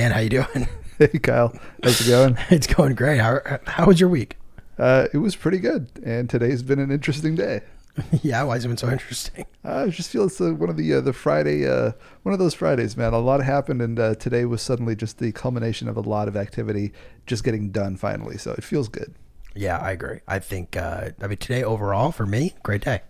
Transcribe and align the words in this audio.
Dan, 0.00 0.12
how 0.12 0.20
you 0.20 0.30
doing? 0.30 0.66
Hey 0.98 1.18
Kyle, 1.18 1.54
how's 1.82 2.00
it 2.00 2.10
going? 2.10 2.38
it's 2.50 2.66
going 2.66 2.94
great. 2.94 3.20
How 3.20 3.40
how 3.66 3.84
was 3.84 4.00
your 4.00 4.08
week? 4.08 4.38
Uh, 4.78 5.08
it 5.12 5.18
was 5.18 5.36
pretty 5.36 5.58
good, 5.58 5.90
and 6.02 6.28
today's 6.28 6.62
been 6.62 6.78
an 6.78 6.90
interesting 6.90 7.34
day. 7.34 7.60
yeah, 8.22 8.42
why 8.44 8.54
has 8.54 8.64
it 8.64 8.68
been 8.68 8.78
so 8.78 8.88
interesting? 8.90 9.44
I 9.62 9.88
just 9.88 10.08
feel 10.08 10.24
it's 10.24 10.40
uh, 10.40 10.54
one 10.54 10.70
of 10.70 10.78
the 10.78 10.94
uh, 10.94 11.00
the 11.02 11.12
Friday, 11.12 11.68
uh, 11.68 11.92
one 12.22 12.32
of 12.32 12.38
those 12.38 12.54
Fridays, 12.54 12.96
man. 12.96 13.12
A 13.12 13.18
lot 13.18 13.42
happened, 13.42 13.82
and 13.82 14.00
uh, 14.00 14.14
today 14.14 14.46
was 14.46 14.62
suddenly 14.62 14.96
just 14.96 15.18
the 15.18 15.32
culmination 15.32 15.86
of 15.86 15.98
a 15.98 16.02
lot 16.02 16.28
of 16.28 16.36
activity, 16.36 16.94
just 17.26 17.44
getting 17.44 17.70
done 17.70 17.98
finally. 17.98 18.38
So 18.38 18.52
it 18.52 18.64
feels 18.64 18.88
good. 18.88 19.14
Yeah, 19.54 19.76
I 19.76 19.90
agree. 19.90 20.20
I 20.26 20.38
think 20.38 20.78
uh, 20.78 21.10
I 21.20 21.26
mean 21.26 21.36
today 21.36 21.62
overall 21.62 22.10
for 22.10 22.24
me, 22.24 22.54
great 22.62 22.84
day, 22.84 23.02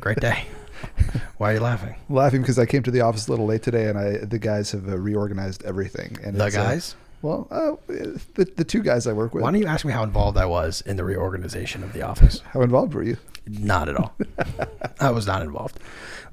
great 0.00 0.20
day. 0.20 0.46
Why 1.38 1.52
are 1.52 1.54
you 1.54 1.60
laughing? 1.60 1.94
laughing 2.08 2.40
because 2.42 2.58
I 2.58 2.66
came 2.66 2.82
to 2.84 2.90
the 2.90 3.00
office 3.00 3.26
a 3.28 3.30
little 3.30 3.46
late 3.46 3.62
today, 3.62 3.88
and 3.88 3.98
I 3.98 4.18
the 4.24 4.38
guys 4.38 4.70
have 4.72 4.88
uh, 4.88 4.98
reorganized 4.98 5.62
everything. 5.64 6.18
And 6.22 6.36
The 6.36 6.46
it's, 6.46 6.56
uh, 6.56 6.62
guys? 6.62 6.94
well, 7.22 7.48
uh, 7.50 7.72
the 7.88 8.44
the 8.56 8.64
two 8.64 8.82
guys 8.82 9.06
I 9.06 9.12
work 9.12 9.34
with. 9.34 9.42
Why 9.42 9.50
don't 9.50 9.60
you 9.60 9.66
ask 9.66 9.84
me 9.84 9.92
how 9.92 10.02
involved 10.04 10.36
I 10.38 10.46
was 10.46 10.80
in 10.82 10.96
the 10.96 11.04
reorganization 11.04 11.82
of 11.82 11.92
the 11.92 12.02
office? 12.02 12.40
How 12.52 12.62
involved 12.62 12.94
were 12.94 13.02
you? 13.02 13.16
Not 13.46 13.88
at 13.88 13.96
all. 13.96 14.14
I 15.00 15.10
was 15.10 15.26
not 15.26 15.42
involved. 15.42 15.80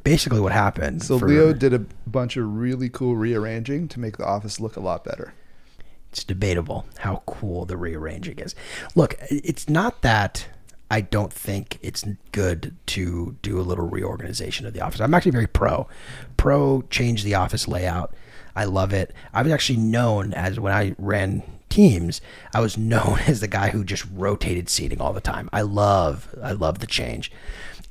Basically, 0.03 0.39
what 0.39 0.51
happened? 0.51 1.01
So 1.03 1.17
for- 1.19 1.27
Leo 1.27 1.53
did 1.53 1.73
a 1.73 1.79
bunch 2.07 2.37
of 2.37 2.45
really 2.55 2.87
cool 2.89 3.15
rearranging 3.15 3.87
to 3.89 3.99
make 3.99 4.17
the 4.17 4.25
office 4.25 4.59
look 4.59 4.75
a 4.77 4.79
lot 4.79 5.03
better. 5.03 5.33
it's 6.11 6.23
debatable 6.23 6.85
how 6.99 7.21
cool 7.25 7.65
the 7.65 7.77
rearranging 7.77 8.37
is. 8.39 8.53
Look, 8.95 9.15
it's 9.29 9.67
not 9.69 10.01
that 10.03 10.47
I 10.89 11.01
don't 11.01 11.31
think 11.31 11.77
it's 11.81 12.03
good 12.31 12.75
to 12.87 13.37
do 13.41 13.59
a 13.59 13.61
little 13.61 13.87
reorganization 13.87 14.65
of 14.65 14.73
the 14.73 14.81
office. 14.81 14.99
I'm 14.99 15.13
actually 15.13 15.31
very 15.31 15.47
pro. 15.47 15.87
Pro 16.37 16.81
change 16.89 17.23
the 17.23 17.35
office 17.35 17.67
layout. 17.67 18.13
I 18.55 18.65
love 18.65 18.91
it. 18.91 19.13
I 19.33 19.43
was 19.43 19.51
actually 19.51 19.77
known 19.77 20.33
as 20.33 20.59
when 20.59 20.73
I 20.73 20.95
ran 20.97 21.43
teams, 21.69 22.21
I 22.53 22.59
was 22.59 22.77
known 22.93 23.19
as 23.27 23.39
the 23.39 23.47
guy 23.47 23.69
who 23.69 23.83
just 23.83 24.05
rotated 24.13 24.69
seating 24.69 24.99
all 24.99 25.13
the 25.13 25.21
time. 25.21 25.49
I 25.53 25.61
love 25.61 26.33
I 26.41 26.51
love 26.51 26.79
the 26.79 26.87
change. 26.87 27.31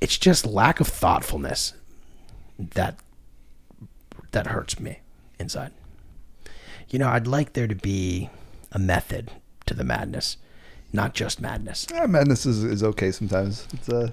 It's 0.01 0.19
just 0.19 0.47
lack 0.47 0.81
of 0.81 0.89
thoughtfulness 0.89 1.75
that 2.59 2.99
that 4.33 4.49
hurts 4.49 4.79
me 4.79 5.01
inside. 5.39 5.73
You 6.89 6.99
know, 6.99 7.09
I'd 7.09 7.27
like 7.27 7.53
there 7.53 7.67
to 7.67 7.75
be 7.75 8.31
a 8.73 8.79
method 8.79 9.31
to 9.67 9.75
the 9.75 9.85
madness, 9.85 10.37
not 10.93 11.15
just 11.15 11.41
madness. 11.41 11.87
Ah, 11.95 12.07
madness 12.07 12.47
is, 12.47 12.65
is 12.65 12.83
okay 12.83 13.11
sometimes. 13.11 13.67
It's 13.73 13.89
uh, 13.89 14.11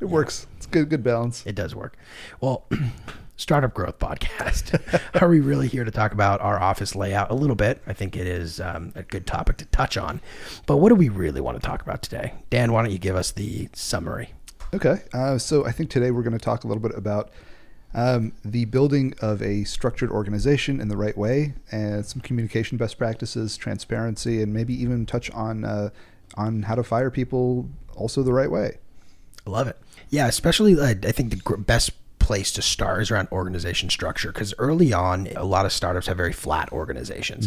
it 0.00 0.06
works. 0.06 0.46
It's 0.56 0.66
good 0.66 0.88
good 0.88 1.02
balance. 1.02 1.44
It 1.46 1.54
does 1.54 1.74
work. 1.74 1.96
Well, 2.40 2.66
Startup 3.36 3.74
Growth 3.74 3.98
Podcast. 3.98 4.80
Are 5.22 5.28
we 5.28 5.40
really 5.40 5.66
here 5.66 5.84
to 5.84 5.90
talk 5.90 6.12
about 6.12 6.40
our 6.40 6.60
office 6.60 6.94
layout 6.94 7.30
a 7.30 7.34
little 7.34 7.56
bit? 7.56 7.82
I 7.86 7.92
think 7.92 8.16
it 8.16 8.26
is 8.26 8.60
um, 8.60 8.92
a 8.94 9.02
good 9.02 9.26
topic 9.26 9.56
to 9.58 9.64
touch 9.66 9.96
on. 9.96 10.20
But 10.66 10.76
what 10.76 10.90
do 10.90 10.94
we 10.94 11.08
really 11.08 11.40
want 11.40 11.60
to 11.60 11.66
talk 11.66 11.82
about 11.82 12.02
today? 12.02 12.34
Dan, 12.50 12.72
why 12.72 12.82
don't 12.82 12.92
you 12.92 12.98
give 12.98 13.16
us 13.16 13.32
the 13.32 13.68
summary? 13.72 14.32
Okay, 14.72 15.02
uh, 15.12 15.38
so 15.38 15.66
I 15.66 15.72
think 15.72 15.90
today 15.90 16.10
we're 16.10 16.22
going 16.22 16.38
to 16.38 16.44
talk 16.44 16.64
a 16.64 16.68
little 16.68 16.82
bit 16.82 16.96
about 16.96 17.30
um, 17.94 18.32
the 18.44 18.64
building 18.64 19.14
of 19.20 19.40
a 19.40 19.64
structured 19.64 20.10
organization 20.10 20.80
in 20.80 20.88
the 20.88 20.96
right 20.96 21.16
way, 21.16 21.54
and 21.70 22.04
some 22.04 22.20
communication 22.20 22.76
best 22.76 22.98
practices, 22.98 23.56
transparency, 23.56 24.42
and 24.42 24.52
maybe 24.52 24.74
even 24.74 25.06
touch 25.06 25.30
on 25.30 25.64
uh, 25.64 25.90
on 26.34 26.62
how 26.62 26.74
to 26.74 26.82
fire 26.82 27.10
people 27.10 27.68
also 27.96 28.22
the 28.22 28.32
right 28.32 28.50
way. 28.50 28.78
I 29.46 29.50
love 29.50 29.68
it. 29.68 29.78
Yeah, 30.10 30.26
especially 30.26 30.78
uh, 30.78 30.86
I 30.86 31.12
think 31.12 31.30
the 31.30 31.36
gr- 31.36 31.56
best 31.56 31.92
place 32.24 32.50
to 32.52 32.62
start 32.62 33.02
is 33.02 33.10
around 33.10 33.28
organization 33.30 33.90
structure 33.90 34.32
because 34.32 34.54
early 34.56 34.94
on 34.94 35.28
a 35.36 35.44
lot 35.44 35.66
of 35.66 35.72
startups 35.72 36.06
have 36.06 36.16
very 36.16 36.32
flat 36.32 36.72
organizations. 36.72 37.46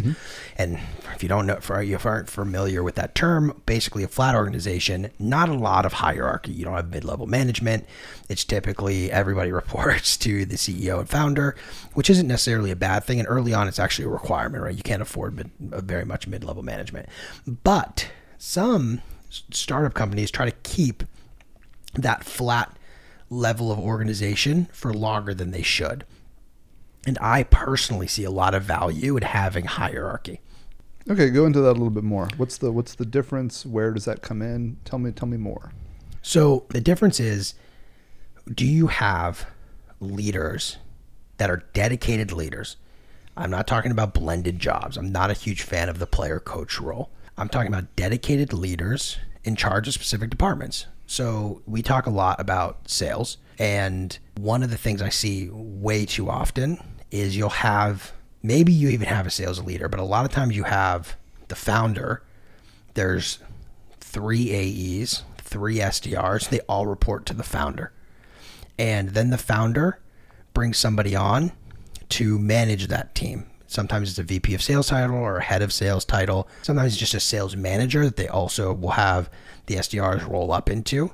And 0.56 0.78
if 1.16 1.20
you 1.20 1.28
don't 1.28 1.46
know 1.48 1.56
for 1.56 1.82
you 1.82 1.98
aren't 2.04 2.30
familiar 2.30 2.84
with 2.84 2.94
that 2.94 3.16
term 3.16 3.60
basically 3.66 4.04
a 4.04 4.08
flat 4.08 4.36
organization 4.36 5.10
not 5.18 5.48
a 5.48 5.54
lot 5.54 5.84
of 5.84 5.94
hierarchy. 5.94 6.52
You 6.52 6.64
don't 6.64 6.76
have 6.76 6.90
mid-level 6.90 7.26
management. 7.26 7.86
It's 8.28 8.44
typically 8.44 9.10
everybody 9.10 9.50
reports 9.62 10.16
to 10.18 10.44
the 10.44 10.54
ceo 10.54 11.00
and 11.00 11.08
founder 11.08 11.56
which 11.94 12.08
isn't 12.08 12.28
necessarily 12.28 12.70
a 12.70 12.76
bad 12.76 13.02
thing. 13.02 13.18
And 13.18 13.28
early 13.28 13.52
on 13.52 13.66
it's 13.66 13.80
actually 13.80 14.04
a 14.04 14.10
requirement 14.10 14.62
right? 14.62 14.76
You 14.76 14.84
can't 14.84 15.02
afford 15.02 15.34
mid, 15.34 15.50
very 15.58 16.04
much 16.04 16.28
mid-level 16.28 16.62
management. 16.62 17.08
But 17.64 18.08
some 18.38 19.02
startup 19.28 19.94
companies 19.94 20.30
try 20.30 20.46
to 20.46 20.56
keep 20.62 21.02
that 21.94 22.24
flat 22.24 22.76
level 23.28 23.70
of 23.70 23.78
organization 23.78 24.68
for 24.72 24.94
longer 24.94 25.34
than 25.34 25.50
they 25.50 25.62
should. 25.62 26.04
And 27.06 27.18
I 27.20 27.42
personally 27.42 28.06
see 28.06 28.24
a 28.24 28.30
lot 28.30 28.54
of 28.54 28.62
value 28.62 29.16
in 29.16 29.22
having 29.22 29.64
hierarchy. 29.64 30.40
Okay, 31.10 31.30
go 31.30 31.46
into 31.46 31.60
that 31.60 31.70
a 31.70 31.72
little 31.72 31.90
bit 31.90 32.04
more. 32.04 32.28
What's 32.36 32.58
the 32.58 32.70
what's 32.70 32.94
the 32.94 33.06
difference? 33.06 33.64
Where 33.64 33.92
does 33.92 34.04
that 34.04 34.22
come 34.22 34.42
in? 34.42 34.76
Tell 34.84 34.98
me 34.98 35.10
tell 35.10 35.28
me 35.28 35.36
more. 35.36 35.72
So 36.22 36.66
the 36.68 36.80
difference 36.80 37.18
is 37.18 37.54
do 38.52 38.66
you 38.66 38.88
have 38.88 39.46
leaders 40.00 40.76
that 41.38 41.50
are 41.50 41.64
dedicated 41.72 42.32
leaders? 42.32 42.76
I'm 43.36 43.50
not 43.50 43.66
talking 43.66 43.90
about 43.90 44.14
blended 44.14 44.58
jobs. 44.58 44.96
I'm 44.96 45.12
not 45.12 45.30
a 45.30 45.34
huge 45.34 45.62
fan 45.62 45.88
of 45.88 45.98
the 45.98 46.06
player 46.06 46.40
coach 46.40 46.80
role. 46.80 47.10
I'm 47.38 47.48
talking 47.48 47.68
about 47.72 47.94
dedicated 47.94 48.52
leaders 48.52 49.16
in 49.44 49.54
charge 49.54 49.86
of 49.86 49.94
specific 49.94 50.28
departments. 50.28 50.86
So 51.06 51.62
we 51.66 51.82
talk 51.82 52.06
a 52.06 52.10
lot 52.10 52.40
about 52.40 52.90
sales. 52.90 53.38
And 53.60 54.18
one 54.36 54.64
of 54.64 54.70
the 54.70 54.76
things 54.76 55.00
I 55.00 55.08
see 55.08 55.48
way 55.52 56.04
too 56.04 56.28
often 56.28 56.82
is 57.12 57.36
you'll 57.36 57.48
have 57.48 58.12
maybe 58.42 58.72
you 58.72 58.88
even 58.88 59.06
have 59.06 59.26
a 59.26 59.30
sales 59.30 59.62
leader, 59.62 59.88
but 59.88 60.00
a 60.00 60.04
lot 60.04 60.24
of 60.24 60.32
times 60.32 60.56
you 60.56 60.64
have 60.64 61.16
the 61.46 61.54
founder. 61.54 62.24
There's 62.94 63.38
three 64.00 64.50
AEs, 64.52 65.22
three 65.38 65.76
SDRs. 65.76 66.48
They 66.48 66.60
all 66.60 66.86
report 66.86 67.24
to 67.26 67.34
the 67.34 67.44
founder. 67.44 67.92
And 68.78 69.10
then 69.10 69.30
the 69.30 69.38
founder 69.38 70.00
brings 70.54 70.76
somebody 70.76 71.14
on 71.14 71.52
to 72.10 72.38
manage 72.38 72.88
that 72.88 73.14
team. 73.14 73.46
Sometimes 73.68 74.08
it's 74.08 74.18
a 74.18 74.22
VP 74.22 74.54
of 74.54 74.62
sales 74.62 74.88
title 74.88 75.16
or 75.16 75.36
a 75.36 75.42
head 75.42 75.60
of 75.60 75.72
sales 75.72 76.04
title. 76.04 76.48
Sometimes 76.62 76.92
it's 76.92 77.00
just 77.00 77.14
a 77.14 77.20
sales 77.20 77.54
manager 77.54 78.04
that 78.04 78.16
they 78.16 78.26
also 78.26 78.72
will 78.72 78.90
have 78.90 79.30
the 79.66 79.76
SDRs 79.76 80.26
roll 80.26 80.50
up 80.52 80.70
into. 80.70 81.12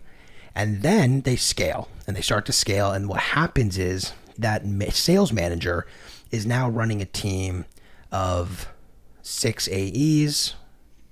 And 0.55 0.83
then 0.83 1.23
they 1.23 1.35
scale 1.35 1.89
and 2.07 2.17
they 2.17 2.21
start 2.21 2.47
to 2.47 2.53
scale. 2.53 2.93
And 2.93 3.09
what 3.09 3.21
happens 3.21 3.77
is 3.77 4.13
that 4.39 4.65
sales 4.93 5.33
manager 5.33 5.85
is 6.31 6.47
now 6.47 6.71
running 6.71 7.03
a 7.03 7.07
team 7.07 7.65
of 8.13 8.69
six 9.21 9.69
AEs 9.69 10.55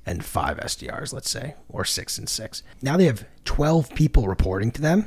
and 0.07 0.25
five 0.25 0.59
SDRs, 0.59 1.13
let's 1.13 1.31
say, 1.31 1.55
or 1.69 1.85
six 1.85 2.19
and 2.19 2.29
six. 2.29 2.63
Now 2.81 2.97
they 2.97 3.07
have 3.07 3.27
12 3.45 3.95
people 3.95 4.29
reporting 4.29 4.71
to 4.73 4.81
them 4.81 5.07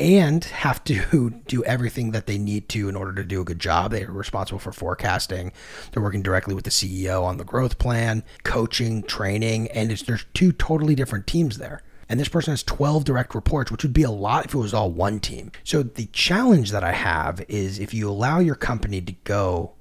and 0.00 0.42
have 0.44 0.82
to 0.84 1.30
do 1.46 1.62
everything 1.64 2.12
that 2.12 2.26
they 2.26 2.38
need 2.38 2.68
to 2.70 2.88
in 2.88 2.96
order 2.96 3.12
to 3.14 3.22
do 3.22 3.42
a 3.42 3.44
good 3.44 3.58
job. 3.60 3.92
They 3.92 4.04
are 4.04 4.10
responsible 4.10 4.58
for 4.58 4.72
forecasting. 4.72 5.52
They're 5.92 6.02
working 6.02 6.22
directly 6.22 6.54
with 6.54 6.64
the 6.64 6.70
CEO 6.70 7.22
on 7.22 7.36
the 7.36 7.44
growth 7.44 7.78
plan, 7.78 8.24
coaching, 8.42 9.02
training, 9.02 9.68
and 9.68 9.90
there's 9.90 10.24
two 10.34 10.52
totally 10.52 10.94
different 10.94 11.26
teams 11.26 11.58
there. 11.58 11.82
And 12.08 12.18
this 12.18 12.28
person 12.28 12.52
has 12.52 12.64
12 12.64 13.04
direct 13.04 13.36
reports, 13.36 13.70
which 13.70 13.84
would 13.84 13.92
be 13.92 14.02
a 14.02 14.10
lot 14.10 14.46
if 14.46 14.54
it 14.54 14.58
was 14.58 14.74
all 14.74 14.90
one 14.90 15.20
team. 15.20 15.52
So 15.62 15.84
the 15.84 16.06
challenge 16.06 16.72
that 16.72 16.82
I 16.82 16.90
have 16.90 17.44
is 17.46 17.78
if 17.78 17.94
you 17.94 18.10
allow 18.10 18.40
your 18.40 18.56
company 18.56 19.00
to 19.02 19.12
go 19.22 19.74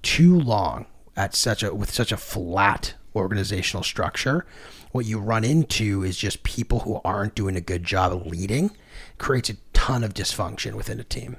too 0.00 0.38
long 0.38 0.86
at 1.14 1.34
such 1.34 1.62
a 1.62 1.74
with 1.74 1.92
such 1.92 2.10
a 2.10 2.16
flat 2.16 2.94
organizational 3.14 3.82
structure, 3.82 4.46
what 4.92 5.04
you 5.04 5.18
run 5.18 5.44
into 5.44 6.02
is 6.04 6.16
just 6.16 6.42
people 6.42 6.80
who 6.80 7.00
aren't 7.04 7.34
doing 7.34 7.56
a 7.56 7.60
good 7.60 7.84
job 7.84 8.12
of 8.12 8.26
leading 8.26 8.70
creates 9.18 9.50
a 9.50 9.56
ton 9.84 10.02
of 10.02 10.14
dysfunction 10.14 10.72
within 10.72 10.98
a 10.98 11.04
team. 11.04 11.36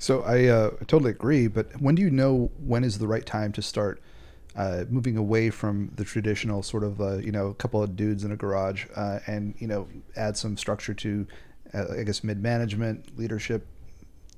So 0.00 0.22
I 0.22 0.46
uh, 0.46 0.70
totally 0.86 1.10
agree. 1.10 1.48
But 1.48 1.78
when 1.82 1.94
do 1.94 2.00
you 2.00 2.10
know 2.10 2.50
when 2.58 2.82
is 2.82 2.98
the 2.98 3.06
right 3.06 3.26
time 3.26 3.52
to 3.52 3.60
start 3.60 4.00
uh, 4.56 4.84
moving 4.88 5.18
away 5.18 5.50
from 5.50 5.90
the 5.94 6.02
traditional 6.02 6.62
sort 6.62 6.82
of 6.82 6.98
uh, 6.98 7.18
you 7.18 7.30
know 7.30 7.48
a 7.48 7.54
couple 7.54 7.82
of 7.82 7.94
dudes 7.94 8.24
in 8.24 8.32
a 8.32 8.36
garage 8.36 8.86
uh, 8.96 9.18
and 9.26 9.54
you 9.58 9.66
know 9.66 9.86
add 10.16 10.38
some 10.38 10.56
structure 10.56 10.94
to 10.94 11.26
uh, 11.74 11.84
I 12.00 12.04
guess 12.04 12.24
mid 12.24 12.42
management 12.42 13.18
leadership 13.18 13.66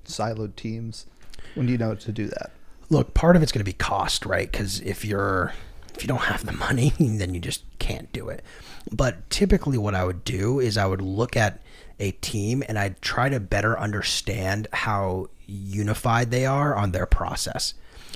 siloed 0.05 0.57
teams? 0.57 1.07
When 1.55 1.67
do 1.67 1.73
you 1.73 1.79
know 1.79 1.95
to 1.95 2.11
do 2.11 2.27
that? 2.27 2.51
Look, 2.91 3.15
part 3.15 3.37
of 3.37 3.45
it's 3.45 3.53
going 3.53 3.65
to 3.65 3.65
be 3.65 3.73
cost, 3.73 4.27
right? 4.27 4.51
Because 4.51 4.81
if 4.81 5.05
you're 5.05 5.53
if 5.95 6.03
you 6.03 6.09
don't 6.09 6.23
have 6.23 6.45
the 6.45 6.53
money, 6.53 6.95
then 6.99 7.33
you 7.33 7.39
just 7.39 7.63
can't 7.79 8.13
do 8.13 8.29
it. 8.29 8.43
But 8.91 9.31
typically, 9.31 9.79
what 9.79 9.95
I 9.95 10.05
would 10.05 10.25
do 10.25 10.59
is 10.59 10.77
I 10.77 10.87
would 10.87 11.01
look 11.01 11.37
at 11.37 11.61
a 11.99 12.13
team 12.13 12.63
and 12.69 12.79
I'd 12.79 13.01
try 13.01 13.29
to 13.29 13.41
better 13.41 13.79
understand 13.79 14.69
how 14.73 15.29
unified 15.47 16.31
they 16.31 16.47
are 16.47 16.75
on 16.75 16.93
their 16.93 17.07
process. 17.07 17.75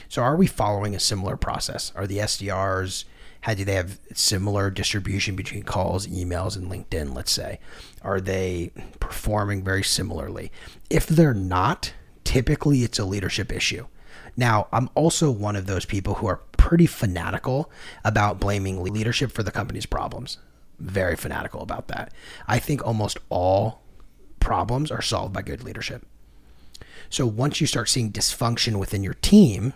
So, 0.08 0.22
are 0.22 0.36
we 0.36 0.46
following 0.46 0.94
a 0.94 1.00
similar 1.00 1.36
process? 1.36 1.92
Are 1.94 2.06
the 2.06 2.18
SDRs 2.18 3.04
how 3.42 3.54
do 3.54 3.64
they 3.64 3.74
have 3.74 3.98
similar 4.12 4.70
distribution 4.70 5.34
between 5.34 5.62
calls, 5.62 6.06
emails, 6.06 6.56
and 6.56 6.70
LinkedIn? 6.70 7.14
Let's 7.14 7.32
say, 7.32 7.58
are 8.02 8.20
they 8.20 8.70
performing 9.00 9.64
very 9.64 9.82
similarly? 9.82 10.52
If 10.90 11.06
they're 11.06 11.34
not, 11.34 11.94
typically 12.24 12.82
it's 12.82 12.98
a 12.98 13.04
leadership 13.04 13.50
issue 13.52 13.86
Now, 14.36 14.68
I'm 14.72 14.90
also 14.94 15.30
one 15.30 15.56
of 15.56 15.66
those 15.66 15.84
people 15.84 16.14
who 16.14 16.26
are 16.26 16.40
pretty 16.52 16.86
fanatical 16.86 17.70
about 18.04 18.40
blaming 18.40 18.82
leadership 18.82 19.32
for 19.32 19.42
the 19.42 19.50
company's 19.50 19.86
problems. 19.86 20.38
Very 20.80 21.14
fanatical 21.14 21.60
about 21.60 21.88
that. 21.88 22.12
I 22.48 22.58
think 22.58 22.84
almost 22.84 23.18
all 23.28 23.82
problems 24.40 24.90
are 24.90 25.02
solved 25.02 25.34
by 25.34 25.42
good 25.42 25.62
leadership. 25.62 26.06
So 27.10 27.26
once 27.26 27.60
you 27.60 27.66
start 27.66 27.88
seeing 27.88 28.10
dysfunction 28.10 28.78
within 28.78 29.02
your 29.02 29.14
team, 29.14 29.74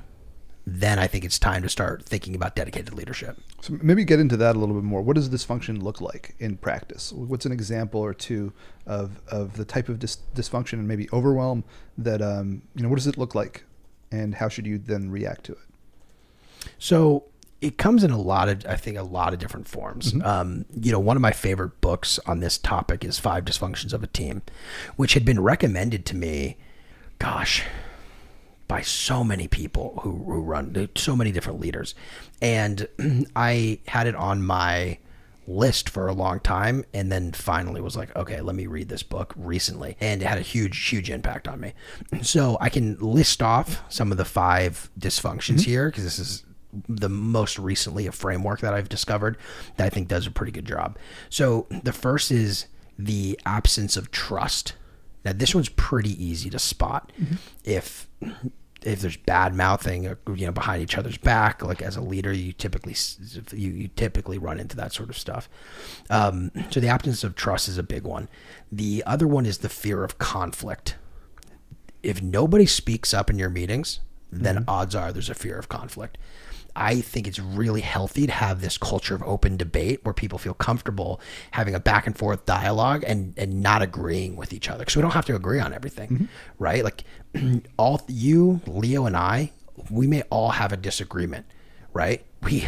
then 0.67 0.99
I 0.99 1.07
think 1.07 1.25
it's 1.25 1.39
time 1.39 1.63
to 1.63 1.69
start 1.69 2.05
thinking 2.05 2.35
about 2.35 2.57
dedicated 2.57 2.95
leadership. 2.95 3.37
So 3.61 3.77
maybe 3.83 4.03
get 4.05 4.19
into 4.19 4.37
that 4.39 4.57
a 4.57 4.59
little 4.59 4.75
bit 4.75 4.85
more. 4.85 5.03
What 5.03 5.17
does 5.17 5.29
dysfunction 5.29 5.83
look 5.83 6.01
like 6.01 6.35
in 6.39 6.57
practice? 6.57 7.13
What's 7.13 7.45
an 7.45 7.53
example 7.53 8.01
or 8.01 8.15
two 8.15 8.55
of, 8.87 9.21
of 9.29 9.59
the 9.59 9.67
type 9.67 9.91
of 9.91 9.99
dis- 9.99 10.19
dysfunction 10.35 10.75
and 10.75 10.89
maybe 10.89 11.07
overwhelm 11.13 11.65
that 11.99 12.23
um, 12.23 12.63
you 12.75 12.83
know? 12.83 12.89
What 12.89 12.97
does 12.97 13.07
it 13.07 13.19
look 13.19 13.35
like, 13.35 13.65
and 14.11 14.37
how 14.37 14.49
should 14.49 14.67
you 14.67 14.79
then 14.79 15.11
react 15.11 15.45
to 15.45 15.53
it? 15.53 15.59
So 16.79 17.25
it 17.65 17.79
comes 17.79 18.05
in 18.05 18.11
a 18.11 18.21
lot 18.21 18.51
of, 18.51 18.67
I 18.67 18.77
think, 18.77 18.99
a 18.99 19.03
lot 19.03 19.33
of 19.33 19.39
different 19.39 19.67
forms. 19.67 20.15
Um, 20.23 20.67
you 20.79 20.93
know, 20.93 20.99
one 20.99 21.17
of 21.17 21.23
my 21.23 21.33
favorite 21.33 21.81
books 21.81 22.21
on 22.27 22.41
this 22.41 22.59
topic 22.59 23.03
is 23.07 23.19
Five 23.19 23.47
Dysfunctions 23.47 23.95
of 23.95 24.03
a 24.03 24.07
Team, 24.07 24.43
which 24.97 25.15
had 25.15 25.25
been 25.25 25.41
recommended 25.41 26.05
to 26.07 26.17
me, 26.17 26.59
gosh, 27.19 27.65
by 28.69 28.83
so 28.83 29.25
many 29.25 29.49
people 29.49 29.99
who, 30.03 30.11
who 30.25 30.43
run 30.43 30.91
so 30.95 31.17
many 31.17 31.33
different 31.33 31.59
leaders. 31.59 31.95
And 32.43 32.87
I 33.35 33.79
had 33.89 34.07
it 34.07 34.15
on 34.15 34.43
my 34.43 34.99
list 35.47 35.89
for 35.89 36.07
a 36.07 36.13
long 36.13 36.41
time 36.41 36.85
and 36.95 37.13
then 37.13 37.31
finally 37.31 37.79
was 37.79 37.95
like 37.95 38.17
okay 38.17 38.41
let 38.41 38.57
me 38.57 38.67
read 38.67 38.89
this 38.89 39.03
book 39.03 39.35
recently 39.37 39.95
and 40.01 40.23
it 40.23 40.25
had 40.25 40.39
a 40.39 40.41
huge 40.41 40.87
huge 40.89 41.11
impact 41.11 41.47
on 41.47 41.61
me 41.61 41.75
so 42.23 42.57
i 42.63 42.71
can 42.71 42.97
list 42.99 43.43
off 43.43 43.83
some 43.91 44.11
of 44.11 44.17
the 44.17 44.25
five 44.25 44.89
dysfunctions 44.99 45.61
here 45.61 45.91
because 45.91 46.03
this 46.03 46.19
is 46.19 46.45
the 46.89 47.09
most 47.09 47.59
recently 47.59 48.07
a 48.07 48.13
framework 48.13 48.61
that 48.61 48.75
i've 48.75 48.89
discovered 48.89 49.37
that 49.77 49.87
i 49.87 49.91
think 49.91 50.09
does 50.09 50.27
a 50.27 50.31
pretty 50.31 50.53
good 50.53 50.67
job 50.67 50.99
so 51.29 51.67
the 51.83 51.93
first 51.93 52.31
is 52.31 52.67
the 52.99 53.39
absence 53.45 53.97
of 53.97 54.11
trust 54.11 54.75
now 55.25 55.33
this 55.33 55.55
one's 55.55 55.69
pretty 55.71 56.23
easy 56.25 56.51
to 56.51 56.59
spot 56.59 57.13
if 57.65 58.09
if 58.85 59.01
there's 59.01 59.17
bad 59.17 59.55
mouthing, 59.55 60.07
uh, 60.07 60.15
you 60.35 60.47
know, 60.47 60.53
behind 60.53 60.83
each 60.83 60.99
other's 60.99 61.17
back, 61.17 61.63
like 61.63 61.83
as 61.83 61.97
a 61.97 62.01
leader, 62.01 62.33
you 62.33 62.53
typically 62.53 62.95
you, 63.53 63.71
you 63.71 63.89
typically 63.89 64.39
run 64.39 64.61
into 64.61 64.77
that 64.77 64.93
sort 64.93 65.09
of 65.09 65.19
stuff. 65.19 65.49
Um, 66.11 66.51
so 66.71 66.81
the 66.81 66.89
absence 66.89 67.25
of 67.25 67.35
trust 67.35 67.69
is 67.69 67.79
a 67.79 67.83
big 67.83 68.05
one. 68.05 68.29
The 68.71 69.03
other 69.07 69.27
one 69.27 69.47
is 69.47 69.59
the 69.59 69.69
fear 69.69 70.05
of 70.05 70.19
conflict. 70.19 70.97
If 72.03 72.23
nobody 72.23 72.67
speaks 72.67 73.15
up 73.15 73.31
in 73.31 73.39
your 73.39 73.51
meetings, 73.51 74.01
then 74.31 74.65
odds 74.69 74.95
are 74.95 75.13
there's 75.13 75.31
a 75.31 75.35
fear 75.35 75.59
of 75.59 75.69
conflict. 75.69 76.19
I 76.77 77.01
think 77.01 77.29
it's 77.29 77.39
really 77.39 77.81
healthy 77.81 78.27
to 78.27 78.33
have 78.33 78.61
this 78.61 78.79
culture 78.79 79.15
of 79.15 79.23
open 79.23 79.57
debate 79.57 80.01
where 80.03 80.13
people 80.13 80.39
feel 80.39 80.55
comfortable 80.55 81.21
having 81.53 81.75
a 81.75 81.81
back 81.81 82.07
and 82.07 82.17
forth 82.17 82.47
dialogue 82.47 83.05
and, 83.07 83.35
and 83.37 83.63
not 83.63 83.83
agreeing 83.83 84.37
with 84.37 84.53
each 84.53 84.69
other. 84.69 84.81
Because 84.81 84.97
we 84.97 85.03
don't 85.03 85.13
have 85.13 85.27
to 85.27 85.37
agree 85.37 85.61
on 85.61 85.73
everything, 85.73 86.09
mm-hmm. 86.11 86.25
right? 86.59 86.83
Like 86.83 87.05
all 87.79 88.03
you, 88.09 88.61
Leo, 88.67 89.07
and 89.07 89.17
I, 89.17 89.53
we 89.91 90.07
may 90.07 90.23
all 90.23 90.51
have 90.51 90.73
a 90.73 90.77
disagreement, 90.77 91.47
right? 91.93 92.25
We 92.43 92.67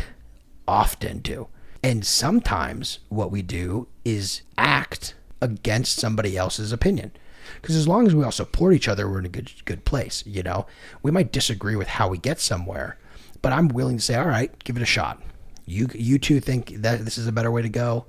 often 0.69 1.19
do. 1.19 1.49
And 1.82 2.05
sometimes 2.05 3.00
what 3.08 3.31
we 3.31 3.43
do 3.43 3.88
is 4.05 4.43
act 4.58 5.14
against 5.41 5.99
somebody 5.99 6.37
else's 6.37 6.73
opinion. 6.73 7.12
Because 7.61 7.76
as 7.76 7.87
long 7.87 8.06
as 8.06 8.14
we 8.14 8.25
all 8.25 8.32
support 8.32 8.75
each 8.75 8.88
other, 8.88 9.08
we're 9.08 9.20
in 9.20 9.26
a 9.26 9.31
good 9.31 9.53
good 9.64 9.85
place. 9.85 10.25
You 10.26 10.43
know, 10.43 10.67
we 11.03 11.11
might 11.11 11.32
disagree 11.32 11.76
with 11.76 11.88
how 11.88 12.08
we 12.08 12.19
get 12.19 12.41
somewhere, 12.41 12.99
but 13.43 13.53
I'm 13.53 13.69
willing 13.69 13.97
to 13.97 14.03
say, 14.03 14.15
all 14.17 14.27
right, 14.27 14.53
give 14.65 14.77
it 14.77 14.83
a 14.83 14.87
shot. 14.87 15.23
You 15.65 15.88
you 15.94 16.19
two 16.19 16.41
think 16.41 16.75
that 16.77 17.05
this 17.05 17.19
is 17.19 17.27
a 17.27 17.33
better 17.33 17.50
way 17.50 17.62
to 17.62 17.69
go. 17.69 18.06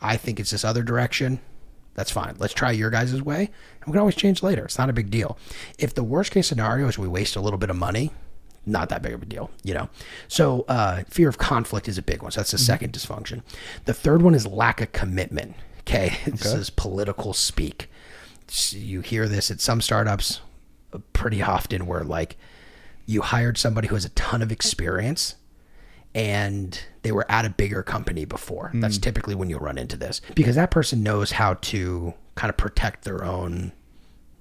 I 0.00 0.16
think 0.16 0.40
it's 0.40 0.50
this 0.50 0.64
other 0.64 0.82
direction. 0.82 1.40
That's 1.94 2.10
fine. 2.10 2.36
Let's 2.38 2.52
try 2.52 2.72
your 2.72 2.90
guys' 2.90 3.22
way, 3.22 3.38
and 3.38 3.86
we 3.86 3.92
can 3.92 4.00
always 4.00 4.14
change 4.14 4.42
later. 4.42 4.64
It's 4.64 4.78
not 4.78 4.90
a 4.90 4.92
big 4.92 5.10
deal. 5.10 5.38
If 5.78 5.94
the 5.94 6.04
worst 6.04 6.30
case 6.30 6.46
scenario 6.46 6.88
is 6.88 6.98
we 6.98 7.08
waste 7.08 7.36
a 7.36 7.40
little 7.40 7.58
bit 7.58 7.70
of 7.70 7.76
money, 7.76 8.10
not 8.66 8.90
that 8.90 9.00
big 9.00 9.14
of 9.14 9.22
a 9.22 9.26
deal, 9.26 9.50
you 9.62 9.72
know. 9.72 9.88
So 10.28 10.66
uh, 10.68 11.04
fear 11.08 11.28
of 11.28 11.38
conflict 11.38 11.88
is 11.88 11.96
a 11.96 12.02
big 12.02 12.22
one. 12.22 12.32
So 12.32 12.40
that's 12.40 12.50
the 12.50 12.58
second 12.58 12.92
dysfunction. 12.92 13.42
The 13.86 13.94
third 13.94 14.20
one 14.20 14.34
is 14.34 14.46
lack 14.46 14.80
of 14.82 14.92
commitment. 14.92 15.54
Okay, 15.80 16.18
this 16.26 16.52
is 16.52 16.68
political 16.68 17.32
speak. 17.32 17.88
You 18.70 19.00
hear 19.00 19.26
this 19.26 19.50
at 19.50 19.60
some 19.60 19.80
startups 19.80 20.40
uh, 20.92 20.98
pretty 21.12 21.42
often, 21.42 21.86
where 21.86 22.04
like 22.04 22.36
you 23.06 23.22
hired 23.22 23.56
somebody 23.56 23.88
who 23.88 23.94
has 23.94 24.04
a 24.04 24.10
ton 24.10 24.42
of 24.42 24.52
experience 24.52 25.36
and 26.14 26.80
they 27.02 27.12
were 27.12 27.30
at 27.30 27.44
a 27.44 27.50
bigger 27.50 27.82
company 27.82 28.24
before. 28.24 28.70
That's 28.74 28.96
hmm. 28.96 29.02
typically 29.02 29.34
when 29.34 29.50
you'll 29.50 29.60
run 29.60 29.78
into 29.78 29.96
this 29.96 30.20
because 30.34 30.56
that 30.56 30.70
person 30.70 31.02
knows 31.02 31.32
how 31.32 31.54
to 31.54 32.14
kind 32.34 32.50
of 32.50 32.56
protect 32.56 33.04
their 33.04 33.24
own 33.24 33.72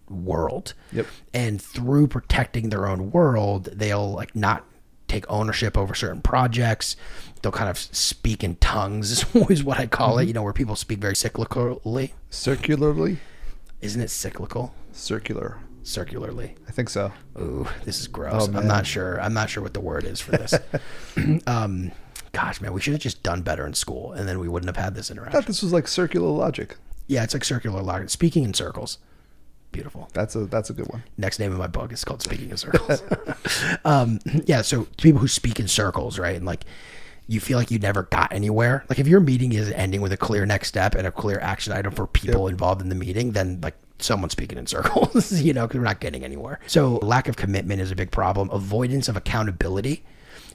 world. 0.10 0.74
Yep. 0.92 1.08
And 1.34 1.62
through 1.62 2.08
protecting 2.08 2.70
their 2.70 2.88
own 2.88 3.12
world, 3.12 3.66
they'll 3.74 4.12
like 4.12 4.36
not 4.36 4.66
take 5.08 5.26
ownership 5.30 5.78
over 5.78 5.94
certain 5.94 6.22
projects. 6.22 6.96
They'll 7.42 7.52
kind 7.52 7.70
of 7.70 7.78
speak 7.78 8.44
in 8.44 8.56
tongues 8.56 9.12
is 9.12 9.26
always 9.36 9.64
what 9.64 9.80
I 9.80 9.86
call 9.86 10.18
it, 10.18 10.24
mm-hmm. 10.24 10.28
you 10.30 10.34
know, 10.34 10.44
where 10.44 10.54
people 10.54 10.76
speak 10.76 11.00
very 11.00 11.14
cyclically. 11.14 12.12
Circularly, 12.30 13.18
Isn't 13.82 14.02
it 14.02 14.10
cyclical? 14.10 14.74
circular. 14.92 15.60
Circularly. 15.86 16.56
I 16.68 16.72
think 16.72 16.90
so. 16.90 17.14
Ooh, 17.40 17.68
this 17.84 18.00
is 18.00 18.08
gross. 18.08 18.50
Oh. 18.50 18.58
I'm 18.58 18.68
not 18.68 18.88
sure. 18.88 19.22
I'm 19.22 19.36
not 19.36 19.52
sure 19.52 19.62
what 19.62 19.76
the 19.76 19.80
word 19.80 20.04
is 20.04 20.20
for 20.20 20.32
this. 20.32 20.56
um, 21.48 21.92
gosh, 22.32 22.60
man, 22.60 22.74
we 22.74 22.82
should 22.82 22.94
have 22.94 23.02
just 23.02 23.22
done 23.22 23.44
better 23.44 23.68
in 23.68 23.76
school, 23.76 24.12
and 24.14 24.28
then 24.28 24.40
we 24.40 24.50
wouldn't 24.50 24.68
have 24.68 24.84
had 24.84 24.96
this 24.96 25.12
interaction. 25.12 25.38
I 25.38 25.42
thought 25.42 25.48
this 25.48 25.62
was 25.62 25.72
like 25.72 25.88
circular 25.88 26.28
logic. 26.28 26.78
Yeah, 27.06 27.24
it's 27.24 27.36
like 27.36 27.44
circular 27.44 27.84
logic. 27.84 28.10
Speaking 28.10 28.44
in 28.44 28.56
circles. 28.56 28.98
Beautiful. 29.72 30.10
That's 30.14 30.36
a 30.36 30.46
that's 30.46 30.72
a 30.72 30.74
good 30.74 30.88
one. 30.88 31.04
Next 31.18 31.38
name 31.38 31.52
of 31.52 31.60
my 31.60 31.68
book 31.68 31.94
is 31.94 32.04
called 32.04 32.24
Speaking 32.24 32.50
in 32.50 32.58
Circles. 32.58 33.04
um, 33.86 34.20
yeah, 34.46 34.64
so 34.64 34.88
people 34.98 35.22
who 35.22 35.28
speak 35.28 35.60
in 35.60 35.68
circles, 35.68 36.18
right? 36.18 36.36
And 36.36 36.46
like 36.46 36.66
you 37.28 37.40
feel 37.40 37.60
like 37.60 37.70
you 37.70 37.78
never 37.78 38.04
got 38.04 38.34
anywhere. 38.34 38.86
Like 38.90 38.98
if 38.98 39.08
your 39.08 39.20
meeting 39.20 39.52
is 39.54 39.70
ending 39.72 40.02
with 40.02 40.14
a 40.14 40.18
clear 40.18 40.48
next 40.48 40.70
step 40.70 40.96
and 40.96 41.06
a 41.06 41.12
clear 41.12 41.40
action 41.40 41.74
item 41.74 41.94
for 41.94 42.08
people 42.08 42.48
involved 42.48 42.82
in 42.82 42.90
the 42.90 42.96
meeting, 42.96 43.34
then 43.34 43.60
like 43.62 43.76
someone's 44.00 44.34
speaking 44.34 44.58
in 44.58 44.68
circles, 44.68 45.32
you 45.42 45.54
know, 45.54 45.68
because 45.68 45.80
we're 45.80 45.86
not 45.86 46.00
getting 46.00 46.24
anywhere. 46.24 46.60
So 46.68 46.96
lack 46.98 47.28
of 47.28 47.36
commitment 47.38 47.82
is 47.82 47.92
a 47.92 47.96
big 47.96 48.12
problem. 48.12 48.50
Avoidance 48.52 49.08
of 49.08 49.16
accountability. 49.18 50.04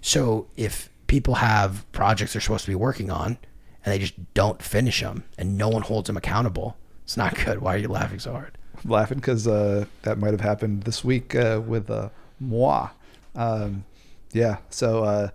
So 0.03 0.47
if 0.57 0.89
people 1.07 1.35
have 1.37 1.91
projects 1.93 2.33
they're 2.35 2.41
supposed 2.43 2.65
to 2.65 2.71
be 2.71 2.75
working 2.77 3.11
on 3.11 3.39
and 3.85 3.93
they 3.93 3.99
just 3.99 4.15
don't 4.35 4.63
finish 4.63 5.01
them 5.01 5.25
and 5.39 5.57
no 5.59 5.69
one 5.69 5.83
holds 5.83 6.07
them 6.07 6.17
accountable, 6.17 6.77
it's 7.05 7.17
not 7.17 7.35
good. 7.45 7.61
Why 7.61 7.75
are 7.75 7.79
you 7.79 7.89
laughing 7.89 8.19
so 8.19 8.33
hard? 8.33 8.57
I'm 8.85 8.91
laughing 8.91 9.19
because 9.19 9.47
uh, 9.49 9.87
that 10.03 10.19
might 10.19 10.31
have 10.33 10.41
happened 10.41 10.85
this 10.85 11.05
week 11.05 11.35
uh, 11.35 11.61
with 11.67 11.91
uh, 11.91 12.11
moi. 12.39 12.91
Um, 13.35 13.85
yeah, 14.33 14.59
so 14.71 15.05
uh, 15.05 15.29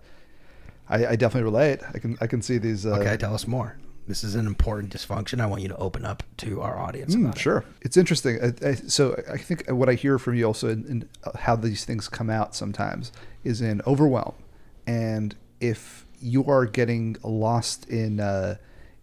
I, 0.88 1.06
I 1.06 1.16
definitely 1.16 1.44
relate. 1.44 1.80
I 1.92 1.98
can 1.98 2.16
I 2.20 2.26
can 2.26 2.40
see 2.42 2.58
these. 2.58 2.86
Uh, 2.86 2.96
Okay, 2.96 3.16
tell 3.16 3.34
us 3.34 3.46
more. 3.46 3.76
This 4.08 4.22
is 4.22 4.34
an 4.36 4.46
important 4.46 4.92
dysfunction. 4.92 5.40
I 5.40 5.46
want 5.46 5.62
you 5.62 5.68
to 5.68 5.76
open 5.76 6.04
up 6.04 6.22
to 6.38 6.60
our 6.60 6.78
audience 6.78 7.14
Mm, 7.16 7.24
about 7.24 7.36
it. 7.36 7.40
sure, 7.40 7.64
it's 7.82 7.96
interesting. 7.96 8.38
I, 8.42 8.68
I, 8.68 8.74
so 8.74 9.20
I 9.32 9.36
think 9.36 9.68
what 9.68 9.88
I 9.88 9.94
hear 9.94 10.18
from 10.18 10.34
you 10.36 10.44
also 10.44 10.68
in, 10.68 10.86
in 10.86 11.08
how 11.40 11.56
these 11.56 11.84
things 11.84 12.08
come 12.08 12.30
out 12.30 12.54
sometimes 12.54 13.10
is 13.42 13.60
in 13.60 13.82
overwhelm, 13.86 14.34
and 14.86 15.34
if 15.60 16.06
you 16.20 16.44
are 16.46 16.66
getting 16.66 17.16
lost 17.24 17.88
in 17.88 18.20
uh, 18.20 18.56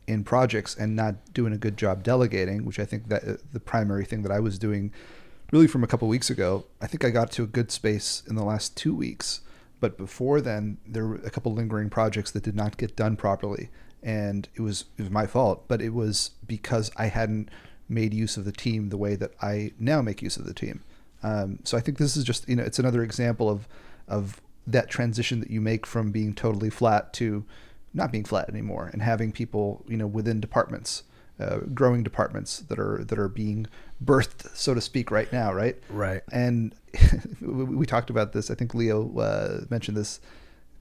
in 0.08 0.24
projects 0.24 0.76
and 0.76 0.96
not 0.96 1.16
doing 1.34 1.54
a 1.54 1.58
good 1.58 1.78
job 1.78 2.04
delegating, 2.04 2.66
which 2.66 2.80
I 2.80 2.86
think 2.86 3.08
that 3.10 3.24
uh, 3.28 3.34
the 3.52 3.60
primary 3.60 4.06
thing 4.06 4.22
that 4.24 4.32
I 4.32 4.40
was 4.40 4.58
doing, 4.60 4.92
really 5.52 5.68
from 5.68 5.84
a 5.84 5.88
couple 5.88 6.08
weeks 6.08 6.30
ago, 6.30 6.66
I 6.82 6.88
think 6.88 7.04
I 7.06 7.10
got 7.10 7.32
to 7.32 7.44
a 7.44 7.48
good 7.48 7.72
space 7.72 8.24
in 8.28 8.36
the 8.36 8.44
last 8.44 8.76
two 8.78 8.94
weeks. 8.96 9.42
But 9.80 9.98
before 9.98 10.40
then, 10.40 10.78
there 10.88 11.06
were 11.06 11.16
a 11.16 11.30
couple 11.30 11.54
lingering 11.54 11.90
projects 11.90 12.32
that 12.32 12.44
did 12.44 12.56
not 12.56 12.78
get 12.78 12.96
done 12.96 13.16
properly, 13.18 13.70
and 14.04 14.48
it 14.56 14.62
was 14.62 14.86
it 14.98 15.02
was 15.04 15.12
my 15.12 15.26
fault. 15.28 15.68
But 15.68 15.82
it 15.82 15.94
was 15.94 16.32
because 16.46 16.92
I 16.98 17.08
hadn't 17.08 17.50
made 17.90 18.14
use 18.14 18.38
of 18.38 18.46
the 18.46 18.52
team 18.52 18.90
the 18.90 18.98
way 18.98 19.16
that 19.16 19.32
I 19.42 19.72
now 19.80 20.02
make 20.02 20.22
use 20.22 20.38
of 20.38 20.46
the 20.46 20.54
team. 20.54 20.84
Um, 21.22 21.60
so 21.64 21.78
I 21.78 21.82
think 21.82 21.98
this 21.98 22.16
is 22.18 22.24
just 22.24 22.48
you 22.50 22.56
know 22.56 22.64
it's 22.64 22.80
another 22.80 23.04
example 23.04 23.50
of 23.50 23.68
of 24.08 24.42
that 24.68 24.90
transition 24.90 25.40
that 25.40 25.50
you 25.52 25.60
make 25.62 25.86
from 25.86 26.12
being 26.12 26.34
totally 26.34 26.70
flat 26.70 27.14
to 27.14 27.46
not 27.94 28.12
being 28.12 28.24
flat 28.24 28.50
anymore 28.50 28.90
and 28.94 29.02
having 29.02 29.32
people 29.32 29.84
you 29.88 29.98
know 29.98 30.08
within 30.08 30.40
departments 30.40 31.04
uh, 31.40 31.58
growing 31.74 32.02
departments 32.04 32.60
that 32.60 32.80
are 32.80 33.04
that 33.04 33.20
are 33.20 33.28
being 33.30 33.68
birthed 34.04 34.56
so 34.56 34.74
to 34.74 34.82
speak 34.82 35.12
right 35.12 35.32
now 35.34 35.54
right 35.54 35.78
Right. 35.90 36.22
and 36.32 36.74
we 37.42 37.86
talked 37.86 38.10
about 38.10 38.32
this 38.34 38.50
i 38.52 38.56
think 38.56 38.74
leo 38.74 39.16
uh, 39.20 39.62
mentioned 39.70 39.98
this 39.98 40.20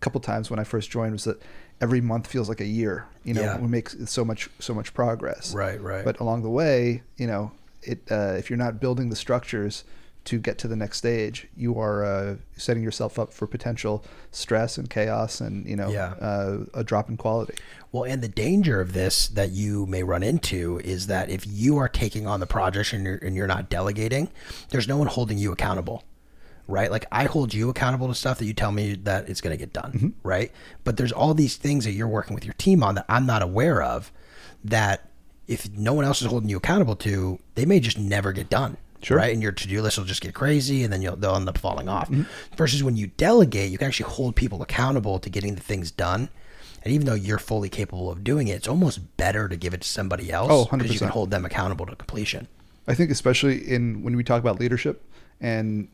couple 0.03 0.21
times 0.21 0.51
when 0.51 0.59
i 0.59 0.65
first 0.65 0.91
joined 0.91 1.13
was 1.13 1.25
that 1.25 1.41
every 1.81 2.01
month 2.01 2.27
feels 2.27 2.49
like 2.49 2.61
a 2.61 2.67
year 2.81 3.07
you 3.25 3.33
know 3.35 3.43
Yeah. 3.43 3.59
we 3.59 3.69
make 3.69 3.89
so 3.89 4.25
much 4.25 4.51
so 4.59 4.73
much 4.75 4.93
progress 4.95 5.55
Right, 5.55 5.81
right. 5.81 6.05
but 6.05 6.19
along 6.21 6.43
the 6.43 6.51
way 6.51 7.03
you 7.17 7.27
know 7.27 7.53
it 7.83 7.99
uh, 8.11 8.35
if 8.41 8.51
you're 8.51 8.57
not 8.67 8.81
building 8.81 9.09
the 9.11 9.17
structures 9.17 9.85
to 10.25 10.39
get 10.39 10.57
to 10.59 10.69
the 10.69 10.77
next 10.77 10.99
stage, 10.99 11.49
you 11.57 11.81
are 11.81 12.05
uh, 12.05 12.37
setting 12.57 12.81
yourself 12.81 13.19
up 13.19 13.33
for 13.33 13.45
potential 13.49 14.05
stress 14.31 14.79
and 14.79 14.89
chaos, 14.89 15.41
and 15.41 15.67
you 15.67 15.75
know, 15.75 15.91
Yeah. 15.91 16.11
uh, 16.21 16.59
a 16.75 16.85
drop 16.85 17.09
in 17.11 17.17
quality. 17.17 17.55
Well, 17.91 18.05
and 18.05 18.23
the 18.23 18.29
danger 18.29 18.81
of 18.81 18.93
this 18.93 19.27
that 19.27 19.51
you 19.51 19.85
may 19.87 20.05
run 20.05 20.23
into 20.23 20.79
is 20.85 21.09
that 21.09 21.29
if 21.29 21.45
you 21.49 21.77
are 21.79 21.89
taking 21.89 22.29
on 22.29 22.39
the 22.39 22.47
project 22.47 22.93
and 22.93 23.03
you're, 23.05 23.17
and 23.17 23.35
you're 23.35 23.49
not 23.49 23.69
delegating, 23.69 24.29
there's 24.71 24.87
no 24.87 24.97
one 24.97 25.09
holding 25.09 25.39
you 25.39 25.51
accountable, 25.51 26.05
right? 26.67 26.91
Like 26.91 27.07
I 27.13 27.25
hold 27.25 27.53
you 27.55 27.69
accountable 27.69 28.09
to 28.09 28.15
stuff 28.15 28.39
that 28.39 28.45
you 28.45 28.55
tell 28.55 28.73
me 28.73 28.95
that 28.95 29.29
it's 29.29 29.41
going 29.41 29.57
to 29.57 29.59
get 29.59 29.73
done, 29.73 29.93
mm-hmm. 29.93 30.09
right? 30.23 30.53
But 30.85 30.97
there's 30.97 31.13
all 31.13 31.35
these 31.35 31.57
things 31.57 31.85
that 31.85 31.93
you're 31.93 32.09
working 32.09 32.35
with 32.35 32.45
your 32.45 32.55
team 32.55 32.83
on 32.83 32.95
that 32.97 33.07
I'm 33.09 33.27
not 33.27 33.43
aware 33.43 33.83
of 33.83 34.13
that 34.65 35.09
if 35.47 35.71
no 35.77 35.93
one 35.93 36.05
else 36.05 36.23
is 36.23 36.29
holding 36.29 36.49
you 36.49 36.57
accountable 36.57 36.97
to, 36.97 37.39
they 37.55 37.65
may 37.65 37.81
just 37.81 37.99
never 37.99 38.33
get 38.33 38.49
done. 38.49 38.77
Sure. 39.03 39.17
Right. 39.17 39.33
And 39.33 39.43
your 39.43 39.51
to 39.51 39.69
do 39.69 39.83
list 39.83 39.99
will 39.99 40.05
just 40.05 40.21
get 40.21 40.33
crazy 40.33 40.85
and 40.85 40.93
then 40.93 41.03
you'll, 41.03 41.17
they'll 41.17 41.35
end 41.35 41.49
up 41.49 41.59
falling 41.59 41.89
off. 41.89 42.09
Mm-hmm. 42.09 42.23
Versus 42.57 42.85
when 42.85 42.97
you 42.97 43.09
delegate, 43.09 43.71
you 43.71 43.79
can 43.79 43.89
actually 43.89 44.11
hold 44.11 44.37
people 44.37 44.63
accountable 44.63 45.19
to 45.19 45.29
getting 45.29 45.57
the 45.57 45.61
things 45.61 45.91
done. 45.91 46.29
And 46.85 46.93
even 46.93 47.07
though 47.07 47.15
you're 47.15 47.39
fully 47.39 47.69
capable 47.69 48.11
of 48.11 48.25
doing 48.25 48.49
it, 48.49 48.53
it's 48.53 48.69
almost 48.69 49.17
better 49.17 49.49
to 49.49 49.57
give 49.57 49.75
it 49.75 49.83
to 49.83 49.89
somebody 49.89 50.31
else 50.31 50.51
Oh, 50.51 50.77
because 50.77 50.93
you 50.93 50.99
can 50.99 51.09
hold 51.09 51.31
them 51.31 51.45
accountable 51.45 51.87
to 51.87 51.97
completion. 51.97 52.49
I 52.87 52.95
think 52.95 53.11
especially 53.11 53.59
in 53.59 54.03
when 54.03 54.17
we 54.17 54.25
talk 54.25 54.41
about 54.41 54.59
leadership 54.59 55.05
and 55.41 55.89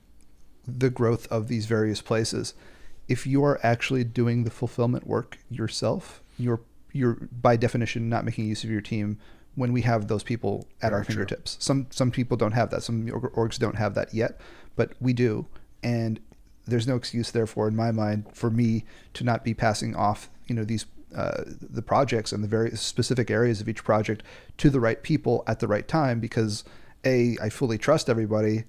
the 0.69 0.91
growth 0.91 1.27
of 1.29 1.49
these 1.49 1.67
various 1.67 2.01
places, 2.01 2.55
if 3.09 3.27
you 3.27 3.43
are 3.45 3.59
actually 3.63 4.05
doing 4.05 4.45
the 4.45 4.51
fulfillment 4.51 5.07
work 5.07 5.39
yourself, 5.51 6.23
you're 6.39 6.61
you're 6.93 7.15
by 7.43 7.57
definition 7.57 8.09
not 8.09 8.25
making 8.25 8.47
use 8.47 8.65
of 8.65 8.71
your 8.71 8.81
team 8.81 9.19
when 9.55 9.73
we 9.73 9.83
have 9.83 10.09
those 10.09 10.23
people 10.23 10.67
at 10.81 10.93
our 10.93 11.01
Very 11.01 11.05
true. 11.05 11.15
fingertips. 11.15 11.57
Some 11.61 11.87
some 11.91 12.11
people 12.11 12.37
don't 12.37 12.53
have 12.53 12.71
that. 12.71 12.83
Some 12.83 13.07
orgs 13.07 13.59
don't 13.59 13.77
have 13.77 13.95
that 13.95 14.15
yet, 14.15 14.41
but 14.77 14.93
we 15.01 15.13
do. 15.13 15.47
And 15.83 16.21
there's 16.67 16.87
no 16.87 16.97
excuse 16.97 17.31
therefore 17.31 17.67
in 17.67 17.75
my 17.75 17.91
mind 17.91 18.27
for 18.33 18.51
me 18.51 18.85
to 19.15 19.25
not 19.25 19.45
be 19.45 19.55
passing 19.55 19.97
off, 19.97 20.31
you 20.47 20.55
know, 20.55 20.65
these 20.65 20.87
uh, 21.15 21.43
the 21.47 21.83
projects 21.83 22.33
and 22.33 22.45
the 22.45 22.49
very 22.49 22.71
specific 22.77 23.31
areas 23.31 23.61
of 23.63 23.69
each 23.69 23.83
project 23.83 24.23
to 24.59 24.69
the 24.69 24.79
right 24.81 25.03
people 25.03 25.43
at 25.47 25.59
the 25.61 25.67
right 25.67 25.89
time 25.89 26.21
because 26.21 26.65
a 27.05 27.37
I 27.41 27.49
fully 27.49 27.79
trust 27.79 28.09
everybody. 28.11 28.65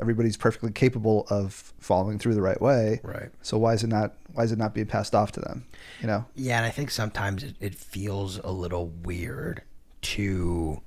Everybody's 0.00 0.36
perfectly 0.36 0.72
capable 0.72 1.26
of 1.28 1.72
following 1.78 2.18
through 2.18 2.34
the 2.34 2.42
right 2.42 2.60
way. 2.60 3.00
Right. 3.02 3.28
So 3.42 3.58
why 3.58 3.74
is 3.74 3.84
it 3.84 3.88
not 3.88 4.14
why 4.32 4.44
is 4.44 4.52
it 4.52 4.58
not 4.58 4.74
being 4.74 4.86
passed 4.86 5.14
off 5.14 5.32
to 5.32 5.40
them? 5.40 5.66
You 6.00 6.06
know? 6.06 6.24
Yeah, 6.34 6.56
and 6.58 6.66
I 6.66 6.70
think 6.70 6.90
sometimes 6.90 7.42
it, 7.42 7.56
it 7.60 7.74
feels 7.74 8.38
a 8.38 8.50
little 8.50 8.88
weird 8.88 9.62
to 10.02 10.80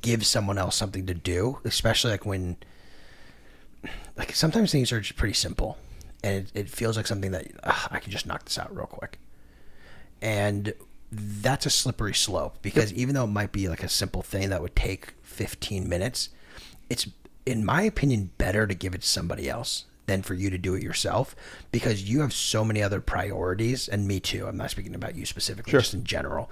give 0.00 0.24
someone 0.24 0.58
else 0.58 0.76
something 0.76 1.06
to 1.06 1.14
do, 1.14 1.58
especially 1.64 2.12
like 2.12 2.24
when, 2.24 2.56
like 4.16 4.32
sometimes 4.34 4.72
things 4.72 4.92
are 4.92 5.00
just 5.00 5.16
pretty 5.16 5.34
simple, 5.34 5.78
and 6.22 6.36
it, 6.36 6.52
it 6.54 6.70
feels 6.70 6.96
like 6.96 7.06
something 7.06 7.32
that 7.32 7.48
"Ugh, 7.62 7.88
I 7.90 7.98
can 7.98 8.10
just 8.10 8.26
knock 8.26 8.44
this 8.44 8.58
out 8.58 8.74
real 8.74 8.86
quick, 8.86 9.18
and 10.22 10.72
that's 11.12 11.66
a 11.66 11.70
slippery 11.70 12.14
slope 12.14 12.58
because 12.62 12.92
even 12.92 13.14
though 13.14 13.24
it 13.24 13.28
might 13.28 13.52
be 13.52 13.68
like 13.68 13.82
a 13.82 13.88
simple 13.88 14.22
thing 14.22 14.50
that 14.50 14.62
would 14.62 14.76
take 14.76 15.14
15 15.22 15.88
minutes, 15.88 16.28
it's 16.88 17.08
in 17.46 17.64
my 17.64 17.82
opinion 17.82 18.30
better 18.38 18.66
to 18.66 18.74
give 18.74 18.94
it 18.94 19.02
to 19.02 19.08
somebody 19.08 19.48
else 19.48 19.84
than 20.06 20.22
for 20.22 20.34
you 20.34 20.50
to 20.50 20.58
do 20.58 20.74
it 20.74 20.82
yourself 20.82 21.36
because 21.70 22.08
you 22.10 22.20
have 22.20 22.32
so 22.32 22.64
many 22.64 22.82
other 22.82 23.00
priorities. 23.00 23.86
And 23.86 24.08
me 24.08 24.18
too. 24.18 24.46
I'm 24.48 24.56
not 24.56 24.70
speaking 24.72 24.94
about 24.94 25.14
you 25.14 25.24
specifically 25.24 25.70
Sure. 25.70 25.80
just 25.80 25.94
in 25.94 26.02
general. 26.02 26.50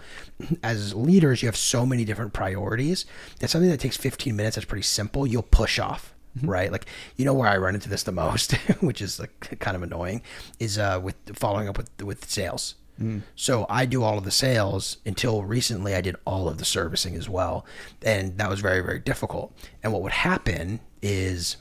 As 0.63 0.95
leaders 0.95 1.43
you 1.43 1.49
have 1.49 1.57
so 1.57 1.85
many 1.85 2.05
different 2.05 2.33
priorities 2.33 3.05
that 3.41 3.49
something 3.51 3.71
that 3.71 3.81
takes 3.81 3.97
15 3.97 4.37
minutes 4.37 4.55
that's 4.57 4.65
pretty 4.65 4.83
simple 4.83 5.27
you'll 5.27 5.43
push 5.43 5.79
off 5.79 6.15
right? 6.43 6.71
Like 6.71 6.87
you 7.17 7.25
know 7.25 7.35
where 7.35 7.49
i 7.49 7.57
run 7.57 7.75
into 7.75 7.89
this 7.89 8.05
the 8.05 8.13
most 8.13 8.53
which 8.81 9.03
is 9.03 9.19
like 9.19 9.59
kind 9.59 9.77
of 9.77 9.83
annoying 9.83 10.23
is 10.61 10.79
uh 10.79 11.01
with 11.03 11.17
following 11.37 11.69
up 11.69 11.77
with 11.77 11.91
with 12.03 12.31
sales 12.31 12.77
Mm. 13.01 13.23
so 13.37 13.65
I 13.69 13.87
do 13.87 14.03
all 14.03 14.19
of 14.19 14.25
the 14.25 14.31
sales 14.33 14.99
until 15.07 15.45
recently 15.45 15.95
I 15.95 16.01
did 16.01 16.17
all 16.25 16.49
of 16.49 16.59
the 16.59 16.65
servicing 16.65 17.15
as 17.15 17.29
well. 17.29 17.65
And 18.03 18.39
that 18.39 18.51
was 18.51 18.61
very, 18.61 18.81
very 18.81 18.99
difficult. 18.99 19.57
And 19.83 19.93
what 19.93 20.03
would 20.03 20.13
happen 20.13 20.81
is 21.01 21.59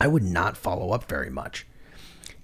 I 0.00 0.06
would 0.06 0.22
not 0.22 0.56
follow 0.56 0.92
up 0.92 1.08
very 1.08 1.30
much. 1.30 1.66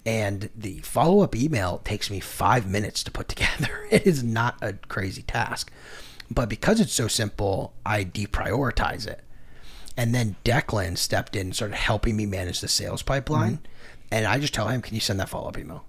And 0.06 0.50
the 0.54 0.80
follow 0.80 1.22
up 1.22 1.34
email 1.34 1.78
takes 1.78 2.10
me 2.10 2.20
five 2.20 2.68
minutes 2.68 3.02
to 3.04 3.10
put 3.10 3.28
together. 3.30 3.86
It 3.90 4.06
is 4.06 4.22
not 4.22 4.56
a 4.60 4.74
crazy 4.74 5.22
task. 5.22 5.72
But 6.30 6.48
because 6.48 6.80
it's 6.80 6.92
so 6.92 7.08
simple, 7.08 7.74
I 7.84 8.04
deprioritize 8.04 9.06
it. 9.06 9.20
And 9.96 10.14
then 10.14 10.36
Declan 10.44 10.98
stepped 10.98 11.36
in 11.36 11.48
and 11.48 11.54
started 11.54 11.76
helping 11.76 12.16
me 12.16 12.26
manage 12.26 12.60
the 12.60 12.68
sales 12.68 13.02
pipeline. 13.02 13.58
Mm-hmm. 13.58 13.64
And 14.10 14.26
I 14.26 14.38
just 14.38 14.54
tell 14.54 14.68
him, 14.68 14.82
can 14.82 14.94
you 14.94 15.00
send 15.00 15.20
that 15.20 15.28
follow 15.28 15.48
up 15.48 15.58
email? 15.58 15.84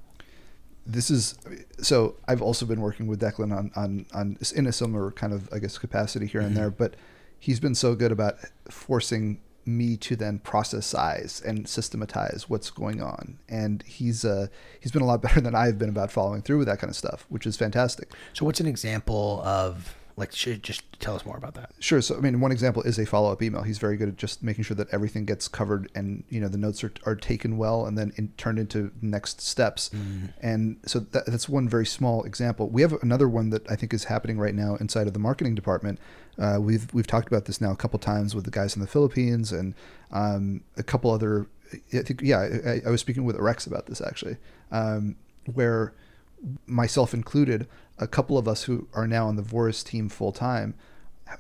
This 0.86 1.10
is 1.10 1.36
so 1.82 2.15
I've 2.27 2.42
also 2.42 2.65
been 2.65 2.82
working 2.82 3.08
with 3.08 3.20
Declan 3.20 3.56
on 3.56 3.72
on 3.75 4.06
on 4.13 4.38
in 4.56 4.68
a 4.68 4.72
similar 4.72 5.12
kind 5.12 5.34
of 5.34 5.50
I 5.51 5.60
guess 5.60 5.77
capacity 5.77 6.27
here 6.27 6.42
and 6.42 6.56
there, 6.56 6.70
but 6.70 6.96
he's 7.39 7.60
been 7.60 7.75
so 7.75 7.96
good 7.96 8.12
about 8.12 8.36
forcing 8.70 9.39
me 9.68 9.98
to 9.98 10.15
then 10.15 10.38
process 10.39 10.86
size 10.86 11.42
and 11.44 11.68
systematize 11.68 12.46
what's 12.48 12.70
going 12.70 13.01
on, 13.01 13.39
and 13.50 13.84
he's 13.84 14.24
uh 14.24 14.48
he's 14.80 14.92
been 14.92 15.01
a 15.01 15.06
lot 15.06 15.22
better 15.24 15.42
than 15.42 15.56
I've 15.56 15.80
been 15.80 15.89
about 15.89 16.12
following 16.12 16.42
through 16.42 16.60
with 16.60 16.68
that 16.68 16.80
kind 16.80 16.89
of 16.89 16.96
stuff, 16.96 17.25
which 17.30 17.48
is 17.48 17.58
fantastic. 17.58 18.12
So, 18.34 18.46
what's 18.46 18.60
an 18.60 18.68
example 18.68 19.42
of 19.44 19.96
like? 20.17 20.31
Should 20.34 20.63
just 20.63 20.84
tell 21.00 21.15
us 21.15 21.25
more 21.25 21.38
about 21.38 21.55
that. 21.55 21.72
Sure. 21.79 22.01
So, 22.01 22.17
I 22.17 22.19
mean, 22.19 22.39
one 22.39 22.51
example 22.51 22.81
is 22.84 22.98
a 22.98 23.05
follow 23.05 23.31
up 23.31 23.41
email. 23.41 23.63
He's 23.63 23.77
very 23.77 23.98
good 23.98 24.10
at 24.10 24.17
just 24.17 24.43
making 24.43 24.63
sure 24.63 24.75
that 24.75 24.88
everything 24.91 25.25
gets 25.25 25.48
covered 25.48 25.91
and, 25.93 26.24
you 26.29 26.39
know, 26.39 26.48
the 26.48 26.57
notes 26.57 26.84
are, 26.84 26.93
are 27.05 27.15
taken 27.15 27.57
well 27.57 27.86
and 27.86 27.98
then 27.98 28.13
in, 28.15 28.29
turned 28.38 28.60
into 28.60 28.91
next 29.01 29.41
steps. 29.41 29.91
And 30.41 30.77
so 30.86 31.00
that, 31.00 31.25
that's 31.25 31.50
one 31.50 31.67
very 31.67 31.86
small 31.86 32.24
example. 32.24 32.69
We 32.69 32.81
have 32.81 32.93
another 33.03 33.27
one 33.27 33.50
that 33.50 33.69
I 33.69 33.75
think 33.75 33.93
is 33.93 34.05
happening 34.05 34.38
right 34.38 34.55
now 34.55 34.75
inside 34.75 35.07
of 35.07 35.13
the 35.13 35.19
marketing 35.19 35.55
department. 35.55 36.00
Uh, 36.38 36.57
we've, 36.60 36.93
we've 36.93 37.07
talked 37.07 37.27
about 37.27 37.45
this 37.45 37.62
now 37.62 37.72
a 37.72 37.75
couple 37.75 38.00
times 38.00 38.36
with 38.36 38.45
the 38.45 38.51
guys 38.51 38.75
in 38.75 38.81
the 38.81 38.88
Philippines 38.88 39.51
and 39.51 39.74
um, 40.12 40.62
a 40.77 40.84
couple 40.84 41.12
other. 41.12 41.48
I 41.93 42.03
think, 42.03 42.22
yeah, 42.22 42.39
I, 42.39 42.81
I 42.86 42.89
was 42.89 43.01
speaking 43.01 43.25
with 43.25 43.36
Rex 43.38 43.65
about 43.65 43.88
this 43.88 44.00
actually, 44.00 44.38
um, 44.72 45.15
where 45.53 45.93
myself 46.67 47.13
included, 47.13 47.67
a 47.98 48.08
couple 48.08 48.38
of 48.38 48.48
us 48.48 48.64
who 48.64 48.88
are 48.94 49.08
now 49.08 49.28
on 49.28 49.36
the 49.36 49.42
Vouris 49.44 49.84
team 49.84 50.10
full 50.10 50.32
time 50.32 50.74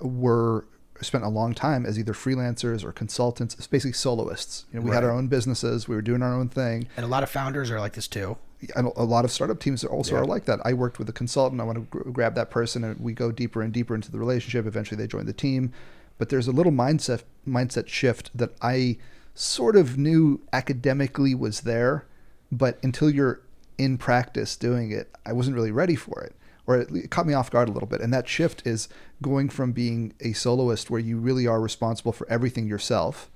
were 0.01 0.65
spent 1.01 1.23
a 1.23 1.29
long 1.29 1.53
time 1.53 1.85
as 1.85 1.99
either 1.99 2.13
freelancers 2.13 2.83
or 2.83 2.91
consultants, 2.91 3.53
it's 3.55 3.67
basically 3.67 3.91
soloists. 3.93 4.65
You 4.71 4.79
know, 4.79 4.85
we 4.85 4.91
had 4.93 5.03
our 5.03 5.11
own 5.11 5.27
businesses, 5.27 5.87
we 5.87 5.95
were 5.95 6.01
doing 6.01 6.21
our 6.21 6.33
own 6.33 6.47
thing. 6.47 6.87
And 6.95 7.03
a 7.05 7.09
lot 7.09 7.21
of 7.23 7.29
founders 7.29 7.69
are 7.69 7.79
like 7.79 7.93
this 7.93 8.07
too. 8.07 8.37
And 8.75 8.87
a 8.95 9.03
lot 9.03 9.25
of 9.25 9.31
startup 9.31 9.59
teams 9.59 9.83
also 9.83 10.15
Yeah. 10.15 10.21
are 10.21 10.25
like 10.25 10.45
that. 10.45 10.59
I 10.63 10.73
worked 10.73 10.97
with 10.97 11.09
a 11.09 11.13
consultant. 11.13 11.59
I 11.59 11.65
want 11.65 11.77
to 11.77 11.81
gr- 12.03 12.09
grab 12.09 12.35
that 12.35 12.49
person, 12.49 12.83
and 12.85 12.99
we 12.99 13.11
go 13.13 13.31
deeper 13.31 13.61
and 13.61 13.73
deeper 13.73 13.93
into 13.93 14.09
the 14.09 14.17
relationship. 14.17 14.65
Eventually, 14.65 14.97
they 14.97 15.07
join 15.07 15.25
the 15.25 15.33
team. 15.33 15.71
But 16.17 16.29
there's 16.29 16.47
a 16.47 16.51
little 16.53 16.71
mindset 16.71 17.23
mindset 17.47 17.87
shift 17.89 18.31
that 18.33 18.51
I 18.61 18.97
sort 19.35 19.75
of 19.75 19.97
knew 19.97 20.39
academically 20.53 21.35
was 21.35 21.61
there, 21.61 22.05
but 22.51 22.79
until 22.81 23.09
you're 23.09 23.41
in 23.77 23.97
practice 23.97 24.55
doing 24.55 24.91
it, 24.91 25.13
I 25.25 25.33
wasn't 25.33 25.57
really 25.57 25.71
ready 25.71 25.95
for 25.95 26.21
it, 26.23 26.33
or 26.67 26.77
it, 26.77 27.11
caught 27.11 27.27
me 27.27 27.33
off 27.33 27.51
guard 27.51 27.69
a 27.69 27.71
little 27.71 27.87
bit. 27.87 28.01
And 28.01 28.13
that 28.13 28.27
shift 28.27 28.65
is 28.65 28.89
going 29.21 29.49
from 29.49 29.71
being 29.71 30.13
a 30.19 30.33
soloist, 30.33 30.89
where 30.89 30.99
you 30.99 31.17
really 31.17 31.47
are 31.47 31.61
responsible 31.61 32.11
for 32.11 32.27
everything 32.29 32.67
yourself, 32.67 33.29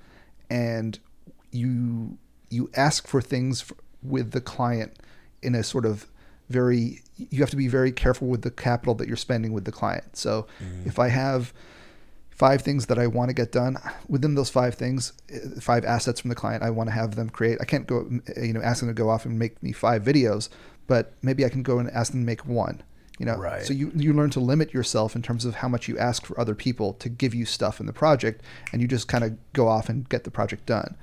and 0.49 0.99
you 1.51 2.17
you 2.49 2.69
ask 2.75 3.07
for 3.07 3.21
things 3.21 3.71
with 4.01 4.31
the 4.31 4.41
client 4.41 4.97
in 5.41 5.55
a 5.55 5.63
sort 5.63 5.85
of 5.85 6.07
very 6.49 7.01
you 7.15 7.39
have 7.41 7.49
to 7.49 7.57
be 7.57 7.67
very 7.67 7.91
careful 7.91 8.27
with 8.27 8.41
the 8.41 8.51
capital 8.51 8.95
that 8.95 9.07
you're 9.07 9.17
spending 9.17 9.51
with 9.53 9.65
the 9.65 9.71
client. 9.71 10.15
So 10.15 10.47
if 10.85 10.97
I 10.97 11.09
have 11.09 11.53
five 12.31 12.61
things 12.61 12.85
that 12.85 12.97
I 12.97 13.07
want 13.07 13.29
to 13.29 13.33
get 13.33 13.51
done 13.51 13.75
within 14.07 14.35
those 14.35 14.49
five 14.49 14.75
things, 14.75 15.11
uh, 15.33 15.59
five 15.59 15.83
assets 15.83 16.21
from 16.21 16.29
the 16.29 16.35
client 16.35 16.63
I 16.63 16.69
want 16.69 16.87
to 16.87 16.93
have 16.93 17.15
them 17.15 17.29
create. 17.29 17.57
I 17.61 17.65
can't 17.65 17.85
go 17.85 18.09
uh, 18.37 18.41
you 18.41 18.53
know 18.53 18.61
ask 18.61 18.79
them 18.79 18.89
to 18.89 18.93
go 18.93 19.09
off 19.09 19.25
and 19.25 19.37
make 19.37 19.61
me 19.61 19.71
five 19.71 20.03
videos, 20.03 20.49
but 20.87 21.13
maybe 21.21 21.45
I 21.45 21.49
can 21.49 21.63
go 21.63 21.79
and 21.79 21.89
ask 21.91 22.11
them 22.11 22.21
to 22.21 22.25
make 22.25 22.45
one. 22.45 22.81
You 23.19 23.25
know, 23.25 23.35
Right. 23.37 23.63
so 23.63 23.73
you 23.73 23.91
you 23.95 24.13
learn 24.13 24.29
to 24.31 24.39
limit 24.39 24.73
yourself 24.73 25.15
in 25.15 25.21
terms 25.21 25.45
of 25.45 25.55
how 25.55 25.67
much 25.67 25.87
you 25.87 25.97
ask 25.97 26.25
for 26.25 26.39
other 26.39 26.55
people 26.55 26.93
to 26.93 27.09
give 27.09 27.35
you 27.35 27.45
stuff 27.45 27.79
in 27.79 27.85
the 27.85 27.93
project, 27.93 28.41
and 28.71 28.81
you 28.81 28.87
just 28.87 29.07
kind 29.07 29.23
of 29.23 29.37
go 29.53 29.67
off 29.67 29.89
and 29.89 30.07
get 30.09 30.23
the 30.23 30.31
project 30.31 30.65
done. 30.65 30.95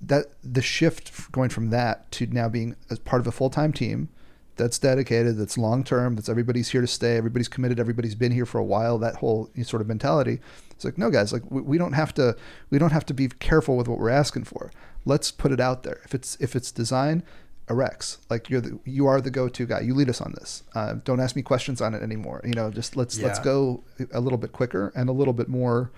That 0.00 0.26
the 0.44 0.62
shift 0.62 1.32
going 1.32 1.50
from 1.50 1.70
that 1.70 2.10
to 2.12 2.26
now 2.26 2.48
being 2.48 2.76
as 2.88 2.98
part 3.00 3.20
of 3.20 3.26
a 3.26 3.32
full-time 3.32 3.72
team 3.72 4.08
that's 4.56 4.78
dedicated 4.78 5.36
that's 5.36 5.58
long-term 5.58 6.14
that's 6.14 6.30
everybody's 6.30 6.70
here 6.70 6.80
to 6.80 6.86
stay 6.86 7.18
everybody's 7.18 7.48
committed 7.48 7.78
everybody's 7.78 8.14
been 8.14 8.32
here 8.32 8.46
for 8.46 8.58
a 8.58 8.64
while 8.64 8.96
that 8.96 9.16
whole 9.16 9.50
sort 9.62 9.82
of 9.82 9.86
mentality 9.86 10.40
it's 10.70 10.84
like 10.84 10.96
no 10.96 11.10
guys 11.10 11.30
like 11.32 11.42
we, 11.50 11.60
we 11.60 11.78
don't 11.78 11.92
have 11.94 12.14
to 12.14 12.36
we 12.70 12.78
don't 12.78 12.92
have 12.92 13.04
to 13.06 13.14
be 13.14 13.28
careful 13.28 13.76
with 13.76 13.88
what 13.88 13.98
we're 13.98 14.10
asking 14.10 14.44
for. 14.44 14.70
Let's 15.04 15.30
put 15.30 15.52
it 15.52 15.60
out 15.60 15.82
there. 15.84 16.00
If 16.04 16.14
it's 16.14 16.36
if 16.40 16.54
it's 16.54 16.70
design 16.70 17.22
Rex, 17.74 18.18
like 18.30 18.48
you're 18.48 18.60
the 18.60 18.78
you 18.84 19.06
are 19.06 19.20
the 19.20 19.30
go-to 19.30 19.66
guy. 19.66 19.80
You 19.80 19.94
lead 19.94 20.08
us 20.08 20.20
on 20.20 20.32
this. 20.38 20.62
Uh, 20.74 20.94
don't 21.04 21.18
ask 21.20 21.34
me 21.34 21.42
questions 21.42 21.80
on 21.80 21.94
it 21.94 22.02
anymore. 22.02 22.40
You 22.44 22.52
know, 22.52 22.70
just 22.70 22.96
let's 22.96 23.18
let's 23.20 23.38
go 23.40 23.82
a 24.12 24.20
little 24.20 24.38
bit 24.38 24.52
quicker 24.52 24.92
and 24.94 25.08
a 25.08 25.12
little 25.12 25.34
bit 25.34 25.48
more 25.48 25.90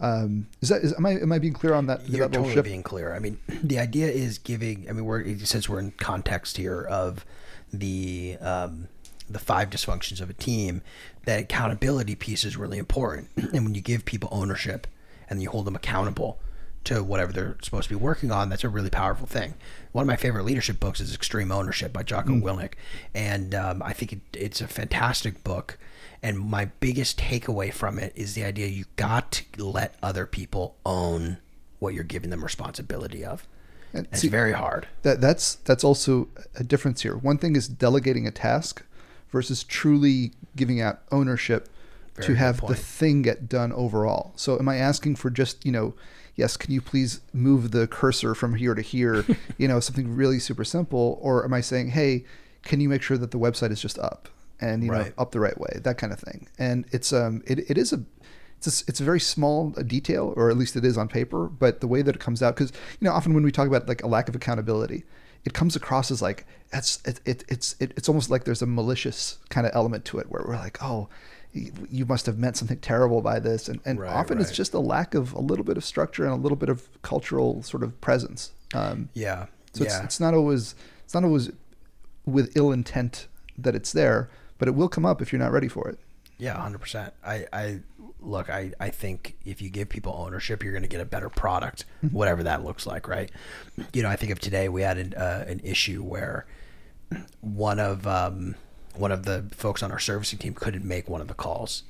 Um, 0.00 0.46
is 0.60 0.68
that 0.68 0.82
is, 0.82 0.94
am 0.94 1.04
I 1.06 1.12
am 1.12 1.32
I 1.32 1.38
being 1.38 1.52
clear 1.54 1.74
on 1.74 1.86
that? 1.86 2.08
You're 2.08 2.28
that 2.28 2.34
totally 2.34 2.54
shift? 2.54 2.64
being 2.64 2.82
clear. 2.82 3.14
I 3.14 3.18
mean, 3.18 3.38
the 3.62 3.78
idea 3.78 4.06
is 4.06 4.38
giving. 4.38 4.88
I 4.88 4.92
mean, 4.92 5.04
we're 5.04 5.38
since 5.38 5.68
we're 5.68 5.80
in 5.80 5.90
context 5.92 6.56
here 6.56 6.82
of 6.82 7.24
the 7.72 8.36
um, 8.40 8.88
the 9.28 9.40
five 9.40 9.70
dysfunctions 9.70 10.20
of 10.20 10.30
a 10.30 10.34
team, 10.34 10.82
that 11.24 11.40
accountability 11.40 12.14
piece 12.14 12.44
is 12.44 12.56
really 12.56 12.78
important. 12.78 13.28
And 13.52 13.64
when 13.64 13.74
you 13.74 13.80
give 13.80 14.04
people 14.04 14.28
ownership 14.30 14.86
and 15.28 15.42
you 15.42 15.50
hold 15.50 15.64
them 15.66 15.74
accountable 15.74 16.38
to 16.84 17.02
whatever 17.02 17.32
they're 17.32 17.56
supposed 17.62 17.88
to 17.88 17.94
be 17.94 18.00
working 18.00 18.30
on, 18.30 18.48
that's 18.48 18.64
a 18.64 18.68
really 18.68 18.90
powerful 18.90 19.26
thing. 19.26 19.54
One 19.92 20.02
of 20.02 20.06
my 20.06 20.16
favorite 20.16 20.44
leadership 20.44 20.80
books 20.80 21.00
is 21.00 21.14
Extreme 21.14 21.52
Ownership 21.52 21.92
by 21.92 22.02
Jocko 22.02 22.32
Willink, 22.32 22.74
and 23.14 23.54
um, 23.54 23.82
I 23.82 23.92
think 23.92 24.12
it, 24.12 24.20
it's 24.34 24.60
a 24.60 24.68
fantastic 24.68 25.44
book. 25.44 25.78
And 26.22 26.38
my 26.38 26.66
biggest 26.80 27.18
takeaway 27.18 27.72
from 27.72 27.98
it 27.98 28.12
is 28.16 28.34
the 28.34 28.44
idea 28.44 28.66
you 28.66 28.86
got 28.96 29.30
to 29.32 29.64
let 29.64 29.94
other 30.02 30.26
people 30.26 30.76
own 30.84 31.38
what 31.78 31.94
you're 31.94 32.04
giving 32.04 32.30
them 32.30 32.42
responsibility 32.42 33.24
of. 33.24 33.46
And 33.92 34.06
And 34.06 34.08
it's 34.12 34.24
very 34.24 34.52
hard. 34.52 34.88
that 35.02 35.20
that's 35.20 35.54
that's 35.56 35.84
also 35.84 36.28
a 36.56 36.64
difference 36.64 37.02
here. 37.02 37.16
One 37.16 37.38
thing 37.38 37.56
is 37.56 37.68
delegating 37.68 38.26
a 38.26 38.30
task 38.30 38.82
versus 39.30 39.62
truly 39.64 40.32
giving 40.56 40.80
out 40.80 41.00
ownership 41.12 41.68
Very 42.16 42.26
to 42.26 42.34
have 42.34 42.66
the 42.66 42.74
thing 42.74 43.22
get 43.22 43.48
done 43.48 43.72
overall. 43.72 44.32
So 44.36 44.58
am 44.58 44.68
I 44.68 44.76
asking 44.76 45.16
for 45.16 45.30
just, 45.30 45.64
you 45.64 45.72
know, 45.72 45.94
yes, 46.38 46.56
can 46.56 46.72
you 46.72 46.80
please 46.80 47.20
move 47.34 47.72
the 47.72 47.86
cursor 47.86 48.34
from 48.34 48.54
here 48.54 48.74
to 48.74 48.80
here, 48.80 49.24
you 49.58 49.68
know, 49.68 49.80
something 49.80 50.14
really 50.14 50.38
super 50.38 50.64
simple 50.64 51.18
or 51.20 51.44
am 51.44 51.52
I 51.52 51.60
saying, 51.60 51.90
"Hey, 51.90 52.24
can 52.62 52.80
you 52.80 52.88
make 52.88 53.02
sure 53.02 53.18
that 53.18 53.32
the 53.32 53.38
website 53.38 53.72
is 53.72 53.82
just 53.82 53.98
up 53.98 54.28
and, 54.60 54.82
you 54.82 54.90
know, 54.90 55.12
up 55.18 55.32
the 55.32 55.40
right 55.40 55.58
way?" 55.58 55.80
That 55.82 55.98
kind 55.98 56.12
of 56.12 56.20
thing. 56.20 56.48
And 56.58 56.86
it's 56.92 57.12
um 57.12 57.42
it, 57.46 57.68
it 57.70 57.76
is 57.76 57.92
a 57.92 58.02
it's 58.58 58.82
a, 58.82 58.84
it's 58.88 59.00
a 59.00 59.04
very 59.04 59.20
small 59.20 59.72
uh, 59.76 59.82
detail, 59.82 60.32
or 60.36 60.50
at 60.50 60.56
least 60.56 60.76
it 60.76 60.84
is 60.84 60.98
on 60.98 61.08
paper. 61.08 61.46
But 61.46 61.80
the 61.80 61.86
way 61.86 62.02
that 62.02 62.16
it 62.16 62.20
comes 62.20 62.42
out, 62.42 62.56
because 62.56 62.72
you 63.00 63.06
know, 63.06 63.12
often 63.12 63.34
when 63.34 63.44
we 63.44 63.52
talk 63.52 63.68
about 63.68 63.88
like 63.88 64.02
a 64.02 64.08
lack 64.08 64.28
of 64.28 64.34
accountability, 64.34 65.04
it 65.44 65.54
comes 65.54 65.76
across 65.76 66.10
as 66.10 66.20
like 66.20 66.46
that's 66.70 67.00
it, 67.04 67.20
it 67.24 67.44
it's 67.48 67.76
it, 67.78 67.92
it's 67.96 68.08
almost 68.08 68.30
like 68.30 68.44
there's 68.44 68.62
a 68.62 68.66
malicious 68.66 69.38
kind 69.48 69.66
of 69.66 69.72
element 69.74 70.04
to 70.06 70.18
it, 70.18 70.30
where 70.30 70.42
we're 70.46 70.56
like, 70.56 70.82
oh, 70.82 71.08
you 71.90 72.04
must 72.06 72.26
have 72.26 72.38
meant 72.38 72.56
something 72.56 72.78
terrible 72.78 73.20
by 73.20 73.38
this, 73.40 73.68
and 73.68 73.80
and 73.84 73.98
Right, 74.00 74.12
often 74.12 74.40
it's 74.40 74.52
just 74.52 74.74
a 74.74 74.78
lack 74.80 75.14
of 75.14 75.32
a 75.32 75.40
little 75.40 75.64
bit 75.64 75.76
of 75.76 75.84
structure 75.84 76.24
and 76.24 76.32
a 76.32 76.36
little 76.36 76.56
bit 76.56 76.68
of 76.68 76.88
cultural 77.02 77.62
sort 77.62 77.82
of 77.82 78.00
presence. 78.00 78.52
Um, 78.74 79.08
Yeah. 79.14 79.46
so 79.72 79.84
yeah. 79.84 79.96
it's, 79.96 80.04
it's 80.04 80.20
not 80.20 80.34
always 80.34 80.74
it's 81.04 81.14
not 81.14 81.24
always 81.24 81.50
with 82.26 82.56
ill 82.56 82.70
intent 82.72 83.26
that 83.56 83.74
it's 83.74 83.92
there, 83.92 84.28
but 84.58 84.68
it 84.68 84.74
will 84.74 84.88
come 84.88 85.06
up 85.06 85.22
if 85.22 85.32
you're 85.32 85.40
not 85.40 85.52
ready 85.52 85.68
for 85.68 85.88
it. 85.88 85.98
Yeah, 86.38 86.54
hundred 86.60 86.78
percent. 86.80 87.14
I, 87.24 87.46
I 87.52 87.80
look. 88.20 88.48
I, 88.48 88.72
I 88.78 88.90
think 88.90 89.36
if 89.44 89.60
you 89.60 89.70
give 89.70 89.88
people 89.88 90.14
ownership, 90.16 90.62
you're 90.62 90.72
going 90.72 90.82
to 90.84 90.88
get 90.88 91.00
a 91.00 91.04
better 91.04 91.28
product, 91.28 91.84
whatever 92.12 92.44
that 92.44 92.64
looks 92.64 92.86
like, 92.86 93.08
right? 93.08 93.28
You 93.92 94.02
know, 94.04 94.08
I 94.08 94.14
think 94.16 94.30
of 94.30 94.38
today 94.38 94.68
we 94.68 94.82
had 94.82 94.98
an, 94.98 95.14
uh, 95.14 95.44
an 95.48 95.60
issue 95.64 96.02
where 96.04 96.46
one 97.40 97.80
of 97.80 98.06
um, 98.06 98.54
one 98.98 99.12
of 99.12 99.24
the 99.24 99.44
folks 99.52 99.82
on 99.82 99.92
our 99.92 99.98
servicing 99.98 100.38
team 100.38 100.54
couldn't 100.54 100.84
make 100.84 101.08
one 101.08 101.20
of 101.20 101.28
the 101.28 101.34
calls, 101.34 101.84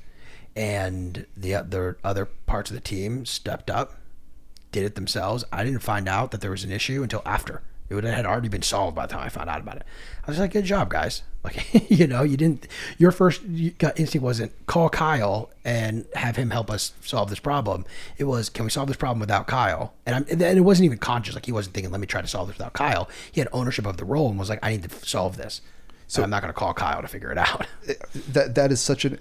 and 0.54 1.26
the 1.36 1.54
other 1.54 1.98
other 2.04 2.26
parts 2.46 2.70
of 2.70 2.74
the 2.74 2.80
team 2.80 3.24
stepped 3.26 3.70
up, 3.70 3.94
did 4.72 4.84
it 4.84 4.94
themselves. 4.94 5.44
I 5.52 5.64
didn't 5.64 5.80
find 5.80 6.08
out 6.08 6.30
that 6.30 6.40
there 6.40 6.50
was 6.50 6.64
an 6.64 6.72
issue 6.72 7.02
until 7.02 7.22
after. 7.24 7.62
It 7.88 7.94
would 7.94 8.04
had 8.04 8.26
already 8.26 8.48
been 8.48 8.62
solved 8.62 8.94
by 8.94 9.06
the 9.06 9.14
time 9.14 9.24
I 9.24 9.30
found 9.30 9.48
out 9.48 9.60
about 9.60 9.76
it. 9.76 9.84
I 10.26 10.30
was 10.30 10.38
like, 10.38 10.52
"Good 10.52 10.64
job, 10.64 10.90
guys!" 10.90 11.22
Like, 11.44 11.90
you 11.90 12.08
know, 12.08 12.24
you 12.24 12.36
didn't. 12.36 12.66
Your 12.98 13.12
first 13.12 13.42
instinct 13.44 14.20
wasn't 14.20 14.52
call 14.66 14.90
Kyle 14.90 15.50
and 15.64 16.04
have 16.14 16.34
him 16.36 16.50
help 16.50 16.68
us 16.68 16.92
solve 17.00 17.30
this 17.30 17.38
problem. 17.38 17.86
It 18.18 18.24
was, 18.24 18.50
"Can 18.50 18.64
we 18.64 18.70
solve 18.70 18.88
this 18.88 18.96
problem 18.96 19.20
without 19.20 19.46
Kyle?" 19.46 19.94
And 20.04 20.16
I'm, 20.16 20.26
and 20.28 20.42
it 20.42 20.60
wasn't 20.62 20.86
even 20.86 20.98
conscious. 20.98 21.34
Like 21.34 21.46
he 21.46 21.52
wasn't 21.52 21.74
thinking, 21.74 21.92
"Let 21.92 22.00
me 22.00 22.08
try 22.08 22.20
to 22.20 22.26
solve 22.26 22.48
this 22.48 22.58
without 22.58 22.72
Kyle." 22.72 23.08
He 23.30 23.40
had 23.40 23.48
ownership 23.52 23.86
of 23.86 23.98
the 23.98 24.04
role 24.04 24.28
and 24.28 24.38
was 24.38 24.50
like, 24.50 24.58
"I 24.62 24.72
need 24.72 24.90
to 24.90 25.06
solve 25.06 25.36
this." 25.36 25.62
So 26.08 26.22
I'm 26.22 26.30
not 26.30 26.42
going 26.42 26.52
to 26.52 26.58
call 26.58 26.74
Kyle 26.74 27.00
to 27.02 27.08
figure 27.08 27.30
it 27.30 27.38
out. 27.38 27.66
that 28.32 28.54
that 28.56 28.72
is 28.72 28.80
such 28.80 29.04
an 29.04 29.18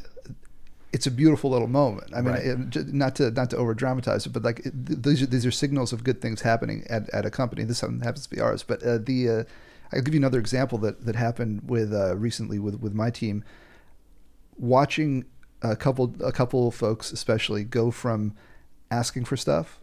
it's 0.94 1.06
a 1.06 1.12
beautiful 1.12 1.50
little 1.52 1.68
moment. 1.68 2.12
I 2.16 2.22
mean, 2.22 2.34
Right. 2.34 2.46
it, 2.76 2.94
not 2.94 3.16
to 3.18 3.30
not 3.30 3.50
to 3.52 3.58
over 3.58 3.74
dramatize 3.74 4.26
it, 4.26 4.30
but 4.32 4.44
like 4.44 4.66
it, 4.66 5.04
these 5.04 5.22
are 5.22 5.26
these 5.28 5.46
are 5.46 5.52
signals 5.52 5.92
of 5.94 6.04
good 6.04 6.22
things 6.22 6.42
happening 6.42 6.86
at, 6.90 7.10
at 7.10 7.26
a 7.26 7.30
company. 7.30 7.64
This 7.66 7.82
happens 7.82 8.24
to 8.24 8.30
be 8.30 8.40
ours, 8.40 8.64
but 8.64 8.82
uh, 8.84 8.98
the 8.98 9.30
uh, 9.30 9.44
I'll 9.92 10.02
give 10.02 10.14
you 10.14 10.20
another 10.20 10.40
example 10.40 10.78
that 10.80 11.06
that 11.06 11.16
happened 11.16 11.70
with 11.70 11.94
uh, 11.94 12.16
recently 12.16 12.58
with 12.58 12.80
with 12.80 12.94
my 12.94 13.10
team. 13.12 13.44
Watching 14.58 15.26
a 15.62 15.76
couple 15.76 16.16
a 16.24 16.32
couple 16.32 16.68
of 16.68 16.76
folks 16.76 17.12
especially 17.12 17.64
go 17.64 17.92
from 17.92 18.34
asking 18.90 19.26
for 19.26 19.36
stuff 19.36 19.80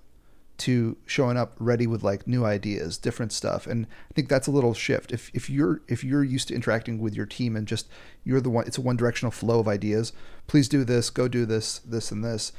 to 0.57 0.97
showing 1.07 1.37
up 1.37 1.55
ready 1.59 1.87
with 1.87 2.03
like 2.03 2.27
new 2.27 2.45
ideas, 2.45 2.97
different 2.97 3.33
stuff. 3.33 3.67
And 3.67 3.87
I 4.11 4.15
think 4.15 4.29
that's 4.29 4.47
a 4.47 4.53
little 4.53 4.75
shift. 4.75 5.13
If 5.13 5.31
if 5.35 5.51
you're 5.51 5.83
if 5.89 6.05
you're 6.05 6.25
used 6.25 6.49
to 6.49 6.55
interacting 6.55 6.99
with 6.99 7.15
your 7.15 7.27
team 7.27 7.57
and 7.57 7.67
just 7.67 7.89
you're 8.23 8.41
the 8.41 8.51
one 8.51 8.67
it's 8.67 8.79
a 8.79 8.81
one 8.81 8.97
directional 8.97 9.33
flow 9.33 9.59
of 9.61 9.69
ideas, 9.69 10.13
please 10.47 10.69
do 10.69 10.85
this, 10.85 11.11
go 11.11 11.29
do 11.29 11.45
this, 11.45 11.79
this 11.81 12.11
and 12.11 12.25
this. 12.25 12.53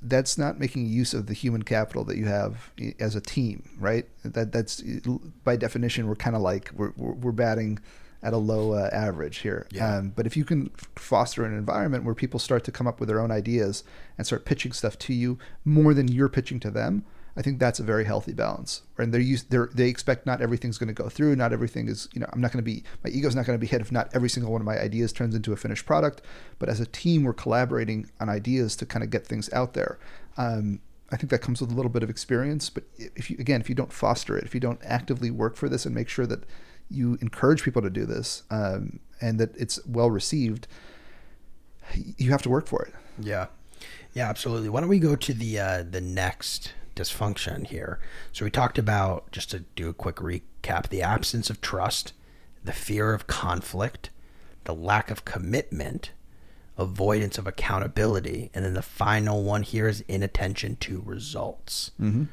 That's 0.00 0.36
not 0.36 0.60
making 0.60 0.86
use 0.86 1.14
of 1.14 1.26
the 1.26 1.34
human 1.34 1.62
capital 1.62 2.04
that 2.04 2.18
you 2.18 2.26
have 2.26 2.70
as 3.00 3.14
a 3.16 3.20
team, 3.20 3.68
right? 3.78 4.06
That 4.24 4.52
that's 4.52 4.82
by 5.44 5.56
definition 5.56 6.06
we're 6.06 6.16
kind 6.16 6.36
of 6.36 6.42
like 6.42 6.70
we're, 6.74 6.92
we're 6.96 7.12
we're 7.12 7.32
batting 7.32 7.78
at 8.24 8.32
a 8.32 8.38
low 8.38 8.72
uh, 8.72 8.88
average 8.92 9.38
here. 9.38 9.68
Yeah. 9.70 9.96
Um, 9.96 10.12
but 10.16 10.26
if 10.26 10.36
you 10.36 10.44
can 10.44 10.70
foster 10.96 11.44
an 11.44 11.56
environment 11.56 12.04
where 12.04 12.14
people 12.14 12.40
start 12.40 12.64
to 12.64 12.72
come 12.72 12.86
up 12.86 12.98
with 12.98 13.08
their 13.08 13.20
own 13.20 13.30
ideas 13.30 13.84
and 14.16 14.26
start 14.26 14.46
pitching 14.46 14.72
stuff 14.72 14.98
to 15.00 15.12
you 15.12 15.38
more 15.64 15.92
than 15.92 16.08
you're 16.08 16.30
pitching 16.30 16.58
to 16.60 16.70
them, 16.70 17.04
I 17.36 17.42
think 17.42 17.58
that's 17.58 17.80
a 17.80 17.82
very 17.82 18.04
healthy 18.04 18.32
balance. 18.32 18.82
And 18.96 19.12
they're 19.12 19.20
used, 19.20 19.50
they're, 19.50 19.68
they 19.74 19.88
expect 19.88 20.24
not 20.24 20.40
everything's 20.40 20.78
going 20.78 20.88
to 20.88 20.94
go 20.94 21.08
through. 21.08 21.36
Not 21.36 21.52
everything 21.52 21.88
is, 21.88 22.08
you 22.14 22.20
know, 22.20 22.28
I'm 22.32 22.40
not 22.40 22.52
going 22.52 22.64
to 22.64 22.70
be, 22.70 22.82
my 23.02 23.10
ego's 23.10 23.34
not 23.34 23.44
going 23.44 23.58
to 23.58 23.60
be 23.60 23.66
hit 23.66 23.80
if 23.80 23.92
not 23.92 24.08
every 24.14 24.30
single 24.30 24.52
one 24.52 24.60
of 24.60 24.66
my 24.66 24.78
ideas 24.78 25.12
turns 25.12 25.34
into 25.34 25.52
a 25.52 25.56
finished 25.56 25.84
product. 25.84 26.22
But 26.58 26.68
as 26.68 26.80
a 26.80 26.86
team, 26.86 27.24
we're 27.24 27.34
collaborating 27.34 28.10
on 28.20 28.28
ideas 28.28 28.74
to 28.76 28.86
kind 28.86 29.02
of 29.02 29.10
get 29.10 29.26
things 29.26 29.52
out 29.52 29.74
there. 29.74 29.98
Um, 30.38 30.80
I 31.10 31.16
think 31.16 31.30
that 31.30 31.40
comes 31.40 31.60
with 31.60 31.70
a 31.70 31.74
little 31.74 31.90
bit 31.90 32.02
of 32.02 32.10
experience. 32.10 32.70
But 32.70 32.84
if 32.96 33.30
you, 33.30 33.36
again, 33.38 33.60
if 33.60 33.68
you 33.68 33.74
don't 33.74 33.92
foster 33.92 34.38
it, 34.38 34.44
if 34.44 34.54
you 34.54 34.60
don't 34.60 34.80
actively 34.84 35.30
work 35.30 35.56
for 35.56 35.68
this 35.68 35.84
and 35.84 35.94
make 35.94 36.08
sure 36.08 36.26
that 36.26 36.44
you 36.90 37.18
encourage 37.20 37.62
people 37.62 37.82
to 37.82 37.90
do 37.90 38.04
this 38.04 38.42
um, 38.50 39.00
and 39.20 39.38
that 39.40 39.56
it's 39.56 39.84
well 39.86 40.10
received, 40.10 40.66
you 41.94 42.30
have 42.30 42.42
to 42.42 42.50
work 42.50 42.66
for 42.66 42.82
it. 42.82 42.94
Yeah, 43.18 43.46
yeah, 44.12 44.28
absolutely. 44.28 44.68
Why 44.68 44.80
don't 44.80 44.88
we 44.88 44.98
go 44.98 45.16
to 45.16 45.34
the 45.34 45.58
uh, 45.58 45.84
the 45.88 46.00
next 46.00 46.72
dysfunction 46.96 47.66
here? 47.66 48.00
So 48.32 48.44
we 48.44 48.50
talked 48.50 48.78
about 48.78 49.30
just 49.32 49.50
to 49.50 49.60
do 49.76 49.88
a 49.88 49.94
quick 49.94 50.16
recap: 50.16 50.88
the 50.88 51.02
absence 51.02 51.50
of 51.50 51.60
trust, 51.60 52.12
the 52.62 52.72
fear 52.72 53.12
of 53.12 53.26
conflict, 53.26 54.10
the 54.64 54.74
lack 54.74 55.10
of 55.10 55.24
commitment, 55.24 56.12
avoidance 56.76 57.38
of 57.38 57.46
accountability, 57.46 58.50
and 58.54 58.64
then 58.64 58.74
the 58.74 58.82
final 58.82 59.42
one 59.42 59.62
here 59.62 59.88
is 59.88 60.02
inattention 60.08 60.76
to 60.76 61.02
results, 61.04 61.90
mm-hmm. 62.00 62.24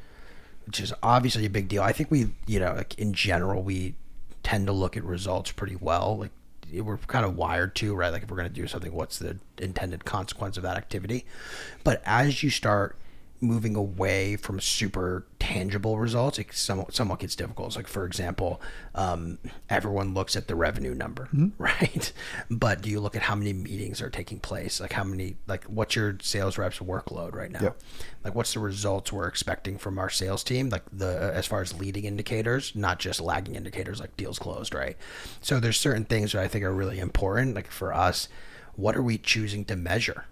which 0.66 0.80
is 0.80 0.92
obviously 1.02 1.46
a 1.46 1.50
big 1.50 1.68
deal. 1.68 1.82
I 1.82 1.92
think 1.92 2.10
we, 2.10 2.30
you 2.46 2.60
know, 2.60 2.74
like 2.74 2.98
in 2.98 3.12
general, 3.12 3.62
we 3.62 3.94
tend 4.42 4.66
to 4.66 4.72
look 4.72 4.96
at 4.96 5.04
results 5.04 5.52
pretty 5.52 5.76
well. 5.76 6.18
Like 6.18 6.30
we're 6.72 6.96
kind 6.98 7.24
of 7.24 7.36
wired 7.36 7.74
to, 7.76 7.94
right? 7.94 8.12
Like 8.12 8.22
if 8.22 8.30
we're 8.30 8.36
going 8.36 8.48
to 8.48 8.54
do 8.54 8.66
something, 8.66 8.92
what's 8.92 9.18
the 9.18 9.38
intended 9.58 10.04
consequence 10.04 10.56
of 10.56 10.62
that 10.62 10.76
activity? 10.76 11.24
But 11.84 12.02
as 12.04 12.42
you 12.42 12.50
start 12.50 12.96
moving 13.42 13.74
away 13.74 14.36
from 14.36 14.60
super 14.60 15.26
tangible 15.40 15.98
results, 15.98 16.38
it 16.38 16.52
somewhat, 16.52 16.94
somewhat 16.94 17.18
gets 17.18 17.34
difficult. 17.34 17.68
It's 17.68 17.76
like, 17.76 17.88
for 17.88 18.06
example, 18.06 18.62
um, 18.94 19.38
everyone 19.68 20.14
looks 20.14 20.36
at 20.36 20.46
the 20.46 20.54
revenue 20.54 20.94
number, 20.94 21.28
right? 21.58 22.12
But 22.48 22.80
do 22.80 22.88
you 22.88 23.00
look 23.00 23.16
at 23.16 23.22
how 23.22 23.34
many 23.34 23.52
meetings 23.52 24.00
are 24.00 24.08
taking 24.08 24.38
place? 24.38 24.80
Like 24.80 24.92
how 24.92 25.04
many, 25.04 25.36
like 25.48 25.64
what's 25.64 25.96
your 25.96 26.16
sales 26.22 26.56
reps 26.56 26.78
workload 26.78 27.34
right 27.34 27.50
now? 27.50 27.62
Yep. 27.62 27.80
Like 28.24 28.34
what's 28.34 28.54
the 28.54 28.60
results 28.60 29.12
we're 29.12 29.26
expecting 29.26 29.76
from 29.76 29.98
our 29.98 30.08
sales 30.08 30.44
team? 30.44 30.70
Like 30.70 30.84
the, 30.92 31.32
as 31.34 31.46
far 31.46 31.60
as 31.60 31.78
leading 31.78 32.04
indicators, 32.04 32.72
not 32.76 33.00
just 33.00 33.20
lagging 33.20 33.56
indicators 33.56 34.00
like 34.00 34.16
deals 34.16 34.38
closed, 34.38 34.74
right? 34.74 34.96
So 35.40 35.58
there's 35.58 35.78
certain 35.78 36.04
things 36.04 36.32
that 36.32 36.42
I 36.42 36.48
think 36.48 36.64
are 36.64 36.72
really 36.72 37.00
important. 37.00 37.56
Like 37.56 37.70
for 37.70 37.92
us, 37.92 38.28
what 38.74 38.96
are 38.96 39.02
we 39.02 39.18
choosing 39.18 39.64
to 39.66 39.76
measure? 39.76 40.24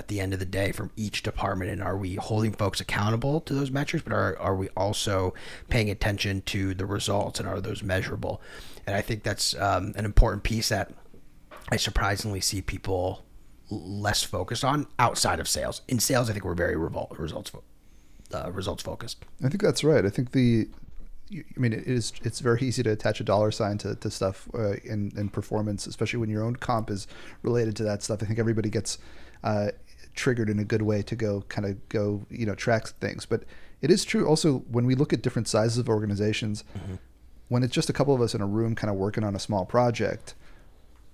At 0.00 0.08
the 0.08 0.18
end 0.18 0.32
of 0.32 0.38
the 0.38 0.46
day 0.46 0.72
from 0.72 0.90
each 0.96 1.22
department 1.22 1.70
and 1.70 1.82
are 1.82 1.94
we 1.94 2.14
holding 2.14 2.52
folks 2.52 2.80
accountable 2.80 3.38
to 3.42 3.52
those 3.52 3.70
metrics 3.70 4.02
but 4.02 4.14
are, 4.14 4.34
are 4.38 4.56
we 4.56 4.66
also 4.70 5.34
paying 5.68 5.90
attention 5.90 6.40
to 6.40 6.72
the 6.72 6.86
results 6.86 7.38
and 7.38 7.46
are 7.46 7.60
those 7.60 7.82
measurable 7.82 8.40
and 8.86 8.96
i 8.96 9.02
think 9.02 9.22
that's 9.22 9.54
um, 9.60 9.92
an 9.96 10.06
important 10.06 10.42
piece 10.42 10.70
that 10.70 10.90
i 11.68 11.76
surprisingly 11.76 12.40
see 12.40 12.62
people 12.62 13.26
less 13.68 14.22
focused 14.22 14.64
on 14.64 14.86
outside 14.98 15.38
of 15.38 15.46
sales 15.46 15.82
in 15.86 16.00
sales 16.00 16.30
i 16.30 16.32
think 16.32 16.46
we're 16.46 16.54
very 16.54 16.76
revol- 16.76 17.18
results 17.18 17.52
uh, 18.32 18.50
results 18.52 18.82
focused 18.82 19.26
I 19.44 19.48
think 19.48 19.60
that's 19.60 19.82
right. 19.82 20.04
I 20.04 20.08
think 20.08 20.30
the, 20.30 20.68
I 21.32 21.42
mean, 21.56 21.72
it 21.72 21.84
is. 21.86 22.12
It's 22.22 22.38
very 22.38 22.60
easy 22.60 22.82
to 22.84 22.90
attach 22.90 23.20
a 23.20 23.24
dollar 23.24 23.50
sign 23.50 23.76
to, 23.78 23.96
to 23.96 24.08
stuff 24.10 24.48
uh, 24.54 24.74
in 24.84 25.12
in 25.16 25.30
performance, 25.30 25.86
especially 25.88 26.20
when 26.20 26.30
your 26.30 26.44
own 26.44 26.54
comp 26.54 26.90
is 26.90 27.06
related 27.42 27.74
to 27.76 27.82
that 27.84 28.04
stuff. 28.04 28.22
I 28.22 28.26
think 28.26 28.38
everybody 28.38 28.68
gets 28.68 28.98
uh, 29.44 29.68
triggered 30.14 30.50
in 30.50 30.58
a 30.58 30.64
good 30.64 30.82
way 30.82 31.02
to 31.02 31.16
go 31.16 31.42
kind 31.48 31.66
of 31.66 31.88
go 31.88 32.26
you 32.30 32.46
know 32.46 32.54
track 32.54 32.88
things. 33.00 33.26
But 33.26 33.44
it 33.80 33.90
is 33.90 34.04
true 34.04 34.26
also 34.26 34.58
when 34.70 34.86
we 34.86 34.94
look 34.94 35.12
at 35.12 35.22
different 35.22 35.48
sizes 35.48 35.78
of 35.78 35.88
organizations, 35.88 36.64
mm-hmm. 36.76 36.94
when 37.48 37.62
it's 37.62 37.74
just 37.74 37.90
a 37.90 37.92
couple 37.92 38.14
of 38.14 38.20
us 38.20 38.34
in 38.34 38.40
a 38.40 38.46
room 38.46 38.74
kind 38.74 38.90
of 38.90 38.96
working 38.96 39.24
on 39.24 39.34
a 39.34 39.40
small 39.40 39.64
project, 39.64 40.34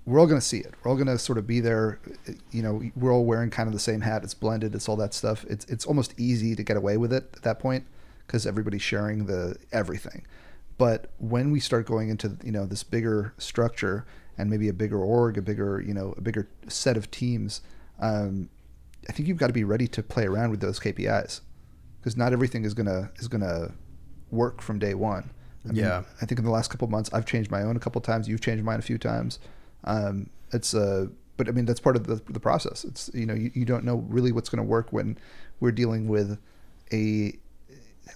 we're 0.07 0.21
all 0.21 0.27
going 0.27 0.41
to 0.41 0.47
see 0.47 0.59
it. 0.59 0.73
We're 0.83 0.91
all 0.91 0.97
going 0.97 1.09
to 1.09 1.19
sort 1.19 1.37
of 1.37 1.47
be 1.47 1.61
there. 1.61 1.99
You 2.53 2.63
know, 2.63 2.83
we're 2.95 3.13
all 3.13 3.25
wearing 3.25 3.51
kind 3.51 3.67
of 3.67 3.73
the 3.73 3.81
same 3.81 4.01
hat. 4.01 4.23
It's 4.23 4.35
blended. 4.35 4.75
It's 4.75 4.89
all 4.89 4.97
that 4.97 5.13
stuff. 5.13 5.45
It's 5.49 5.65
it's 5.67 5.85
almost 5.85 6.19
easy 6.19 6.55
to 6.55 6.63
get 6.63 6.77
away 6.77 6.97
with 6.97 7.13
it 7.13 7.31
at 7.35 7.43
that 7.43 7.59
point 7.59 7.85
because 8.27 8.47
everybody's 8.47 8.83
sharing 8.83 9.27
the 9.27 9.57
everything. 9.73 10.25
But 10.79 11.11
when 11.19 11.51
we 11.51 11.61
start 11.61 11.87
going 11.87 12.09
into 12.09 12.37
you 12.45 12.53
know 12.53 12.67
this 12.67 12.83
bigger 12.85 13.35
structure 13.39 14.07
and 14.39 14.49
maybe 14.49 14.69
a 14.69 14.73
bigger 14.73 15.01
org, 15.01 15.39
a 15.39 15.43
bigger 15.43 15.83
you 15.85 15.93
know 15.93 16.15
a 16.17 16.21
bigger 16.21 16.49
set 16.69 16.97
of 16.97 17.11
teams, 17.11 17.61
um, 18.01 18.49
I 19.09 19.13
think 19.13 19.29
you've 19.29 19.39
got 19.39 19.49
to 19.49 19.53
be 19.53 19.65
ready 19.65 19.87
to 19.89 20.03
play 20.03 20.27
around 20.27 20.51
with 20.51 20.61
those 20.61 20.81
KPIs 20.81 21.41
because 22.01 22.17
not 22.17 22.33
everything 22.33 22.65
is 22.65 22.75
gonna 22.75 23.11
is 23.17 23.29
gonna 23.29 23.73
work 24.31 24.61
from 24.61 24.79
day 24.79 24.95
one. 24.95 25.31
I 25.65 25.69
mean, 25.69 25.77
yeah, 25.77 26.03
I 26.23 26.27
think 26.27 26.39
in 26.39 26.45
the 26.45 26.51
last 26.51 26.71
couple 26.71 26.89
months 26.89 27.11
I've 27.13 27.27
changed 27.27 27.51
my 27.51 27.63
own 27.63 27.77
a 27.77 27.81
couple 27.81 28.01
times. 28.01 28.29
You've 28.29 28.41
changed 28.41 28.65
mine 28.65 28.79
a 28.79 28.83
few 28.83 28.99
times. 28.99 29.39
Um, 29.85 30.31
it's 30.53 30.75
uh, 30.75 31.07
but 31.37 31.49
I 31.49 31.53
mean 31.53 31.65
that's 31.65 31.81
part 31.81 31.97
of 31.97 32.07
the, 32.07 32.17
the 32.29 32.41
process. 32.41 32.85
It's 32.85 33.11
you 33.15 33.27
know 33.27 33.35
you, 33.35 33.51
you 33.55 33.65
don't 33.65 33.85
know 33.85 34.05
really 34.09 34.33
what's 34.33 34.49
going 34.49 34.65
to 34.65 34.69
work 34.69 34.93
when 34.93 35.19
we're 35.61 35.73
dealing 35.73 36.09
with 36.09 36.39
a 36.93 37.37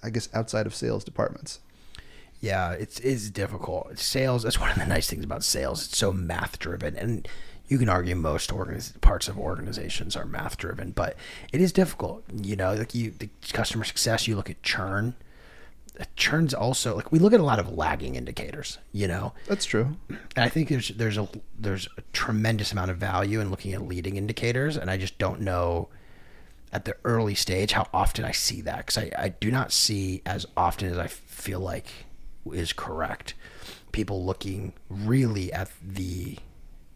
I 0.03 0.11
guess 0.11 0.29
outside 0.35 0.67
of 0.67 0.75
sales 0.75 1.05
departments. 1.05 1.61
Yeah, 2.41 2.73
it's 2.73 3.01
it's 3.01 3.29
difficult. 3.29 3.99
Sales. 3.99 4.45
That's 4.45 4.59
one 4.59 4.71
of 4.71 4.79
the 4.79 4.87
nice 4.87 5.11
things 5.11 5.25
about 5.25 5.45
sales. 5.45 5.85
It's 5.87 5.99
so 5.99 6.13
math 6.13 6.59
driven, 6.59 6.97
and 6.97 7.29
you 7.71 7.79
can 7.79 7.89
argue 7.89 8.17
most 8.17 8.51
organiz- 8.51 9.01
parts 9.01 9.29
of 9.29 9.39
organizations 9.39 10.17
are 10.17 10.27
math 10.27 10.59
driven, 10.59 10.91
but 10.91 11.17
it 11.53 11.61
is 11.61 11.73
difficult. 11.73 12.25
You 12.43 12.57
know, 12.57 12.75
like 12.75 12.95
you, 12.97 13.13
the 13.13 13.31
customer 13.53 13.85
success. 13.85 14.27
You 14.27 14.35
look 14.35 14.51
at 14.51 14.61
churn. 14.63 15.15
Uh, 15.99 16.05
churn's 16.17 16.53
also 16.53 16.97
like 16.97 17.13
we 17.13 17.21
look 17.21 17.33
at 17.33 17.39
a 17.39 17.45
lot 17.45 17.61
of 17.61 17.73
lagging 17.73 18.17
indicators. 18.17 18.79
You 18.93 19.07
know, 19.07 19.35
that's 19.47 19.65
true. 19.65 19.97
And 20.09 20.45
I 20.45 20.49
think 20.49 20.69
there's 20.69 20.89
there's 20.89 21.17
a 21.17 21.29
there's 21.57 21.89
a 21.97 22.03
tremendous 22.13 22.73
amount 22.73 22.91
of 22.91 22.97
value 22.97 23.41
in 23.41 23.51
looking 23.51 23.73
at 23.73 23.83
leading 23.83 24.17
indicators, 24.17 24.77
and 24.77 24.91
I 24.91 24.97
just 24.97 25.17
don't 25.19 25.41
know 25.41 25.89
at 26.73 26.85
the 26.85 26.97
early 27.05 27.37
stage 27.37 27.73
how 27.73 27.87
often 27.95 28.25
I 28.25 28.33
see 28.33 28.61
that 28.63 28.79
because 28.79 28.99
I, 28.99 29.13
I 29.17 29.29
do 29.29 29.53
not 29.53 29.71
see 29.71 30.23
as 30.27 30.45
often 30.57 30.91
as 30.91 30.99
I 30.99 31.07
feel 31.07 31.61
like 31.61 31.87
is 32.53 32.73
correct. 32.73 33.35
People 33.93 34.25
looking 34.25 34.73
really 34.89 35.53
at 35.53 35.71
the 35.85 36.39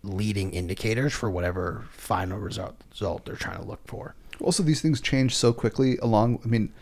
leading 0.04 0.52
indicators 0.52 1.12
for 1.12 1.30
whatever 1.30 1.84
final 1.92 2.38
result, 2.38 2.76
result 2.90 3.24
they're 3.24 3.36
trying 3.36 3.60
to 3.60 3.66
look 3.66 3.80
for. 3.86 4.14
Also, 4.40 4.62
these 4.62 4.80
things 4.80 5.00
change 5.00 5.34
so 5.34 5.52
quickly. 5.52 5.96
Along, 5.98 6.40
I 6.44 6.48
mean, 6.48 6.72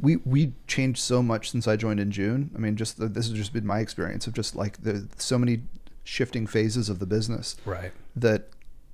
we 0.00 0.16
we 0.16 0.52
changed 0.66 1.00
so 1.00 1.22
much 1.22 1.50
since 1.50 1.66
I 1.66 1.76
joined 1.76 2.00
in 2.00 2.10
June. 2.10 2.50
I 2.54 2.58
mean, 2.58 2.76
just 2.76 2.98
this 2.98 3.28
has 3.28 3.36
just 3.36 3.52
been 3.52 3.66
my 3.66 3.80
experience 3.80 4.26
of 4.26 4.34
just 4.34 4.54
like 4.54 4.82
the 4.82 5.08
so 5.16 5.38
many 5.38 5.62
shifting 6.04 6.46
phases 6.46 6.88
of 6.88 6.98
the 6.98 7.06
business. 7.06 7.56
Right. 7.64 7.92
That 8.14 8.48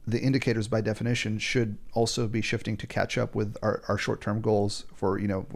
the 0.08 0.20
indicators 0.20 0.68
by 0.68 0.80
definition 0.80 1.38
should 1.38 1.76
also 1.92 2.26
be 2.26 2.40
shifting 2.40 2.78
to 2.78 2.86
catch 2.86 3.18
up 3.18 3.34
with 3.34 3.56
our, 3.62 3.82
our 3.88 3.98
short-term 3.98 4.40
goals 4.40 4.86
for 4.94 5.18
you 5.18 5.28
know 5.28 5.46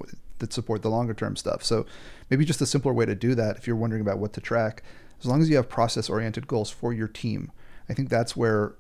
that 0.41 0.53
support 0.53 0.83
the 0.83 0.91
longer 0.91 1.15
term 1.15 1.37
stuff 1.37 1.65
so 1.65 1.87
maybe 2.29 2.45
just 2.45 2.61
a 2.61 2.67
simpler 2.67 2.93
way 2.93 3.07
to 3.07 3.15
do 3.15 3.35
that 3.35 3.57
if 3.57 3.67
you're 3.67 3.75
wondering 3.77 4.03
about 4.03 4.19
what 4.19 4.35
to 4.35 4.41
track 4.43 4.83
as 5.21 5.27
long 5.27 5.41
as 5.41 5.49
you 5.49 5.57
have 5.57 5.71
process 5.71 6.11
oriented 6.11 6.47
goals 6.47 6.69
for 6.69 6.93
your 6.93 7.09
team 7.09 7.51
i 7.93 7.95
think 7.95 8.09
that's 8.09 8.37
where 8.37 8.75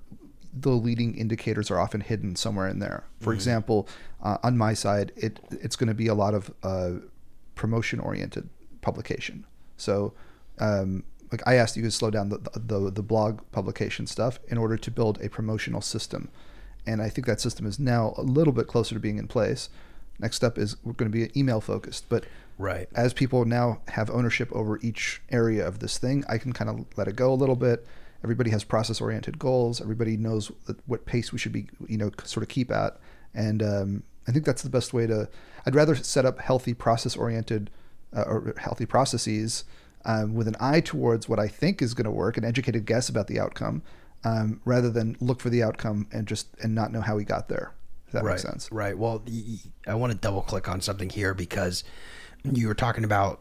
the 0.55 0.70
leading 0.70 1.16
indicators 1.16 1.70
are 1.70 1.79
often 1.79 2.01
hidden 2.01 2.35
somewhere 2.37 2.68
in 2.68 2.79
there 2.79 3.05
for 3.20 3.31
mm-hmm. 3.31 3.37
example 3.37 3.88
uh, 4.22 4.38
on 4.42 4.59
my 4.59 4.75
side 4.75 5.12
it 5.16 5.38
it's 5.51 5.77
going 5.77 5.88
to 5.88 5.94
be 5.94 6.09
a 6.09 6.14
lot 6.14 6.35
of 6.35 6.53
uh, 6.62 6.90
promotion 7.55 8.01
oriented 8.01 8.48
publication 8.81 9.44
so 9.77 10.12
um, 10.59 11.05
like 11.33 11.42
I 11.46 11.55
asked 11.55 11.77
you 11.77 11.83
to 11.83 11.90
slow 11.90 12.11
down 12.11 12.29
the, 12.29 12.38
the, 12.55 12.90
the 12.90 13.03
blog 13.03 13.40
publication 13.51 14.07
stuff 14.07 14.38
in 14.48 14.59
order 14.59 14.77
to 14.77 14.90
build 14.90 15.20
a 15.22 15.31
promotional 15.31 15.81
system, 15.81 16.29
and 16.87 17.01
I 17.01 17.09
think 17.09 17.27
that 17.27 17.40
system 17.40 17.66
is 17.66 17.79
now 17.79 18.14
a 18.16 18.22
little 18.22 18.53
bit 18.53 18.66
closer 18.66 18.94
to 18.94 19.01
being 19.01 19.18
in 19.18 19.27
place. 19.27 19.70
Next 20.18 20.44
up 20.44 20.59
is 20.59 20.77
we're 20.85 20.92
going 20.92 21.11
to 21.11 21.16
be 21.16 21.38
email 21.38 21.61
focused, 21.61 22.09
but 22.09 22.25
right 22.59 22.88
as 22.94 23.14
people 23.14 23.44
now 23.44 23.81
have 23.88 24.11
ownership 24.11 24.53
over 24.53 24.79
each 24.83 25.22
area 25.31 25.66
of 25.66 25.79
this 25.79 25.96
thing, 25.98 26.22
I 26.29 26.38
can 26.38 26.53
kind 26.53 26.68
of 26.68 26.87
let 26.96 27.09
it 27.09 27.16
go 27.16 27.33
a 27.33 27.35
little 27.35 27.57
bit. 27.57 27.87
Everybody 28.24 28.50
has 28.50 28.64
process 28.64 29.00
oriented 29.00 29.38
goals. 29.38 29.80
Everybody 29.80 30.16
knows 30.16 30.50
what 30.87 31.06
pace 31.06 31.32
we 31.32 31.38
should 31.38 31.52
be, 31.52 31.68
you 31.88 31.98
know, 31.98 32.11
sort 32.24 32.42
of 32.42 32.48
keep 32.48 32.70
at, 32.70 32.98
and 33.35 33.62
um, 33.62 34.02
I 34.28 34.32
think 34.32 34.44
that's 34.44 34.62
the 34.62 34.70
best 34.70 34.92
way 34.92 35.06
to. 35.06 35.28
I'd 35.66 35.74
rather 35.74 35.94
set 35.94 36.24
up 36.24 36.38
healthy 36.38 36.74
process 36.74 37.16
oriented 37.16 37.70
uh, 38.16 38.22
or 38.22 38.54
healthy 38.58 38.87
processes 38.87 39.64
um, 40.04 40.35
with 40.35 40.48
an 40.48 40.56
eye 40.61 40.80
towards 40.80 41.28
what 41.28 41.38
I 41.38 41.48
think 41.48 41.82
is 41.82 41.94
going 41.94 42.04
to 42.04 42.11
work, 42.11 42.37
an 42.37 42.44
educated 42.44 42.87
guess 42.87 43.08
about 43.08 43.26
the 43.26 43.40
outcome, 43.40 43.82
um, 44.24 44.61
rather 44.64 44.90
than 44.90 45.16
look 45.20 45.40
for 45.40 45.50
the 45.50 45.62
outcome 45.62 46.06
and 46.12 46.26
just 46.26 46.48
and 46.62 46.74
not 46.74 46.92
know 46.92 47.00
how 47.00 47.16
we 47.16 47.24
got 47.24 47.48
there. 47.48 47.74
If 48.06 48.12
that 48.12 48.24
right, 48.24 48.32
makes 48.32 48.42
sense. 48.42 48.70
Right. 48.70 48.96
Well, 48.96 49.22
I 49.87 49.94
want 49.94 50.12
to 50.12 50.18
double 50.18 50.42
click 50.42 50.68
on 50.68 50.80
something 50.80 51.08
here 51.08 51.35
because 51.35 51.85
you 52.44 52.68
were 52.68 52.74
talking 52.74 53.04
about 53.04 53.40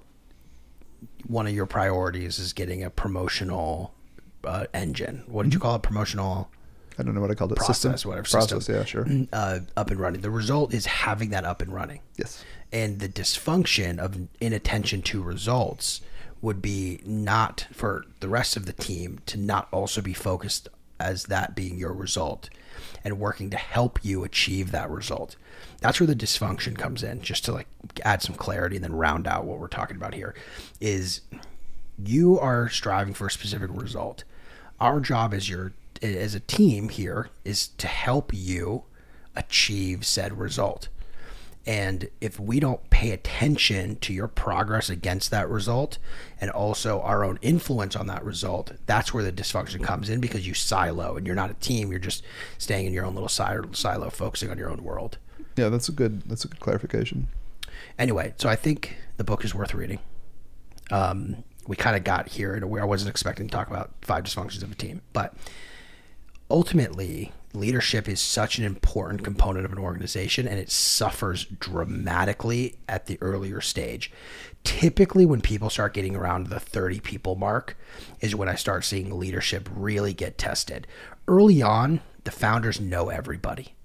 one 1.26 1.48
of 1.48 1.54
your 1.54 1.66
priorities 1.66 2.40
is 2.40 2.54
getting 2.54 2.84
a 2.84 2.90
promotional 2.90 3.94
uh, 4.44 4.66
engine. 4.74 5.24
What 5.28 5.44
did 5.44 5.54
you 5.54 5.60
call 5.60 5.76
it? 5.76 5.82
Promotional. 5.84 6.50
I 7.00 7.04
don't 7.04 7.16
know 7.16 7.22
what 7.22 7.32
I 7.32 7.36
called 7.36 7.52
it. 7.52 7.58
Process, 7.58 7.80
system, 7.80 8.10
whatever. 8.10 8.28
Process, 8.28 8.66
system, 8.66 8.76
yeah, 8.76 8.84
sure. 8.86 9.08
Uh, 9.34 9.60
up 9.78 9.90
and 9.92 10.00
running. 10.00 10.22
The 10.22 10.30
result 10.30 10.74
is 10.74 10.86
having 10.86 11.30
that 11.30 11.46
up 11.46 11.62
and 11.62 11.74
running. 11.74 12.02
Yes. 12.18 12.44
And 12.72 13.00
the 13.00 13.10
dysfunction 13.10 13.98
of 13.98 14.28
inattention 14.40 15.02
to 15.04 15.22
results 15.22 16.02
would 16.42 16.62
be 16.62 17.00
not 17.06 17.68
for 17.72 18.06
the 18.20 18.28
rest 18.28 18.58
of 18.58 18.66
the 18.66 18.74
team 18.74 19.20
to 19.28 19.38
not 19.38 19.68
also 19.72 20.02
be 20.02 20.14
focused 20.14 20.68
as 21.00 21.26
that 21.26 21.56
being 21.56 21.78
your 21.78 21.94
result 21.94 22.50
and 23.04 23.20
working 23.20 23.50
to 23.50 23.58
help 23.58 24.04
you 24.04 24.24
achieve 24.24 24.72
that 24.72 24.90
result. 24.90 25.36
That's 25.80 26.00
where 26.00 26.08
the 26.08 26.16
dysfunction 26.16 26.78
comes 26.78 27.04
in, 27.04 27.22
just 27.22 27.46
to 27.46 27.52
like 27.52 27.68
add 28.04 28.22
some 28.22 28.36
clarity 28.36 28.76
and 28.76 28.84
then 28.84 28.94
round 28.94 29.28
out 29.28 29.46
what 29.46 29.60
we're 29.60 29.68
talking 29.68 29.98
about 29.98 30.14
here 30.14 30.36
is 30.80 31.22
you 32.04 32.40
are 32.40 32.70
striving 32.70 33.14
for 33.14 33.28
a 33.28 33.32
specific 33.32 33.70
result. 33.74 34.24
Our 34.82 35.00
job 35.00 35.34
as 35.34 35.48
your 35.48 35.74
as 36.02 36.34
a 36.34 36.40
team 36.40 36.90
here 36.90 37.30
is 37.46 37.68
to 37.78 37.86
help 37.86 38.34
you 38.34 38.84
achieve 39.36 40.06
said 40.06 40.40
result. 40.40 40.90
And 41.66 42.10
if 42.20 42.40
we 42.40 42.60
don't 42.60 42.90
pay 42.90 43.12
attention 43.12 43.98
to 43.98 44.14
your 44.14 44.28
progress 44.28 44.90
against 44.90 45.30
that 45.30 45.48
result 45.48 46.00
and 46.40 46.50
also 46.50 47.02
our 47.02 47.24
own 47.24 47.38
influence 47.44 47.96
on 47.96 48.08
that 48.08 48.26
result, 48.26 48.72
that's 48.88 49.14
where 49.14 49.24
the 49.24 49.32
dysfunction 49.32 49.84
comes 49.84 50.10
in 50.10 50.20
because 50.20 50.48
you 50.48 50.56
silo 50.56 51.18
and 51.18 51.28
you're 51.28 51.36
not 51.36 51.52
a 51.52 51.56
team. 51.56 51.92
You're 51.92 52.00
just 52.00 52.24
staying 52.58 52.88
in 52.88 52.94
your 52.94 53.06
own 53.06 53.14
little 53.14 53.30
silo, 53.30 54.10
focusing 54.10 54.50
on 54.50 54.58
your 54.58 54.72
own 54.72 54.84
world. 54.84 55.20
Yeah, 55.56 55.70
that's 55.70 55.88
a 55.90 55.92
good 55.92 56.24
that's 56.24 56.46
a 56.46 56.48
good 56.48 56.60
clarification. 56.60 57.28
Anyway, 58.00 58.34
so 58.38 58.50
I 58.50 58.56
think 58.56 58.98
the 59.18 59.24
book 59.24 59.46
is 59.46 59.54
worth 59.54 59.76
reading. 59.76 60.00
Um, 60.90 61.44
we 61.72 61.78
kind 61.78 61.96
of 61.96 62.04
got 62.04 62.28
here 62.28 62.54
in 62.54 62.66
I 62.66 62.84
wasn't 62.84 63.10
expecting 63.10 63.48
to 63.48 63.56
talk 63.56 63.70
about 63.70 63.92
five 64.02 64.26
dysfunctions 64.26 64.62
of 64.62 64.74
a 64.74 64.76
team, 64.76 65.02
but 65.14 65.34
ultimately 66.50 67.32
leadership 67.54 68.10
is 68.10 68.20
such 68.20 68.58
an 68.58 68.66
important 68.66 69.24
component 69.24 69.64
of 69.64 69.72
an 69.72 69.78
organization 69.78 70.50
and 70.50 70.60
it 70.60 70.70
suffers 70.70 71.46
dramatically 71.46 72.76
at 72.90 73.06
the 73.06 73.18
earlier 73.22 73.62
stage. 73.62 74.12
Typically, 74.66 75.26
when 75.26 75.40
people 75.40 75.70
start 75.70 75.94
getting 75.94 76.14
around 76.14 76.48
the 76.48 76.60
30 76.60 77.00
people 77.00 77.36
mark, 77.36 77.78
is 78.20 78.36
when 78.36 78.50
I 78.50 78.56
start 78.56 78.84
seeing 78.84 79.18
leadership 79.18 79.70
really 79.74 80.14
get 80.14 80.38
tested. 80.38 80.88
Early 81.26 81.62
on, 81.62 82.02
the 82.26 82.32
founders 82.32 82.82
know 82.82 83.08
everybody. 83.08 83.76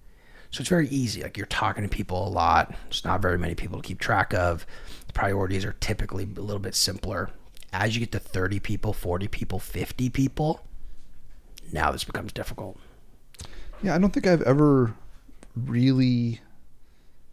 So 0.51 0.61
it's 0.61 0.69
very 0.69 0.89
easy. 0.89 1.23
Like 1.23 1.37
you're 1.37 1.47
talking 1.47 1.85
to 1.85 1.89
people 1.89 2.27
a 2.27 2.31
lot. 2.31 2.75
There's 2.85 3.05
not 3.05 3.23
very 3.23 3.39
many 3.39 3.55
people 3.55 3.81
to 3.81 3.87
keep 3.87 4.01
track 4.01 4.35
of. 4.35 4.67
Priorities 5.15 5.65
are 5.65 5.75
typically 5.75 6.25
a 6.25 6.41
little 6.41 6.59
bit 6.59 6.75
simpler. 6.75 7.31
As 7.73 7.95
you 7.95 8.01
get 8.01 8.13
to 8.13 8.19
30 8.19 8.61
people, 8.61 8.93
40 8.93 9.29
people, 9.29 9.59
50 9.59 10.11
people, 10.11 10.67
now 11.73 11.91
this 11.91 12.05
becomes 12.05 12.33
difficult. 12.33 12.79
Yeah, 13.83 13.95
I 13.95 13.99
don't 13.99 14.13
think 14.13 14.27
I've 14.27 14.43
ever 14.43 14.95
really 15.55 16.41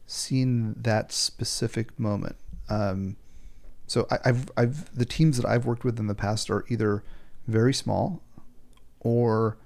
seen 0.06 0.76
that 0.78 1.12
specific 1.12 1.98
moment. 2.00 2.36
Um, 2.70 3.18
so 3.88 4.08
I, 4.10 4.20
have 4.26 4.52
I've 4.58 4.98
the 4.98 5.06
teams 5.06 5.38
that 5.38 5.46
I've 5.46 5.66
worked 5.66 5.84
with 5.84 6.00
in 6.00 6.08
the 6.08 6.16
past 6.16 6.50
are 6.50 6.66
either 6.70 7.04
very 7.48 7.74
small 7.74 8.22
or 9.00 9.58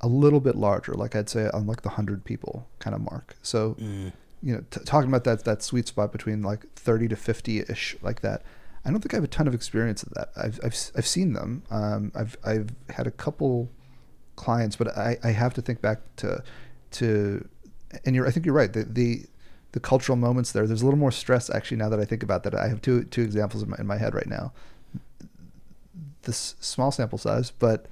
a 0.00 0.08
little 0.08 0.40
bit 0.40 0.56
larger. 0.56 0.94
Like 0.94 1.16
I'd 1.16 1.28
say 1.28 1.50
on 1.52 1.66
like 1.66 1.82
the 1.82 1.90
hundred 1.90 2.24
people 2.24 2.68
kind 2.78 2.94
of 2.94 3.02
mark. 3.02 3.36
So 3.42 3.74
mm. 3.80 4.12
you 4.42 4.54
know, 4.54 4.64
t- 4.70 4.80
talking 4.84 5.08
about 5.08 5.24
that 5.24 5.44
that 5.44 5.62
sweet 5.62 5.88
spot 5.88 6.12
between 6.12 6.42
like 6.42 6.72
thirty 6.74 7.08
to 7.08 7.16
fifty 7.16 7.60
ish, 7.60 7.96
like 8.02 8.20
that. 8.20 8.42
I 8.84 8.90
don't 8.90 9.00
think 9.00 9.12
I 9.14 9.16
have 9.16 9.24
a 9.24 9.28
ton 9.28 9.48
of 9.48 9.54
experience 9.54 10.02
of 10.02 10.10
that. 10.14 10.30
I've 10.36 10.60
I've, 10.64 10.76
I've 10.96 11.06
seen 11.06 11.32
them. 11.32 11.62
Um, 11.70 12.12
I've 12.14 12.36
I've 12.44 12.68
had 12.90 13.06
a 13.06 13.10
couple 13.10 13.70
clients, 14.36 14.76
but 14.76 14.96
I, 14.96 15.16
I 15.22 15.30
have 15.30 15.54
to 15.54 15.62
think 15.62 15.80
back 15.80 16.00
to 16.16 16.42
to 16.92 17.46
and 18.04 18.14
you're 18.14 18.26
I 18.26 18.30
think 18.30 18.46
you're 18.46 18.54
right. 18.54 18.72
The, 18.72 18.84
the 18.84 19.26
the 19.72 19.80
cultural 19.80 20.16
moments 20.16 20.52
there. 20.52 20.66
There's 20.66 20.82
a 20.82 20.84
little 20.84 20.98
more 20.98 21.12
stress 21.12 21.50
actually 21.50 21.76
now 21.76 21.88
that 21.90 22.00
I 22.00 22.04
think 22.04 22.22
about 22.22 22.42
that. 22.44 22.54
I 22.54 22.68
have 22.68 22.80
two 22.80 23.04
two 23.04 23.22
examples 23.22 23.62
in 23.62 23.70
my, 23.70 23.76
in 23.78 23.86
my 23.86 23.98
head 23.98 24.14
right 24.14 24.26
now. 24.26 24.52
This 26.22 26.56
small 26.60 26.90
sample 26.90 27.18
size, 27.18 27.50
but 27.50 27.86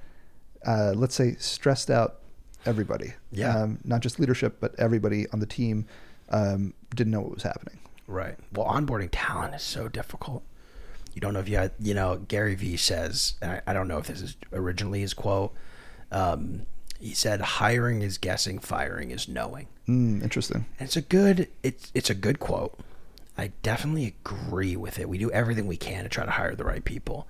uh, 0.65 0.93
let's 0.95 1.15
say 1.15 1.35
stressed 1.39 1.89
out 1.89 2.19
everybody. 2.65 3.13
Yeah. 3.31 3.55
Um, 3.55 3.79
not 3.83 4.01
just 4.01 4.19
leadership, 4.19 4.57
but 4.59 4.75
everybody 4.77 5.27
on 5.29 5.39
the 5.39 5.45
team 5.45 5.85
um, 6.29 6.73
didn't 6.95 7.11
know 7.11 7.21
what 7.21 7.33
was 7.33 7.43
happening. 7.43 7.79
Right. 8.07 8.35
Well, 8.53 8.67
onboarding 8.67 9.09
talent 9.11 9.55
is 9.55 9.63
so 9.63 9.87
difficult. 9.87 10.43
You 11.17 11.21
don't 11.21 11.33
know 11.33 11.39
if 11.39 11.49
you 11.49 11.57
had, 11.57 11.71
you 11.79 11.95
know, 11.95 12.17
Gary 12.27 12.53
Vee 12.53 12.77
says, 12.77 13.37
and 13.41 13.53
I, 13.53 13.61
I 13.65 13.73
don't 13.73 13.87
know 13.87 13.97
if 13.97 14.05
this 14.05 14.21
is 14.21 14.37
originally 14.53 14.99
his 14.99 15.15
quote. 15.15 15.51
Um, 16.11 16.67
he 16.99 17.15
said, 17.15 17.41
"Hiring 17.41 18.03
is 18.03 18.19
guessing, 18.19 18.59
firing 18.59 19.09
is 19.09 19.27
knowing." 19.27 19.65
Mm, 19.87 20.21
interesting. 20.21 20.67
And 20.79 20.85
it's 20.85 20.95
a 20.95 21.01
good, 21.01 21.47
it's 21.63 21.91
it's 21.95 22.11
a 22.11 22.13
good 22.13 22.37
quote. 22.37 22.79
I 23.35 23.49
definitely 23.63 24.05
agree 24.23 24.75
with 24.75 24.99
it. 24.99 25.09
We 25.09 25.17
do 25.17 25.31
everything 25.31 25.65
we 25.65 25.75
can 25.75 26.03
to 26.03 26.09
try 26.09 26.23
to 26.23 26.29
hire 26.29 26.53
the 26.53 26.63
right 26.63 26.85
people, 26.85 27.27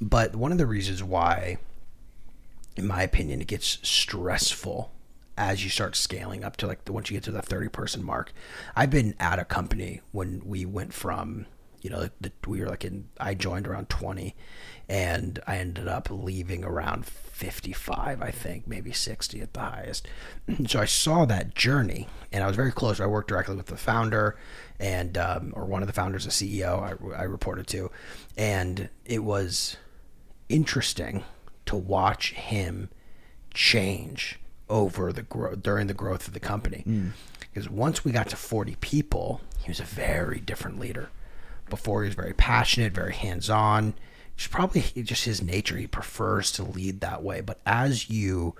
but 0.00 0.36
one 0.36 0.52
of 0.52 0.58
the 0.58 0.66
reasons 0.66 1.02
why, 1.02 1.58
in 2.76 2.86
my 2.86 3.02
opinion, 3.02 3.40
it 3.40 3.48
gets 3.48 3.78
stressful 3.82 4.92
as 5.36 5.64
you 5.64 5.70
start 5.70 5.96
scaling 5.96 6.44
up 6.44 6.56
to 6.58 6.68
like 6.68 6.84
the 6.84 6.92
once 6.92 7.10
you 7.10 7.16
get 7.16 7.24
to 7.24 7.30
the 7.30 7.40
30 7.40 7.68
person 7.68 8.02
mark 8.02 8.32
i've 8.74 8.90
been 8.90 9.14
at 9.20 9.38
a 9.38 9.44
company 9.44 10.00
when 10.10 10.42
we 10.44 10.66
went 10.66 10.92
from 10.92 11.46
you 11.82 11.90
know 11.90 12.08
the, 12.20 12.32
we 12.46 12.60
were 12.60 12.68
like 12.68 12.84
in 12.84 13.08
i 13.20 13.34
joined 13.34 13.66
around 13.66 13.88
20 13.88 14.34
and 14.88 15.40
i 15.46 15.56
ended 15.56 15.88
up 15.88 16.08
leaving 16.10 16.64
around 16.64 17.06
55 17.06 18.22
i 18.22 18.30
think 18.30 18.66
maybe 18.66 18.92
60 18.92 19.40
at 19.40 19.52
the 19.52 19.60
highest 19.60 20.08
so 20.66 20.80
i 20.80 20.84
saw 20.84 21.24
that 21.24 21.54
journey 21.54 22.08
and 22.32 22.42
i 22.42 22.46
was 22.46 22.56
very 22.56 22.72
close 22.72 23.00
i 23.00 23.06
worked 23.06 23.28
directly 23.28 23.56
with 23.56 23.66
the 23.66 23.76
founder 23.76 24.36
and 24.80 25.16
um, 25.18 25.52
or 25.56 25.64
one 25.64 25.82
of 25.82 25.86
the 25.86 25.92
founders 25.92 26.24
the 26.24 26.30
ceo 26.30 26.82
I, 27.14 27.20
I 27.20 27.22
reported 27.24 27.66
to 27.68 27.90
and 28.36 28.88
it 29.04 29.24
was 29.24 29.76
interesting 30.48 31.24
to 31.66 31.76
watch 31.76 32.32
him 32.32 32.88
change 33.52 34.38
over 34.68 35.12
the 35.12 35.22
growth 35.22 35.62
during 35.62 35.86
the 35.86 35.94
growth 35.94 36.26
of 36.28 36.34
the 36.34 36.40
company. 36.40 36.82
Because 37.40 37.68
once 37.68 38.04
we 38.04 38.12
got 38.12 38.28
to 38.28 38.36
40 38.36 38.76
people, 38.80 39.40
he 39.58 39.70
was 39.70 39.80
a 39.80 39.84
very 39.84 40.40
different 40.40 40.78
leader. 40.78 41.10
Before 41.70 42.02
he 42.02 42.08
was 42.08 42.14
very 42.14 42.32
passionate, 42.34 42.92
very 42.92 43.14
hands-on. 43.14 43.94
It's 44.36 44.46
probably 44.46 44.82
just 45.02 45.24
his 45.24 45.42
nature. 45.42 45.76
He 45.76 45.86
prefers 45.86 46.52
to 46.52 46.62
lead 46.62 47.00
that 47.00 47.22
way. 47.22 47.40
But 47.40 47.60
as 47.66 48.08
you 48.08 48.54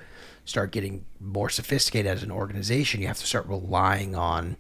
start 0.45 0.73
getting 0.73 1.05
more 1.21 1.49
sophisticated 1.49 2.11
as 2.11 2.23
an 2.23 2.31
organization, 2.31 3.01
you 3.01 3.07
have 3.07 3.19
to 3.19 3.27
start 3.27 3.47
relying 3.47 4.17
on 4.17 4.57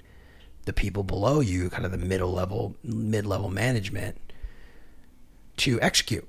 the 0.65 0.73
people 0.73 1.03
below 1.03 1.41
you, 1.41 1.71
kind 1.71 1.85
of 1.85 1.91
the 1.91 1.99
middle 1.99 2.33
level, 2.33 2.77
mid-level 2.85 3.51
management, 3.51 4.19
to 5.57 5.81
execute 5.81 6.29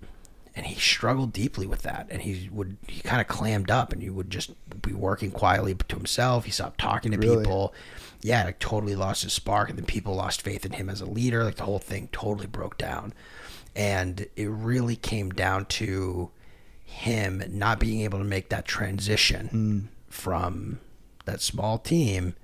and 0.56 0.66
he 0.66 0.80
struggled 0.80 1.32
deeply 1.32 1.66
with 1.68 1.84
that 1.84 2.08
and 2.10 2.22
he 2.24 2.50
would 2.52 2.76
he 2.88 3.02
kind 3.02 3.22
of 3.22 3.28
clammed 3.28 3.72
up 3.72 3.94
and 3.94 4.02
he 4.02 4.10
would 4.10 4.30
just 4.30 4.52
be 4.82 4.92
working 4.94 5.32
quietly 5.32 5.76
to 5.88 5.96
himself 5.96 6.46
he 6.46 6.52
stopped 6.52 6.80
talking 6.80 7.12
to 7.12 7.18
Really? 7.18 7.38
people 7.38 7.74
yeah 8.22 8.44
like 8.44 8.60
totally 8.60 8.96
lost 8.96 9.24
his 9.24 9.34
spark 9.34 9.70
and 9.70 9.78
then 9.78 9.86
people 9.86 10.16
lost 10.16 10.42
faith 10.42 10.66
in 10.66 10.74
him 10.74 10.90
as 10.90 11.02
a 11.02 11.06
leader 11.06 11.44
like 11.44 11.56
the 11.56 11.64
whole 11.64 11.80
thing 11.80 12.10
totally 12.12 12.48
broke 12.48 12.78
down 12.78 13.14
and 13.76 14.28
it 14.36 14.50
really 14.50 14.96
came 14.96 15.30
down 15.30 15.66
to 15.66 16.30
him 16.84 17.44
not 17.50 17.80
being 17.80 18.02
able 18.02 18.20
to 18.20 18.26
make 18.26 18.50
that 18.50 18.66
transition 18.66 19.48
hmm. 19.48 19.80
from 20.10 20.80
that 21.26 21.42
small 21.42 21.78
team 21.78 22.36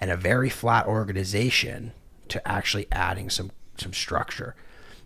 and 0.00 0.10
a 0.10 0.16
very 0.16 0.48
flat 0.48 0.86
organization 0.86 1.92
to 2.28 2.46
actually 2.48 2.86
adding 2.90 3.30
some 3.30 3.50
some 3.76 3.92
structure. 3.92 4.54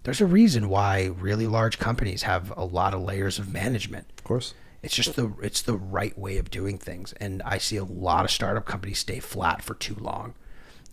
There's 0.05 0.21
a 0.21 0.27
reason 0.27 0.69
why 0.69 1.07
really 1.19 1.47
large 1.47 1.79
companies 1.79 2.23
have 2.23 2.57
a 2.57 2.65
lot 2.65 2.95
of 2.95 3.03
layers 3.03 3.39
of 3.39 3.53
management. 3.53 4.07
Of 4.17 4.25
course. 4.25 4.55
It's 4.83 4.95
just 4.95 5.15
the 5.17 5.33
it's 5.43 5.63
the 5.63 5.77
right 5.77 6.19
way 6.19 6.39
of 6.39 6.51
doing 6.51 6.79
things, 6.79 7.13
and 7.15 7.43
I 7.43 7.59
see 7.59 7.77
a 7.77 7.85
lot 7.85 8.25
of 8.25 8.31
startup 8.31 8.65
companies 8.65 8.99
stay 8.99 9.21
flat 9.21 9.63
for 9.63 9.75
too 9.75 9.95
long, 9.95 10.35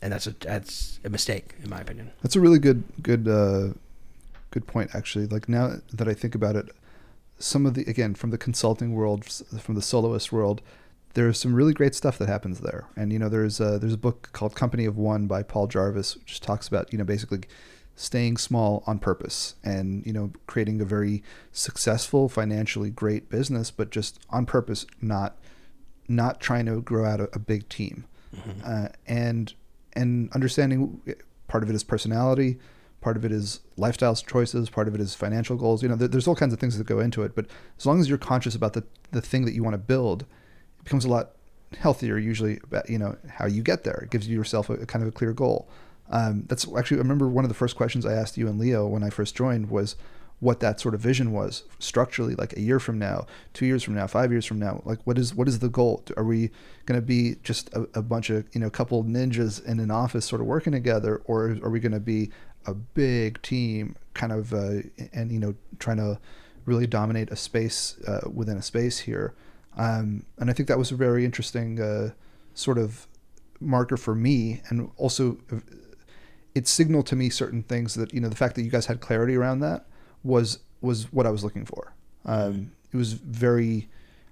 and 0.02 0.12
that's 0.12 0.28
a 0.28 0.32
that's 0.32 1.00
a 1.06 1.10
mistake 1.10 1.56
in 1.64 1.70
my 1.70 1.80
opinion. 1.80 2.12
That's 2.22 2.36
a 2.36 2.42
really 2.42 2.60
good 2.60 2.84
good 3.02 3.28
uh, 3.28 3.70
good 4.52 4.68
point 4.68 4.94
actually. 4.94 5.28
Like 5.28 5.48
now 5.48 5.78
that 5.94 6.08
I 6.08 6.14
think 6.14 6.36
about 6.36 6.58
it, 6.58 6.70
some 7.40 7.66
of 7.66 7.76
the 7.76 7.84
again 7.84 8.14
from 8.14 8.32
the 8.32 8.38
consulting 8.38 8.94
world, 8.94 9.26
from 9.26 9.76
the 9.76 9.82
soloist 9.82 10.34
world, 10.34 10.62
there's 11.14 11.40
some 11.40 11.56
really 11.56 11.74
great 11.74 11.96
stuff 11.96 12.18
that 12.18 12.28
happens 12.28 12.60
there. 12.60 12.88
And 12.96 13.12
you 13.14 13.20
know, 13.20 13.30
there's 13.30 13.60
a, 13.60 13.80
there's 13.80 13.94
a 13.94 13.98
book 13.98 14.30
called 14.34 14.54
Company 14.56 14.86
of 14.86 14.98
One 14.98 15.28
by 15.28 15.44
Paul 15.44 15.68
Jarvis, 15.68 16.16
which 16.16 16.42
talks 16.42 16.68
about 16.68 16.92
you 16.92 16.98
know 16.98 17.06
basically 17.06 17.42
staying 17.98 18.38
small 18.38 18.84
on 18.86 19.00
purpose 19.00 19.56
and 19.64 20.06
you 20.06 20.14
know 20.14 20.32
creating 20.46 20.80
a 20.80 20.86
very 20.86 21.24
successful 21.52 22.30
financially 22.30 22.92
great 22.92 23.28
business 23.28 23.72
but 23.72 23.90
just 23.90 24.20
on 24.30 24.46
purpose 24.46 24.86
not 25.02 25.36
not 26.08 26.40
trying 26.40 26.66
to 26.66 26.82
grow 26.82 27.06
out 27.06 27.20
a, 27.20 27.30
a 27.34 27.40
big 27.40 27.68
team. 27.70 28.06
Uh, 28.64 28.90
and 29.08 29.54
and 29.94 30.32
understanding 30.34 31.02
part 31.48 31.64
of 31.64 31.70
it 31.70 31.76
is 31.76 31.84
personality 31.84 32.60
part 33.02 33.18
of 33.18 33.26
it 33.26 33.32
is 33.32 33.62
lifestyle 33.78 34.16
choices 34.16 34.70
part 34.70 34.88
of 34.88 34.94
it 34.94 35.02
is 35.02 35.16
financial 35.16 35.56
goals. 35.56 35.82
You 35.82 35.90
know 35.90 35.96
there, 35.96 36.08
there's 36.08 36.28
all 36.28 36.36
kinds 36.36 36.54
of 36.54 36.60
things 36.60 36.78
that 36.78 36.86
go 36.86 37.00
into 37.00 37.24
it 37.24 37.34
but 37.34 37.48
as 37.80 37.86
long 37.86 38.00
as 38.00 38.08
you're 38.08 38.18
conscious 38.18 38.54
about 38.54 38.74
the, 38.74 38.84
the 39.12 39.22
thing 39.22 39.46
that 39.46 39.54
you 39.54 39.64
want 39.64 39.74
to 39.74 39.80
build 39.80 40.22
it 40.22 40.84
becomes 40.84 41.04
a 41.04 41.10
lot 41.10 41.32
healthier 41.80 42.18
usually 42.18 42.60
about 42.64 42.90
you 42.90 43.00
know 43.00 43.18
how 43.28 43.48
you 43.48 43.64
get 43.64 43.84
there. 43.84 44.02
It 44.04 44.12
gives 44.12 44.28
yourself 44.28 44.70
a, 44.70 44.74
a 44.74 44.86
kind 44.86 45.02
of 45.02 45.10
a 45.10 45.12
clear 45.12 45.34
goal 45.34 45.68
um, 46.10 46.44
that's 46.48 46.68
actually 46.78 46.98
i 46.98 47.02
remember 47.02 47.28
one 47.28 47.46
of 47.46 47.50
the 47.50 47.56
first 47.56 47.76
questions 47.76 48.06
i 48.06 48.14
asked 48.14 48.38
you 48.38 48.48
and 48.48 48.60
leo 48.60 48.88
when 48.88 49.04
i 49.04 49.10
first 49.10 49.36
joined 49.36 49.70
was 49.70 49.96
what 50.40 50.60
that 50.60 50.80
sort 50.80 50.94
of 50.94 51.02
vision 51.02 51.32
was 51.32 51.64
structurally 51.80 52.36
like 52.36 52.56
a 52.56 52.62
year 52.62 52.80
from 52.80 53.00
now 53.00 53.26
two 53.54 53.66
years 53.66 53.82
from 53.82 53.96
now 53.96 54.06
five 54.06 54.32
years 54.32 54.46
from 54.46 54.60
now. 54.60 54.82
Like 54.86 55.00
what 55.06 55.18
is 55.18 55.34
what 55.34 55.48
is 55.48 55.60
the 55.60 55.70
goal? 55.70 56.04
Are 56.16 56.24
we 56.24 56.52
going 56.86 57.00
to 57.00 57.06
be 57.06 57.36
just 57.44 57.70
a, 57.74 57.88
a 57.96 58.02
bunch 58.02 58.30
of 58.30 58.46
you 58.54 58.62
know 58.62 58.70
couple 58.70 59.04
ninjas 59.04 59.64
in 59.66 59.80
an 59.80 59.90
office 59.90 60.26
sort 60.26 60.42
of 60.42 60.48
working 60.48 60.74
together 60.74 61.22
or 61.26 61.58
are 61.64 61.70
we 61.70 61.80
going 61.80 61.92
to 61.92 62.00
be 62.00 62.30
a 62.66 62.74
big 62.74 63.42
team 63.42 63.96
kind 64.14 64.32
of 64.32 64.54
uh, 64.54 64.82
and 65.14 65.32
you 65.32 65.40
know 65.40 65.56
trying 65.80 65.98
to 65.98 66.20
really 66.66 66.86
dominate 66.86 67.32
a 67.32 67.36
space 67.36 67.98
uh, 68.08 68.30
within 68.32 68.58
a 68.58 68.62
space 68.62 69.00
here? 69.00 69.34
Um, 69.76 70.26
and 70.40 70.50
i 70.50 70.54
think 70.54 70.68
that 70.70 70.80
was 70.80 70.92
a 70.92 70.96
very 70.96 71.24
interesting 71.24 71.80
uh, 71.80 72.10
sort 72.56 72.80
of 72.80 73.08
marker 73.60 73.96
for 73.96 74.16
me 74.16 74.62
and 74.70 74.90
also 74.98 75.38
uh, 75.52 75.58
it 76.58 76.68
signaled 76.68 77.06
to 77.06 77.16
me 77.16 77.30
certain 77.30 77.62
things 77.62 77.94
that 77.94 78.14
you 78.14 78.20
know 78.20 78.30
the 78.30 78.36
fact 78.36 78.56
that 78.56 78.64
you 78.64 78.72
guys 78.72 78.88
had 78.88 79.00
clarity 79.00 79.36
around 79.36 79.60
that 79.60 79.86
was 80.24 80.60
was 80.82 81.12
what 81.14 81.26
I 81.26 81.30
was 81.30 81.44
looking 81.44 81.66
for. 81.66 81.94
Um, 82.26 82.72
it 82.92 82.98
was 82.98 83.14
very. 83.14 83.88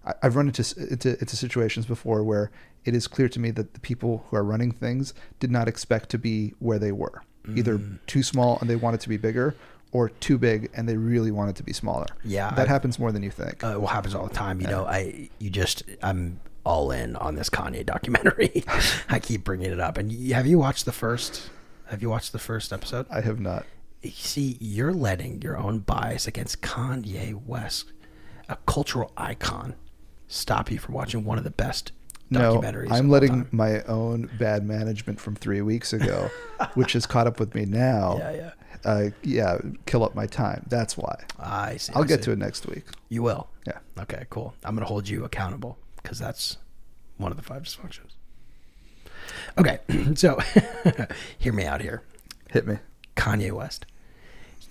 I, 0.05 0.13
I've 0.23 0.35
run 0.35 0.47
into, 0.47 0.63
into 0.91 1.19
into 1.19 1.35
situations 1.35 1.85
before 1.85 2.23
where 2.23 2.51
it 2.83 2.95
is 2.95 3.07
clear 3.07 3.29
to 3.29 3.39
me 3.39 3.51
that 3.51 3.73
the 3.75 3.79
people 3.79 4.25
who 4.27 4.38
are 4.38 4.43
running 4.43 4.71
things 4.71 5.13
did 5.39 5.51
not 5.51 5.67
expect 5.67 6.09
to 6.09 6.17
be 6.17 6.53
where 6.59 6.79
they 6.79 6.91
were, 6.91 7.21
either 7.55 7.79
too 8.07 8.23
small 8.23 8.57
and 8.59 8.69
they 8.69 8.75
wanted 8.75 9.01
to 9.01 9.09
be 9.09 9.17
bigger, 9.17 9.55
or 9.91 10.09
too 10.09 10.38
big 10.38 10.69
and 10.73 10.89
they 10.89 10.97
really 10.97 11.31
wanted 11.31 11.55
to 11.55 11.63
be 11.63 11.73
smaller. 11.73 12.07
Yeah, 12.23 12.49
that 12.55 12.67
I- 12.67 12.71
happens 12.71 12.97
more 12.97 13.11
than 13.11 13.21
you 13.21 13.31
think. 13.31 13.63
Uh, 13.63 13.75
what 13.75 13.91
happens 13.91 14.15
all 14.15 14.27
the 14.27 14.33
time, 14.33 14.59
you 14.61 14.67
know. 14.67 14.85
I 14.85 15.29
you 15.38 15.51
just 15.51 15.83
I'm 16.01 16.39
all 16.63 16.89
in 16.91 17.15
on 17.17 17.35
this 17.35 17.49
Kanye 17.51 17.85
documentary. 17.85 18.63
I 19.09 19.19
keep 19.19 19.43
bringing 19.43 19.71
it 19.71 19.79
up. 19.79 19.97
And 19.99 20.11
have 20.31 20.47
you 20.47 20.57
watched 20.57 20.85
the 20.85 20.91
first? 20.91 21.49
Have 21.88 22.02
you 22.02 22.10
watched 22.10 22.32
the 22.32 22.39
first 22.39 22.74
episode? 22.74 23.06
I 23.10 23.21
have 23.21 23.39
not. 23.39 23.65
See, 24.04 24.58
you're 24.60 24.93
letting 24.93 25.41
your 25.41 25.58
own 25.58 25.80
bias 25.80 26.28
against 26.28 26.62
Kanye 26.62 27.34
West, 27.45 27.91
a 28.50 28.58
cultural 28.67 29.12
icon, 29.17 29.76
stop 30.28 30.71
you 30.71 30.78
from 30.80 30.93
watching 30.95 31.24
one 31.24 31.38
of 31.38 31.43
the 31.43 31.52
best 31.52 31.91
No. 32.30 32.62
I'm 32.89 33.10
letting 33.10 33.48
my 33.52 33.82
own 33.84 34.30
bad 34.39 34.65
management 34.65 35.19
from 35.19 35.36
three 35.36 35.62
weeks 35.62 35.93
ago, 35.93 36.30
which 36.74 36.93
has 36.93 37.06
caught 37.06 37.28
up 37.28 37.39
with 37.39 37.54
me 37.54 37.65
now. 37.65 38.17
Yeah, 38.17 38.32
yeah. 38.32 38.52
Uh, 38.84 39.10
yeah, 39.24 39.58
kill 39.86 40.04
up 40.04 40.13
my 40.15 40.28
time. 40.28 40.65
That's 40.69 40.98
why. 40.98 41.24
I 41.39 41.78
see. 41.78 41.93
I'll 41.93 42.04
I 42.04 42.08
get 42.08 42.19
see. 42.19 42.26
to 42.26 42.32
it 42.34 42.38
next 42.39 42.67
week. 42.67 42.84
You 43.10 43.24
will. 43.24 43.48
Yeah. 43.65 43.80
Okay, 44.00 44.26
cool. 44.30 44.54
I'm 44.63 44.76
going 44.76 44.86
to 44.86 44.88
hold 44.88 45.08
you 45.08 45.24
accountable 45.24 45.78
because 46.02 46.19
that's 46.19 46.58
one 47.17 47.32
of 47.32 47.38
the 47.38 47.43
five 47.43 47.63
dysfunctions. 47.63 48.14
Okay, 49.57 49.79
so 50.15 50.39
hear 51.38 51.53
me 51.53 51.65
out 51.65 51.81
here. 51.81 52.03
Hit 52.51 52.67
me. 52.67 52.77
Kanye 53.15 53.51
West. 53.51 53.85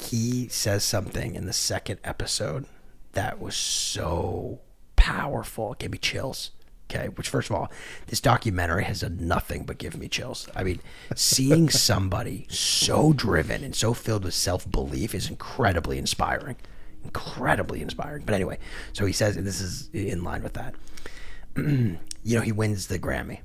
He 0.02 0.48
says 0.48 0.84
something 0.84 1.34
in 1.34 1.46
the 1.46 1.52
second 1.52 2.00
episode 2.04 2.66
that 3.12 3.40
was 3.40 3.56
so 3.56 4.60
powerful. 4.96 5.72
It 5.72 5.78
gave 5.78 5.92
me 5.92 5.98
chills. 5.98 6.50
Okay, 6.90 7.08
which 7.08 7.28
first 7.28 7.48
of 7.48 7.56
all, 7.56 7.72
this 8.08 8.20
documentary 8.20 8.84
has 8.84 9.00
done 9.00 9.16
nothing 9.20 9.64
but 9.64 9.78
give 9.78 9.96
me 9.96 10.06
chills. 10.06 10.48
I 10.54 10.62
mean, 10.62 10.80
seeing 11.14 11.68
somebody 11.70 12.46
so 12.50 13.12
driven 13.14 13.64
and 13.64 13.74
so 13.74 13.94
filled 13.94 14.24
with 14.24 14.34
self 14.34 14.70
belief 14.70 15.14
is 15.14 15.28
incredibly 15.28 15.98
inspiring. 15.98 16.56
Incredibly 17.02 17.80
inspiring. 17.80 18.24
But 18.26 18.34
anyway, 18.34 18.58
so 18.92 19.06
he 19.06 19.12
says, 19.12 19.36
and 19.36 19.46
this 19.46 19.60
is 19.60 19.88
in 19.92 20.22
line 20.22 20.42
with 20.42 20.54
that. 20.54 20.74
you 21.56 21.98
know, 22.24 22.40
he 22.42 22.52
wins 22.52 22.88
the 22.88 22.98
Grammy 22.98 23.40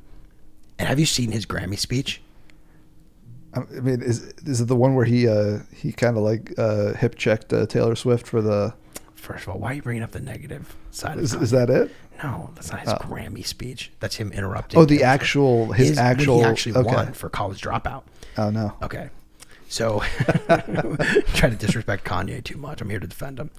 And 0.80 0.88
have 0.88 1.00
you 1.00 1.06
seen 1.06 1.32
his 1.32 1.46
Grammy 1.46 1.78
speech? 1.78 2.22
I 3.54 3.60
mean, 3.60 4.02
is 4.02 4.34
is 4.46 4.62
it 4.62 4.68
the 4.68 4.76
one 4.76 4.96
where 4.96 5.06
he 5.06 5.28
uh, 5.28 5.60
he 5.76 5.92
kind 5.92 6.18
of 6.18 6.24
like 6.24 6.54
uh, 6.58 6.94
hip 6.94 7.16
checked 7.16 7.52
uh, 7.52 7.66
Taylor 7.66 7.96
Swift 7.96 8.26
for 8.26 8.42
the? 8.42 8.74
First 9.16 9.44
of 9.44 9.50
all, 9.50 9.60
why 9.60 9.72
are 9.72 9.74
you 9.74 9.82
bringing 9.82 10.04
up 10.04 10.12
the 10.12 10.22
negative 10.22 10.76
side 10.92 11.18
of 11.18 11.24
Is, 11.24 11.34
it? 11.34 11.42
is 11.42 11.52
that 11.52 11.70
it? 11.70 11.92
No, 12.24 12.52
that's 12.56 12.72
not 12.72 12.80
his 12.82 12.90
Oh. 12.90 12.98
Grammy 12.98 13.46
speech. 13.46 13.92
That's 14.00 14.16
him 14.16 14.32
interrupting. 14.32 14.80
Oh, 14.80 14.86
the 14.86 15.04
actual 15.04 15.74
his, 15.74 15.92
when 15.92 16.00
actual. 16.00 16.40
he 16.40 16.46
actually 16.46 16.76
okay. 16.76 16.96
won 16.96 17.14
for 17.14 17.30
College 17.30 17.62
Dropout. 17.62 18.04
Oh 18.38 18.50
no. 18.50 18.74
Okay. 18.82 19.10
So, 19.72 20.00
try 20.48 21.50
to 21.50 21.56
disrespect 21.56 22.04
Kanye 22.04 22.44
too 22.44 22.58
much. 22.58 22.82
I'm 22.82 22.90
here 22.90 23.00
to 23.00 23.06
defend 23.06 23.40
him. 23.40 23.52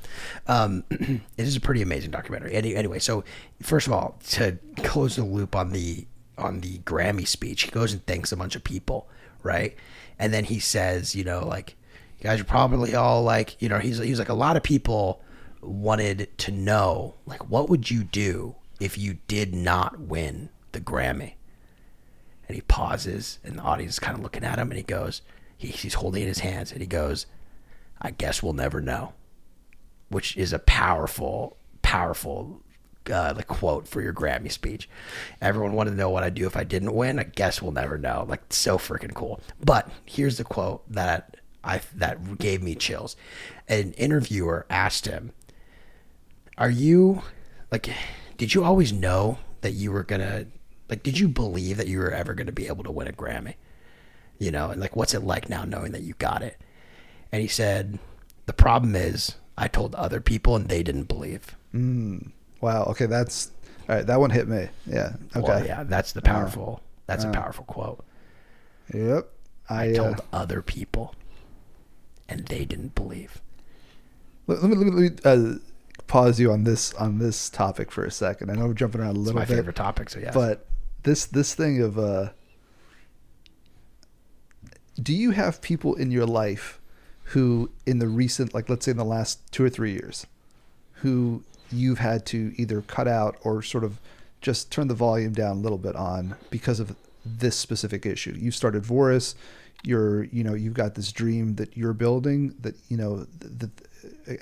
Um, 0.49 0.83
it 0.91 1.21
is 1.37 1.55
a 1.55 1.61
pretty 1.61 1.83
amazing 1.83 2.11
documentary. 2.11 2.53
Any, 2.53 2.75
anyway, 2.75 2.99
so 2.99 3.23
first 3.63 3.87
of 3.87 3.93
all, 3.93 4.19
to 4.31 4.59
close 4.79 5.15
the 5.15 5.25
loop 5.25 5.55
on 5.55 5.71
the 5.71 6.07
on 6.41 6.61
the 6.61 6.79
Grammy 6.79 7.27
speech, 7.27 7.63
he 7.63 7.71
goes 7.71 7.93
and 7.93 8.05
thanks 8.07 8.33
a 8.33 8.37
bunch 8.37 8.57
of 8.57 8.65
people, 8.65 9.09
right? 9.43 9.77
And 10.19 10.33
then 10.33 10.45
he 10.45 10.59
says, 10.59 11.15
you 11.15 11.25
know, 11.25 11.47
like 11.47 11.77
you 12.19 12.25
guys 12.25 12.41
are 12.41 12.45
probably 12.45 12.95
all 12.95 13.23
like, 13.23 13.61
you 13.63 13.69
know, 13.69 13.79
he's 13.79 13.99
he's 13.99 14.19
like 14.19 14.29
a 14.29 14.35
lot 14.35 14.57
of 14.57 14.63
people 14.63 15.23
wanted 15.63 16.37
to 16.39 16.51
know, 16.51 17.15
like, 17.27 17.49
what 17.49 17.69
would 17.69 17.91
you 17.91 18.03
do 18.03 18.57
if 18.81 18.97
you 18.97 19.19
did 19.29 19.55
not 19.55 20.01
win 20.01 20.49
the 20.73 20.81
Grammy? 20.81 21.35
and 22.51 22.57
he 22.57 22.63
pauses 22.63 23.39
and 23.45 23.57
the 23.57 23.63
audience 23.63 23.93
is 23.93 23.99
kind 24.01 24.17
of 24.17 24.25
looking 24.25 24.43
at 24.43 24.59
him 24.59 24.73
and 24.73 24.77
he 24.77 24.83
goes 24.83 25.23
he, 25.57 25.69
he's 25.69 25.95
holding 25.95 26.23
in 26.23 26.27
his 26.27 26.41
hands 26.41 26.73
and 26.73 26.81
he 26.81 26.87
goes 26.89 27.27
i 28.03 28.11
guess 28.11 28.43
we'll 28.43 28.53
never 28.53 28.81
know 28.81 29.13
which 30.09 30.37
is 30.37 30.53
a 30.53 30.59
powerful 30.59 31.57
powerful 31.81 32.61
uh, 33.09 33.33
like 33.37 33.47
quote 33.47 33.89
for 33.89 34.01
your 34.03 34.13
grammy 34.13 34.51
speech. 34.51 34.89
Everyone 35.41 35.73
wanted 35.73 35.91
to 35.93 35.97
know 35.97 36.11
what 36.11 36.23
i'd 36.23 36.35
do 36.35 36.47
if 36.47 36.57
i 36.57 36.65
didn't 36.65 36.95
win. 36.95 37.19
I 37.19 37.25
guess 37.25 37.63
we'll 37.63 37.73
never 37.73 37.97
know. 37.97 38.27
Like 38.29 38.43
so 38.51 38.79
freaking 38.79 39.15
cool. 39.15 39.41
But 39.65 39.91
here's 40.05 40.37
the 40.37 40.45
quote 40.45 40.83
that 40.93 41.37
i 41.65 41.81
that 41.95 42.39
gave 42.39 42.63
me 42.63 42.75
chills. 42.75 43.17
An 43.69 43.93
interviewer 43.93 44.67
asked 44.69 45.07
him 45.07 45.33
are 46.59 46.71
you 46.71 47.23
like 47.71 47.91
did 48.37 48.55
you 48.55 48.65
always 48.65 48.93
know 48.93 49.39
that 49.63 49.73
you 49.73 49.93
were 49.93 50.03
gonna 50.03 50.47
like 50.89 51.03
did 51.03 51.19
you 51.19 51.29
believe 51.29 51.77
that 51.77 51.89
you 51.89 51.99
were 51.99 52.11
ever 52.11 52.35
gonna 52.35 52.53
be 52.53 52.67
able 52.67 52.85
to 52.85 52.93
win 52.93 53.09
a 53.09 53.13
grammy? 53.13 53.55
You 54.39 54.51
know 54.51 54.71
and 54.71 54.81
like 54.81 54.97
what's 54.97 55.15
it 55.15 55.23
like 55.23 55.49
now 55.49 55.65
knowing 55.65 55.93
that 55.93 56.03
you 56.03 56.15
got 56.19 56.43
it? 56.43 56.59
And 57.33 57.41
he 57.41 57.49
said 57.49 57.99
the 58.47 58.53
problem 58.53 58.97
is 58.97 59.37
i 59.57 59.69
told 59.69 59.95
other 59.95 60.21
people 60.21 60.57
and 60.57 60.69
they 60.69 60.83
didn't 60.83 61.05
believe 61.05 61.55
Wow. 62.61 62.85
Okay, 62.85 63.07
that's 63.07 63.51
all 63.89 63.97
right. 63.97 64.07
That 64.07 64.21
one 64.21 64.31
hit 64.31 64.49
me. 64.49 64.69
Yeah. 64.87 65.13
Okay. 65.37 65.47
well 65.47 65.65
yeah 65.65 65.85
that's 65.85 66.13
the 66.13 66.23
powerful 66.23 66.81
that's 67.07 67.25
a 67.25 67.31
powerful 67.31 67.65
quote 67.65 68.05
Yep. 68.95 69.29
I, 69.69 69.85
i 69.85 69.91
uh, 69.91 69.95
told 69.95 70.21
other 70.33 70.63
people 70.63 71.15
and 72.29 72.47
they 72.47 72.65
didn't 72.65 72.95
believe 72.95 73.41
let, 74.47 74.63
let 74.63 74.71
me, 74.71 74.77
let 74.77 74.87
me, 74.87 75.09
let 75.25 75.39
me 75.39 75.53
uh, 75.53 75.59
pause 76.07 76.41
you 76.41 76.53
on 76.53 76.65
this 76.65 76.93
on 76.95 77.19
this 77.19 77.51
topic 77.51 77.93
for 77.93 78.05
a 78.05 78.11
second. 78.11 78.51
I 78.51 78.55
know 78.55 78.67
we're 78.67 78.75
jumping 78.75 79.01
around 79.01 79.17
a 79.17 79.21
it's 79.21 79.27
little 79.27 79.41
my 79.41 79.45
bit, 79.45 79.57
favorite 79.57 79.77
topic 79.77 80.11
so 80.11 80.19
yeah 80.19 80.33
but 80.33 80.67
this 81.03 81.25
this 81.27 81.55
thing 81.55 81.81
of 81.81 81.99
uh, 81.99 82.31
do 85.01 85.15
you 85.15 85.31
have 85.31 85.63
people 85.63 85.95
in 85.95 86.11
your 86.11 86.27
life 86.27 86.81
who, 87.31 87.71
in 87.87 87.99
the 88.01 88.09
recent, 88.09 88.55
like 88.55 88.69
let's 88.69 88.85
say 88.85 88.91
in 88.91 88.97
the 88.97 89.05
last 89.05 89.53
two 89.53 89.65
or 89.65 89.71
three 89.71 89.93
years, 89.93 90.27
who 90.95 91.45
you've 91.73 91.99
had 91.99 92.27
to 92.27 92.53
either 92.57 92.83
cut 92.83 93.09
out 93.09 93.37
or 93.43 93.63
sort 93.63 93.85
of 93.85 93.99
just 94.41 94.71
turn 94.71 94.89
the 94.89 94.95
volume 94.95 95.33
down 95.33 95.59
a 95.59 95.61
little 95.61 95.79
bit 95.79 95.95
on 95.97 96.35
because 96.51 96.81
of 96.81 96.97
this 97.25 97.57
specific 97.57 98.07
issue. 98.07 98.35
You 98.39 98.51
started 98.51 98.85
Vouris, 98.85 99.35
you're 99.83 100.25
you 100.25 100.45
know 100.45 100.55
you've 100.55 100.75
got 100.75 100.95
this 100.95 101.13
dream 101.13 101.57
that 101.57 101.77
you're 101.77 101.93
building 101.93 102.55
that 102.61 102.75
you 102.89 102.97
know 102.97 103.27
that 103.41 103.71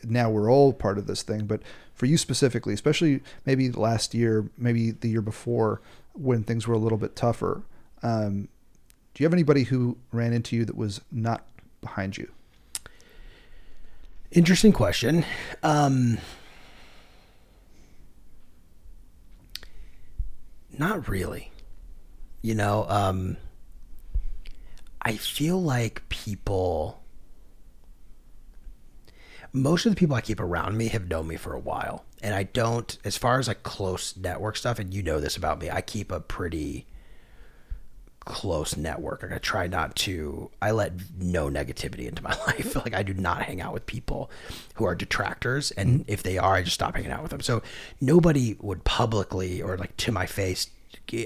now 0.05 0.31
we're 0.31 0.51
all 0.51 0.73
part 0.73 0.99
of 0.99 1.07
this 1.07 1.23
thing, 1.23 1.47
but 1.47 1.63
for 1.95 2.07
you 2.07 2.17
specifically, 2.17 2.75
especially 2.75 3.21
maybe 3.45 3.71
last 3.71 4.15
year, 4.15 4.49
maybe 4.57 4.93
the 4.93 5.09
year 5.09 5.23
before 5.23 5.81
when 6.13 6.43
things 6.43 6.67
were 6.67 6.75
a 6.75 6.79
little 6.79 6.99
bit 6.99 7.17
tougher. 7.17 7.63
Um, 8.03 8.49
do 9.15 9.23
you 9.23 9.27
have 9.27 9.33
anybody 9.33 9.65
who 9.65 9.97
ran 10.13 10.33
into 10.33 10.55
you 10.55 10.65
that 10.65 10.77
was 10.77 11.01
not 11.11 11.45
behind 11.81 12.17
you? 12.17 12.31
Interesting 14.31 14.73
question. 14.73 15.25
Um, 15.63 16.19
not 20.79 21.09
really. 21.09 21.53
You 22.43 22.55
know, 22.55 22.87
um, 22.89 23.37
I 25.03 25.17
feel 25.17 25.61
like 25.61 26.09
people, 26.09 27.03
most 29.53 29.87
of 29.87 29.93
the 29.93 29.97
people 29.97 30.17
I 30.17 30.21
keep 30.21 30.41
around 30.41 30.77
me 30.77 30.89
have 30.89 31.09
known 31.09 31.29
me 31.29 31.37
for 31.37 31.53
a 31.53 31.59
while. 31.59 32.05
And 32.23 32.35
I 32.35 32.45
don't, 32.45 32.97
as 33.05 33.17
far 33.17 33.39
as 33.39 33.49
like 33.49 33.63
close 33.63 34.17
network 34.17 34.57
stuff, 34.57 34.79
and 34.79 34.93
you 34.93 35.03
know 35.03 35.21
this 35.21 35.37
about 35.37 35.61
me, 35.61 35.71
I 35.71 35.81
keep 35.81 36.11
a 36.11 36.21
pretty 36.21 36.87
close 38.29 38.77
network. 38.77 39.23
Like 39.23 39.33
I 39.33 39.39
try 39.39 39.67
not 39.67 39.97
to. 39.97 40.51
I 40.61 40.71
let 40.71 40.93
no 41.19 41.49
negativity 41.49 42.07
into 42.07 42.23
my 42.23 42.37
life. 42.47 42.77
Like 42.77 42.95
I 42.95 43.03
do 43.03 43.15
not 43.15 43.43
hang 43.43 43.61
out 43.61 43.73
with 43.73 43.87
people 43.87 44.31
who 44.75 44.85
are 44.85 44.95
detractors, 44.95 45.71
and 45.73 46.01
mm-hmm. 46.01 46.13
if 46.13 46.23
they 46.23 46.37
are, 46.37 46.55
I 46.55 46.63
just 46.63 46.75
stop 46.75 46.95
hanging 46.95 47.11
out 47.11 47.23
with 47.23 47.31
them. 47.31 47.41
So 47.41 47.63
nobody 48.01 48.57
would 48.61 48.85
publicly 48.85 49.63
or 49.63 49.79
like 49.79 49.97
to 49.97 50.13
my 50.13 50.27
face 50.27 50.69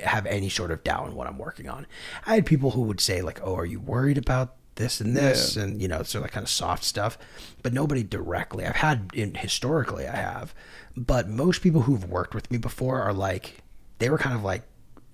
have 0.05 0.27
any 0.27 0.49
sort 0.49 0.71
of 0.71 0.85
doubt 0.85 1.09
in 1.09 1.17
what 1.17 1.27
I'm 1.27 1.39
working 1.39 1.69
on. 1.69 1.87
I 2.25 2.37
had 2.37 2.47
people 2.47 2.71
who 2.71 2.83
would 2.83 3.01
say 3.01 3.21
like, 3.21 3.41
"Oh, 3.43 3.57
are 3.57 3.67
you 3.67 3.81
worried 3.81 4.17
about 4.17 4.55
this 4.77 5.01
and 5.01 5.17
this?" 5.17 5.57
and 5.57 5.83
you 5.83 5.89
know, 5.89 6.05
so 6.05 6.21
like 6.21 6.31
kind 6.31 6.45
of 6.45 6.51
soft 6.51 6.85
stuff, 6.85 7.19
but 7.65 7.73
nobody 7.73 8.05
directly. 8.05 8.65
I've 8.65 8.77
had 8.77 9.11
in 9.13 9.35
historically, 9.35 10.07
I 10.07 10.17
have, 10.17 10.55
but 10.97 11.29
most 11.29 11.63
people 11.63 11.83
who've 11.83 12.09
worked 12.09 12.35
with 12.35 12.49
me 12.53 12.59
before 12.59 13.03
are 13.03 13.13
like, 13.13 13.59
they 13.99 14.09
were 14.09 14.19
kind 14.19 14.37
of 14.37 14.45
like 14.45 14.63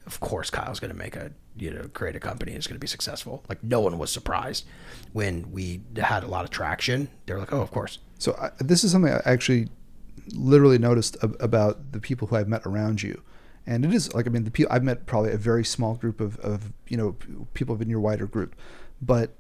of 0.09 0.21
course 0.21 0.51
Kyle's 0.51 0.81
going 0.81 0.91
to 0.91 0.97
make 0.97 1.17
a 1.17 1.31
you 1.59 1.73
know 1.73 1.89
create 1.95 2.17
a 2.17 2.21
company 2.21 2.53
it's 2.53 2.67
going 2.67 2.77
to 2.77 2.81
be 2.81 2.87
successful. 2.87 3.45
Like 3.49 3.63
no 3.63 3.81
one 3.81 3.99
was 3.99 4.11
surprised 4.11 4.65
when 5.13 5.51
we 5.53 5.81
had 5.97 6.25
a 6.25 6.29
lot 6.29 6.45
of 6.45 6.51
traction. 6.51 7.09
They 7.27 7.35
were 7.35 7.41
like, 7.41 7.53
oh, 7.53 7.61
of 7.61 7.71
course. 7.71 7.99
So 8.19 8.37
I, 8.41 8.51
this 8.61 8.85
is 8.85 8.93
something 8.93 9.13
I 9.13 9.21
actually 9.25 9.69
literally 10.35 10.79
noticed 10.79 11.17
ab- 11.23 11.37
about 11.41 11.93
the 11.93 12.01
people 12.01 12.29
who 12.29 12.37
I've 12.37 12.49
met 12.49 12.63
around 12.67 13.03
you, 13.03 13.23
and 13.67 13.85
it 13.85 13.93
is 13.93 14.13
like 14.15 14.27
I 14.27 14.31
mean 14.31 14.45
the 14.45 14.51
people 14.51 14.73
I've 14.73 14.85
met 14.85 15.07
probably 15.07 15.33
a 15.33 15.39
very 15.39 15.65
small 15.65 15.95
group 15.95 16.21
of, 16.21 16.39
of 16.41 16.73
you 16.89 16.97
know 16.97 17.17
people 17.55 17.81
in 17.81 17.89
your 17.89 18.01
wider 18.01 18.27
group, 18.27 18.55
but 19.01 19.35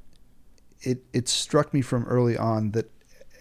it 0.80 1.04
it 1.12 1.28
struck 1.28 1.74
me 1.74 1.80
from 1.80 2.04
early 2.04 2.36
on 2.36 2.72
that 2.72 2.90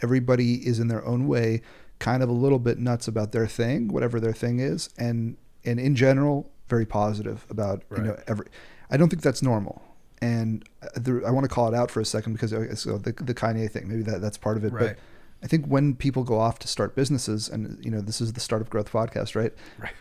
everybody 0.01 0.67
is 0.67 0.79
in 0.79 0.87
their 0.87 1.05
own 1.05 1.27
way 1.27 1.61
kind 1.99 2.21
of 2.21 2.29
a 2.29 2.33
little 2.33 2.59
bit 2.59 2.77
nuts 2.77 3.07
about 3.07 3.31
their 3.31 3.47
thing, 3.47 3.87
whatever 3.87 4.19
their 4.19 4.33
thing 4.33 4.59
is, 4.59 4.89
and 4.97 5.37
and 5.65 5.79
in 5.79 5.95
general 5.95 6.51
very 6.69 6.85
positive 6.85 7.45
about 7.49 7.83
you 7.95 8.03
know 8.03 8.19
every. 8.27 8.47
I 8.89 8.97
don't 8.97 9.09
think 9.09 9.21
that's 9.21 9.41
normal. 9.41 9.81
And 10.19 10.67
there, 10.95 11.25
I 11.27 11.31
want 11.31 11.43
to 11.43 11.53
call 11.53 11.67
it 11.67 11.75
out 11.75 11.91
for 11.91 11.99
a 12.01 12.05
second 12.05 12.33
because 12.33 12.53
uh, 12.53 12.75
so 12.75 12.97
the 12.97 13.11
the 13.13 13.33
Kanye 13.33 13.69
thing, 13.69 13.87
maybe 13.87 14.03
that, 14.03 14.21
that's 14.21 14.37
part 14.37 14.57
of 14.57 14.63
it. 14.63 14.73
Right. 14.73 14.89
But 14.89 14.97
I 15.43 15.47
think 15.47 15.65
when 15.65 15.95
people 15.95 16.23
go 16.23 16.39
off 16.39 16.59
to 16.59 16.67
start 16.67 16.95
businesses, 16.95 17.47
and 17.49 17.83
you 17.83 17.91
know, 17.91 18.01
this 18.01 18.21
is 18.21 18.33
the 18.33 18.39
Startup 18.39 18.69
Growth 18.69 18.91
podcast, 18.91 19.35
right? 19.35 19.53
Right. 19.77 19.93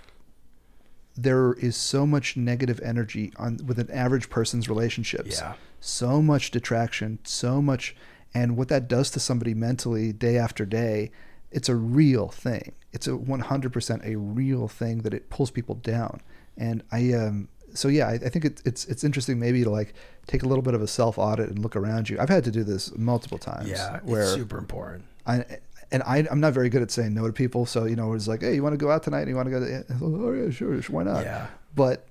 There 1.16 1.54
is 1.54 1.76
so 1.76 2.06
much 2.06 2.36
negative 2.36 2.80
energy 2.82 3.32
on 3.36 3.58
with 3.64 3.78
an 3.78 3.90
average 3.90 4.30
person's 4.30 4.68
relationships. 4.68 5.38
Yeah. 5.40 5.54
So 5.80 6.22
much 6.22 6.50
detraction, 6.50 7.18
so 7.24 7.60
much, 7.60 7.94
and 8.34 8.56
what 8.56 8.68
that 8.68 8.88
does 8.88 9.10
to 9.10 9.20
somebody 9.20 9.54
mentally 9.54 10.12
day 10.12 10.36
after 10.38 10.64
day, 10.64 11.10
it's 11.50 11.68
a 11.68 11.74
real 11.74 12.28
thing. 12.28 12.72
It's 12.92 13.06
a 13.06 13.12
100% 13.12 14.06
a 14.06 14.16
real 14.16 14.68
thing 14.68 14.98
that 14.98 15.14
it 15.14 15.30
pulls 15.30 15.50
people 15.50 15.74
down. 15.74 16.20
And 16.56 16.82
I, 16.90 17.12
um, 17.12 17.48
so 17.74 17.88
yeah, 17.88 18.08
I, 18.08 18.14
I 18.14 18.28
think 18.28 18.44
it, 18.44 18.62
it's 18.64 18.84
it's 18.86 19.04
interesting 19.04 19.38
maybe 19.38 19.62
to 19.64 19.70
like 19.70 19.94
take 20.26 20.42
a 20.42 20.46
little 20.46 20.62
bit 20.62 20.74
of 20.74 20.82
a 20.82 20.86
self 20.86 21.18
audit 21.18 21.48
and 21.48 21.58
look 21.58 21.76
around 21.76 22.08
you. 22.08 22.18
I've 22.18 22.28
had 22.28 22.44
to 22.44 22.50
do 22.50 22.64
this 22.64 22.96
multiple 22.96 23.38
times. 23.38 23.68
Yeah, 23.68 24.00
where 24.02 24.22
it's 24.22 24.34
super 24.34 24.58
important. 24.58 25.04
I 25.26 25.44
and 25.92 26.02
I, 26.02 26.26
I'm 26.30 26.40
not 26.40 26.52
very 26.52 26.68
good 26.68 26.82
at 26.82 26.90
saying 26.90 27.14
no 27.14 27.26
to 27.26 27.32
people. 27.32 27.66
So 27.66 27.84
you 27.84 27.96
know, 27.96 28.12
it's 28.12 28.28
like, 28.28 28.40
hey, 28.40 28.54
you 28.54 28.62
want 28.62 28.72
to 28.72 28.78
go 28.78 28.90
out 28.90 29.02
tonight? 29.02 29.20
And 29.20 29.28
you 29.28 29.36
want 29.36 29.46
to 29.46 29.50
go? 29.50 29.60
To, 29.60 29.84
oh 30.02 30.32
yeah, 30.32 30.50
sure, 30.50 30.80
sure, 30.82 30.94
why 30.96 31.04
not? 31.04 31.24
Yeah. 31.24 31.46
But 31.74 32.06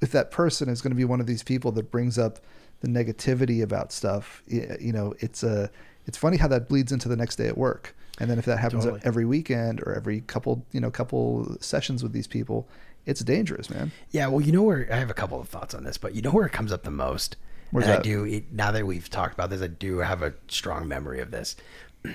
if 0.00 0.12
that 0.12 0.30
person 0.30 0.68
is 0.68 0.80
going 0.80 0.92
to 0.92 0.96
be 0.96 1.04
one 1.04 1.20
of 1.20 1.26
these 1.26 1.42
people 1.42 1.72
that 1.72 1.90
brings 1.90 2.18
up 2.18 2.38
the 2.80 2.88
negativity 2.88 3.62
about 3.62 3.92
stuff, 3.92 4.42
you 4.46 4.92
know, 4.92 5.14
it's 5.18 5.42
a 5.42 5.70
it's 6.06 6.16
funny 6.16 6.38
how 6.38 6.48
that 6.48 6.68
bleeds 6.68 6.92
into 6.92 7.08
the 7.08 7.16
next 7.16 7.36
day 7.36 7.46
at 7.46 7.58
work. 7.58 7.94
And 8.18 8.30
then 8.30 8.38
if 8.38 8.44
that 8.44 8.58
happens 8.58 8.84
Totally. 8.84 9.00
every 9.04 9.24
weekend 9.24 9.80
or 9.80 9.94
every 9.94 10.20
couple, 10.22 10.66
you 10.72 10.80
know, 10.80 10.90
couple 10.90 11.56
sessions 11.60 12.02
with 12.02 12.12
these 12.12 12.26
people, 12.26 12.68
it's 13.10 13.20
dangerous, 13.22 13.68
man. 13.68 13.92
Yeah, 14.10 14.28
well, 14.28 14.40
you 14.40 14.52
know 14.52 14.62
where 14.62 14.88
I 14.90 14.96
have 14.96 15.10
a 15.10 15.14
couple 15.14 15.40
of 15.40 15.48
thoughts 15.48 15.74
on 15.74 15.84
this, 15.84 15.98
but 15.98 16.14
you 16.14 16.22
know 16.22 16.30
where 16.30 16.46
it 16.46 16.52
comes 16.52 16.72
up 16.72 16.82
the 16.84 16.90
most. 16.90 17.36
Where's 17.72 17.86
and 17.86 17.98
I 17.98 18.02
do 18.02 18.42
now 18.50 18.70
that 18.72 18.86
we've 18.86 19.08
talked 19.10 19.34
about 19.34 19.50
this, 19.50 19.62
I 19.62 19.66
do 19.68 19.98
have 19.98 20.22
a 20.22 20.34
strong 20.48 20.88
memory 20.88 21.20
of 21.20 21.30
this. 21.30 21.56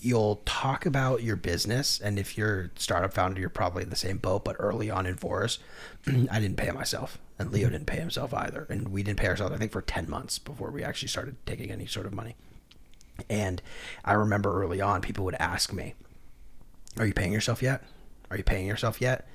You'll 0.00 0.36
talk 0.44 0.86
about 0.86 1.22
your 1.22 1.34
business, 1.36 1.98
and 2.00 2.18
if 2.18 2.38
you're 2.38 2.60
a 2.60 2.70
startup 2.76 3.12
founder, 3.12 3.40
you're 3.40 3.48
probably 3.50 3.82
in 3.82 3.90
the 3.90 3.96
same 3.96 4.18
boat. 4.18 4.44
But 4.44 4.56
early 4.58 4.90
on 4.90 5.06
in 5.06 5.16
Vouris, 5.16 5.58
I 6.06 6.38
didn't 6.40 6.56
pay 6.56 6.70
myself. 6.70 7.18
and 7.38 7.48
Mm-hmm. 7.48 7.54
Leo 7.56 7.70
didn't 7.70 7.86
pay 7.86 7.98
himself 7.98 8.32
either, 8.34 8.66
and 8.70 8.88
we 8.88 9.02
didn't 9.02 9.18
pay 9.18 9.26
ourselves. 9.28 9.54
I 9.54 9.58
think 9.58 9.72
for 9.72 9.82
ten 9.82 10.08
months 10.08 10.38
before 10.38 10.70
we 10.70 10.84
actually 10.84 11.08
started 11.08 11.36
taking 11.46 11.70
any 11.72 11.86
sort 11.86 12.06
of 12.06 12.12
money. 12.12 12.36
And 13.28 13.60
I 14.04 14.12
remember 14.12 14.62
early 14.62 14.80
on, 14.80 15.00
people 15.00 15.24
would 15.24 15.36
ask 15.40 15.72
me, 15.72 15.94
"Are 16.98 17.06
you 17.06 17.14
paying 17.14 17.32
yourself 17.32 17.62
yet? 17.62 17.82
Are 18.30 18.36
you 18.36 18.44
paying 18.44 18.66
yourself 18.66 19.00
yet?" 19.00 19.26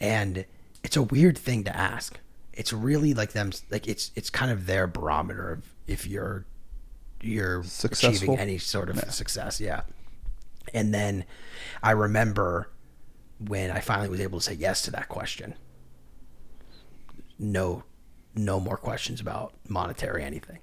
And 0.00 0.44
it's 0.82 0.96
a 0.96 1.02
weird 1.02 1.38
thing 1.38 1.64
to 1.64 1.76
ask. 1.76 2.18
It's 2.52 2.72
really 2.72 3.14
like 3.14 3.32
them, 3.32 3.52
like 3.70 3.86
it's 3.86 4.12
it's 4.14 4.30
kind 4.30 4.50
of 4.50 4.66
their 4.66 4.86
barometer 4.86 5.52
of 5.52 5.74
if 5.86 6.06
you're 6.06 6.46
you're 7.20 7.62
Successful? 7.64 8.08
achieving 8.10 8.38
any 8.38 8.58
sort 8.58 8.88
of 8.88 8.98
success. 9.12 9.60
Yeah. 9.60 9.82
And 10.74 10.92
then 10.92 11.24
I 11.82 11.92
remember 11.92 12.70
when 13.38 13.70
I 13.70 13.80
finally 13.80 14.08
was 14.08 14.20
able 14.20 14.38
to 14.38 14.44
say 14.44 14.54
yes 14.54 14.82
to 14.82 14.90
that 14.92 15.08
question. 15.08 15.54
No, 17.38 17.84
no 18.34 18.58
more 18.60 18.76
questions 18.76 19.20
about 19.20 19.54
monetary 19.68 20.24
anything. 20.24 20.58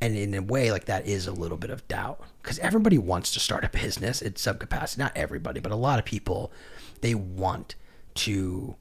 And 0.00 0.16
in 0.16 0.34
a 0.34 0.42
way, 0.42 0.70
like 0.70 0.84
that 0.84 1.06
is 1.06 1.26
a 1.26 1.32
little 1.32 1.56
bit 1.56 1.70
of 1.70 1.86
doubt 1.88 2.20
because 2.42 2.58
everybody 2.60 2.98
wants 2.98 3.32
to 3.32 3.40
start 3.40 3.64
a 3.64 3.68
business 3.68 4.22
in 4.22 4.36
some 4.36 4.58
capacity. 4.58 5.02
Not 5.02 5.16
everybody, 5.16 5.60
but 5.60 5.72
a 5.72 5.76
lot 5.76 5.98
of 5.98 6.04
people, 6.04 6.52
they 7.00 7.14
want 7.14 7.74
to 8.18 8.76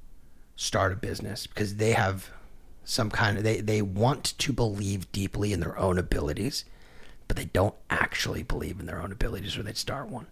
start 0.55 0.91
a 0.91 0.95
business 0.95 1.45
because 1.47 1.75
they 1.75 1.91
have 1.91 2.31
some 2.83 3.11
kind 3.11 3.37
of 3.37 3.43
they 3.43 3.61
they 3.61 3.81
want 3.81 4.37
to 4.37 4.53
believe 4.53 5.11
deeply 5.11 5.53
in 5.53 5.59
their 5.59 5.77
own 5.77 5.97
abilities, 5.97 6.65
but 7.27 7.37
they 7.37 7.45
don't 7.45 7.75
actually 7.89 8.43
believe 8.43 8.79
in 8.79 8.85
their 8.85 9.01
own 9.01 9.11
abilities 9.11 9.57
or 9.57 9.63
they'd 9.63 9.77
start 9.77 10.09
one. 10.09 10.27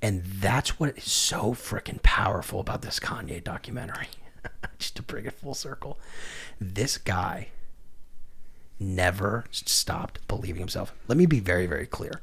And 0.00 0.22
that's 0.24 0.78
what 0.78 0.96
is 0.98 1.10
so 1.10 1.54
freaking 1.54 2.02
powerful 2.02 2.60
about 2.60 2.82
this 2.82 3.00
Kanye 3.00 3.42
documentary. 3.42 4.08
Just 4.78 4.96
to 4.96 5.02
bring 5.02 5.24
it 5.24 5.32
full 5.32 5.54
circle. 5.54 5.98
This 6.60 6.98
guy 6.98 7.48
never 8.78 9.46
stopped 9.50 10.26
believing 10.28 10.60
himself. 10.60 10.92
Let 11.08 11.16
me 11.16 11.24
be 11.24 11.40
very, 11.40 11.66
very 11.66 11.86
clear. 11.86 12.20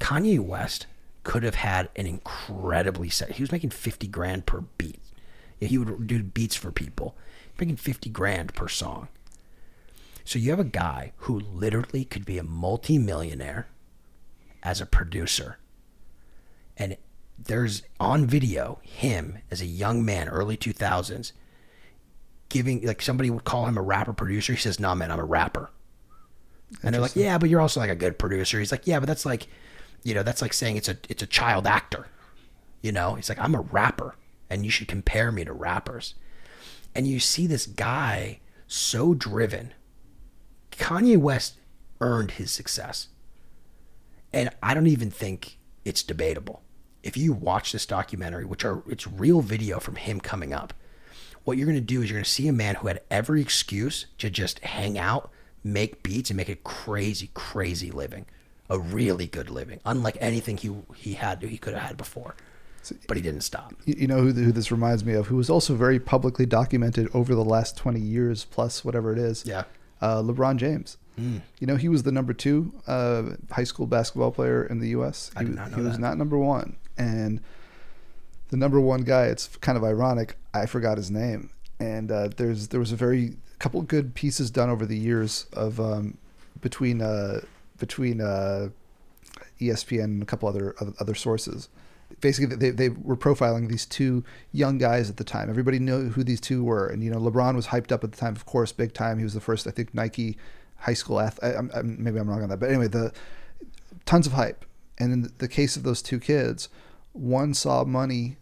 Kanye 0.00 0.40
West 0.40 0.86
could 1.28 1.42
have 1.42 1.56
had 1.56 1.90
an 1.94 2.06
incredibly 2.06 3.10
set. 3.10 3.32
He 3.32 3.42
was 3.42 3.52
making 3.52 3.68
50 3.68 4.06
grand 4.06 4.46
per 4.46 4.62
beat. 4.78 4.98
He 5.60 5.76
would 5.76 6.06
do 6.06 6.22
beats 6.22 6.56
for 6.56 6.72
people, 6.72 7.18
making 7.60 7.76
50 7.76 8.08
grand 8.08 8.54
per 8.54 8.66
song. 8.66 9.08
So 10.24 10.38
you 10.38 10.48
have 10.48 10.58
a 10.58 10.64
guy 10.64 11.12
who 11.18 11.38
literally 11.38 12.06
could 12.06 12.24
be 12.24 12.38
a 12.38 12.42
multi-millionaire 12.42 13.68
as 14.62 14.80
a 14.80 14.86
producer. 14.86 15.58
And 16.78 16.96
there's 17.38 17.82
on 18.00 18.24
video 18.24 18.78
him 18.82 19.36
as 19.50 19.60
a 19.60 19.66
young 19.66 20.02
man, 20.06 20.30
early 20.30 20.56
2000s, 20.56 21.32
giving 22.48 22.86
like 22.86 23.02
somebody 23.02 23.28
would 23.28 23.44
call 23.44 23.66
him 23.66 23.76
a 23.76 23.82
rapper 23.82 24.14
producer. 24.14 24.54
He 24.54 24.58
says, 24.58 24.80
"No, 24.80 24.88
nah, 24.88 24.94
man, 24.94 25.12
I'm 25.12 25.20
a 25.20 25.24
rapper." 25.24 25.68
And 26.82 26.94
they're 26.94 27.02
like, 27.02 27.16
"Yeah, 27.16 27.36
but 27.36 27.50
you're 27.50 27.60
also 27.60 27.80
like 27.80 27.90
a 27.90 27.96
good 27.96 28.18
producer." 28.18 28.58
He's 28.58 28.72
like, 28.72 28.86
"Yeah, 28.86 28.98
but 28.98 29.06
that's 29.06 29.26
like, 29.26 29.46
you 30.02 30.14
know, 30.14 30.22
that's 30.22 30.42
like 30.42 30.52
saying 30.52 30.76
it's 30.76 30.88
a 30.88 30.96
it's 31.08 31.22
a 31.22 31.26
child 31.26 31.66
actor." 31.66 32.08
You 32.82 32.92
know, 32.92 33.14
he's 33.14 33.28
like, 33.28 33.38
"I'm 33.38 33.54
a 33.54 33.60
rapper, 33.60 34.16
and 34.48 34.64
you 34.64 34.70
should 34.70 34.88
compare 34.88 35.32
me 35.32 35.44
to 35.44 35.52
rappers." 35.52 36.14
And 36.94 37.06
you 37.06 37.20
see 37.20 37.46
this 37.46 37.66
guy 37.66 38.40
so 38.66 39.14
driven. 39.14 39.72
Kanye 40.72 41.16
West 41.16 41.58
earned 42.00 42.32
his 42.32 42.50
success. 42.50 43.08
And 44.32 44.50
I 44.62 44.74
don't 44.74 44.86
even 44.86 45.10
think 45.10 45.58
it's 45.84 46.02
debatable. 46.02 46.62
If 47.02 47.16
you 47.16 47.32
watch 47.32 47.72
this 47.72 47.86
documentary, 47.86 48.44
which 48.44 48.64
are 48.64 48.82
it's 48.88 49.06
real 49.06 49.40
video 49.40 49.80
from 49.80 49.96
him 49.96 50.20
coming 50.20 50.52
up, 50.52 50.74
what 51.44 51.56
you're 51.56 51.66
going 51.66 51.78
to 51.78 51.80
do 51.80 52.02
is 52.02 52.10
you're 52.10 52.16
going 52.16 52.24
to 52.24 52.30
see 52.30 52.48
a 52.48 52.52
man 52.52 52.74
who 52.76 52.88
had 52.88 53.00
every 53.10 53.40
excuse 53.40 54.06
to 54.18 54.28
just 54.28 54.58
hang 54.60 54.98
out, 54.98 55.30
make 55.64 56.02
beats, 56.02 56.30
and 56.30 56.36
make 56.36 56.50
a 56.50 56.56
crazy, 56.56 57.30
crazy 57.32 57.90
living, 57.90 58.26
a 58.70 58.78
really 58.78 59.26
good 59.26 59.50
living, 59.50 59.80
unlike 59.84 60.16
anything 60.20 60.56
he 60.56 60.74
he 60.94 61.14
had 61.14 61.42
he 61.42 61.58
could 61.58 61.74
have 61.74 61.82
had 61.82 61.96
before. 61.96 62.34
But 63.06 63.16
he 63.18 63.22
didn't 63.22 63.42
stop. 63.42 63.74
You 63.84 64.06
know 64.06 64.20
who, 64.20 64.32
who 64.32 64.52
this 64.52 64.70
reminds 64.70 65.04
me 65.04 65.12
of? 65.12 65.26
Who 65.26 65.36
was 65.36 65.50
also 65.50 65.74
very 65.74 66.00
publicly 66.00 66.46
documented 66.46 67.08
over 67.12 67.34
the 67.34 67.44
last 67.44 67.76
twenty 67.76 68.00
years 68.00 68.44
plus, 68.44 68.84
whatever 68.84 69.12
it 69.12 69.18
is. 69.18 69.44
Yeah. 69.44 69.64
Uh, 70.00 70.22
LeBron 70.22 70.56
James. 70.56 70.96
You 71.18 71.66
know, 71.66 71.74
he 71.74 71.88
was 71.88 72.04
the 72.04 72.12
number 72.12 72.32
two 72.32 72.72
uh, 72.86 73.30
high 73.50 73.64
school 73.64 73.88
basketball 73.88 74.30
player 74.30 74.64
in 74.64 74.78
the 74.78 74.90
U.S. 74.90 75.32
I 75.34 75.40
he 75.40 75.46
did 75.46 75.56
not 75.56 75.72
know 75.72 75.78
he 75.78 75.82
was 75.82 75.98
not 75.98 76.16
number 76.16 76.38
one, 76.38 76.76
and 76.96 77.40
the 78.50 78.56
number 78.56 78.80
one 78.80 79.02
guy. 79.02 79.24
It's 79.24 79.48
kind 79.56 79.76
of 79.76 79.82
ironic. 79.82 80.36
I 80.54 80.66
forgot 80.66 80.96
his 80.96 81.10
name, 81.10 81.50
and 81.80 82.12
uh, 82.12 82.28
there's 82.36 82.68
there 82.68 82.78
was 82.78 82.92
a 82.92 82.96
very 82.96 83.36
couple 83.58 83.82
good 83.82 84.14
pieces 84.14 84.50
done 84.52 84.70
over 84.70 84.86
the 84.86 84.96
years 84.96 85.46
of 85.52 85.80
um, 85.80 86.18
between 86.60 87.02
uh, 87.02 87.40
between 87.78 88.20
uh, 88.20 88.68
ESPN 89.60 90.04
and 90.04 90.22
a 90.22 90.26
couple 90.26 90.48
other 90.48 90.74
other- 90.80 91.14
sources. 91.14 91.68
Basically, 92.20 92.56
they, 92.56 92.70
they 92.70 92.88
were 92.88 93.16
profiling 93.16 93.68
these 93.68 93.84
two 93.84 94.24
young 94.50 94.78
guys 94.78 95.10
at 95.10 95.18
the 95.18 95.24
time. 95.24 95.50
Everybody 95.50 95.78
knew 95.78 96.08
who 96.08 96.24
these 96.24 96.40
two 96.40 96.64
were, 96.64 96.86
and 96.86 97.02
you 97.04 97.10
know 97.10 97.18
LeBron 97.18 97.54
was 97.54 97.66
hyped 97.66 97.92
up 97.92 98.02
at 98.02 98.12
the 98.12 98.16
time, 98.16 98.34
of 98.34 98.46
course, 98.46 98.72
big 98.72 98.94
time. 98.94 99.18
He 99.18 99.24
was 99.24 99.34
the 99.34 99.40
first, 99.40 99.66
I 99.66 99.70
think, 99.70 99.94
Nike 99.94 100.38
high 100.76 100.94
school 100.94 101.20
athlete. 101.20 101.54
I, 101.54 101.58
I'm, 101.58 101.96
maybe 102.02 102.18
I'm 102.18 102.28
wrong 102.28 102.42
on 102.42 102.48
that, 102.48 102.60
but 102.60 102.70
anyway, 102.70 102.88
the 102.88 103.12
tons 104.06 104.26
of 104.26 104.32
hype. 104.32 104.64
And 104.98 105.12
in 105.12 105.32
the 105.38 105.48
case 105.48 105.76
of 105.76 105.82
those 105.82 106.02
two 106.02 106.18
kids, 106.18 106.68
one 107.12 107.52
saw 107.54 107.84
money, 107.84 108.36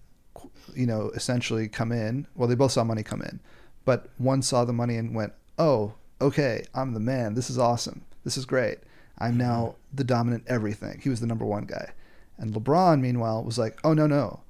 you 0.74 0.87
know, 0.87 1.11
essentially 1.14 1.68
come 1.68 1.93
in. 1.93 2.26
Well, 2.34 2.49
they 2.49 2.55
both 2.55 2.72
saw 2.72 2.84
money 2.84 3.03
come 3.03 3.20
in, 3.20 3.41
but 3.84 4.09
one 4.16 4.43
saw 4.43 4.64
the 4.64 4.72
money 4.72 4.97
and 4.97 5.14
went, 5.14 5.32
"Oh, 5.59 5.95
okay, 6.20 6.64
I'm 6.74 6.95
the 6.95 7.01
man. 7.01 7.34
This 7.34 7.51
is 7.51 7.59
awesome. 7.59 8.05
This 8.24 8.37
is 8.37 8.45
great. 8.45 8.78
I'm 9.19 9.37
now 9.37 9.77
the 9.93 10.05
dominant 10.05 10.45
everything." 10.47 11.01
He 11.03 11.09
was 11.09 11.21
the 11.21 11.27
number 11.27 11.45
one 11.45 11.64
guy, 11.64 11.93
and 12.39 12.55
LeBron, 12.55 13.01
meanwhile, 13.01 13.43
was 13.43 13.59
like, 13.59 13.79
"Oh 13.85 13.95
no, 13.95 14.07
no, 14.07 14.41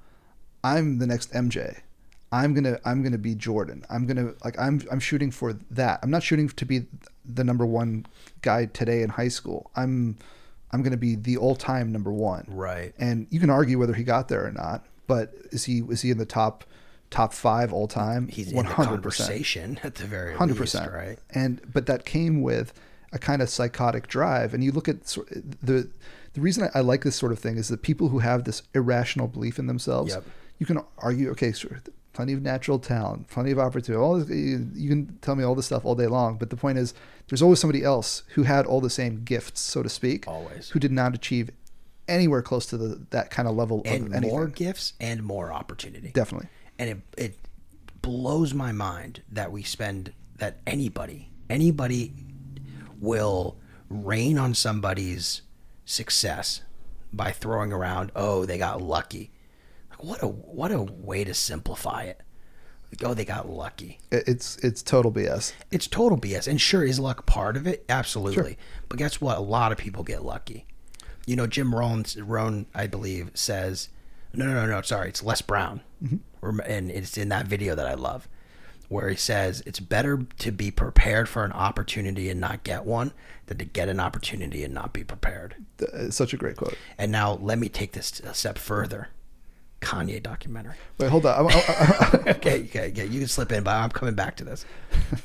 I'm 0.63 0.99
the 0.99 1.07
next 1.07 1.31
MJ. 1.33 1.81
I'm 2.31 2.53
gonna 2.53 2.79
I'm 2.83 3.03
gonna 3.03 3.17
be 3.17 3.35
Jordan. 3.35 3.85
I'm 3.89 4.05
gonna 4.05 4.33
like 4.43 4.59
I'm 4.59 4.81
I'm 4.91 4.99
shooting 4.99 5.31
for 5.31 5.53
that. 5.71 5.99
I'm 6.03 6.11
not 6.11 6.23
shooting 6.23 6.49
to 6.49 6.65
be 6.65 6.85
the 7.25 7.43
number 7.43 7.65
one 7.65 8.05
guy 8.41 8.65
today 8.65 9.01
in 9.01 9.09
high 9.09 9.29
school. 9.29 9.71
I'm 9.75 10.17
I'm 10.71 10.83
gonna 10.83 10.97
be 10.97 11.15
the 11.15 11.37
all 11.37 11.55
time 11.55 11.91
number 11.91 12.11
one. 12.11 12.45
Right. 12.49 12.93
And 12.99 13.27
you 13.29 13.39
can 13.39 13.49
argue 13.49 13.79
whether 13.79 13.93
he 13.93 14.03
got 14.03 14.27
there 14.27 14.45
or 14.45 14.51
not, 14.51 14.85
but 15.07 15.33
is 15.51 15.63
he 15.65 15.79
is 15.89 16.01
he 16.01 16.11
in 16.11 16.17
the 16.17 16.25
top 16.25 16.65
top 17.09 17.33
five 17.33 17.71
all 17.71 17.87
time? 17.87 18.27
He's 18.27 18.51
in 18.51 18.57
the 18.57 18.63
conversation 18.63 19.79
at 19.83 19.95
the 19.95 20.05
very 20.05 20.35
hundred 20.35 20.53
least, 20.53 20.73
percent, 20.73 20.91
right? 20.91 21.19
And 21.29 21.61
but 21.71 21.85
that 21.85 22.03
came 22.03 22.41
with 22.41 22.73
a 23.11 23.19
kind 23.19 23.41
of 23.41 23.49
psychotic 23.49 24.07
drive. 24.07 24.53
And 24.53 24.63
you 24.63 24.71
look 24.71 24.87
at 24.89 25.03
the 25.61 25.89
the 26.33 26.41
reason 26.41 26.69
I, 26.75 26.81
like 26.81 27.03
this 27.03 27.15
sort 27.15 27.31
of 27.31 27.39
thing 27.39 27.57
is 27.57 27.67
that 27.69 27.81
people 27.81 28.09
who 28.09 28.19
have 28.19 28.43
this 28.43 28.61
irrational 28.75 29.27
belief 29.27 29.57
in 29.57 29.65
themselves, 29.67 30.13
Yep. 30.13 30.23
you 30.59 30.65
can 30.67 30.79
argue, 30.99 31.31
okay, 31.31 31.51
sure, 31.51 31.81
plenty 32.13 32.33
of 32.33 32.41
natural 32.43 32.77
talent, 32.77 33.27
plenty 33.27 33.49
of 33.51 33.57
opportunity. 33.57 33.99
All 33.99 34.19
this, 34.19 34.29
you, 34.29 34.69
you 34.75 34.89
can 34.89 35.17
tell 35.21 35.35
me 35.35 35.43
all 35.43 35.55
this 35.55 35.65
stuff 35.65 35.83
all 35.83 35.95
day 35.95 36.05
long, 36.05 36.37
but 36.37 36.49
the 36.51 36.55
point 36.57 36.77
is, 36.77 36.93
there's 37.27 37.41
always 37.41 37.59
somebody 37.59 37.83
else 37.83 38.21
who 38.35 38.43
had 38.43 38.65
all 38.67 38.81
the 38.81 38.89
same 38.89 39.23
gifts, 39.23 39.61
so 39.61 39.81
to 39.81 39.89
speak, 39.89 40.27
Always. 40.27 40.69
who 40.69 40.79
did 40.79 40.91
not 40.91 41.15
achieve 41.15 41.49
anywhere 42.07 42.41
close 42.43 42.65
to 42.67 42.77
the 42.77 43.01
that 43.09 43.31
kind 43.31 43.47
of 43.47 43.55
level 43.55 43.81
And 43.85 44.07
of 44.07 44.13
anything. 44.13 44.29
more 44.29 44.47
gifts 44.47 44.93
and 44.99 45.23
more 45.23 45.51
opportunity. 45.51 46.11
Definitely. 46.13 46.49
and 46.79 46.89
it 46.89 46.97
it 47.17 47.39
blows 48.01 48.53
my 48.53 48.71
mind 48.71 49.21
that 49.31 49.51
we 49.51 49.63
spend 49.63 50.13
that 50.37 50.57
anybody 50.67 51.29
anybody 51.49 52.13
will 52.99 53.57
rain 53.89 54.37
on 54.37 54.53
somebody's 54.53 55.41
success 55.85 56.61
by 57.13 57.31
throwing 57.31 57.71
around 57.71 58.11
oh 58.15 58.45
they 58.45 58.57
got 58.57 58.81
lucky 58.81 59.31
like 59.89 60.03
what 60.03 60.21
a 60.21 60.27
what 60.27 60.71
a 60.71 60.81
way 60.81 61.23
to 61.23 61.33
simplify 61.33 62.03
it 62.03 62.21
like, 62.91 63.03
oh 63.09 63.13
they 63.13 63.23
got 63.25 63.49
lucky 63.49 63.99
It's 64.11 64.57
it's 64.57 64.83
total 64.83 65.11
BS. 65.11 65.53
it's 65.71 65.87
total 65.87 66.17
BS. 66.17 66.47
And 66.47 66.59
sure, 66.59 66.83
is 66.85 66.99
luck 66.99 67.25
part 67.25 67.57
of 67.57 67.67
it? 67.67 67.83
Absolutely. 67.89 68.57
But 68.87 68.97
guess 68.97 69.19
what? 69.19 69.37
A 69.37 69.41
lot 69.41 69.71
of 69.73 69.77
people 69.77 70.03
get 70.03 70.23
lucky. 70.23 70.65
You 71.25 71.35
know, 71.35 71.47
Jim 71.47 71.75
Rohn, 71.75 72.05
Rohn 72.17 72.65
I 72.73 72.87
believe, 72.87 73.31
says, 73.33 73.89
no, 74.33 74.45
no, 74.45 74.53
no, 74.53 74.65
no, 74.67 74.81
sorry, 74.83 75.09
it's 75.09 75.21
Les 75.21 75.41
Brown. 75.41 75.81
Mm-hmm. 76.01 76.15
Rem- 76.39 76.61
And 76.65 76.89
it's 76.89 77.17
in 77.17 77.27
that 77.27 77.45
video 77.47 77.75
that 77.75 77.85
I 77.87 77.95
love, 77.95 78.29
where 78.89 79.09
he 79.09 79.15
says, 79.15 79.61
it's 79.65 79.79
better 79.79 80.25
to 80.39 80.51
be 80.51 80.71
prepared 80.71 81.27
for 81.27 81.43
an 81.43 81.51
opportunity 81.51 82.29
and 82.29 82.39
not 82.39 82.63
get 82.63 82.85
one 82.85 83.11
than 83.47 83.57
to 83.57 83.65
get 83.65 83.89
an 83.89 83.99
opportunity 83.99 84.63
and 84.63 84.73
not 84.73 84.93
be 84.93 85.03
prepared. 85.03 85.55
It's 85.79 86.15
such 86.15 86.33
a 86.33 86.37
great 86.37 86.57
quote. 86.57 86.77
And 86.97 87.11
now 87.11 87.33
let 87.33 87.59
me 87.59 87.69
take 87.69 87.91
this 87.93 88.19
a 88.21 88.33
step 88.33 88.57
further. 88.57 89.09
Kanye 89.81 90.21
documentary. 90.23 90.75
Wait, 90.97 91.09
hold 91.09 91.25
on. 91.25 91.51
Okay, 92.27 92.63
okay, 92.63 92.89
okay. 92.89 93.05
You 93.05 93.19
can 93.19 93.27
slip 93.27 93.51
in, 93.51 93.63
but 93.63 93.71
I'm 93.75 93.89
coming 93.89 94.15
back 94.15 94.35
to 94.37 94.43
this. 94.43 94.65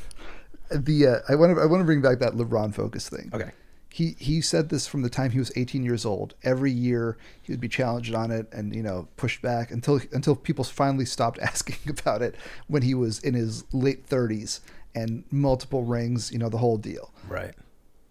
the 0.70 1.06
uh, 1.06 1.18
I 1.28 1.34
want 1.34 1.56
to 1.56 1.62
I 1.62 1.66
want 1.66 1.80
to 1.80 1.84
bring 1.84 2.02
back 2.02 2.18
that 2.18 2.34
LeBron 2.34 2.74
focus 2.74 3.08
thing. 3.08 3.30
Okay. 3.32 3.50
He 3.92 4.16
he 4.18 4.40
said 4.40 4.70
this 4.70 4.86
from 4.86 5.02
the 5.02 5.10
time 5.10 5.32
he 5.32 5.38
was 5.38 5.52
18 5.54 5.84
years 5.84 6.06
old. 6.06 6.34
Every 6.42 6.72
year 6.72 7.18
he 7.42 7.52
would 7.52 7.60
be 7.60 7.68
challenged 7.68 8.14
on 8.14 8.30
it 8.30 8.50
and 8.52 8.74
you 8.74 8.82
know 8.82 9.08
pushed 9.16 9.42
back 9.42 9.70
until 9.70 10.00
until 10.12 10.34
people 10.34 10.64
finally 10.64 11.04
stopped 11.04 11.38
asking 11.42 11.76
about 11.88 12.22
it 12.22 12.34
when 12.68 12.82
he 12.82 12.94
was 12.94 13.18
in 13.20 13.34
his 13.34 13.64
late 13.72 14.08
30s 14.08 14.60
and 14.94 15.24
multiple 15.30 15.84
rings, 15.84 16.32
you 16.32 16.38
know, 16.38 16.48
the 16.48 16.58
whole 16.58 16.76
deal. 16.76 17.12
Right. 17.28 17.54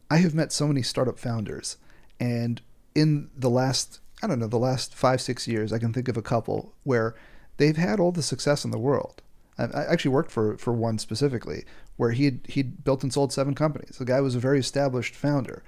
I 0.09 0.17
have 0.17 0.33
met 0.33 0.51
so 0.51 0.67
many 0.67 0.81
startup 0.81 1.17
founders, 1.17 1.77
and 2.19 2.61
in 2.93 3.29
the 3.35 3.49
last 3.49 3.99
I 4.21 4.27
don't 4.27 4.39
know 4.39 4.47
the 4.47 4.57
last 4.57 4.93
five 4.93 5.19
six 5.19 5.47
years, 5.47 5.73
I 5.73 5.79
can 5.79 5.93
think 5.93 6.07
of 6.07 6.17
a 6.17 6.21
couple 6.21 6.73
where 6.83 7.15
they've 7.57 7.77
had 7.77 7.99
all 7.99 8.11
the 8.11 8.21
success 8.21 8.63
in 8.63 8.71
the 8.71 8.77
world. 8.77 9.21
I 9.57 9.63
I 9.63 9.85
actually 9.85 10.11
worked 10.11 10.31
for 10.31 10.57
for 10.57 10.73
one 10.73 10.99
specifically 10.99 11.65
where 11.97 12.11
he 12.11 12.25
would 12.25 12.39
he'd 12.49 12.83
built 12.83 13.03
and 13.03 13.13
sold 13.13 13.31
seven 13.33 13.53
companies. 13.55 13.97
The 13.97 14.05
guy 14.05 14.21
was 14.21 14.35
a 14.35 14.39
very 14.39 14.59
established 14.59 15.15
founder. 15.15 15.63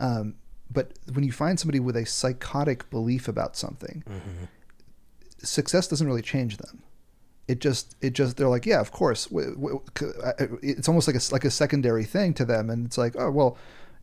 Um, 0.00 0.34
but 0.72 0.92
when 1.12 1.24
you 1.24 1.32
find 1.32 1.58
somebody 1.60 1.78
with 1.80 1.96
a 1.96 2.04
psychotic 2.04 2.90
belief 2.90 3.28
about 3.28 3.56
something, 3.56 4.02
success 5.38 5.86
doesn't 5.88 6.06
really 6.06 6.22
change 6.22 6.56
them. 6.58 6.82
It 7.48 7.60
just 7.60 7.94
it 8.00 8.12
just 8.14 8.36
they're 8.36 8.48
like 8.48 8.66
yeah 8.66 8.80
of 8.80 8.90
course 8.90 9.26
w- 9.26 9.54
w- 9.54 9.80
c- 9.96 10.06
I- 10.24 10.34
it's 10.62 10.88
almost 10.88 11.06
like 11.06 11.14
a 11.16 11.20
like 11.30 11.44
a 11.44 11.50
secondary 11.50 12.04
thing 12.04 12.34
to 12.34 12.44
them 12.44 12.68
and 12.70 12.84
it's 12.86 12.98
like 12.98 13.14
oh 13.16 13.30
well 13.30 13.56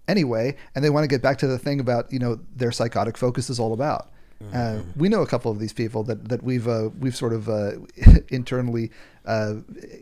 anyway 0.07 0.55
and 0.73 0.83
they 0.85 0.89
want 0.89 1.03
to 1.03 1.09
get 1.09 1.21
back 1.21 1.39
to 1.39 1.47
the 1.47 1.59
thing 1.59 1.81
about 1.81 2.11
you 2.13 2.19
know 2.19 2.39
their 2.55 2.71
psychotic 2.71 3.17
focus 3.17 3.49
is 3.49 3.59
all 3.59 3.73
about. 3.73 4.09
Uh, 4.51 4.81
we 4.95 5.09
know 5.09 5.21
a 5.21 5.27
couple 5.27 5.51
of 5.51 5.59
these 5.59 5.73
people 5.73 6.03
that 6.03 6.29
that 6.29 6.43
we've 6.43 6.67
uh, 6.67 6.89
we've 6.99 7.15
sort 7.15 7.33
of 7.33 7.47
uh, 7.49 7.71
internally, 8.29 8.91
uh, 9.25 9.55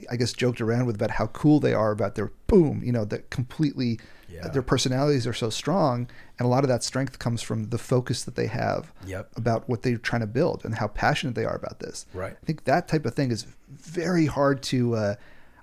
I 0.10 0.16
guess, 0.16 0.34
joked 0.34 0.62
around 0.62 0.86
with 0.86 0.96
about 0.96 1.12
how 1.12 1.28
cool 1.28 1.60
they 1.60 1.74
are 1.74 1.92
about 1.92 2.16
their 2.16 2.32
boom. 2.48 2.82
You 2.84 2.92
know, 2.92 3.06
that 3.06 3.30
completely 3.30 4.00
Yeah. 4.30 4.48
their 4.48 4.62
personalities 4.62 5.28
are 5.28 5.34
so 5.34 5.50
strong, 5.50 6.08
and 6.40 6.46
a 6.46 6.50
lot 6.50 6.64
of 6.64 6.70
that 6.70 6.84
strength 6.84 7.20
comes 7.20 7.42
from 7.42 7.70
the 7.70 7.78
focus 7.78 8.24
that 8.24 8.36
they 8.36 8.48
have 8.48 8.92
Yep. 9.06 9.30
about 9.36 9.68
what 9.70 9.82
they're 9.84 9.98
trying 9.98 10.22
to 10.22 10.28
build 10.28 10.64
and 10.64 10.76
how 10.76 10.88
passionate 10.88 11.36
they 11.36 11.46
are 11.46 11.56
about 11.56 11.80
this. 11.80 12.06
Right. 12.14 12.34
I 12.42 12.46
think 12.46 12.64
that 12.64 12.88
type 12.88 13.06
of 13.06 13.14
thing 13.14 13.30
is 13.32 13.46
very 13.70 14.26
hard 14.28 14.64
to. 14.64 14.96
Uh, 14.96 15.16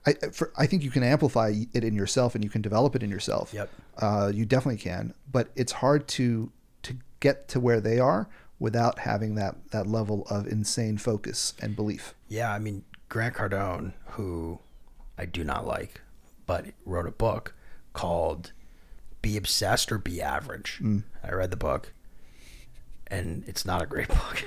I 0.07 0.13
for, 0.33 0.53
I 0.57 0.67
think 0.67 0.83
you 0.85 0.91
can 0.91 1.03
amplify 1.03 1.53
it 1.75 1.83
in 1.85 1.95
yourself 1.95 2.35
and 2.35 2.45
you 2.45 2.51
can 2.51 2.63
develop 2.63 2.95
it 2.95 3.03
in 3.03 3.11
yourself. 3.11 3.53
Yep. 3.53 3.69
Uh, 3.99 4.31
you 4.35 4.45
definitely 4.47 4.81
can, 4.81 5.15
but 5.31 5.49
it's 5.57 5.73
hard 5.73 6.07
to 6.09 6.53
to 6.83 6.95
get 7.21 7.49
to 7.49 7.59
where 7.61 7.81
they 7.81 7.99
are 7.99 8.29
without 8.59 9.01
having 9.01 9.35
that 9.37 9.57
that 9.71 9.87
level 9.87 10.27
of 10.31 10.47
insane 10.47 10.99
focus 10.99 11.55
and 11.61 11.77
belief. 11.77 12.15
Yeah, 12.29 12.53
I 12.53 12.59
mean 12.59 12.85
Grant 13.09 13.35
Cardone, 13.35 13.93
who 14.11 14.59
I 15.17 15.25
do 15.27 15.45
not 15.45 15.67
like, 15.67 16.01
but 16.47 16.67
wrote 16.85 17.07
a 17.07 17.13
book 17.13 17.55
called 17.93 18.53
"Be 19.23 19.37
Obsessed 19.37 19.93
or 19.93 19.99
Be 19.99 20.21
Average." 20.21 20.81
Mm. 20.83 21.05
I 21.23 21.33
read 21.33 21.51
the 21.51 21.57
book, 21.57 21.93
and 23.07 23.45
it's 23.47 23.65
not 23.65 23.83
a 23.83 23.87
great 23.87 24.09
book. 24.09 24.45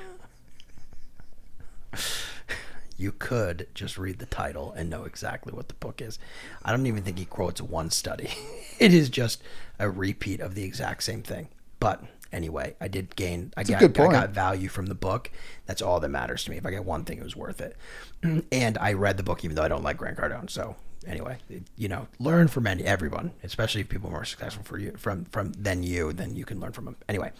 you 2.97 3.11
could 3.11 3.67
just 3.73 3.97
read 3.97 4.19
the 4.19 4.27
title 4.27 4.71
and 4.73 4.89
know 4.89 5.05
exactly 5.05 5.51
what 5.51 5.67
the 5.69 5.73
book 5.75 6.01
is. 6.01 6.19
I 6.63 6.71
don't 6.71 6.85
even 6.85 7.01
think 7.01 7.17
he 7.17 7.25
quotes 7.25 7.59
one 7.59 7.89
study. 7.89 8.29
it 8.79 8.93
is 8.93 9.09
just 9.09 9.41
a 9.79 9.89
repeat 9.89 10.39
of 10.39 10.53
the 10.53 10.63
exact 10.63 11.01
same 11.03 11.23
thing. 11.23 11.47
But 11.79 12.03
anyway, 12.31 12.75
I 12.79 12.87
did 12.87 13.15
gain. 13.15 13.53
I 13.57 13.61
a 13.61 13.65
got, 13.65 13.83
I 13.83 13.87
got 14.11 14.29
value 14.31 14.69
from 14.69 14.87
the 14.87 14.95
book. 14.95 15.31
That's 15.65 15.81
all 15.81 15.99
that 15.99 16.09
matters 16.09 16.43
to 16.45 16.51
me. 16.51 16.57
If 16.57 16.65
I 16.65 16.71
get 16.71 16.85
one 16.85 17.03
thing, 17.03 17.17
it 17.17 17.23
was 17.23 17.35
worth 17.35 17.61
it. 17.61 17.75
And 18.51 18.77
I 18.77 18.93
read 18.93 19.17
the 19.17 19.23
book, 19.23 19.43
even 19.43 19.55
though 19.55 19.63
I 19.63 19.67
don't 19.67 19.83
like 19.83 19.97
Grant 19.97 20.17
Cardone. 20.17 20.49
So 20.49 20.75
anyway, 21.07 21.37
you 21.75 21.87
know, 21.87 22.07
learn 22.19 22.47
from 22.47 22.67
any 22.67 22.83
everyone, 22.83 23.31
especially 23.43 23.81
if 23.81 23.89
people 23.89 24.09
are 24.09 24.13
more 24.13 24.25
successful 24.25 24.63
for 24.63 24.77
you 24.77 24.93
from 24.97 25.25
from 25.25 25.53
than 25.53 25.83
you. 25.83 26.13
Then 26.13 26.35
you 26.35 26.45
can 26.45 26.59
learn 26.59 26.71
from 26.71 26.85
them. 26.85 26.97
Anyway, 27.09 27.31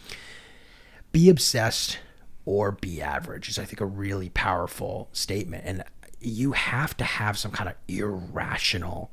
be 1.12 1.30
obsessed 1.30 2.00
or 2.46 2.72
be 2.72 3.02
average 3.02 3.50
is 3.50 3.60
I 3.60 3.66
think 3.66 3.82
a 3.82 3.86
really 3.86 4.30
powerful 4.30 5.10
statement, 5.14 5.64
and 5.66 5.84
you 6.20 6.54
have 6.54 6.96
to 6.98 7.04
have 7.04 7.38
some 7.38 7.52
kind 7.52 7.70
of 7.70 7.76
irrational 7.88 9.12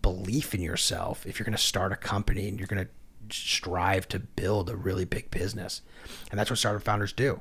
belief 0.00 0.54
in 0.54 0.60
yourself 0.60 1.24
if 1.26 1.38
you're 1.38 1.44
going 1.44 1.56
to 1.56 1.62
start 1.62 1.92
a 1.92 1.96
company 1.96 2.48
and 2.48 2.58
you're 2.58 2.66
going 2.66 2.84
to 2.84 2.90
strive 3.30 4.08
to 4.08 4.18
build 4.18 4.70
a 4.70 4.76
really 4.76 5.04
big 5.04 5.30
business. 5.30 5.82
And 6.30 6.38
that's 6.38 6.50
what 6.50 6.58
startup 6.58 6.82
founders 6.82 7.12
do. 7.12 7.40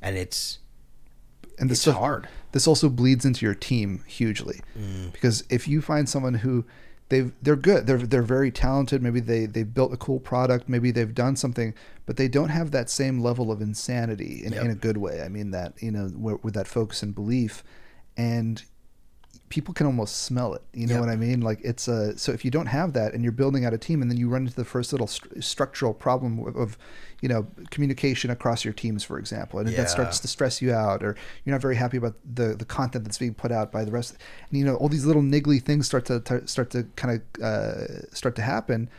And 0.00 0.16
it's 0.16 0.58
And 1.58 1.70
this 1.70 1.86
it's 1.86 1.96
hard. 1.96 2.28
This 2.52 2.66
also 2.66 2.88
bleeds 2.88 3.24
into 3.24 3.44
your 3.44 3.54
team 3.54 4.04
hugely, 4.06 4.60
mm. 4.78 5.12
because 5.12 5.44
if 5.50 5.66
you 5.66 5.80
find 5.80 6.08
someone 6.08 6.34
who 6.34 6.64
they've 7.08 7.32
they're 7.42 7.56
good, 7.56 7.86
they're 7.86 7.98
they're 7.98 8.22
very 8.22 8.50
talented. 8.50 9.02
Maybe 9.02 9.20
they 9.20 9.46
they've 9.46 9.72
built 9.72 9.92
a 9.92 9.96
cool 9.96 10.20
product. 10.20 10.68
Maybe 10.68 10.90
they've 10.90 11.14
done 11.14 11.36
something, 11.36 11.74
but 12.06 12.16
they 12.16 12.28
don't 12.28 12.50
have 12.50 12.70
that 12.70 12.90
same 12.90 13.20
level 13.20 13.50
of 13.50 13.60
insanity 13.60 14.42
in, 14.44 14.52
in 14.52 14.70
a 14.70 14.74
good 14.74 14.96
way. 14.96 15.22
I 15.22 15.28
mean 15.28 15.50
that 15.50 15.74
you 15.82 15.90
know 15.90 16.10
with 16.42 16.54
that 16.54 16.68
focus 16.68 17.02
and 17.02 17.14
belief, 17.14 17.62
and 18.16 18.62
people 19.54 19.72
can 19.72 19.86
almost 19.86 20.22
smell 20.24 20.52
it. 20.54 20.62
You 20.72 20.88
know 20.88 20.94
Yep. 20.94 21.00
what 21.04 21.08
I 21.10 21.16
mean? 21.16 21.40
Like 21.40 21.60
it's 21.62 21.86
a 21.86 22.18
so 22.18 22.32
if 22.32 22.44
you 22.44 22.50
don't 22.50 22.66
have 22.66 22.92
that 22.94 23.14
and 23.14 23.22
you're 23.22 23.38
building 23.42 23.64
out 23.64 23.72
a 23.72 23.78
team 23.78 24.02
and 24.02 24.10
then 24.10 24.18
you 24.18 24.28
run 24.28 24.42
into 24.42 24.56
the 24.56 24.64
first 24.64 24.92
little 24.92 25.06
stru- 25.06 25.42
structural 25.42 25.94
problem 25.94 26.40
of, 26.48 26.56
of 26.56 26.78
you 27.22 27.28
know 27.28 27.46
communication 27.70 28.30
across 28.30 28.64
your 28.64 28.74
teams, 28.74 29.04
for 29.04 29.16
example, 29.16 29.60
and 29.60 29.68
Yeah. 29.70 29.76
that 29.78 29.90
starts 29.90 30.18
to 30.20 30.28
stress 30.28 30.60
you 30.60 30.72
out, 30.72 31.04
or 31.04 31.14
you're 31.44 31.54
not 31.54 31.62
very 31.62 31.76
happy 31.76 31.96
about 31.96 32.16
the 32.40 32.48
the 32.56 32.64
content 32.64 33.04
that's 33.04 33.18
being 33.18 33.34
put 33.34 33.52
out 33.52 33.70
by 33.70 33.84
the 33.84 33.92
rest. 33.92 34.16
And 34.50 34.58
you 34.58 34.64
know 34.64 34.74
all 34.80 34.88
these 34.88 35.06
little 35.06 35.22
niggly 35.22 35.62
things 35.62 35.86
start 35.86 36.04
to 36.06 36.18
tar- 36.18 36.46
start 36.46 36.70
to 36.70 36.82
kind 36.96 37.12
of 37.16 37.42
uh, 37.42 38.10
start 38.12 38.34
to 38.36 38.42
happen. 38.42 38.90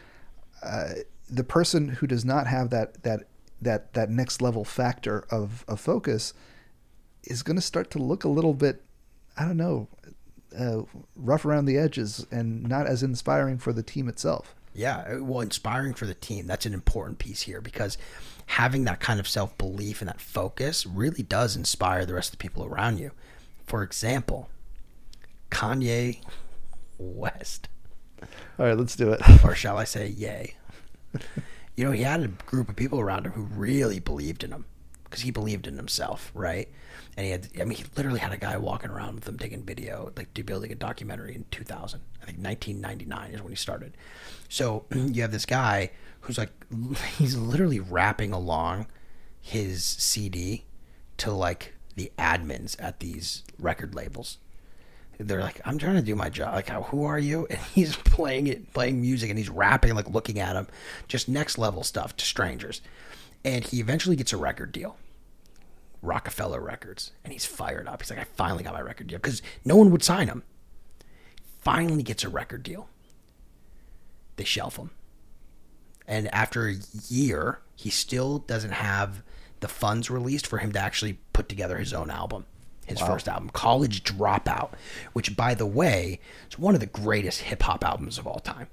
Uh, 0.63 0.93
the 1.29 1.43
person 1.43 1.89
who 1.97 2.07
does 2.07 2.23
not 2.23 2.47
have 2.47 2.69
that 2.69 3.03
that 3.03 3.19
that 3.61 3.93
that 3.93 4.09
next 4.09 4.41
level 4.41 4.63
factor 4.63 5.25
of 5.29 5.65
of 5.67 5.81
focus 5.81 6.33
is 7.23 7.43
going 7.43 7.57
to 7.57 7.61
start 7.73 7.89
to 7.91 7.99
look 7.99 8.23
a 8.23 8.29
little 8.29 8.53
bit, 8.53 8.83
I 9.35 9.43
don't 9.45 9.57
know, 9.57 9.87
uh, 10.57 10.83
rough 11.15 11.45
around 11.45 11.65
the 11.65 11.77
edges 11.77 12.25
and 12.31 12.63
not 12.63 12.87
as 12.87 13.03
inspiring 13.03 13.57
for 13.57 13.73
the 13.73 13.83
team 13.83 14.07
itself. 14.09 14.55
Yeah, 14.73 14.97
uh, 15.19 15.23
well, 15.23 15.41
inspiring 15.41 15.93
for 15.93 16.05
the 16.05 16.13
team. 16.13 16.47
That's 16.47 16.65
an 16.65 16.73
important 16.73 17.17
piece 17.19 17.43
here 17.43 17.61
because 17.61 17.97
having 18.47 18.83
that 18.85 18.99
kind 18.99 19.19
of 19.19 19.27
self 19.27 19.57
belief 19.57 20.01
and 20.01 20.09
that 20.09 20.19
focus 20.19 20.85
really 20.85 21.23
does 21.23 21.55
inspire 21.55 22.05
the 22.05 22.13
rest 22.13 22.33
of 22.33 22.37
the 22.39 22.43
people 22.43 22.65
around 22.65 22.97
you. 22.99 23.11
For 23.65 23.83
example, 23.83 24.49
Kanye 25.49 26.19
West, 26.97 27.67
All 28.59 28.65
right, 28.65 28.77
let's 28.77 28.95
do 28.95 29.11
it. 29.11 29.21
or 29.43 29.55
shall 29.55 29.77
I 29.77 29.83
say, 29.85 30.07
yay. 30.09 30.55
You 31.75 31.83
know, 31.85 31.91
he 31.91 32.03
had 32.03 32.23
a 32.23 32.27
group 32.27 32.69
of 32.69 32.75
people 32.75 32.99
around 32.99 33.25
him 33.25 33.33
who 33.33 33.43
really 33.43 33.99
believed 33.99 34.43
in 34.43 34.51
him 34.51 34.65
because 35.03 35.21
he 35.21 35.31
believed 35.31 35.67
in 35.67 35.75
himself, 35.77 36.31
right? 36.33 36.69
And 37.17 37.25
he 37.25 37.31
had, 37.31 37.47
I 37.59 37.63
mean, 37.63 37.77
he 37.77 37.85
literally 37.95 38.19
had 38.19 38.33
a 38.33 38.37
guy 38.37 38.57
walking 38.57 38.89
around 38.89 39.15
with 39.15 39.27
him 39.27 39.37
taking 39.37 39.63
video, 39.63 40.11
like 40.17 40.33
to 40.33 40.43
building 40.43 40.71
a 40.71 40.75
documentary 40.75 41.35
in 41.35 41.45
2000. 41.51 42.01
I 42.21 42.25
think 42.25 42.39
1999 42.39 43.31
is 43.31 43.41
when 43.41 43.51
he 43.51 43.55
started. 43.55 43.95
So 44.49 44.85
you 44.91 45.21
have 45.21 45.31
this 45.31 45.45
guy 45.45 45.91
who's 46.21 46.37
like, 46.37 46.51
he's 47.17 47.37
literally 47.37 47.79
rapping 47.79 48.33
along 48.33 48.87
his 49.41 49.83
CD 49.85 50.65
to 51.17 51.31
like 51.31 51.73
the 51.95 52.11
admins 52.17 52.75
at 52.79 52.99
these 52.99 53.43
record 53.57 53.95
labels 53.95 54.37
they're 55.19 55.41
like, 55.41 55.61
I'm 55.65 55.77
trying 55.77 55.95
to 55.95 56.01
do 56.01 56.15
my 56.15 56.29
job. 56.29 56.53
Like, 56.53 56.69
who 56.69 57.05
are 57.05 57.19
you? 57.19 57.47
And 57.55 57.59
he's 57.73 57.95
playing 57.95 58.47
it, 58.47 58.73
playing 58.73 59.01
music, 59.01 59.29
and 59.29 59.39
he's 59.39 59.49
rapping, 59.49 59.95
like 59.95 60.09
looking 60.09 60.39
at 60.39 60.55
him, 60.55 60.67
just 61.07 61.29
next 61.29 61.57
level 61.57 61.83
stuff 61.83 62.15
to 62.17 62.25
strangers. 62.25 62.81
And 63.43 63.63
he 63.63 63.79
eventually 63.79 64.15
gets 64.15 64.33
a 64.33 64.37
record 64.37 64.71
deal, 64.71 64.97
Roc-A-Fella 66.05 66.59
Records, 66.59 67.11
and 67.23 67.33
he's 67.33 67.45
fired 67.45 67.87
up. 67.87 68.01
He's 68.01 68.09
like, 68.09 68.19
I 68.19 68.23
finally 68.23 68.63
got 68.63 68.73
my 68.73 68.81
record 68.81 69.07
deal 69.07 69.19
because 69.19 69.41
no 69.63 69.75
one 69.75 69.91
would 69.91 70.03
sign 70.03 70.27
him. 70.27 70.43
Finally 71.59 72.03
gets 72.03 72.23
a 72.23 72.29
record 72.29 72.63
deal. 72.63 72.89
They 74.35 74.43
shelf 74.43 74.77
him. 74.77 74.91
And 76.07 76.33
after 76.33 76.67
a 76.67 76.75
year, 77.09 77.59
he 77.75 77.89
still 77.89 78.39
doesn't 78.39 78.71
have 78.71 79.23
the 79.59 79.67
funds 79.67 80.09
released 80.09 80.45
for 80.45 80.59
him 80.59 80.71
to 80.73 80.79
actually 80.79 81.19
put 81.33 81.49
together 81.49 81.77
his 81.77 81.93
own 81.93 82.11
album, 82.11 82.45
his 82.85 82.99
first 82.99 83.27
album, 83.27 83.49
College 83.49 84.03
Dropout, 84.03 84.73
which, 85.13 85.35
by 85.35 85.55
the 85.55 85.65
way, 85.65 86.19
is 86.49 86.59
one 86.59 86.75
of 86.75 86.79
the 86.79 86.85
greatest 86.85 87.41
hip 87.41 87.63
hop 87.63 87.83
albums 87.83 88.19
of 88.19 88.27
all 88.27 88.39
time. 88.39 88.67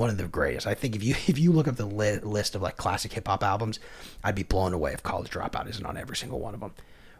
One 0.00 0.08
of 0.08 0.16
the 0.16 0.26
greatest. 0.26 0.66
I 0.66 0.72
think 0.72 0.96
if 0.96 1.04
you 1.04 1.14
if 1.26 1.38
you 1.38 1.52
look 1.52 1.68
up 1.68 1.76
the 1.76 1.84
li- 1.84 2.20
list 2.20 2.54
of 2.54 2.62
like 2.62 2.78
classic 2.78 3.12
hip 3.12 3.28
hop 3.28 3.44
albums, 3.44 3.78
I'd 4.24 4.34
be 4.34 4.44
blown 4.44 4.72
away 4.72 4.94
if 4.94 5.02
College 5.02 5.30
Dropout 5.30 5.68
isn't 5.68 5.84
on 5.84 5.98
every 5.98 6.16
single 6.16 6.40
one 6.40 6.54
of 6.54 6.60
them. 6.60 6.72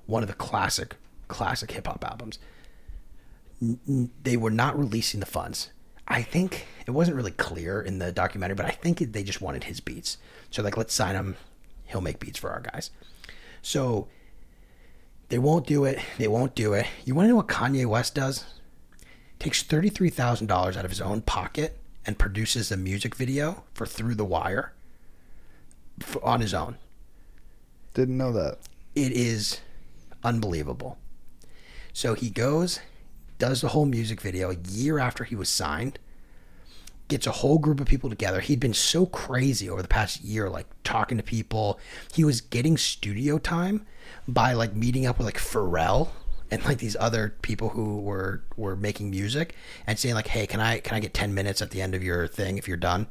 One 0.06 0.22
of 0.22 0.28
the 0.28 0.34
classic 0.34 0.96
classic 1.28 1.72
hip 1.72 1.86
hop 1.86 2.02
albums 2.02 2.38
they 4.22 4.38
were 4.38 4.50
not 4.50 4.78
releasing 4.78 5.20
the 5.20 5.26
funds. 5.26 5.70
I 6.08 6.22
think 6.22 6.66
it 6.86 6.92
wasn't 6.92 7.18
really 7.18 7.32
clear 7.32 7.82
in 7.82 7.98
the 7.98 8.10
documentary, 8.10 8.54
but 8.54 8.64
I 8.64 8.70
think 8.70 8.98
they 8.98 9.22
just 9.22 9.42
wanted 9.42 9.64
his 9.64 9.80
beats. 9.80 10.16
So 10.50 10.62
like, 10.62 10.78
let's 10.78 10.94
sign 10.94 11.14
him. 11.14 11.36
He'll 11.84 12.00
make 12.00 12.18
beats 12.18 12.38
for 12.38 12.50
our 12.50 12.60
guys. 12.60 12.90
So 13.60 14.08
they 15.28 15.38
won't 15.38 15.66
do 15.66 15.84
it. 15.84 15.98
They 16.16 16.28
won't 16.28 16.54
do 16.54 16.72
it. 16.72 16.86
You 17.04 17.14
want 17.14 17.26
to 17.26 17.28
know 17.28 17.36
what 17.36 17.48
Kanye 17.48 17.84
West 17.84 18.14
does? 18.14 18.46
Takes 19.38 19.62
thirty-three 19.62 20.10
thousand 20.10 20.46
dollars 20.46 20.78
out 20.78 20.86
of 20.86 20.90
his 20.90 21.02
own 21.02 21.20
pocket 21.20 21.76
and 22.07 22.18
produces 22.18 22.70
a 22.70 22.76
music 22.76 23.14
video 23.14 23.64
for 23.74 23.86
Through 23.86 24.14
the 24.14 24.24
Wire 24.24 24.72
for, 26.01 26.24
on 26.24 26.40
his 26.40 26.55
own. 26.55 26.76
Didn't 27.94 28.16
know 28.16 28.32
that. 28.32 28.59
It 28.94 29.12
is 29.12 29.61
unbelievable. 30.24 30.98
So 31.92 32.14
he 32.14 32.30
goes, 32.30 32.80
does 33.38 33.61
the 33.61 33.68
whole 33.68 33.86
music 33.86 34.20
video 34.20 34.51
a 34.51 34.57
year 34.68 34.98
after 34.98 35.24
he 35.24 35.34
was 35.34 35.48
signed, 35.48 35.98
gets 37.09 37.26
a 37.26 37.32
whole 37.32 37.59
group 37.59 37.80
of 37.80 37.86
people 37.86 38.09
together. 38.09 38.40
He'd 38.40 38.61
been 38.61 38.72
so 38.72 39.05
crazy 39.05 39.68
over 39.68 39.82
the 39.82 39.88
past 39.88 40.22
year, 40.22 40.48
like 40.48 40.66
talking 40.84 41.18
to 41.18 41.24
people. 41.24 41.78
He 42.14 42.24
was 42.24 42.40
getting 42.40 42.76
studio 42.76 43.38
time 43.38 43.86
by 44.26 44.53
like 44.53 44.74
meeting 44.74 45.07
up 45.07 45.18
with 45.18 45.26
like 45.26 45.36
Pharrell 45.36 46.11
and 46.51 46.64
like 46.64 46.78
these 46.78 46.96
other 46.98 47.34
people 47.42 47.70
who 47.70 48.01
were 48.01 48.42
were 48.57 48.76
making 48.76 49.11
music 49.11 49.55
and 49.86 49.98
saying 49.98 50.14
like, 50.14 50.28
"Hey, 50.28 50.46
can 50.46 50.61
I 50.61 50.80
can 50.80 50.96
I 50.96 51.01
get 51.01 51.14
10 51.14 51.32
minutes 51.34 51.62
at 51.62 51.70
the 51.70 51.80
end 51.80 51.94
of 51.94 52.03
your 52.03 52.26
thing 52.26 52.59
if 52.59 52.66
you're 52.66 52.76
done?" 52.76 53.09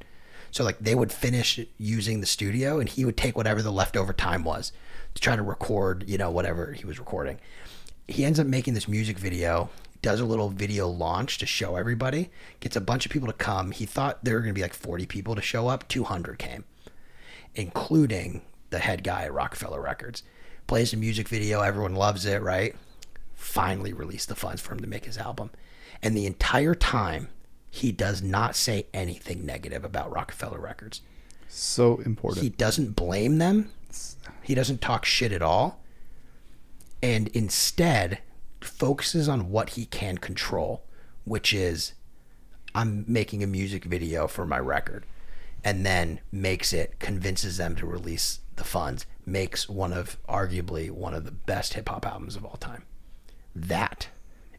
So 0.52 0.64
like 0.64 0.80
they 0.80 0.96
would 0.96 1.12
finish 1.12 1.60
using 1.78 2.22
the 2.22 2.26
studio 2.26 2.80
and 2.80 2.90
he 2.90 3.06
would 3.06 3.18
take 3.18 3.38
whatever 3.38 3.62
the 3.62 3.72
leftover 3.72 4.14
time 4.14 4.44
was 4.44 4.72
to 5.16 5.22
try 5.22 5.36
to 5.36 5.42
record, 5.42 6.06
you 6.08 6.18
know, 6.18 6.32
whatever 6.32 6.74
he 6.74 6.86
was 6.86 7.00
recording. 7.00 7.40
He 8.08 8.26
ends 8.26 8.40
up 8.40 8.48
making 8.48 8.74
this 8.74 8.88
music 8.88 9.20
video, 9.20 9.70
does 10.02 10.20
a 10.20 10.26
little 10.26 10.50
video 10.50 10.88
launch 10.88 11.38
to 11.40 11.46
show 11.46 11.76
everybody, 11.76 12.32
gets 12.60 12.76
a 12.76 12.82
bunch 12.82 13.06
of 13.06 13.12
people 13.12 13.28
to 13.28 13.34
come. 13.34 13.72
He 13.72 13.86
thought 13.86 14.24
there 14.24 14.36
were 14.36 14.42
going 14.42 14.54
to 14.54 14.58
be 14.58 14.64
like 14.64 14.74
40 14.74 15.06
people 15.06 15.36
to 15.36 15.42
show 15.42 15.68
up, 15.68 15.88
200 15.88 16.40
came, 16.40 16.64
including 17.54 18.42
the 18.72 18.80
head 18.80 19.04
guy 19.04 19.24
at 19.24 19.34
Roc-A-Fella 19.34 19.80
Records. 19.80 20.24
Plays 20.66 20.92
the 20.92 20.98
music 20.98 21.28
video, 21.28 21.62
everyone 21.62 21.96
loves 21.96 22.26
it, 22.26 22.42
right? 22.42 22.76
Finally 23.40 23.94
released 23.94 24.28
the 24.28 24.36
funds 24.36 24.62
for 24.62 24.74
him 24.74 24.82
to 24.82 24.88
make 24.88 25.06
his 25.06 25.18
album. 25.18 25.50
And 26.04 26.16
the 26.16 26.26
entire 26.26 26.76
time, 26.76 27.30
he 27.72 27.92
does 27.92 28.22
not 28.22 28.56
say 28.56 28.88
anything 28.94 29.46
negative 29.46 29.86
about 29.86 30.12
Roc-A-Fella 30.12 30.60
Records. 30.60 31.02
So 31.48 31.98
important. 32.06 32.44
He 32.44 32.50
doesn't 32.50 32.96
blame 32.96 33.38
them. 33.38 33.72
He 34.44 34.54
doesn't 34.54 34.82
talk 34.82 35.06
shit 35.06 35.32
at 35.32 35.42
all. 35.42 35.82
And 37.02 37.30
instead 37.30 38.20
focuses 38.62 39.30
on 39.30 39.50
what 39.50 39.72
he 39.72 39.86
can 39.86 40.18
control, 40.18 40.84
which 41.24 41.54
is 41.54 41.94
I'm 42.76 43.06
making 43.08 43.42
a 43.42 43.48
music 43.48 43.86
video 43.86 44.28
for 44.28 44.46
my 44.46 44.60
record. 44.60 45.06
And 45.64 45.86
then 45.86 46.20
makes 46.32 46.72
it, 46.74 47.00
convinces 47.00 47.58
them 47.58 47.76
to 47.78 47.86
release 47.86 48.42
the 48.58 48.64
funds, 48.64 49.06
makes 49.26 49.70
one 49.70 49.94
of 49.94 50.18
arguably 50.28 50.92
one 50.92 51.14
of 51.14 51.24
the 51.26 51.32
best 51.32 51.74
hip 51.74 51.90
hop 51.90 52.06
albums 52.06 52.36
of 52.36 52.46
all 52.46 52.58
time. 52.58 52.84
That 53.56 54.08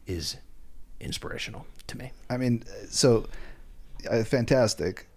is 0.07 0.37
inspirational 0.99 1.65
to 1.87 1.97
me. 1.97 2.11
I 2.29 2.37
mean, 2.37 2.63
so 2.89 3.27
uh, 4.09 4.23
fantastic. 4.23 5.07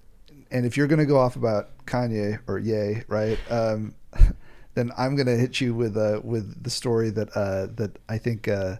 And 0.51 0.65
if 0.65 0.77
you're 0.77 0.87
going 0.87 1.01
to 1.01 1.07
go 1.07 1.19
off 1.19 1.37
about 1.37 1.85
Kanye 1.87 2.39
or 2.47 2.59
Yay, 2.59 3.05
right? 3.09 3.39
Um, 3.51 3.95
then 4.75 4.93
I'm 4.97 5.17
going 5.17 5.27
to 5.27 5.37
hit 5.37 5.61
you 5.61 5.75
with 5.75 5.97
uh, 5.97 6.21
with 6.23 6.63
the 6.63 6.71
story 6.71 7.11
that 7.11 7.37
uh, 7.37 7.67
that 7.77 7.99
I 8.09 8.19
think 8.19 8.49
uh, 8.49 8.77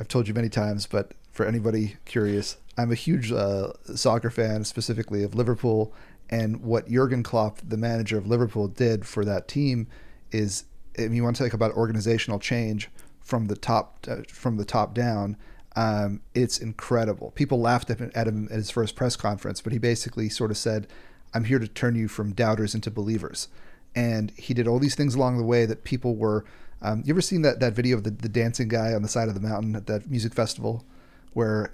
I've 0.00 0.08
told 0.08 0.28
you 0.28 0.34
many 0.34 0.48
times, 0.48 0.86
but 0.86 1.12
for 1.32 1.46
anybody 1.46 1.96
curious, 2.04 2.56
I'm 2.78 2.92
a 2.92 2.94
huge 2.94 3.32
uh, 3.32 3.72
soccer 3.94 4.30
fan, 4.30 4.64
specifically 4.64 5.22
of 5.22 5.34
Liverpool. 5.34 5.92
And 6.28 6.62
what 6.62 6.88
Jurgen 6.88 7.22
Klopp, 7.22 7.60
the 7.62 7.76
manager 7.76 8.18
of 8.18 8.26
Liverpool, 8.26 8.68
did 8.68 9.06
for 9.06 9.24
that 9.24 9.46
team 9.46 9.86
is, 10.32 10.64
if 10.94 11.12
you 11.12 11.22
want 11.22 11.36
to 11.36 11.44
talk 11.44 11.52
about 11.52 11.72
organizational 11.72 12.38
change 12.38 12.90
from 13.26 13.46
the 13.46 13.56
top 13.56 14.06
uh, 14.08 14.18
from 14.28 14.56
the 14.56 14.64
top 14.64 14.94
down, 14.94 15.36
um, 15.74 16.20
it's 16.32 16.58
incredible. 16.58 17.32
People 17.32 17.60
laughed 17.60 17.90
at 17.90 17.98
him, 17.98 18.48
at 18.50 18.56
his 18.56 18.70
first 18.70 18.94
press 18.94 19.16
conference, 19.16 19.60
but 19.60 19.72
he 19.72 19.78
basically 19.78 20.28
sort 20.28 20.52
of 20.52 20.56
said, 20.56 20.86
"I'm 21.34 21.44
here 21.44 21.58
to 21.58 21.66
turn 21.66 21.96
you 21.96 22.06
from 22.06 22.32
doubters 22.32 22.74
into 22.74 22.90
believers." 22.90 23.48
And 23.96 24.30
he 24.36 24.54
did 24.54 24.68
all 24.68 24.78
these 24.78 24.94
things 24.94 25.14
along 25.16 25.38
the 25.38 25.44
way 25.44 25.66
that 25.66 25.82
people 25.82 26.14
were. 26.14 26.44
Um, 26.82 27.02
you 27.04 27.12
ever 27.12 27.22
seen 27.22 27.42
that, 27.42 27.58
that 27.60 27.72
video 27.72 27.96
of 27.96 28.04
the, 28.04 28.10
the 28.10 28.28
dancing 28.28 28.68
guy 28.68 28.92
on 28.92 29.02
the 29.02 29.08
side 29.08 29.28
of 29.28 29.34
the 29.34 29.40
mountain 29.40 29.74
at 29.74 29.86
that 29.86 30.08
music 30.08 30.34
festival, 30.34 30.84
where 31.36 31.70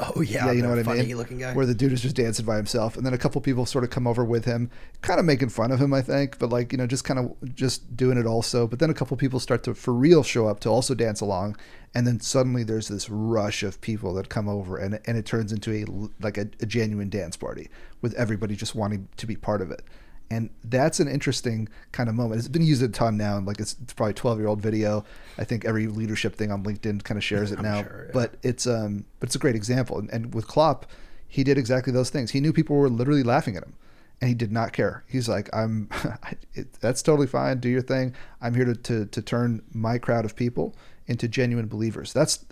Oh 0.00 0.22
yeah, 0.22 0.46
yeah, 0.46 0.52
you 0.52 0.62
know 0.62 0.74
the 0.74 0.82
what 0.82 0.98
I 0.98 1.02
mean. 1.02 1.16
looking 1.16 1.38
guy. 1.38 1.54
Where 1.54 1.66
the 1.66 1.74
dude 1.74 1.92
is 1.92 2.02
just 2.02 2.16
dancing 2.16 2.44
by 2.44 2.56
himself, 2.56 2.96
and 2.96 3.06
then 3.06 3.14
a 3.14 3.18
couple 3.18 3.40
people 3.40 3.64
sort 3.64 3.84
of 3.84 3.90
come 3.90 4.08
over 4.08 4.24
with 4.24 4.44
him, 4.44 4.68
kind 5.02 5.20
of 5.20 5.26
making 5.26 5.50
fun 5.50 5.70
of 5.70 5.80
him, 5.80 5.94
I 5.94 6.02
think, 6.02 6.40
but 6.40 6.50
like 6.50 6.72
you 6.72 6.78
know, 6.78 6.86
just 6.88 7.04
kind 7.04 7.20
of 7.20 7.54
just 7.54 7.96
doing 7.96 8.18
it 8.18 8.26
also. 8.26 8.66
But 8.66 8.80
then 8.80 8.90
a 8.90 8.94
couple 8.94 9.16
people 9.16 9.38
start 9.38 9.62
to 9.64 9.74
for 9.74 9.94
real 9.94 10.24
show 10.24 10.48
up 10.48 10.58
to 10.60 10.68
also 10.68 10.96
dance 10.96 11.20
along, 11.20 11.56
and 11.94 12.08
then 12.08 12.18
suddenly 12.18 12.64
there's 12.64 12.88
this 12.88 13.08
rush 13.08 13.62
of 13.62 13.80
people 13.80 14.14
that 14.14 14.28
come 14.28 14.48
over, 14.48 14.76
and 14.76 14.98
and 15.06 15.16
it 15.16 15.26
turns 15.26 15.52
into 15.52 15.72
a 15.72 15.84
like 16.20 16.38
a, 16.38 16.48
a 16.60 16.66
genuine 16.66 17.08
dance 17.08 17.36
party 17.36 17.70
with 18.00 18.14
everybody 18.14 18.56
just 18.56 18.74
wanting 18.74 19.06
to 19.16 19.26
be 19.26 19.36
part 19.36 19.62
of 19.62 19.70
it. 19.70 19.82
And 20.30 20.50
that's 20.64 21.00
an 21.00 21.08
interesting 21.08 21.68
kind 21.92 22.08
of 22.08 22.14
moment. 22.14 22.38
It's 22.38 22.48
been 22.48 22.62
used 22.62 22.82
a 22.82 22.88
ton 22.88 23.16
now, 23.16 23.36
and 23.36 23.46
like 23.46 23.60
it's, 23.60 23.76
it's 23.82 23.92
probably 23.92 24.12
a 24.12 24.14
twelve 24.14 24.38
year 24.38 24.48
old 24.48 24.60
video. 24.60 25.04
I 25.38 25.44
think 25.44 25.64
every 25.64 25.86
leadership 25.86 26.34
thing 26.34 26.50
on 26.50 26.64
LinkedIn 26.64 27.04
kind 27.04 27.18
of 27.18 27.24
shares 27.24 27.52
it 27.52 27.60
now. 27.60 27.82
sure, 27.82 28.04
yeah. 28.06 28.10
But 28.12 28.34
it's 28.42 28.66
um, 28.66 29.04
but 29.20 29.28
it's 29.28 29.36
a 29.36 29.38
great 29.38 29.54
example. 29.54 29.98
And, 29.98 30.10
and 30.10 30.34
with 30.34 30.48
Klopp, 30.48 30.86
he 31.28 31.44
did 31.44 31.58
exactly 31.58 31.92
those 31.92 32.10
things. 32.10 32.30
He 32.30 32.40
knew 32.40 32.52
people 32.52 32.76
were 32.76 32.88
literally 32.88 33.22
laughing 33.22 33.56
at 33.56 33.62
him, 33.62 33.74
and 34.20 34.28
he 34.28 34.34
did 34.34 34.50
not 34.50 34.72
care. 34.72 35.04
He's 35.06 35.28
like, 35.28 35.50
I'm, 35.52 35.88
it, 36.54 36.72
that's 36.74 37.02
totally 37.02 37.26
fine. 37.26 37.58
Do 37.60 37.68
your 37.68 37.82
thing. 37.82 38.14
I'm 38.40 38.54
here 38.54 38.64
to, 38.64 38.74
to 38.74 39.06
to 39.06 39.22
turn 39.22 39.62
my 39.72 39.98
crowd 39.98 40.24
of 40.24 40.34
people 40.36 40.74
into 41.06 41.28
genuine 41.28 41.66
believers. 41.66 42.12
That's 42.12 42.44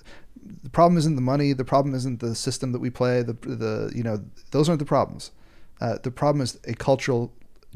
the 0.62 0.70
problem. 0.70 0.98
Isn't 0.98 1.16
the 1.16 1.22
money? 1.22 1.52
The 1.52 1.64
problem 1.64 1.94
isn't 1.94 2.20
the 2.20 2.34
system 2.34 2.72
that 2.72 2.80
we 2.80 2.90
play. 2.90 3.22
The 3.22 3.32
the 3.32 3.92
you 3.94 4.02
know 4.02 4.22
those 4.50 4.68
aren't 4.68 4.80
the 4.80 4.84
problems. 4.84 5.30
Uh, 5.80 5.98
the 6.02 6.10
problem 6.10 6.42
is 6.42 6.58
a 6.64 6.74
cultural 6.74 7.32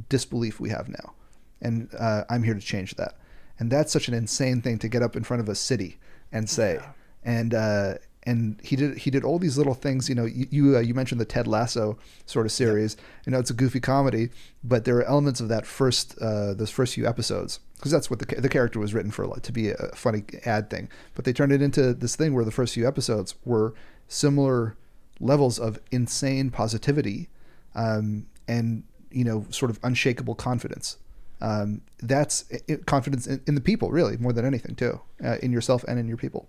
disbelief 0.09 0.61
we 0.61 0.71
have 0.71 0.89
now, 0.89 1.15
and 1.61 1.89
uh, 1.99 2.25
I'm 2.29 2.43
here 2.43 2.55
to 2.55 2.61
change 2.61 2.95
that. 2.97 3.17
And 3.59 3.71
that's 3.71 3.93
such 3.93 4.09
an 4.09 4.15
insane 4.15 4.61
thing 4.61 4.79
to 4.81 4.89
get 4.89 5.03
up 5.03 5.17
in 5.17 5.25
front 5.25 5.41
of 5.41 5.49
a 5.49 5.55
city 5.55 5.99
and 6.31 6.49
say. 6.49 6.79
And 7.25 7.55
uh, 7.55 7.95
and 8.27 8.61
he 8.63 8.77
did 8.77 8.99
he 8.99 9.11
did 9.11 9.25
all 9.25 9.39
these 9.39 9.57
little 9.57 9.75
things. 9.75 10.09
You 10.09 10.15
know, 10.15 10.25
you 10.25 10.47
you, 10.51 10.77
uh, 10.77 10.81
you 10.81 10.95
mentioned 10.95 11.21
the 11.21 11.25
Ted 11.25 11.47
Lasso 11.47 11.97
sort 12.27 12.45
of 12.45 12.53
series. 12.53 12.97
You 13.25 13.33
know, 13.33 13.39
it's 13.39 13.51
a 13.51 13.55
goofy 13.55 13.81
comedy, 13.81 14.31
but 14.65 14.85
there 14.85 14.97
are 14.99 15.05
elements 15.05 15.41
of 15.41 15.49
that 15.49 15.65
first 15.65 16.19
uh, 16.21 16.53
those 16.55 16.71
first 16.71 16.95
few 16.95 17.07
episodes 17.07 17.61
because 17.77 17.93
that's 17.93 18.11
what 18.11 18.19
the 18.19 18.41
the 18.41 18.49
character 18.49 18.81
was 18.81 18.93
written 18.93 19.11
for 19.11 19.27
like, 19.27 19.43
to 19.43 19.53
be 19.53 19.71
a 19.71 19.77
funny 19.95 20.25
ad 20.45 20.69
thing. 20.69 20.89
But 21.15 21.25
they 21.25 21.33
turned 21.33 21.53
it 21.53 21.63
into 21.63 21.95
this 21.95 22.17
thing 22.17 22.35
where 22.35 22.45
the 22.45 22.51
first 22.51 22.75
few 22.75 22.87
episodes 22.87 23.37
were 23.45 23.75
similar 24.09 24.77
levels 25.21 25.59
of 25.59 25.79
insane 25.91 26.51
positivity 26.51 27.29
um, 27.75 28.27
and 28.47 28.83
you 29.11 29.25
know 29.25 29.47
sort 29.51 29.71
of 29.71 29.79
unshakable 29.83 30.35
confidence. 30.35 30.99
Um, 31.41 31.83
that's 31.99 32.47
i 32.69 32.77
confidence 32.87 33.27
in, 33.27 33.43
in 33.47 33.55
the 33.55 33.61
people, 33.61 33.91
really, 33.91 34.17
more 34.17 34.33
than 34.33 34.47
anything, 34.47 34.75
too, 34.75 35.01
uh, 35.23 35.37
in 35.43 35.53
yourself 35.53 35.85
and 35.87 35.99
in 35.99 36.09
your 36.09 36.17
people. 36.17 36.49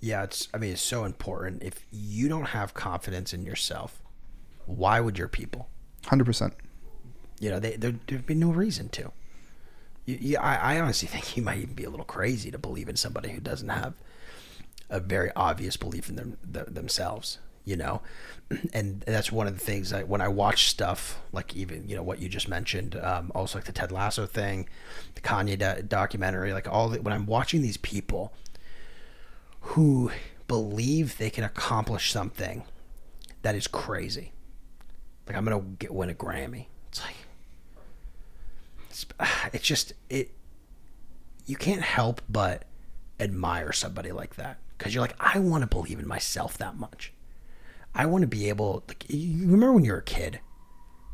Yeah, 0.00 0.24
it's. 0.24 0.48
I 0.54 0.58
mean, 0.58 0.72
it's 0.72 0.82
so 0.82 1.04
important. 1.04 1.62
If 1.62 1.86
you 1.90 2.28
don't 2.28 2.46
have 2.48 2.74
confidence 2.74 3.32
in 3.32 3.44
yourself, 3.44 4.02
why 4.66 5.00
would 5.00 5.18
your 5.18 5.28
people? 5.28 5.68
Hundred 6.06 6.24
percent. 6.24 6.54
You 7.40 7.50
know, 7.50 7.60
they, 7.60 7.76
there, 7.76 7.94
there'd 8.06 8.26
be 8.26 8.34
no 8.34 8.50
reason 8.50 8.88
to. 8.90 9.12
You, 10.06 10.18
you, 10.20 10.38
I, 10.38 10.74
I 10.74 10.80
honestly 10.80 11.08
think 11.12 11.36
you 11.36 11.42
might 11.42 11.58
even 11.58 11.74
be 11.74 11.84
a 11.84 11.90
little 11.90 12.06
crazy 12.06 12.50
to 12.50 12.58
believe 12.58 12.88
in 12.88 12.96
somebody 12.96 13.30
who 13.30 13.40
doesn't 13.40 13.68
have 13.68 13.94
a 14.90 15.00
very 15.00 15.30
obvious 15.34 15.76
belief 15.76 16.08
in 16.08 16.16
them, 16.16 16.36
th- 16.52 16.66
themselves. 16.66 17.38
You 17.64 17.76
know, 17.76 18.02
and 18.72 19.00
that's 19.00 19.32
one 19.32 19.46
of 19.46 19.54
the 19.58 19.64
things 19.64 19.90
that 19.90 20.06
when 20.06 20.20
I 20.20 20.28
watch 20.28 20.68
stuff 20.68 21.20
like 21.32 21.56
even 21.56 21.88
you 21.88 21.96
know 21.96 22.02
what 22.02 22.20
you 22.20 22.28
just 22.28 22.48
mentioned, 22.48 22.96
um, 22.96 23.32
also 23.34 23.58
like 23.58 23.64
the 23.64 23.72
Ted 23.72 23.90
Lasso 23.90 24.26
thing, 24.26 24.68
the 25.14 25.20
Kanye 25.20 25.58
do- 25.58 25.82
documentary, 25.82 26.52
like 26.52 26.68
all 26.68 26.90
the, 26.90 27.00
when 27.00 27.14
I'm 27.14 27.26
watching 27.26 27.62
these 27.62 27.78
people 27.78 28.32
who 29.60 30.10
believe 30.46 31.16
they 31.16 31.30
can 31.30 31.42
accomplish 31.42 32.10
something 32.12 32.64
that 33.42 33.54
is 33.54 33.66
crazy. 33.66 34.32
Like 35.26 35.36
I'm 35.36 35.44
gonna 35.44 35.60
get 35.78 35.92
win 35.92 36.10
a 36.10 36.14
Grammy. 36.14 36.66
It's 36.88 37.00
like 37.00 37.16
it's, 38.90 39.06
it's 39.52 39.64
just 39.64 39.92
it. 40.10 40.30
You 41.46 41.56
can't 41.56 41.82
help 41.82 42.22
but 42.28 42.64
admire 43.20 43.72
somebody 43.72 44.12
like 44.12 44.36
that 44.36 44.58
because 44.76 44.94
you're 44.94 45.02
like, 45.02 45.16
I 45.20 45.38
want 45.38 45.62
to 45.62 45.66
believe 45.66 45.98
in 45.98 46.08
myself 46.08 46.58
that 46.58 46.76
much. 46.76 47.12
I 47.94 48.06
want 48.06 48.22
to 48.22 48.28
be 48.28 48.48
able. 48.48 48.82
Like, 48.88 49.04
you 49.08 49.42
remember 49.42 49.72
when 49.72 49.84
you 49.84 49.92
were 49.92 49.98
a 49.98 50.02
kid, 50.02 50.40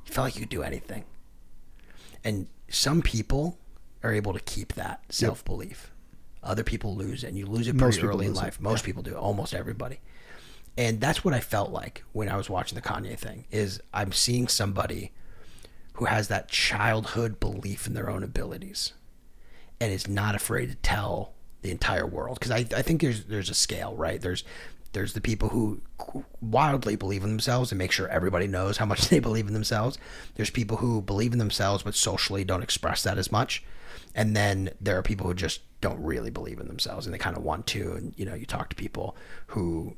you 0.06 0.12
felt 0.12 0.26
like 0.26 0.34
you 0.34 0.40
could 0.40 0.48
do 0.48 0.62
anything, 0.62 1.04
and 2.24 2.48
some 2.68 3.02
people 3.02 3.58
are 4.02 4.12
able 4.12 4.32
to 4.32 4.40
keep 4.40 4.74
that 4.74 5.02
self 5.12 5.44
belief. 5.44 5.92
Other 6.42 6.64
people 6.64 6.96
lose 6.96 7.22
it, 7.22 7.28
and 7.28 7.38
you 7.38 7.46
lose 7.46 7.68
it 7.68 7.76
pretty 7.76 8.02
early 8.02 8.26
in 8.26 8.32
lose 8.32 8.40
it, 8.40 8.44
life. 8.44 8.60
Most 8.60 8.84
people 8.84 9.02
do. 9.02 9.14
Almost 9.14 9.52
everybody. 9.52 10.00
And 10.78 11.00
that's 11.00 11.24
what 11.24 11.34
I 11.34 11.40
felt 11.40 11.70
like 11.70 12.04
when 12.12 12.28
I 12.28 12.36
was 12.36 12.48
watching 12.48 12.76
the 12.76 12.82
Kanye 12.82 13.18
thing. 13.18 13.44
Is 13.50 13.82
I'm 13.92 14.12
seeing 14.12 14.48
somebody 14.48 15.12
who 15.94 16.06
has 16.06 16.28
that 16.28 16.48
childhood 16.48 17.38
belief 17.40 17.86
in 17.86 17.92
their 17.92 18.08
own 18.08 18.22
abilities, 18.22 18.94
and 19.78 19.92
is 19.92 20.08
not 20.08 20.34
afraid 20.34 20.70
to 20.70 20.76
tell 20.76 21.34
the 21.60 21.70
entire 21.70 22.06
world. 22.06 22.38
Because 22.40 22.52
I, 22.52 22.64
I 22.74 22.82
think 22.82 23.02
there's 23.02 23.24
there's 23.24 23.50
a 23.50 23.54
scale, 23.54 23.94
right? 23.94 24.20
There's 24.20 24.44
there's 24.92 25.12
the 25.12 25.20
people 25.20 25.50
who 25.50 25.80
wildly 26.40 26.96
believe 26.96 27.22
in 27.22 27.30
themselves 27.30 27.70
and 27.70 27.78
make 27.78 27.92
sure 27.92 28.08
everybody 28.08 28.46
knows 28.46 28.78
how 28.78 28.86
much 28.86 29.08
they 29.08 29.18
believe 29.20 29.46
in 29.46 29.54
themselves. 29.54 29.98
There's 30.34 30.50
people 30.50 30.78
who 30.78 31.00
believe 31.02 31.32
in 31.32 31.38
themselves 31.38 31.82
but 31.82 31.94
socially 31.94 32.44
don't 32.44 32.62
express 32.62 33.02
that 33.04 33.18
as 33.18 33.30
much. 33.30 33.62
And 34.14 34.34
then 34.34 34.70
there 34.80 34.98
are 34.98 35.02
people 35.02 35.26
who 35.26 35.34
just 35.34 35.60
don't 35.80 36.02
really 36.02 36.30
believe 36.30 36.60
in 36.60 36.66
themselves 36.66 37.06
and 37.06 37.14
they 37.14 37.18
kind 37.18 37.36
of 37.36 37.42
want 37.42 37.66
to. 37.68 37.92
And, 37.92 38.14
you 38.16 38.24
know, 38.24 38.34
you 38.34 38.46
talk 38.46 38.68
to 38.70 38.76
people 38.76 39.16
who 39.48 39.96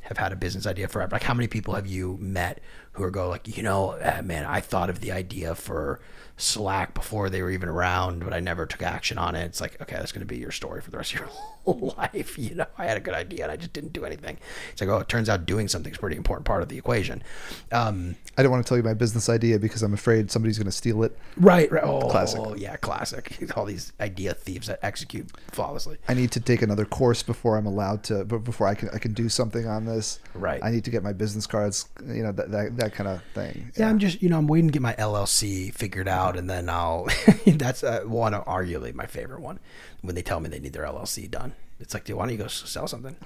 have 0.00 0.18
had 0.18 0.32
a 0.32 0.36
business 0.36 0.66
idea 0.66 0.88
forever. 0.88 1.12
Like, 1.12 1.22
how 1.22 1.34
many 1.34 1.48
people 1.48 1.74
have 1.74 1.86
you 1.86 2.16
met 2.20 2.60
who 2.92 3.02
are 3.04 3.10
go 3.10 3.28
like, 3.28 3.56
you 3.56 3.62
know, 3.62 3.90
uh, 3.92 4.22
man, 4.22 4.44
I 4.44 4.60
thought 4.60 4.90
of 4.90 5.00
the 5.00 5.12
idea 5.12 5.54
for 5.54 6.00
Slack 6.36 6.94
before 6.94 7.30
they 7.30 7.40
were 7.42 7.50
even 7.50 7.68
around, 7.68 8.24
but 8.24 8.32
I 8.32 8.40
never 8.40 8.66
took 8.66 8.82
action 8.82 9.16
on 9.18 9.34
it. 9.34 9.44
It's 9.44 9.60
like, 9.60 9.80
okay, 9.80 9.96
that's 9.96 10.12
going 10.12 10.26
to 10.26 10.26
be 10.26 10.38
your 10.38 10.50
story 10.50 10.80
for 10.80 10.90
the 10.90 10.96
rest 10.96 11.14
of 11.14 11.20
your 11.20 11.28
life. 11.96 12.38
You 12.38 12.54
know, 12.56 12.66
I 12.76 12.86
had 12.86 12.96
a 12.96 13.00
good 13.00 13.14
idea 13.14 13.44
and 13.44 13.52
I 13.52 13.56
just 13.56 13.72
didn't 13.72 13.92
do 13.92 14.04
anything. 14.04 14.38
It's 14.72 14.80
like, 14.80 14.90
oh, 14.90 14.98
it 14.98 15.08
turns 15.08 15.28
out 15.28 15.46
doing 15.46 15.68
something 15.68 15.92
is 15.92 15.98
a 15.98 16.00
pretty 16.00 16.16
important 16.16 16.46
part 16.46 16.62
of 16.62 16.68
the 16.68 16.76
equation. 16.78 17.22
Um, 17.70 18.16
I 18.36 18.42
don't 18.42 18.50
want 18.50 18.64
to 18.64 18.68
tell 18.68 18.76
you 18.78 18.82
my 18.82 18.94
business 18.94 19.28
idea 19.28 19.58
because 19.58 19.82
I'm 19.82 19.92
afraid 19.94 20.30
somebody's 20.30 20.58
going 20.58 20.66
to 20.66 20.72
steal 20.72 21.02
it. 21.04 21.16
right, 21.36 21.70
right. 21.70 21.84
Oh, 21.84 22.08
Classic. 22.08 22.40
yeah, 22.56 22.76
classic. 22.76 23.38
All 23.56 23.66
these 23.66 23.92
idea 24.00 24.34
thieves 24.34 24.66
that 24.66 24.80
execute 24.82 25.30
flawlessly. 25.52 25.98
I 26.08 26.14
need 26.14 26.32
to 26.32 26.40
take 26.40 26.62
another 26.62 26.86
course 26.86 27.22
before 27.22 27.56
I'm 27.56 27.66
allowed 27.66 28.02
to, 28.04 28.24
but 28.24 28.38
before 28.38 28.66
I 28.66 28.74
can 28.74 28.88
I 28.92 28.98
can 28.98 29.12
do 29.12 29.28
something 29.28 29.68
on 29.68 29.84
this. 29.84 30.18
Right. 30.34 30.60
I 30.64 30.70
need 30.70 30.84
to 30.84 30.90
get 30.90 31.02
my 31.04 31.12
business 31.12 31.46
cards, 31.46 31.88
you 32.04 32.22
know, 32.22 32.32
that 32.32 32.50
that, 32.50 32.76
that 32.82 32.94
kind 32.94 33.08
of 33.08 33.22
thing. 33.34 33.72
Yeah, 33.76 33.88
I'm 33.88 33.98
just 33.98 34.22
you 34.22 34.28
know 34.28 34.38
I'm 34.38 34.46
waiting 34.46 34.68
to 34.68 34.72
get 34.72 34.82
my 34.82 34.94
LLC 34.94 35.72
figured 35.74 36.08
out, 36.08 36.36
and 36.36 36.48
then 36.48 36.68
I'll. 36.68 37.08
that's 37.46 37.82
uh, 37.82 38.02
one 38.04 38.34
of 38.34 38.44
arguably 38.44 38.94
my 38.94 39.06
favorite 39.06 39.40
one. 39.40 39.58
When 40.02 40.14
they 40.14 40.22
tell 40.22 40.40
me 40.40 40.48
they 40.48 40.58
need 40.58 40.72
their 40.72 40.84
LLC 40.84 41.30
done, 41.30 41.54
it's 41.80 41.94
like, 41.94 42.04
dude, 42.04 42.16
why 42.16 42.24
don't 42.24 42.32
you 42.32 42.38
go 42.38 42.48
sell 42.48 42.86
something? 42.88 43.16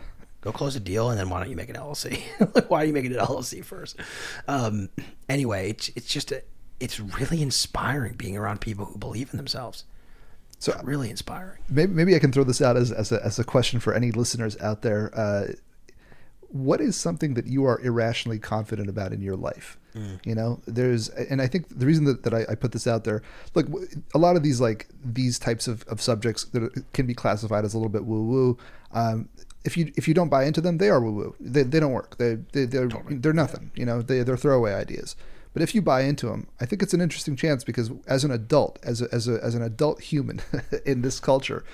Go 0.43 0.53
close 0.53 0.77
a 0.77 0.81
deal, 0.81 1.11
and 1.11 1.19
then 1.19 1.29
why 1.29 1.41
don't 1.41 1.51
you 1.51 1.57
make 1.57 1.69
an 1.71 1.77
LLC? 1.77 2.21
like, 2.55 2.71
why 2.71 2.83
are 2.83 2.85
you 2.85 2.93
making 2.93 3.13
an 3.13 3.19
LLC 3.19 3.65
first? 3.65 3.97
Um, 4.47 4.91
anyway, 5.29 5.71
it's 5.71 5.89
it's 5.97 6.07
just 6.07 6.31
a, 6.33 6.43
it's 6.79 7.01
really 7.01 7.43
inspiring 7.43 8.15
being 8.15 8.37
around 8.37 8.61
people 8.61 8.85
who 8.85 8.99
believe 8.99 9.31
in 9.33 9.39
themselves. 9.39 9.85
So- 10.59 10.73
It's 10.73 10.85
really 10.85 11.11
inspiring. 11.11 11.59
maybe, 11.69 11.93
maybe 11.93 12.15
I 12.15 12.19
can 12.19 12.33
throw 12.33 12.45
this 12.45 12.63
out 12.63 12.77
as, 12.79 12.91
as, 12.91 13.13
a, 13.13 13.23
as 13.25 13.39
a 13.39 13.45
question 13.45 13.79
for 13.79 13.93
any 13.93 14.11
listeners 14.11 14.57
out 14.59 14.81
there. 14.83 15.11
Uh, 15.19 15.49
what 16.49 16.81
is 16.81 16.97
something 16.97 17.35
that 17.35 17.47
you 17.47 17.65
are 17.65 17.81
irrationally 17.81 18.39
confident 18.39 18.89
about 18.89 19.13
in 19.13 19.21
your 19.21 19.37
life? 19.37 19.79
You 20.25 20.35
know, 20.35 20.61
there's, 20.67 21.09
and 21.09 21.41
I 21.41 21.47
think 21.47 21.79
the 21.79 21.87
reason 21.87 22.05
that, 22.05 22.23
that 22.25 22.35
I, 22.35 22.45
I 22.51 22.55
put 22.55 22.73
this 22.73 22.87
out 22.87 23.05
there, 23.05 23.23
look, 23.55 23.67
a 24.15 24.19
lot 24.19 24.37
of 24.37 24.43
these, 24.43 24.61
like 24.61 24.89
these 25.05 25.39
types 25.39 25.67
of, 25.69 25.85
of 25.89 26.03
subjects 26.03 26.45
that 26.45 26.85
can 26.93 27.07
be 27.07 27.15
classified 27.15 27.65
as 27.65 27.75
a 27.75 27.79
little 27.79 27.91
bit 27.91 28.05
woo 28.05 28.23
woo. 28.23 28.59
Um, 28.93 29.29
if 29.65 29.77
you, 29.77 29.93
if 29.97 30.07
you 30.07 30.15
don't 30.15 30.29
buy 30.29 30.45
into 30.45 30.61
them, 30.61 30.79
they 30.79 30.91
are 30.91 31.01
woo 31.01 31.13
woo. 31.13 31.35
They, 31.41 31.63
they 31.63 31.81
don't 31.81 31.93
work. 31.93 32.19
They, 32.19 32.35
they, 32.53 32.67
they're, 32.67 32.89
they're 33.09 33.33
nothing, 33.33 33.71
you 33.75 33.87
know, 33.87 34.03
they, 34.03 34.23
they're 34.23 34.37
throwaway 34.37 34.75
ideas. 34.75 35.17
But 35.55 35.63
if 35.63 35.75
you 35.75 35.81
buy 35.81 36.03
into 36.03 36.27
them, 36.27 36.49
I 36.61 36.67
think 36.67 36.83
it's 36.83 36.93
an 36.93 37.01
interesting 37.01 37.35
chance 37.35 37.65
because 37.65 37.91
as 38.07 38.25
an 38.25 38.31
adult, 38.31 38.79
as 38.83 39.01
a, 39.01 39.09
as 39.11 39.27
a, 39.27 39.43
as 39.43 39.55
an 39.55 39.63
adult 39.63 40.03
human 40.03 40.43
in 40.85 41.01
this 41.01 41.19
culture, 41.19 41.65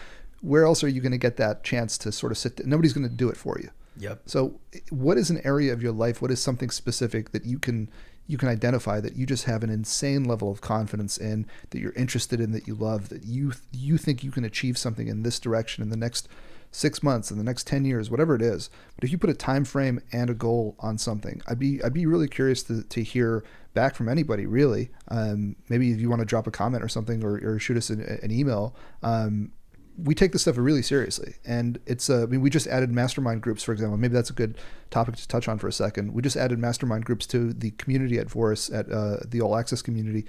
where 0.41 0.65
else 0.65 0.85
are 0.85 0.89
you 0.89 1.01
going 1.01 1.13
to 1.13 1.19
get 1.19 1.37
that 1.39 1.65
chance 1.65 1.99
to 1.99 2.13
sort 2.13 2.31
of 2.31 2.39
sit? 2.39 2.65
Nobody's 2.65 2.93
going 2.93 3.09
to 3.09 3.15
do 3.15 3.29
it 3.29 3.37
for 3.37 3.59
you. 3.61 3.71
Yep. 4.03 4.23
So, 4.27 4.61
what 4.91 5.17
is 5.17 5.31
an 5.31 5.41
area 5.45 5.73
of 5.73 5.81
your 5.81 5.93
life? 5.93 6.21
What 6.21 6.33
is 6.33 6.43
something 6.43 6.71
specific 6.71 7.31
that 7.31 7.45
you 7.45 7.61
can 7.61 7.89
you 8.27 8.37
can 8.37 8.49
identify 8.49 9.01
that 9.01 9.15
you 9.15 9.27
just 9.27 9.45
have 9.45 9.63
an 9.63 9.71
insane 9.71 10.25
level 10.25 10.51
of 10.51 10.61
confidence 10.61 11.19
in, 11.19 11.47
that 11.71 11.81
you're 11.81 11.93
interested 11.93 12.41
in, 12.41 12.51
that 12.53 12.67
you 12.67 12.75
love, 12.75 13.11
that 13.11 13.25
you 13.25 13.53
you 13.71 13.97
think 13.97 14.25
you 14.25 14.33
can 14.33 14.45
achieve 14.45 14.77
something 14.77 15.07
in 15.07 15.23
this 15.23 15.39
direction 15.39 15.83
in 15.83 15.91
the 15.91 15.97
next 15.97 16.29
six 16.73 17.01
months, 17.01 17.31
in 17.31 17.39
the 17.39 17.45
next 17.45 17.65
ten 17.65 17.85
years, 17.85 18.11
whatever 18.11 18.35
it 18.35 18.43
is. 18.43 18.71
But 18.97 19.05
if 19.05 19.13
you 19.13 19.19
put 19.19 19.31
a 19.31 19.35
time 19.35 19.65
frame 19.65 20.01
and 20.11 20.29
a 20.29 20.35
goal 20.35 20.75
on 20.81 20.99
something, 20.99 21.41
I'd 21.47 21.61
be 21.61 21.81
I'd 21.85 21.95
be 21.95 22.07
really 22.07 22.29
curious 22.29 22.65
to 22.65 22.83
to 22.83 23.05
hear 23.05 23.45
back 23.73 23.95
from 23.95 24.09
anybody. 24.09 24.47
Really, 24.47 24.91
um, 25.09 25.55
maybe 25.69 25.93
if 25.93 26.01
you 26.01 26.11
want 26.11 26.21
to 26.21 26.27
drop 26.27 26.49
a 26.49 26.51
comment 26.51 26.83
or 26.83 26.89
something, 26.89 27.23
or, 27.23 27.39
or 27.45 27.61
shoot 27.61 27.77
us 27.77 27.89
an, 27.89 28.01
an 28.21 28.33
email. 28.33 28.75
Um, 29.05 29.53
we 29.97 30.15
take 30.15 30.33
this 30.33 30.43
stuff 30.43 30.57
really 30.57 30.83
seriously. 30.83 31.35
And 31.45 31.79
it's 31.87 32.09
uh, 32.09 32.23
i 32.23 32.27
mean 32.27 32.41
we 32.41 32.51
just 32.51 32.67
added 32.67 32.91
mastermind 32.91 33.43
groups 33.43 33.63
for 33.63 33.73
example. 33.73 33.97
Maybe 33.97 34.15
that's 34.15 34.31
a 34.31 34.35
good 34.35 34.57
topic 34.91 35.17
to 35.17 35.29
touch 35.29 35.49
on 35.49 35.59
for 35.59 35.69
a 35.69 35.73
second. 35.73 36.13
We 36.13 36.23
just 36.23 36.37
added 36.37 36.59
mastermind 36.59 37.05
groups 37.05 37.27
to 37.29 37.53
the 37.53 37.71
community 37.73 38.19
at 38.19 38.29
Vouris 38.29 38.73
at 38.75 38.91
uh, 38.91 39.19
the 39.27 39.41
all 39.41 39.57
access 39.57 39.83
community. 39.83 40.27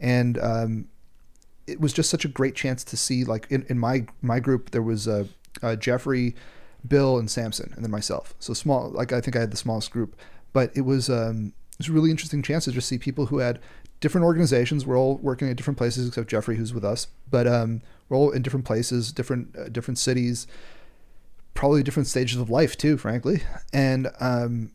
And 0.00 0.38
um, 0.38 0.88
it 1.66 1.80
was 1.80 1.92
just 1.92 2.10
such 2.10 2.24
a 2.24 2.28
great 2.28 2.54
chance 2.54 2.84
to 2.84 2.96
see 2.96 3.24
like 3.24 3.46
in, 3.50 3.64
in 3.68 3.78
my 3.78 4.06
my 4.22 4.40
group 4.40 4.70
there 4.70 4.82
was 4.82 5.08
uh, 5.08 5.24
uh, 5.62 5.76
jeffrey 5.76 6.34
bill 6.86 7.18
and 7.18 7.30
samson 7.30 7.72
and 7.74 7.84
then 7.84 7.90
myself. 7.90 8.34
So 8.38 8.54
small 8.54 8.90
like 8.90 9.12
i 9.12 9.20
think 9.20 9.36
i 9.36 9.40
had 9.40 9.50
the 9.50 9.56
smallest 9.56 9.90
group. 9.90 10.16
But 10.52 10.70
it 10.74 10.82
was 10.82 11.10
um, 11.10 11.52
it 11.72 11.78
was 11.78 11.88
a 11.88 11.92
really 11.92 12.10
interesting 12.10 12.42
chance 12.42 12.64
to 12.64 12.72
just 12.72 12.88
see 12.88 12.98
people 12.98 13.26
who 13.26 13.38
had 13.38 13.60
different 14.00 14.24
organizations. 14.24 14.86
We're 14.86 14.98
all 14.98 15.18
working 15.18 15.48
at 15.48 15.56
different 15.56 15.78
places 15.78 16.08
except 16.08 16.30
jeffrey 16.30 16.56
who's 16.56 16.72
with 16.72 16.84
us. 16.84 17.08
But 17.30 17.46
um, 17.46 17.82
all 18.10 18.30
in 18.30 18.42
different 18.42 18.64
places 18.64 19.12
different 19.12 19.56
uh, 19.56 19.68
different 19.68 19.98
cities 19.98 20.46
probably 21.58 21.82
different 21.82 22.06
stages 22.06 22.38
of 22.38 22.48
life 22.48 22.76
too 22.76 22.96
frankly. 22.96 23.42
And 23.72 24.12
um, 24.20 24.70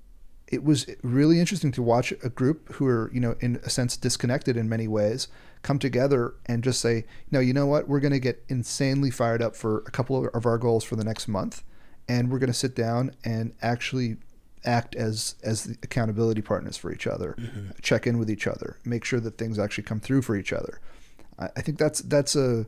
it 0.47 0.65
was 0.65 0.85
really 1.01 1.39
interesting 1.39 1.71
to 1.71 1.81
watch 1.81 2.11
a 2.11 2.27
group 2.27 2.73
who 2.73 2.85
are 2.85 3.09
you 3.13 3.21
know 3.21 3.37
in 3.39 3.55
a 3.63 3.69
sense 3.69 3.95
disconnected 3.95 4.57
in 4.57 4.67
many 4.67 4.89
ways 4.89 5.29
come 5.61 5.79
together 5.79 6.33
and 6.45 6.61
just 6.61 6.81
say 6.81 7.05
no 7.31 7.39
you 7.39 7.53
know 7.53 7.65
what? 7.65 7.87
We're 7.87 8.01
going 8.01 8.11
to 8.11 8.19
get 8.19 8.43
insanely 8.49 9.11
fired 9.11 9.41
up 9.41 9.55
for 9.55 9.77
a 9.87 9.91
couple 9.91 10.27
of 10.27 10.45
our 10.45 10.57
goals 10.57 10.83
for 10.83 10.97
the 10.97 11.05
next 11.05 11.29
month 11.29 11.63
and 12.09 12.29
we're 12.29 12.39
going 12.39 12.51
to 12.51 12.53
sit 12.53 12.75
down 12.75 13.15
and 13.23 13.53
actually 13.61 14.17
act 14.65 14.93
as 14.93 15.35
as 15.41 15.63
the 15.63 15.77
accountability 15.83 16.41
partners 16.41 16.75
for 16.75 16.91
each 16.91 17.07
other 17.07 17.37
check 17.81 18.05
in 18.05 18.17
with 18.17 18.29
each 18.29 18.45
other 18.45 18.77
make 18.83 19.05
sure 19.05 19.21
that 19.21 19.37
things 19.37 19.57
actually 19.57 19.85
come 19.85 20.01
through 20.01 20.21
for 20.21 20.35
each 20.35 20.51
other. 20.51 20.81
I, 21.39 21.47
I 21.55 21.61
think 21.61 21.77
that's 21.77 22.01
that's 22.01 22.35
a 22.35 22.65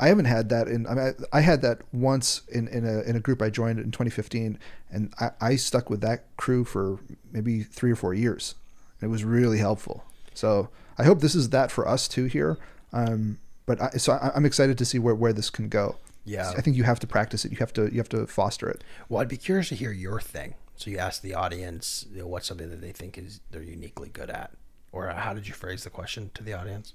I 0.00 0.08
haven't 0.08 0.26
had 0.26 0.48
that 0.50 0.68
in. 0.68 0.86
I 0.86 0.94
mean, 0.94 1.14
I, 1.32 1.38
I 1.38 1.40
had 1.40 1.62
that 1.62 1.80
once 1.92 2.42
in, 2.50 2.68
in 2.68 2.86
a 2.86 3.00
in 3.02 3.16
a 3.16 3.20
group 3.20 3.42
I 3.42 3.50
joined 3.50 3.78
in 3.78 3.90
2015, 3.90 4.58
and 4.90 5.12
I, 5.20 5.30
I 5.40 5.56
stuck 5.56 5.90
with 5.90 6.00
that 6.00 6.24
crew 6.36 6.64
for 6.64 6.98
maybe 7.32 7.62
three 7.62 7.92
or 7.92 7.96
four 7.96 8.14
years. 8.14 8.54
It 9.00 9.08
was 9.08 9.24
really 9.24 9.58
helpful. 9.58 10.04
So 10.34 10.68
I 10.98 11.04
hope 11.04 11.20
this 11.20 11.34
is 11.34 11.50
that 11.50 11.70
for 11.70 11.86
us 11.86 12.08
too 12.08 12.24
here. 12.24 12.58
Um, 12.92 13.38
but 13.66 13.80
I, 13.80 13.90
so 13.90 14.12
I, 14.12 14.32
I'm 14.34 14.46
excited 14.46 14.78
to 14.78 14.84
see 14.84 14.98
where, 14.98 15.14
where 15.14 15.32
this 15.32 15.50
can 15.50 15.68
go. 15.68 15.96
Yeah. 16.24 16.52
I 16.56 16.60
think 16.60 16.76
you 16.76 16.84
have 16.84 17.00
to 17.00 17.06
practice 17.06 17.44
it. 17.44 17.52
You 17.52 17.58
have 17.58 17.72
to 17.74 17.90
you 17.92 17.98
have 17.98 18.08
to 18.10 18.26
foster 18.26 18.68
it. 18.68 18.82
Well, 19.08 19.20
I'd 19.20 19.28
be 19.28 19.36
curious 19.36 19.68
to 19.70 19.74
hear 19.74 19.92
your 19.92 20.20
thing. 20.20 20.54
So 20.76 20.90
you 20.90 20.98
ask 20.98 21.22
the 21.22 21.34
audience, 21.34 22.06
you 22.12 22.20
know, 22.20 22.26
what's 22.26 22.46
something 22.46 22.70
that 22.70 22.80
they 22.80 22.92
think 22.92 23.16
is 23.16 23.40
they're 23.50 23.62
uniquely 23.62 24.08
good 24.08 24.30
at, 24.30 24.52
or 24.90 25.08
how 25.08 25.32
did 25.32 25.46
you 25.46 25.54
phrase 25.54 25.84
the 25.84 25.90
question 25.90 26.30
to 26.34 26.42
the 26.42 26.52
audience? 26.52 26.94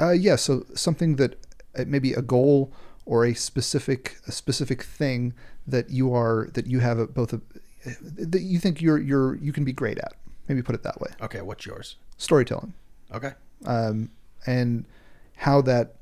Uh, 0.00 0.10
yeah, 0.10 0.36
so 0.36 0.64
something 0.74 1.16
that 1.16 1.32
uh, 1.32 1.36
maybe 1.86 2.12
a 2.14 2.22
goal 2.22 2.72
or 3.06 3.24
a 3.24 3.34
specific 3.34 4.16
a 4.26 4.32
specific 4.32 4.82
thing 4.82 5.32
that 5.66 5.90
you 5.90 6.12
are 6.14 6.48
that 6.54 6.66
you 6.66 6.80
have 6.80 6.98
a, 6.98 7.06
both 7.06 7.32
a, 7.32 7.40
that 8.18 8.40
you 8.42 8.58
think 8.58 8.80
you're 8.82 8.98
you're 8.98 9.36
you 9.36 9.52
can 9.52 9.64
be 9.64 9.72
great 9.72 9.98
at. 9.98 10.14
Maybe 10.48 10.62
put 10.62 10.74
it 10.74 10.82
that 10.82 11.00
way. 11.00 11.10
Okay, 11.20 11.42
what's 11.42 11.66
yours? 11.66 11.96
Storytelling, 12.16 12.72
Okay. 13.14 13.32
um, 13.66 14.10
and 14.46 14.84
how 15.36 15.60
that 15.62 15.94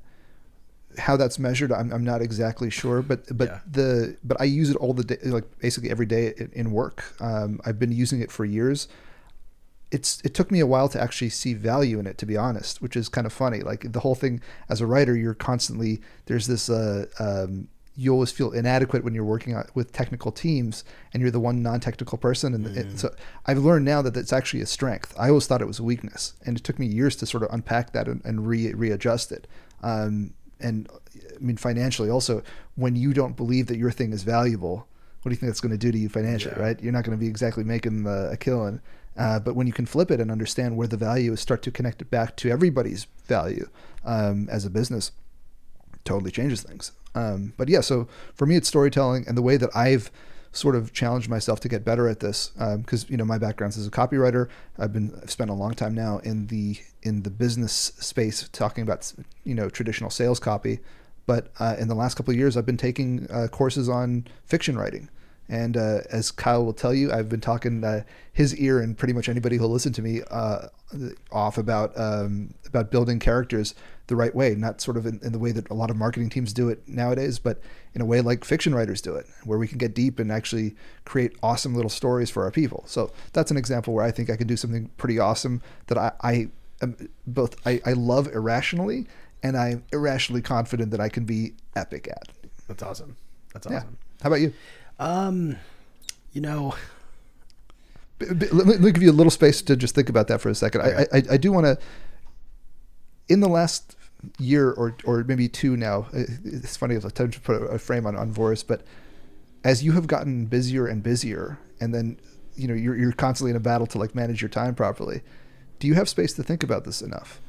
how 0.99 1.15
that's 1.17 1.39
measured, 1.39 1.73
I'm, 1.73 1.93
I'm 1.93 2.05
not 2.05 2.23
exactly 2.23 2.71
sure, 2.71 3.03
but 3.03 3.37
but 3.37 3.49
Yeah. 3.49 3.61
the 3.71 4.17
but 4.25 4.41
I 4.41 4.45
use 4.45 4.71
it 4.71 4.77
all 4.77 4.95
the 4.95 5.05
day, 5.05 5.19
like 5.25 5.59
basically 5.59 5.91
every 5.91 6.07
day 6.07 6.33
in, 6.39 6.51
in 6.55 6.71
work. 6.71 7.05
Um, 7.21 7.61
I've 7.67 7.79
been 7.79 7.93
using 7.93 8.21
it 8.21 8.31
for 8.31 8.45
years. 8.45 8.89
It's 9.93 10.21
it 10.25 10.35
took 10.35 10.51
me 10.51 10.61
a 10.61 10.67
while 10.67 10.89
to 10.89 11.01
actually 11.01 11.31
see 11.31 11.55
value 11.55 11.99
in 12.01 12.07
it, 12.07 12.19
to 12.19 12.27
be 12.27 12.37
honest, 12.37 12.83
which 12.83 12.97
is 12.97 13.09
kind 13.09 13.27
of 13.27 13.33
funny. 13.33 13.61
Like 13.61 13.93
the 13.93 14.01
whole 14.01 14.15
thing 14.17 14.41
as 14.69 14.81
a 14.81 14.87
writer, 14.87 15.17
you're 15.17 15.35
constantly 15.35 16.01
there's 16.27 16.47
this. 16.47 16.69
Uh, 16.69 17.07
um, 17.19 17.69
you 17.99 18.13
always 18.13 18.31
feel 18.31 18.53
inadequate 18.53 19.03
when 19.05 19.15
you're 19.15 19.25
working 19.25 19.57
with 19.75 19.91
technical 19.91 20.31
teams 20.31 20.85
and 21.15 21.23
you're 21.23 21.31
the 21.31 21.41
one 21.41 21.63
non-technical 21.63 22.19
person 22.19 22.53
and 22.53 22.67
it, 22.77 22.99
so 22.99 23.09
i've 23.47 23.57
learned 23.57 23.87
now 23.87 24.03
that 24.03 24.15
it's 24.19 24.35
actually 24.35 24.61
a 24.61 24.67
strength 24.67 25.15
i 25.19 25.31
always 25.31 25.47
thought 25.47 25.63
it 25.63 25.67
was 25.67 25.79
a 25.79 25.83
weakness 25.83 26.35
and 26.45 26.59
it 26.59 26.63
took 26.63 26.79
me 26.79 26.85
years 26.85 27.17
to 27.17 27.25
sort 27.25 27.43
of 27.43 27.49
unpack 27.55 27.93
that 27.95 28.07
and, 28.07 28.23
and 28.27 28.47
re, 28.47 28.75
readjust 28.75 29.33
it 29.33 29.47
um, 29.83 30.35
and 30.61 30.91
i 31.15 31.39
mean 31.41 31.57
financially 31.57 32.11
also 32.11 32.43
when 32.75 32.97
you 32.97 33.15
don't 33.15 33.35
believe 33.35 33.67
that 33.67 33.79
your 33.79 33.91
thing 33.91 34.13
is 34.13 34.25
valuable 34.25 34.87
what 35.23 35.31
do 35.31 35.33
you 35.33 35.37
think 35.37 35.49
that's 35.49 35.63
going 35.63 35.73
to 35.73 35.79
do 35.79 35.91
to 35.91 35.97
you 35.97 36.11
financially 36.11 36.55
Yeah. 36.55 36.63
right 36.63 36.83
you're 36.83 36.93
not 36.93 37.03
going 37.05 37.17
to 37.17 37.21
be 37.21 37.29
exactly 37.29 37.65
making 37.65 38.03
the, 38.03 38.29
a 38.31 38.37
killing 38.37 38.83
uh, 39.17 39.39
but 39.39 39.55
when 39.55 39.67
you 39.67 39.73
can 39.73 39.87
flip 39.87 40.11
it 40.11 40.21
and 40.21 40.31
understand 40.31 40.77
where 40.77 40.89
the 40.89 40.97
value 40.97 41.33
is 41.33 41.41
start 41.41 41.63
to 41.63 41.71
connect 41.71 42.03
it 42.03 42.11
back 42.11 42.37
to 42.37 42.51
everybody's 42.51 43.07
value 43.27 43.69
um, 44.05 44.49
as 44.51 44.65
a 44.65 44.71
business 44.71 45.13
totally 46.05 46.31
changes 46.31 46.63
things. 46.63 46.93
Um, 47.15 47.53
but 47.57 47.69
yeah, 47.69 47.81
so 47.81 48.09
for 48.35 48.47
me, 48.47 48.57
it's 48.57 48.69
storytelling 48.69 49.25
and 49.27 49.37
the 49.37 49.43
way 49.43 49.57
that 49.57 49.71
I've 49.75 50.11
sort 50.53 50.75
of 50.75 50.93
challenged 50.93 51.29
myself 51.29 51.61
to 51.61 51.69
get 51.69 51.85
better 51.85 52.09
at 52.09 52.21
this 52.21 52.49
because 52.79 53.09
you 53.11 53.17
know 53.17 53.25
my 53.25 53.39
background 53.39 53.73
is 53.73 53.79
as 53.79 53.87
a 53.87 53.91
copywriter. 53.91 54.49
I've 54.79 54.93
been 54.93 55.19
I've 55.23 55.31
spent 55.31 55.51
a 55.51 55.55
long 55.55 55.75
time 55.75 55.95
now 55.95 56.19
in 56.19 56.47
the 56.47 56.79
in 57.03 57.23
the 57.23 57.31
business 57.31 57.73
space 57.73 58.49
talking 58.53 58.83
about 58.83 59.13
you 59.45 59.55
know 59.55 59.69
traditional 59.69 60.11
sales 60.11 60.41
copy. 60.41 60.81
But 61.27 61.49
uh, 61.59 61.75
in 61.79 61.89
the 61.89 61.95
last 61.95 62.17
couple 62.17 62.33
of 62.33 62.39
years, 62.39 62.57
I've 62.57 62.67
been 62.67 62.77
taking 62.77 63.27
uh, 63.31 63.49
courses 63.49 63.89
on 63.89 64.29
fiction 64.45 64.79
writing 64.79 65.11
And 65.49 65.77
uh, 65.77 66.01
as 66.11 66.31
Kyle 66.31 66.65
will 66.65 66.73
tell 66.73 66.93
you, 66.93 67.13
I've 67.13 67.29
been 67.29 67.41
talking 67.41 67.85
uh, 67.85 68.03
his 68.33 68.55
ear 68.57 68.81
and 68.81 68.99
pretty 68.99 69.15
much 69.15 69.29
anybody 69.29 69.57
who'll 69.57 69.71
listen 69.71 69.93
to 69.93 70.03
me 70.03 70.23
uh, 70.31 70.69
off 71.31 71.59
about 71.59 71.93
um, 71.99 72.55
about 72.67 72.91
building 72.91 73.19
characters 73.19 73.75
the 74.09 74.17
right 74.17 74.35
way, 74.35 74.55
not 74.55 74.81
sort 74.81 74.97
of 74.97 75.07
in, 75.07 75.21
in, 75.23 75.33
the 75.33 75.39
way 75.39 75.51
that 75.51 75.69
a 75.69 75.75
lot 75.75 75.91
of 75.91 75.97
marketing 75.97 76.31
teams 76.31 76.53
do 76.53 76.69
it 76.69 76.81
nowadays, 76.87 77.39
but 77.41 77.61
in 77.95 78.01
a 78.01 78.05
way 78.05 78.21
like 78.21 78.45
fiction 78.45 78.75
writers 78.75 79.01
do 79.01 79.15
it, 79.17 79.27
where 79.45 79.59
we 79.59 79.67
can 79.67 79.79
get 79.79 79.95
deep 79.95 80.21
and 80.21 80.31
actually 80.31 80.77
create 81.05 81.33
awesome 81.43 81.75
little 81.75 81.91
stories 81.91 82.31
for 82.31 82.45
our 82.45 82.51
people. 82.53 82.85
So 82.87 83.11
that's 83.33 83.51
an 83.51 83.57
example 83.57 83.95
where 83.95 84.05
I 84.05 84.13
think 84.13 84.31
I 84.31 84.37
can 84.37 84.47
do 84.47 84.57
something 84.57 84.91
pretty 84.97 85.19
awesome 85.19 85.61
that 85.89 85.99
I, 85.99 86.13
I 86.21 86.49
am 86.83 86.97
both 87.27 87.57
I, 87.67 87.81
I 87.85 87.93
love 87.93 88.29
irrationally 88.29 89.07
and 89.43 89.57
I'm 89.57 89.85
irrationally 89.93 90.43
confident 90.43 90.91
that 90.93 91.01
I 91.01 91.09
can 91.09 91.25
be 91.25 91.55
epic 91.75 92.09
at. 92.09 92.29
That's 92.69 92.83
awesome. 92.83 93.17
That's 93.53 93.67
awesome. 93.67 93.77
Yeah. 93.77 94.23
How 94.23 94.29
about 94.29 94.41
you? 94.41 94.53
Um, 94.99 95.57
you 96.33 96.41
know, 96.41 96.75
let 98.21 98.41
me, 98.41 98.47
let 98.49 98.81
me, 98.81 98.93
give 98.93 99.03
you 99.03 99.11
a 99.11 99.13
little 99.13 99.31
space 99.31 99.61
to 99.63 99.77
just 99.77 99.95
think 99.95 100.09
about 100.09 100.29
that 100.29 100.41
for 100.41 100.49
a 100.49 100.55
second. 100.55 100.83
Okay. 100.83 101.07
I, 101.13 101.19
I, 101.19 101.23
I 101.33 101.37
do 101.37 101.53
want 101.53 101.67
to. 101.67 101.79
In 103.29 103.41
the 103.41 103.49
last 103.49 103.97
year 104.39 104.71
or 104.71 104.97
or 105.05 105.25
maybe 105.25 105.49
two 105.49 105.77
now, 105.77 106.07
it's 106.13 106.77
funny. 106.77 106.95
If 106.95 107.05
I 107.05 107.09
tend 107.11 107.33
to 107.35 107.41
put 107.41 107.63
a 107.63 107.79
frame 107.79 108.07
on 108.07 108.17
on 108.17 108.33
Vouris, 108.33 108.67
but 108.67 108.83
as 109.65 109.83
you 109.83 109.93
have 109.93 110.07
gotten 110.07 110.47
busier 110.47 110.87
and 110.87 111.03
busier, 111.03 111.59
and 111.81 111.95
then 111.95 112.19
you 112.55 112.69
know 112.69 112.75
you're 112.75 112.97
you're 112.97 113.13
constantly 113.13 113.51
in 113.51 113.57
a 113.57 113.61
battle 113.61 113.87
to 113.89 113.99
like 113.99 114.15
manage 114.15 114.41
your 114.41 114.49
time 114.49 114.75
properly. 114.75 115.23
Do 115.79 115.87
you 115.87 115.95
have 115.95 116.09
space 116.09 116.33
to 116.35 116.43
think 116.43 116.63
about 116.63 116.85
this 116.85 117.03
enough? 117.03 117.41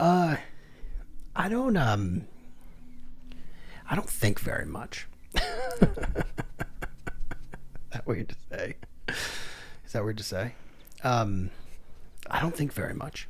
Uh, 0.00 0.36
I 1.34 1.48
don't. 1.48 1.76
Um, 1.76 2.26
I 3.88 3.94
don't 3.94 4.08
think 4.08 4.40
very 4.40 4.66
much. 4.66 5.06
that 7.96 8.06
weird 8.06 8.28
to 8.28 8.36
say? 8.50 8.76
Is 9.08 9.92
that 9.92 10.04
weird 10.04 10.18
to 10.18 10.24
say? 10.24 10.54
Um, 11.02 11.50
I 12.30 12.40
don't 12.40 12.54
think 12.54 12.72
very 12.72 12.94
much. 12.94 13.28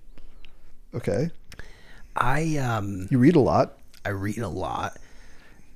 Okay. 0.95 1.31
I 2.17 2.57
um. 2.57 3.09
You 3.11 3.19
read 3.19 3.37
a 3.37 3.41
lot. 3.41 3.79
I 4.05 4.11
read 4.11 4.39
a 4.39 4.49
lot, 4.49 4.97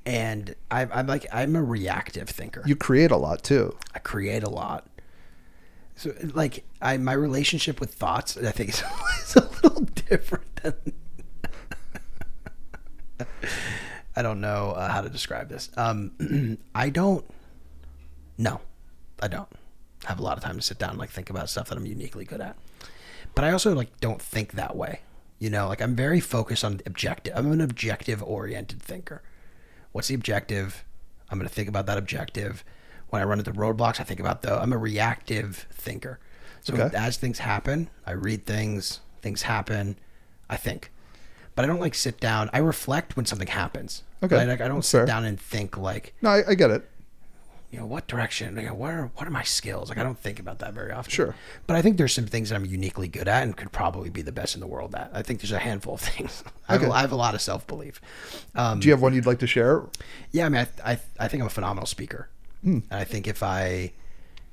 and 0.06 0.54
I, 0.70 0.86
I'm 0.86 1.06
like 1.06 1.26
I'm 1.32 1.56
a 1.56 1.62
reactive 1.62 2.28
thinker. 2.28 2.62
You 2.64 2.76
create 2.76 3.10
a 3.10 3.16
lot 3.16 3.42
too. 3.42 3.76
I 3.94 3.98
create 3.98 4.42
a 4.42 4.48
lot. 4.48 4.86
So 5.96 6.14
like 6.32 6.64
I 6.80 6.96
my 6.96 7.12
relationship 7.12 7.80
with 7.80 7.92
thoughts, 7.92 8.38
I 8.38 8.52
think 8.52 8.70
is, 8.70 8.82
is 9.22 9.36
a 9.36 9.50
little 9.62 9.82
different 10.08 10.56
than. 10.56 10.74
I 14.16 14.22
don't 14.22 14.40
know 14.40 14.70
uh, 14.72 14.88
how 14.88 15.02
to 15.02 15.10
describe 15.10 15.48
this. 15.48 15.70
Um, 15.76 16.58
I 16.74 16.88
don't. 16.88 17.24
No, 18.38 18.60
I 19.20 19.28
don't 19.28 19.48
have 20.04 20.18
a 20.18 20.22
lot 20.22 20.36
of 20.36 20.44
time 20.44 20.56
to 20.56 20.62
sit 20.62 20.78
down 20.78 20.90
and 20.90 20.98
like 20.98 21.10
think 21.10 21.30
about 21.30 21.48
stuff 21.48 21.68
that 21.68 21.78
I'm 21.78 21.86
uniquely 21.86 22.24
good 22.24 22.40
at. 22.40 22.56
But 23.34 23.44
I 23.44 23.52
also 23.52 23.74
like 23.74 24.00
don't 24.00 24.20
think 24.20 24.52
that 24.52 24.76
way. 24.76 25.00
You 25.38 25.50
know, 25.50 25.68
like 25.68 25.80
I'm 25.80 25.94
very 25.94 26.20
focused 26.20 26.64
on 26.64 26.80
objective. 26.86 27.32
I'm 27.36 27.50
an 27.52 27.60
objective 27.60 28.22
oriented 28.22 28.82
thinker. 28.82 29.22
What's 29.92 30.08
the 30.08 30.14
objective? 30.14 30.84
I'm 31.30 31.38
going 31.38 31.48
to 31.48 31.54
think 31.54 31.68
about 31.68 31.86
that 31.86 31.98
objective. 31.98 32.64
When 33.08 33.22
I 33.22 33.24
run 33.24 33.38
into 33.38 33.52
roadblocks, 33.52 34.00
I 34.00 34.04
think 34.04 34.20
about 34.20 34.42
the. 34.42 34.60
I'm 34.60 34.72
a 34.72 34.78
reactive 34.78 35.66
thinker. 35.72 36.20
So 36.60 36.74
okay. 36.74 36.96
as 36.96 37.16
things 37.16 37.38
happen, 37.38 37.88
I 38.06 38.12
read 38.12 38.46
things. 38.46 39.00
Things 39.22 39.42
happen. 39.42 39.96
I 40.48 40.56
think 40.56 40.90
but 41.60 41.64
I 41.64 41.68
don't 41.68 41.80
like 41.80 41.94
sit 41.94 42.20
down. 42.20 42.48
I 42.54 42.58
reflect 42.58 43.16
when 43.16 43.26
something 43.26 43.48
happens. 43.48 44.02
Okay, 44.22 44.40
I, 44.40 44.44
like, 44.44 44.62
I 44.62 44.68
don't 44.68 44.78
That's 44.78 44.88
sit 44.88 44.98
fair. 44.98 45.06
down 45.06 45.24
and 45.26 45.38
think 45.38 45.76
like. 45.76 46.14
No, 46.22 46.30
I, 46.30 46.42
I 46.48 46.54
get 46.54 46.70
it. 46.70 46.88
You 47.70 47.78
know 47.78 47.86
what 47.86 48.08
direction? 48.08 48.56
You 48.56 48.66
know, 48.66 48.74
what 48.74 48.90
are 48.90 49.10
what 49.14 49.28
are 49.28 49.30
my 49.30 49.44
skills? 49.44 49.90
Like 49.90 49.98
I 49.98 50.02
don't 50.02 50.18
think 50.18 50.40
about 50.40 50.58
that 50.58 50.74
very 50.74 50.90
often. 50.90 51.12
Sure, 51.12 51.36
but 51.68 51.76
I 51.76 51.82
think 51.82 51.98
there's 51.98 52.12
some 52.12 52.26
things 52.26 52.48
that 52.48 52.56
I'm 52.56 52.64
uniquely 52.64 53.06
good 53.06 53.28
at 53.28 53.44
and 53.44 53.56
could 53.56 53.70
probably 53.70 54.10
be 54.10 54.22
the 54.22 54.32
best 54.32 54.54
in 54.56 54.60
the 54.60 54.66
world 54.66 54.92
at. 54.96 55.10
I 55.14 55.22
think 55.22 55.40
there's 55.40 55.52
a 55.52 55.60
handful 55.60 55.94
of 55.94 56.00
things. 56.00 56.42
I, 56.68 56.78
have, 56.78 56.90
I 56.90 57.00
have 57.00 57.12
a 57.12 57.16
lot 57.16 57.34
of 57.34 57.40
self 57.40 57.66
belief. 57.68 58.00
Um, 58.56 58.80
Do 58.80 58.88
you 58.88 58.92
have 58.92 59.02
one 59.02 59.14
you'd 59.14 59.26
like 59.26 59.38
to 59.40 59.46
share? 59.46 59.84
Yeah, 60.32 60.46
I 60.46 60.48
mean, 60.48 60.66
I 60.84 60.92
I, 60.92 60.98
I 61.20 61.28
think 61.28 61.42
I'm 61.42 61.46
a 61.46 61.50
phenomenal 61.50 61.86
speaker, 61.86 62.28
hmm. 62.62 62.80
and 62.90 63.00
I 63.00 63.04
think 63.04 63.28
if 63.28 63.42
I 63.42 63.92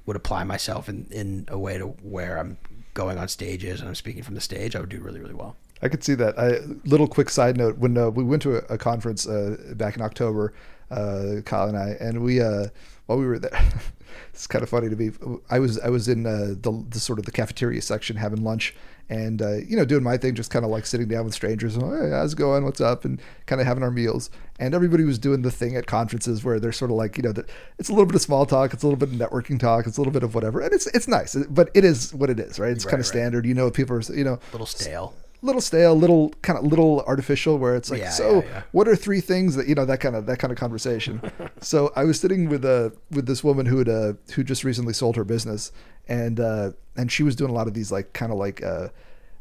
would 0.06 0.16
apply 0.16 0.44
myself 0.44 0.88
in 0.88 1.08
in 1.10 1.46
a 1.48 1.58
way 1.58 1.80
to 1.80 1.88
where 1.88 2.38
I'm 2.38 2.58
going 2.94 3.18
on 3.18 3.28
stages 3.30 3.80
and 3.80 3.90
I'm 3.90 3.96
speaking 3.96 4.22
from 4.22 4.36
the 4.36 4.42
stage, 4.42 4.76
I 4.76 4.80
would 4.80 4.90
do 4.90 5.00
really 5.00 5.20
really 5.20 5.34
well. 5.34 5.56
I 5.82 5.90
could 5.90 6.04
see 6.04 6.16
that. 6.16 6.38
I, 6.38 6.60
little 6.86 7.08
quick 7.08 7.32
side 7.32 7.58
note: 7.58 7.78
when 7.80 7.98
uh, 7.98 8.10
we 8.10 8.24
went 8.24 8.44
to 8.44 8.58
a, 8.58 8.76
a 8.76 8.78
conference 8.78 9.28
uh, 9.28 9.74
back 9.76 9.96
in 9.96 10.04
October, 10.04 10.54
uh, 10.92 11.42
Kyle 11.46 11.68
and 11.68 11.78
I, 11.78 11.98
and 12.00 12.24
we 12.24 12.42
uh, 12.42 12.68
while 13.08 13.18
we 13.18 13.26
were 13.26 13.40
there, 13.40 13.60
it's 14.34 14.48
kind 14.48 14.62
of 14.64 14.70
funny 14.70 14.90
to 14.90 14.96
be. 14.96 15.12
I 15.50 15.60
was 15.60 15.80
I 15.80 15.90
was 15.90 16.08
in 16.08 16.26
uh, 16.26 16.54
the, 16.62 16.86
the, 16.90 17.00
sort 17.00 17.20
of 17.20 17.26
the 17.26 17.32
cafeteria 17.32 17.82
section 17.82 18.18
having 18.18 18.44
lunch, 18.44 18.76
and 19.10 19.42
uh, 19.42 19.56
you 19.56 19.76
know 19.76 19.86
doing 19.86 20.04
my 20.04 20.18
thing, 20.18 20.36
just 20.36 20.52
kind 20.52 20.64
of 20.64 20.72
like 20.72 20.86
sitting 20.86 21.08
down 21.08 21.26
with 21.26 21.34
strangers. 21.34 21.76
And, 21.76 21.84
hey, 21.84 22.12
how's 22.12 22.34
it 22.34 22.36
going? 22.36 22.64
What's 22.64 22.82
up? 22.82 23.06
And 23.06 23.20
kind 23.46 23.60
of 23.60 23.68
having 23.68 23.84
our 23.84 23.92
meals. 23.92 24.30
And 24.60 24.74
everybody 24.74 25.04
was 25.04 25.20
doing 25.20 25.42
the 25.42 25.52
thing 25.52 25.76
at 25.76 25.86
conferences 25.86 26.44
where 26.44 26.60
they're 26.60 26.72
sort 26.72 26.92
of 26.92 26.98
like 26.98 27.18
you 27.18 27.24
know 27.24 27.34
it's 27.80 27.90
a 27.90 27.94
little 27.94 28.06
bit 28.06 28.16
of 28.16 28.22
small 28.22 28.46
talk, 28.46 28.74
it's 28.74 28.84
a 28.84 28.88
little 28.88 29.00
bit 29.00 29.10
of 29.10 29.16
networking 29.16 29.60
talk, 29.60 29.88
it's 29.88 29.98
a 29.98 30.02
little 30.02 30.14
bit 30.14 30.24
of 30.24 30.36
whatever, 30.36 30.62
and 30.62 30.74
it's 30.74 30.88
it's 30.88 31.08
nice, 31.08 31.36
but 31.50 31.70
it 31.74 31.86
is 31.86 32.14
what 32.14 32.30
it 32.30 32.40
is, 32.40 32.60
right? 32.60 32.72
It's 32.72 32.86
right, 32.86 32.92
kind 32.92 33.00
of 33.00 33.06
right. 33.06 33.12
standard. 33.12 33.46
You 33.46 33.54
know, 33.54 33.72
people 33.72 33.96
are 33.96 34.02
you 34.14 34.24
know 34.24 34.34
a 34.34 34.52
little 34.52 34.68
stale 34.68 35.16
little 35.42 35.62
stale, 35.62 35.96
little 35.96 36.30
kind 36.42 36.58
of 36.58 36.66
little 36.66 37.02
artificial, 37.02 37.58
where 37.58 37.76
it's 37.76 37.92
like, 37.92 38.00
yeah, 38.00 38.10
so 38.10 38.42
yeah, 38.42 38.50
yeah. 38.50 38.62
what 38.72 38.88
are 38.88 38.96
three 38.96 39.22
things 39.22 39.56
that 39.56 39.68
you 39.68 39.76
know 39.76 39.86
that 39.86 40.00
kind 40.00 40.16
of 40.16 40.26
that 40.26 40.40
kind 40.40 40.52
of 40.52 40.58
conversation. 40.58 41.22
so 41.62 41.92
I 41.96 42.04
was 42.04 42.20
sitting 42.20 42.50
with 42.50 42.66
a 42.66 42.88
uh, 42.88 42.90
with 43.12 43.26
this 43.28 43.44
woman 43.44 43.66
who 43.66 43.78
had 43.78 43.90
uh, 43.90 44.14
who 44.34 44.44
just 44.44 44.64
recently 44.64 44.94
sold 44.94 45.16
her 45.16 45.24
business, 45.24 45.72
and 46.08 46.40
uh, 46.40 46.72
and 46.96 47.12
she 47.12 47.24
was 47.24 47.36
doing 47.36 47.52
a 47.52 47.54
lot 47.54 47.68
of 47.68 47.74
these 47.74 47.92
like 47.92 48.14
kind 48.14 48.32
of 48.32 48.38
like 48.38 48.64
uh, 48.64 48.90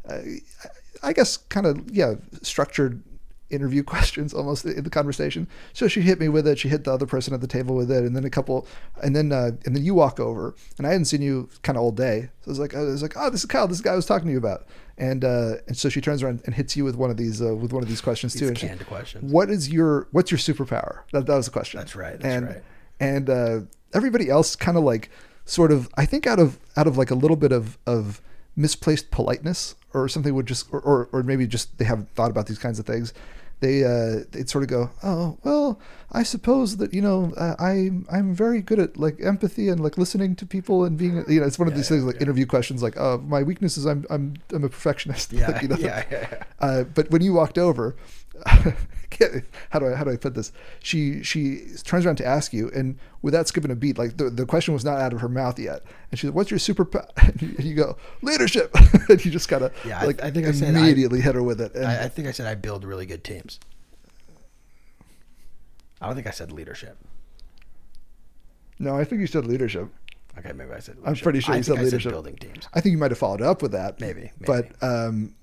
uh, 0.09 0.21
I 1.03 1.13
guess 1.13 1.37
kind 1.37 1.67
of 1.67 1.91
yeah 1.91 2.15
structured 2.43 3.03
interview 3.51 3.83
questions 3.95 4.35
almost 4.35 4.65
in 4.65 4.83
the 4.85 4.91
conversation. 4.91 5.49
So 5.73 5.89
she 5.89 6.01
hit 6.01 6.21
me 6.21 6.29
with 6.29 6.47
it. 6.47 6.59
She 6.59 6.69
hit 6.69 6.85
the 6.85 6.93
other 6.93 7.07
person 7.07 7.35
at 7.35 7.41
the 7.41 7.47
table 7.47 7.75
with 7.75 7.91
it, 7.91 8.05
and 8.05 8.17
then 8.17 8.25
a 8.25 8.31
couple, 8.31 8.67
and 9.03 9.15
then 9.15 9.33
uh, 9.33 9.53
and 9.65 9.77
then 9.77 9.85
you 9.85 9.95
walk 9.95 10.21
over, 10.21 10.55
and 10.79 10.87
I 10.87 10.91
hadn't 10.91 11.07
seen 11.07 11.23
you 11.23 11.49
kind 11.63 11.77
of 11.77 11.83
all 11.83 11.93
day. 11.93 12.31
So 12.43 12.49
I 12.49 12.51
was 12.51 12.59
like, 12.59 12.75
I 12.75 12.81
was 12.81 13.03
like, 13.03 13.17
oh, 13.17 13.31
this 13.31 13.41
is 13.41 13.47
Kyle. 13.47 13.69
This 13.69 13.81
guy 13.81 13.93
I 13.93 13.97
was 13.97 14.07
talking 14.07 14.27
to 14.27 14.33
you 14.33 14.39
about, 14.39 14.67
and 14.99 15.25
uh, 15.25 15.57
and 15.67 15.77
so 15.77 15.89
she 15.89 16.01
turns 16.01 16.23
around 16.23 16.43
and 16.47 16.55
hits 16.55 16.77
you 16.77 16.85
with 16.85 16.97
one 16.97 17.11
of 17.11 17.17
these 17.17 17.43
uh, 17.43 17.55
with 17.55 17.73
one 17.73 17.83
of 17.83 17.89
these 17.89 18.01
questions 18.01 18.33
these 18.33 18.49
too. 18.49 18.55
Canned 18.55 18.81
she, 18.81 18.85
questions. 18.85 19.33
What 19.33 19.51
is 19.51 19.69
your 19.69 20.09
what's 20.13 20.31
your 20.31 20.39
superpower? 20.39 21.01
That 21.13 21.27
that 21.27 21.37
was 21.37 21.47
the 21.47 21.53
question. 21.53 21.79
That's 21.79 21.97
right. 21.97 22.19
That's 22.21 22.25
and, 22.25 22.47
right. 22.47 22.63
And 22.99 23.31
uh, 23.31 23.61
everybody 23.93 24.31
else 24.31 24.57
kind 24.57 24.77
of 24.77 24.85
like 24.85 25.11
sort 25.45 25.73
of 25.73 25.89
I 25.97 26.07
think 26.07 26.27
out 26.27 26.39
of 26.39 26.59
out 26.77 26.87
of 26.87 26.97
like 26.97 27.11
a 27.11 27.15
little 27.15 27.37
bit 27.37 27.53
of 27.53 27.79
of 27.87 28.21
misplaced 28.57 29.11
politeness 29.11 29.75
or 30.03 30.09
something 30.09 30.35
would 30.35 30.47
just 30.47 30.67
or, 30.73 30.81
or, 30.81 31.09
or 31.13 31.23
maybe 31.23 31.47
just 31.47 31.77
they 31.79 31.85
haven't 31.85 32.11
thought 32.15 32.31
about 32.31 32.47
these 32.47 32.59
kinds 32.59 32.79
of 32.79 32.87
things 32.87 33.13
they 33.61 33.85
uh, 33.85 34.25
they'd 34.33 34.51
sort 34.51 34.65
of 34.65 34.69
go, 34.71 34.91
oh 35.03 35.39
well, 35.43 35.81
I 36.13 36.23
suppose 36.23 36.77
that 36.77 36.93
you 36.93 37.01
know 37.01 37.33
uh, 37.37 37.57
I 37.59 37.91
I'm 38.11 38.35
very 38.35 38.61
good 38.61 38.79
at 38.79 38.97
like 38.99 39.19
empathy 39.23 39.69
and 39.69 39.81
like 39.81 39.97
listening 39.97 40.37
to 40.37 40.47
people 40.47 40.85
and 40.85 40.99
being 40.99 41.25
you 41.29 41.41
know 41.41 41.47
it's 41.47 41.59
one 41.59 41.67
of 41.67 41.73
yeah, 41.73 41.79
these 41.79 41.91
yeah, 41.91 41.97
things 41.97 42.05
like 42.05 42.17
yeah. 42.17 42.23
interview 42.23 42.45
questions 42.45 42.83
like 42.83 42.99
oh 42.99 43.19
my 43.27 43.43
weakness 43.43 43.79
is 43.79 43.87
I'm 43.87 44.05
I'm 44.11 44.35
I'm 44.53 44.65
a 44.65 44.69
perfectionist 44.69 45.33
yeah 45.33 45.49
like, 45.49 45.63
you 45.63 45.69
know? 45.69 45.77
yeah, 45.81 46.05
yeah, 46.11 46.43
uh, 46.61 46.85
but 46.85 47.11
when 47.11 47.23
you 47.23 47.33
walked 47.33 47.57
over 47.57 47.97
how 49.71 49.79
do 49.79 49.89
I 49.89 49.95
how 49.95 50.05
do 50.05 50.11
I 50.11 50.17
put 50.17 50.35
this? 50.35 50.53
She 50.83 51.23
she 51.23 51.63
turns 51.85 52.05
around 52.05 52.17
to 52.17 52.27
ask 52.27 52.53
you, 52.53 52.71
and 52.75 52.99
without 53.23 53.49
skipping 53.49 53.71
a 53.71 53.77
beat, 53.77 53.99
like 53.99 54.17
the, 54.17 54.31
the 54.31 54.47
question 54.47 54.75
was 54.75 54.85
not 54.85 54.99
out 54.99 55.13
of 55.13 55.21
her 55.21 55.29
mouth 55.29 55.59
yet, 55.59 55.83
and 56.11 56.19
she's 56.19 56.29
like, 56.29 56.35
"What's 56.35 56.51
your 56.51 56.59
super?" 56.59 56.89
And 57.17 57.65
you 57.65 57.75
go, 57.75 57.97
"Leadership," 58.23 58.75
and 59.09 59.25
you 59.25 59.31
just 59.31 59.49
gotta 59.49 59.73
yeah, 59.85 60.05
like 60.05 60.23
I, 60.23 60.29
I 60.29 60.31
think 60.31 60.47
immediately 60.47 61.21
I 61.21 61.23
hit 61.23 61.35
her 61.35 61.43
with 61.43 61.61
it. 61.61 61.75
And, 61.75 61.87
I, 61.87 62.05
I 62.05 62.09
think 62.09 62.29
I 62.29 62.33
said 62.33 62.47
I 62.47 62.55
build 62.55 62.85
really 62.85 63.07
good 63.07 63.25
teams. 63.25 63.59
I 66.01 66.07
don't 66.07 66.15
think 66.15 66.27
I 66.27 66.31
said 66.31 66.53
leadership. 66.53 66.99
No, 68.79 68.97
I 68.97 69.05
think 69.05 69.21
you 69.21 69.27
said 69.27 69.47
leadership. 69.47 69.89
Okay, 70.39 70.53
maybe 70.53 70.73
I 70.73 70.81
said. 70.81 70.97
Leadership. 70.97 71.09
I'm 71.09 71.23
pretty 71.23 71.41
sure 71.41 71.57
you 71.57 71.63
said 71.63 71.77
leadership. 71.77 72.03
Said 72.03 72.13
building 72.13 72.37
teams. 72.37 72.69
I 72.75 72.81
think 72.81 72.93
you 72.93 72.99
might 72.99 73.11
have 73.11 73.19
followed 73.19 73.41
up 73.41 73.63
with 73.63 73.73
that. 73.73 74.01
Maybe, 74.01 74.21
maybe. 74.21 74.33
but 74.45 74.69
um, 74.83 75.35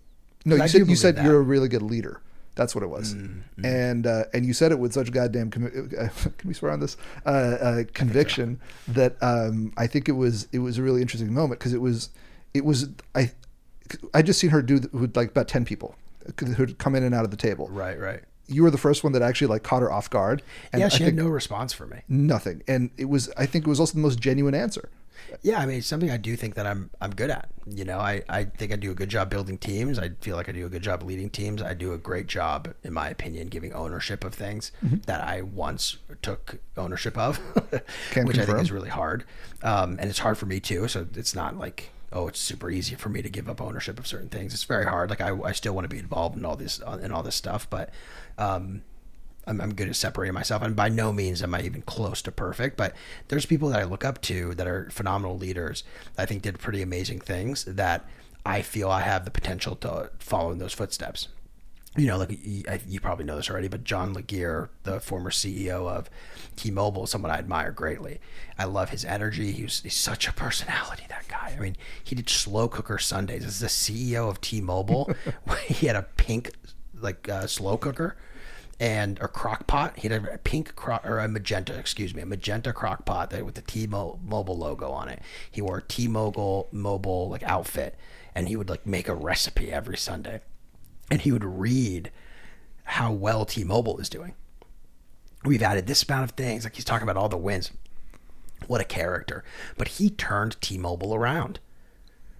no, 0.45 0.55
you 0.57 0.67
said 0.67 0.87
you 0.87 0.95
said 0.95 1.15
that. 1.15 1.25
you're 1.25 1.37
a 1.37 1.41
really 1.41 1.67
good 1.67 1.81
leader. 1.81 2.21
That's 2.55 2.75
what 2.75 2.83
it 2.83 2.87
was. 2.87 3.15
Mm-hmm. 3.15 3.65
And 3.65 4.07
uh, 4.07 4.25
and 4.33 4.45
you 4.45 4.53
said 4.53 4.71
it 4.71 4.79
with 4.79 4.93
such 4.93 5.11
goddamn 5.11 5.49
com- 5.49 5.89
uh, 5.97 6.07
can 6.37 6.47
we 6.47 6.53
swear 6.53 6.71
on 6.71 6.79
this 6.79 6.97
uh, 7.25 7.29
uh, 7.29 7.83
conviction 7.93 8.59
so. 8.85 8.91
that 8.93 9.17
um, 9.21 9.73
I 9.77 9.87
think 9.87 10.07
it 10.07 10.13
was 10.13 10.47
it 10.51 10.59
was 10.59 10.77
a 10.77 10.83
really 10.83 11.01
interesting 11.01 11.33
moment 11.33 11.59
because 11.59 11.73
it 11.73 11.81
was 11.81 12.09
it 12.53 12.63
was 12.63 12.89
I 13.15 13.31
I 14.13 14.21
just 14.21 14.39
seen 14.39 14.51
her 14.51 14.61
do 14.61 14.81
with 14.91 15.15
like 15.17 15.29
about 15.29 15.47
ten 15.47 15.65
people 15.65 15.95
who'd 16.57 16.77
come 16.77 16.95
in 16.95 17.03
and 17.03 17.13
out 17.13 17.25
of 17.25 17.31
the 17.31 17.37
table. 17.37 17.67
Right, 17.69 17.99
right. 17.99 18.21
You 18.47 18.63
were 18.63 18.71
the 18.71 18.77
first 18.77 19.03
one 19.03 19.13
that 19.13 19.21
actually 19.21 19.47
like 19.47 19.63
caught 19.63 19.81
her 19.81 19.91
off 19.91 20.09
guard. 20.09 20.43
And 20.71 20.79
yeah, 20.79 20.89
she 20.89 21.03
had 21.03 21.15
no 21.15 21.27
response 21.27 21.73
for 21.73 21.87
me. 21.87 22.01
Nothing, 22.07 22.61
and 22.67 22.91
it 22.97 23.05
was 23.05 23.31
I 23.37 23.45
think 23.45 23.65
it 23.65 23.69
was 23.69 23.79
also 23.79 23.93
the 23.93 23.99
most 23.99 24.19
genuine 24.19 24.53
answer. 24.53 24.89
Yeah, 25.41 25.59
I 25.59 25.65
mean, 25.65 25.77
it's 25.79 25.87
something 25.87 26.09
I 26.11 26.17
do 26.17 26.35
think 26.35 26.55
that 26.55 26.65
I'm 26.65 26.89
I'm 27.01 27.11
good 27.13 27.29
at. 27.29 27.49
You 27.65 27.85
know, 27.85 27.97
I, 27.99 28.23
I 28.27 28.43
think 28.45 28.71
I 28.73 28.75
do 28.75 28.91
a 28.91 28.93
good 28.93 29.09
job 29.09 29.29
building 29.29 29.57
teams. 29.57 29.97
I 29.97 30.09
feel 30.21 30.35
like 30.35 30.49
I 30.49 30.51
do 30.51 30.65
a 30.65 30.69
good 30.69 30.81
job 30.83 31.03
leading 31.03 31.29
teams. 31.29 31.61
I 31.61 31.73
do 31.73 31.93
a 31.93 31.97
great 31.97 32.27
job, 32.27 32.73
in 32.83 32.93
my 32.93 33.09
opinion, 33.09 33.47
giving 33.47 33.73
ownership 33.73 34.23
of 34.23 34.33
things 34.33 34.71
Mm-hmm. 34.85 34.97
that 35.05 35.21
I 35.21 35.41
once 35.41 35.97
took 36.21 36.57
ownership 36.77 37.17
of, 37.17 37.37
which 38.15 38.37
I 38.37 38.45
think 38.45 38.59
is 38.59 38.71
really 38.71 38.89
hard. 38.89 39.23
Um, 39.61 39.97
and 39.99 40.09
it's 40.09 40.19
hard 40.19 40.37
for 40.37 40.45
me 40.45 40.59
too. 40.59 40.87
So 40.87 41.07
it's 41.15 41.33
not 41.35 41.57
like 41.57 41.89
oh, 42.15 42.27
it's 42.27 42.39
super 42.39 42.69
easy 42.69 42.93
for 42.93 43.09
me 43.09 43.23
to 43.23 43.29
give 43.29 43.49
up 43.49 43.59
ownership 43.59 43.97
of 43.97 44.05
certain 44.05 44.29
things. 44.29 44.53
It's 44.53 44.65
very 44.65 44.85
hard. 44.85 45.09
Like 45.09 45.19
I, 45.21 45.35
I 45.41 45.51
still 45.51 45.73
want 45.73 45.85
to 45.85 45.89
be 45.89 45.97
involved 45.97 46.37
in 46.37 46.45
all 46.45 46.55
this 46.55 46.79
in 47.01 47.11
all 47.11 47.23
this 47.23 47.35
stuff, 47.35 47.67
but 47.69 47.89
um, 48.37 48.83
I'm, 49.45 49.59
I'm 49.59 49.73
good 49.73 49.89
at 49.89 49.95
separating 49.95 50.33
myself, 50.33 50.61
and 50.61 50.75
by 50.75 50.89
no 50.89 51.11
means 51.11 51.43
am 51.43 51.53
I 51.53 51.61
even 51.61 51.81
close 51.81 52.21
to 52.23 52.31
perfect. 52.31 52.77
But 52.77 52.95
there's 53.27 53.45
people 53.45 53.69
that 53.69 53.79
I 53.79 53.83
look 53.83 54.05
up 54.05 54.21
to 54.23 54.53
that 54.55 54.67
are 54.67 54.89
phenomenal 54.89 55.37
leaders. 55.37 55.83
That 56.15 56.23
I 56.23 56.25
think 56.25 56.43
did 56.43 56.59
pretty 56.59 56.81
amazing 56.81 57.19
things 57.19 57.65
that 57.65 58.05
I 58.45 58.61
feel 58.61 58.89
I 58.89 59.01
have 59.01 59.25
the 59.25 59.31
potential 59.31 59.75
to 59.77 60.11
follow 60.19 60.51
in 60.51 60.57
those 60.57 60.73
footsteps. 60.73 61.29
You 61.95 62.07
know, 62.07 62.17
like 62.17 62.39
you, 62.41 62.99
probably 62.99 63.23
know 63.23 63.35
this 63.35 63.51
already, 63.51 63.67
but 63.67 63.83
John 63.83 64.13
Legere, 64.13 64.71
the 64.81 64.99
former 64.99 65.29
CEO 65.29 65.87
of 65.87 66.09
T-Mobile, 66.55 67.05
someone 67.05 67.29
I 67.29 67.37
admire 67.37 67.71
greatly. 67.71 68.19
I 68.57 68.63
love 68.65 68.89
his 68.89 69.05
energy. 69.05 69.51
He 69.51 69.63
was, 69.63 69.81
he's 69.81 69.93
such 69.93 70.27
a 70.27 70.33
personality. 70.33 71.03
That 71.09 71.27
guy. 71.27 71.53
I 71.55 71.61
mean, 71.61 71.75
he 72.03 72.15
did 72.15 72.29
slow 72.29 72.67
cooker 72.67 72.97
Sundays. 72.97 73.45
As 73.45 73.59
the 73.59 73.67
CEO 73.67 74.27
of 74.27 74.41
T-Mobile, 74.41 75.13
he 75.67 75.85
had 75.85 75.95
a 75.95 76.01
pink 76.01 76.53
like 76.99 77.29
uh, 77.29 77.45
slow 77.45 77.77
cooker 77.77 78.17
and 78.83 79.17
a 79.21 79.29
crock 79.29 79.65
pot. 79.65 79.97
He 79.97 80.09
had 80.09 80.25
a 80.25 80.37
pink 80.39 80.75
crock 80.75 81.05
or 81.05 81.19
a 81.19 81.29
magenta, 81.29 81.73
excuse 81.73 82.13
me, 82.13 82.21
a 82.21 82.25
magenta 82.25 82.73
crock 82.73 83.05
pot 83.05 83.29
that 83.29 83.45
with 83.45 83.55
the 83.55 83.61
T-Mobile 83.61 84.57
logo 84.57 84.91
on 84.91 85.07
it. 85.07 85.21
He 85.49 85.61
wore 85.61 85.77
a 85.77 85.81
T-Mobile 85.81 86.67
mobile 86.73 87.29
like 87.29 87.43
outfit, 87.43 87.95
and 88.35 88.49
he 88.49 88.57
would 88.57 88.69
like 88.69 88.85
make 88.85 89.07
a 89.07 89.15
recipe 89.15 89.71
every 89.71 89.95
Sunday, 89.95 90.41
and 91.09 91.21
he 91.21 91.31
would 91.31 91.45
read 91.45 92.11
how 92.83 93.13
well 93.13 93.45
T-Mobile 93.45 93.99
is 93.99 94.09
doing. 94.09 94.35
We've 95.45 95.63
added 95.63 95.87
this 95.87 96.03
amount 96.03 96.25
of 96.25 96.31
things. 96.31 96.65
Like 96.65 96.75
he's 96.75 96.83
talking 96.83 97.07
about 97.07 97.15
all 97.15 97.29
the 97.29 97.37
wins. 97.37 97.71
What 98.67 98.81
a 98.81 98.85
character! 98.85 99.45
But 99.77 99.87
he 99.87 100.09
turned 100.09 100.59
T-Mobile 100.59 101.15
around 101.15 101.61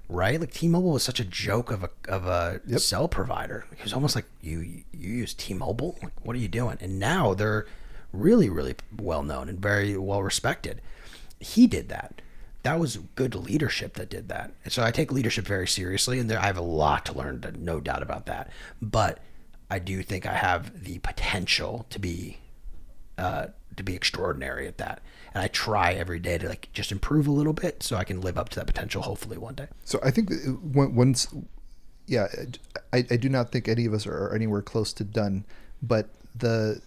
right? 0.10 0.40
Like 0.40 0.52
T-Mobile 0.52 0.92
was 0.92 1.04
such 1.04 1.20
a 1.20 1.26
joke 1.26 1.72
of 1.72 1.84
a 1.84 1.90
of 2.08 2.26
a 2.26 2.62
cell 2.80 3.08
provider. 3.08 3.66
It 3.72 3.84
was 3.84 3.94
almost 3.94 4.16
like 4.16 4.26
you 4.42 4.60
you 4.60 4.84
use 4.92 5.34
T-Mobile. 5.34 5.98
Like, 6.02 6.14
what 6.24 6.36
are 6.36 6.40
you 6.40 6.48
doing? 6.48 6.78
And 6.82 7.00
now 7.00 7.34
they're 7.34 7.66
really 8.12 8.50
really 8.50 8.76
well 8.96 9.24
known 9.24 9.50
and 9.50 9.60
very 9.60 9.98
well 9.98 10.24
respected. 10.24 10.82
He 11.40 11.68
did 11.68 11.90
that. 11.90 12.22
That 12.64 12.80
was 12.80 12.98
good 13.16 13.36
leadership 13.36 13.96
that 13.96 14.10
did 14.10 14.30
that. 14.30 14.54
And 14.64 14.72
so 14.72 14.84
I 14.84 14.92
take 14.92 15.12
leadership 15.12 15.46
very 15.46 15.68
seriously, 15.68 16.18
and 16.18 16.30
there, 16.30 16.40
I 16.40 16.46
have 16.46 16.58
a 16.58 16.62
lot 16.62 17.06
to 17.08 17.14
learn. 17.14 17.44
No 17.60 17.82
doubt 17.82 18.02
about 18.02 18.26
that. 18.28 18.50
But 18.82 19.20
I 19.70 19.80
do 19.80 20.02
think 20.02 20.26
I 20.26 20.34
have 20.34 20.84
the 20.84 21.00
potential 21.00 21.86
to 21.90 22.00
be 22.00 22.38
uh, 23.18 23.48
to 23.76 23.84
be 23.84 23.96
extraordinary 23.96 24.68
at 24.68 24.78
that. 24.78 25.02
And 25.34 25.44
I 25.44 25.48
try 25.48 25.94
every 25.94 26.20
day 26.20 26.38
to 26.38 26.48
like 26.48 26.70
just 26.74 26.92
improve 26.92 27.26
a 27.28 27.32
little 27.32 27.54
bit 27.54 27.82
so 27.82 27.96
I 27.96 28.04
can 28.04 28.22
live 28.22 28.38
up 28.38 28.50
to 28.50 28.60
that 28.60 28.68
potential. 28.68 29.02
Hopefully 29.02 29.38
one 29.38 29.56
day. 29.56 29.68
So 29.84 30.00
I 30.04 30.12
think 30.12 30.32
uh, 30.32 30.36
when- 30.52 30.96
once, 30.96 31.28
yeah, 32.06 32.28
I, 32.92 33.06
I 33.10 33.16
do 33.18 33.30
not 33.30 33.52
think 33.52 33.68
any 33.68 33.86
of 33.86 33.94
us 33.94 34.06
are 34.06 34.34
anywhere 34.34 34.62
close 34.62 34.94
to 34.94 35.04
done. 35.04 35.46
But 35.82 36.10
the 36.36 36.82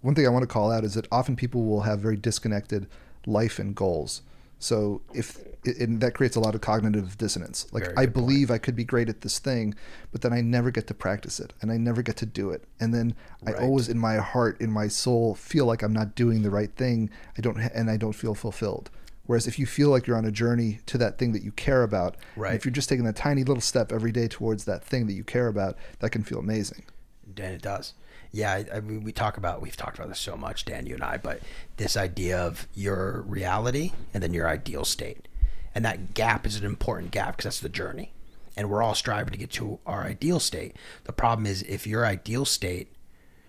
one 0.00 0.14
thing 0.14 0.26
I 0.26 0.30
want 0.30 0.42
to 0.42 0.46
call 0.48 0.70
out 0.72 0.84
is 0.84 0.94
that 0.94 1.06
often 1.12 1.36
people 1.36 1.64
will 1.64 1.82
have 1.82 2.00
very 2.00 2.16
disconnected 2.16 2.86
life 3.26 3.58
and 3.58 3.74
goals. 3.74 4.22
So 4.60 5.00
if 5.14 5.38
and 5.66 6.00
that 6.00 6.14
creates 6.14 6.36
a 6.36 6.40
lot 6.40 6.54
of 6.54 6.60
cognitive 6.62 7.18
dissonance. 7.18 7.66
Like 7.72 7.82
Very 7.84 7.96
I 7.96 8.04
good 8.06 8.14
point. 8.14 8.26
believe 8.26 8.50
I 8.50 8.56
could 8.58 8.76
be 8.76 8.84
great 8.84 9.08
at 9.10 9.20
this 9.22 9.38
thing, 9.38 9.74
but 10.12 10.20
then 10.22 10.32
I 10.32 10.40
never 10.40 10.70
get 10.70 10.86
to 10.86 10.94
practice 10.94 11.38
it, 11.40 11.52
and 11.60 11.70
I 11.72 11.76
never 11.76 12.00
get 12.02 12.16
to 12.18 12.26
do 12.26 12.50
it, 12.50 12.64
and 12.78 12.94
then 12.94 13.14
I 13.46 13.52
always 13.54 13.88
in 13.88 13.98
my 13.98 14.16
heart, 14.16 14.58
in 14.60 14.70
my 14.70 14.88
soul, 14.88 15.34
feel 15.34 15.66
like 15.66 15.82
I'm 15.82 15.92
not 15.92 16.14
doing 16.14 16.42
the 16.42 16.50
right 16.50 16.70
thing. 16.76 17.10
I 17.36 17.40
don't, 17.42 17.58
and 17.58 17.90
I 17.90 17.96
don't 17.98 18.14
feel 18.14 18.34
fulfilled. 18.34 18.88
Whereas 19.26 19.46
if 19.46 19.58
you 19.58 19.66
feel 19.66 19.90
like 19.90 20.06
you're 20.06 20.16
on 20.16 20.24
a 20.24 20.30
journey 20.32 20.80
to 20.86 20.96
that 20.98 21.18
thing 21.18 21.32
that 21.32 21.42
you 21.42 21.52
care 21.52 21.82
about, 21.82 22.16
Right. 22.36 22.54
if 22.54 22.64
you're 22.64 22.72
just 22.72 22.88
taking 22.88 23.04
that 23.04 23.16
tiny 23.16 23.44
little 23.44 23.60
step 23.60 23.92
every 23.92 24.12
day 24.12 24.28
towards 24.28 24.64
that 24.64 24.82
thing 24.84 25.06
that 25.08 25.12
you 25.12 25.24
care 25.24 25.46
about, 25.48 25.76
that 26.00 26.10
can 26.10 26.22
feel 26.24 26.38
amazing. 26.38 26.84
Dan, 27.32 27.52
it 27.52 27.62
does. 27.62 27.92
Yeah, 28.32 28.52
I, 28.52 28.76
I 28.76 28.80
mean, 28.80 29.02
we 29.02 29.12
talk 29.12 29.36
about 29.36 29.60
we've 29.60 29.76
talked 29.76 29.98
about 29.98 30.08
this 30.08 30.20
so 30.20 30.36
much, 30.36 30.64
Dan, 30.64 30.86
you 30.86 30.94
and 30.94 31.02
I, 31.02 31.16
but 31.16 31.40
this 31.78 31.96
idea 31.96 32.38
of 32.38 32.68
your 32.74 33.22
reality 33.22 33.92
and 34.14 34.22
then 34.22 34.32
your 34.32 34.48
ideal 34.48 34.84
state, 34.84 35.26
and 35.74 35.84
that 35.84 36.14
gap 36.14 36.46
is 36.46 36.56
an 36.56 36.64
important 36.64 37.10
gap 37.10 37.36
because 37.36 37.44
that's 37.44 37.60
the 37.60 37.68
journey, 37.68 38.12
and 38.56 38.70
we're 38.70 38.82
all 38.82 38.94
striving 38.94 39.32
to 39.32 39.38
get 39.38 39.50
to 39.52 39.80
our 39.84 40.04
ideal 40.04 40.38
state. 40.38 40.76
The 41.04 41.12
problem 41.12 41.44
is 41.44 41.62
if 41.62 41.88
your 41.88 42.06
ideal 42.06 42.44
state 42.44 42.92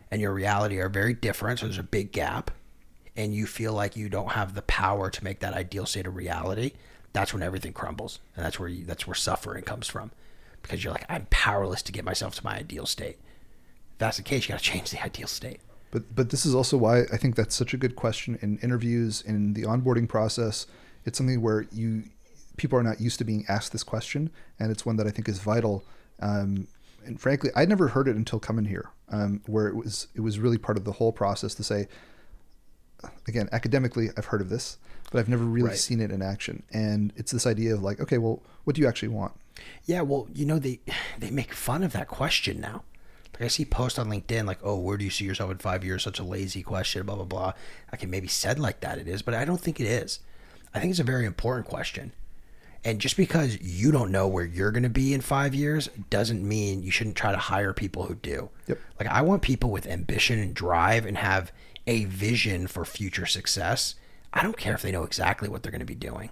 and 0.09 0.19
your 0.19 0.34
reality 0.34 0.79
are 0.79 0.89
very 0.89 1.13
different, 1.13 1.59
so 1.59 1.67
there's 1.67 1.77
a 1.77 1.84
big 1.84 2.11
gap, 2.11 2.49
and 3.15 3.36
you 3.36 3.45
feel 3.45 3.73
like 3.73 3.95
you 3.95 4.09
don't 4.09 4.32
have 4.32 4.55
the 4.55 4.63
power 4.63 5.11
to 5.11 5.23
make 5.23 5.41
that 5.41 5.53
ideal 5.53 5.86
state 5.86 6.07
a 6.07 6.09
reality, 6.09 6.71
that's 7.13 7.34
when 7.34 7.43
everything 7.43 7.73
crumbles, 7.73 8.19
and 8.36 8.43
that's 8.43 8.59
where 8.59 8.69
you, 8.69 8.84
that's 8.84 9.05
where 9.05 9.13
suffering 9.13 9.63
comes 9.63 9.88
from, 9.88 10.09
because 10.63 10.84
you're 10.84 10.93
like 10.93 11.05
I'm 11.07 11.27
powerless 11.29 11.84
to 11.84 11.91
get 11.91 12.03
myself 12.03 12.34
to 12.36 12.43
my 12.43 12.55
ideal 12.55 12.88
state. 12.88 13.19
That's 14.02 14.18
the 14.18 14.24
case, 14.24 14.45
you 14.45 14.49
got 14.54 14.58
to 14.58 14.64
change 14.64 14.89
the 14.89 15.02
ideal 15.04 15.28
state. 15.28 15.60
But 15.91 16.16
but 16.16 16.32
this 16.32 16.43
is 16.43 16.56
also 16.56 16.76
why 16.76 17.02
I 17.14 17.18
think 17.18 17.36
that's 17.36 17.54
such 17.54 17.74
a 17.76 17.78
good 17.78 17.95
question 17.95 18.39
in 18.41 18.58
interviews 18.60 19.22
in 19.22 19.54
the 19.54 19.62
onboarding 19.62 20.10
process. 20.10 20.66
It's 21.06 21.20
something 21.20 21.39
where 21.39 21.68
you 21.72 22.04
people 22.58 22.80
are 22.80 22.84
not 22.84 22.99
used 22.99 23.20
to 23.20 23.24
being 23.26 23.45
asked 23.47 23.72
this 23.72 23.84
question, 23.84 24.32
and 24.60 24.72
it's 24.72 24.86
one 24.88 24.95
that 24.97 25.06
I 25.06 25.12
think 25.12 25.30
is 25.30 25.38
vital. 25.39 25.84
Um, 26.20 26.68
and 27.06 27.22
frankly, 27.22 27.52
I'd 27.56 27.70
never 27.70 27.89
heard 27.89 28.08
it 28.08 28.16
until 28.16 28.39
coming 28.39 28.66
here, 28.66 28.89
um, 29.10 29.41
where 29.45 29.68
it 29.68 29.76
was 29.76 30.08
it 30.16 30.22
was 30.22 30.39
really 30.39 30.58
part 30.58 30.78
of 30.78 30.84
the 30.84 30.93
whole 30.93 31.12
process 31.12 31.54
to 31.56 31.64
say. 31.64 31.88
Again, 33.28 33.49
academically, 33.52 34.10
I've 34.18 34.26
heard 34.26 34.41
of 34.41 34.49
this, 34.49 34.78
but 35.12 35.20
I've 35.20 35.30
never 35.30 35.43
really 35.43 35.70
Right. 35.70 35.78
seen 35.78 35.99
it 35.99 36.12
in 36.12 36.22
action. 36.24 36.64
And 36.72 37.14
it's 37.16 37.32
this 37.32 37.45
idea 37.47 37.74
of 37.76 37.82
like, 37.84 37.99
okay, 37.99 38.18
well, 38.18 38.41
what 38.64 38.76
do 38.76 38.82
you 38.82 38.88
actually 38.88 39.10
want? 39.10 39.34
Yeah, 39.86 40.02
well, 40.02 40.28
you 40.34 40.45
know 40.45 40.58
they 40.58 40.80
they 41.20 41.30
make 41.30 41.54
fun 41.54 41.84
of 41.84 41.93
that 41.93 42.08
question 42.08 42.60
now. 42.60 42.84
Like 43.41 43.45
I 43.45 43.49
see 43.49 43.65
posts 43.65 43.97
on 43.97 44.07
LinkedIn 44.07 44.45
like, 44.45 44.59
"Oh, 44.61 44.77
where 44.77 44.97
do 44.97 45.03
you 45.03 45.09
see 45.09 45.25
yourself 45.25 45.49
in 45.49 45.57
five 45.57 45.83
years?" 45.83 46.03
Such 46.03 46.19
a 46.19 46.23
lazy 46.23 46.61
question, 46.61 47.07
blah 47.07 47.15
blah 47.15 47.25
blah. 47.25 47.53
I 47.91 47.97
can 47.97 48.11
maybe 48.11 48.27
said 48.27 48.59
like 48.59 48.81
that 48.81 48.99
it 48.99 49.07
is, 49.07 49.23
but 49.23 49.33
I 49.33 49.45
don't 49.45 49.59
think 49.59 49.79
it 49.79 49.87
is. 49.87 50.19
I 50.75 50.79
think 50.79 50.91
it's 50.91 50.99
a 50.99 51.03
very 51.03 51.25
important 51.25 51.67
question. 51.67 52.11
And 52.85 53.01
just 53.01 53.17
because 53.17 53.59
you 53.59 53.91
don't 53.91 54.11
know 54.11 54.27
where 54.27 54.45
you're 54.45 54.69
going 54.69 54.83
to 54.83 54.89
be 54.89 55.15
in 55.15 55.21
five 55.21 55.55
years 55.55 55.89
doesn't 56.11 56.47
mean 56.47 56.83
you 56.83 56.91
shouldn't 56.91 57.15
try 57.15 57.31
to 57.31 57.37
hire 57.39 57.73
people 57.73 58.05
who 58.05 58.13
do. 58.13 58.51
Yep. 58.67 58.77
Like 58.99 59.09
I 59.09 59.23
want 59.23 59.41
people 59.41 59.71
with 59.71 59.87
ambition 59.87 60.37
and 60.37 60.53
drive 60.53 61.07
and 61.07 61.17
have 61.17 61.51
a 61.87 62.05
vision 62.05 62.67
for 62.67 62.85
future 62.85 63.25
success. 63.25 63.95
I 64.31 64.43
don't 64.43 64.57
care 64.57 64.75
if 64.75 64.83
they 64.83 64.91
know 64.91 65.03
exactly 65.03 65.49
what 65.49 65.63
they're 65.63 65.71
going 65.71 65.79
to 65.79 65.85
be 65.85 65.95
doing. 65.95 66.29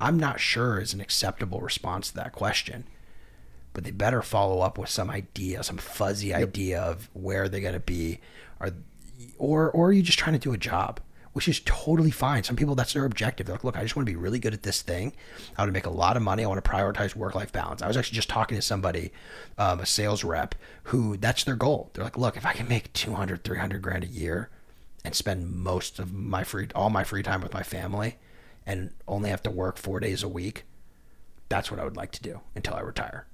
I'm 0.00 0.18
not 0.18 0.40
sure 0.40 0.80
is 0.80 0.94
an 0.94 1.00
acceptable 1.00 1.60
response 1.60 2.08
to 2.08 2.16
that 2.16 2.32
question. 2.32 2.88
But 3.72 3.84
they 3.84 3.92
better 3.92 4.22
follow 4.22 4.60
up 4.60 4.78
with 4.78 4.88
some 4.90 5.10
idea, 5.10 5.62
some 5.62 5.78
fuzzy 5.78 6.34
idea 6.34 6.80
of 6.80 7.08
where 7.12 7.48
they're 7.48 7.60
going 7.60 7.74
to 7.74 7.80
be, 7.80 8.20
or, 8.58 8.72
or 9.38 9.70
or 9.70 9.88
are 9.88 9.92
you 9.92 10.02
just 10.02 10.18
trying 10.18 10.34
to 10.34 10.40
do 10.40 10.52
a 10.52 10.58
job, 10.58 11.00
which 11.32 11.48
is 11.48 11.60
totally 11.64 12.10
fine. 12.10 12.42
Some 12.42 12.56
people 12.56 12.74
that's 12.74 12.92
their 12.92 13.04
objective. 13.04 13.46
They're 13.46 13.54
like, 13.54 13.64
look, 13.64 13.76
I 13.76 13.82
just 13.82 13.94
want 13.94 14.06
to 14.06 14.12
be 14.12 14.16
really 14.16 14.38
good 14.38 14.54
at 14.54 14.64
this 14.64 14.82
thing. 14.82 15.12
I 15.56 15.62
want 15.62 15.68
to 15.68 15.72
make 15.72 15.86
a 15.86 15.90
lot 15.90 16.16
of 16.16 16.22
money. 16.22 16.44
I 16.44 16.48
want 16.48 16.62
to 16.62 16.68
prioritize 16.68 17.14
work 17.14 17.34
life 17.34 17.52
balance. 17.52 17.82
I 17.82 17.86
was 17.86 17.96
actually 17.96 18.16
just 18.16 18.28
talking 18.28 18.56
to 18.56 18.62
somebody, 18.62 19.12
um, 19.56 19.80
a 19.80 19.86
sales 19.86 20.24
rep, 20.24 20.54
who 20.84 21.16
that's 21.16 21.44
their 21.44 21.56
goal. 21.56 21.90
They're 21.94 22.04
like, 22.04 22.18
look, 22.18 22.36
if 22.36 22.44
I 22.44 22.52
can 22.52 22.68
make 22.68 22.92
200, 22.92 23.44
300 23.44 23.80
grand 23.80 24.04
a 24.04 24.08
year, 24.08 24.50
and 25.04 25.14
spend 25.14 25.50
most 25.50 25.98
of 25.98 26.12
my 26.12 26.44
free 26.44 26.68
all 26.74 26.90
my 26.90 27.04
free 27.04 27.22
time 27.22 27.40
with 27.40 27.54
my 27.54 27.62
family, 27.62 28.18
and 28.66 28.92
only 29.08 29.30
have 29.30 29.42
to 29.44 29.50
work 29.50 29.78
four 29.78 30.00
days 30.00 30.22
a 30.22 30.28
week, 30.28 30.64
that's 31.48 31.70
what 31.70 31.80
I 31.80 31.84
would 31.84 31.96
like 31.96 32.10
to 32.12 32.22
do 32.22 32.40
until 32.54 32.74
I 32.74 32.80
retire 32.80 33.26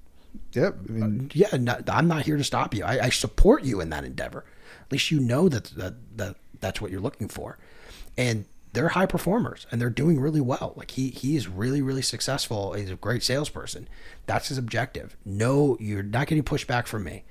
Yep. 0.53 0.76
I 0.89 0.93
mean, 0.93 1.26
uh, 1.26 1.32
yeah, 1.34 1.57
no, 1.59 1.78
I'm 1.89 2.09
not 2.09 2.24
here 2.24 2.37
to 2.37 2.45
stop 2.45 2.74
you. 2.74 2.84
I, 2.84 3.07
I 3.07 3.09
support 3.11 3.64
you 3.64 3.80
in 3.80 3.91
that 3.91 4.05
endeavor. 4.05 4.45
At 4.82 4.93
least 4.93 5.11
you 5.11 5.20
know 5.20 5.49
that, 5.49 5.64
that 5.76 5.95
that 6.16 6.37
that's 6.61 6.80
what 6.80 6.91
you're 6.91 7.01
looking 7.01 7.28
for. 7.28 7.59
And 8.16 8.47
they're 8.72 8.89
high 8.89 9.07
performers 9.07 9.66
and 9.70 9.80
they're 9.80 9.91
doing 9.91 10.20
really 10.20 10.41
well. 10.41 10.74
Like 10.76 10.93
he 10.93 11.09
he 11.11 11.37
is 11.37 11.49
really 11.49 11.82
really 11.82 12.03
successful. 12.03 12.74
He's 12.74 12.91
a 12.91 12.97
great 12.97 13.22
salesperson. 13.22 13.89
That's 14.26 14.49
his 14.49 14.59
objective. 14.59 15.16
No, 15.24 15.76
you're 15.80 16.03
not 16.03 16.26
getting 16.26 16.45
pushback 16.45 16.87
from 16.87 17.05
me. 17.05 17.24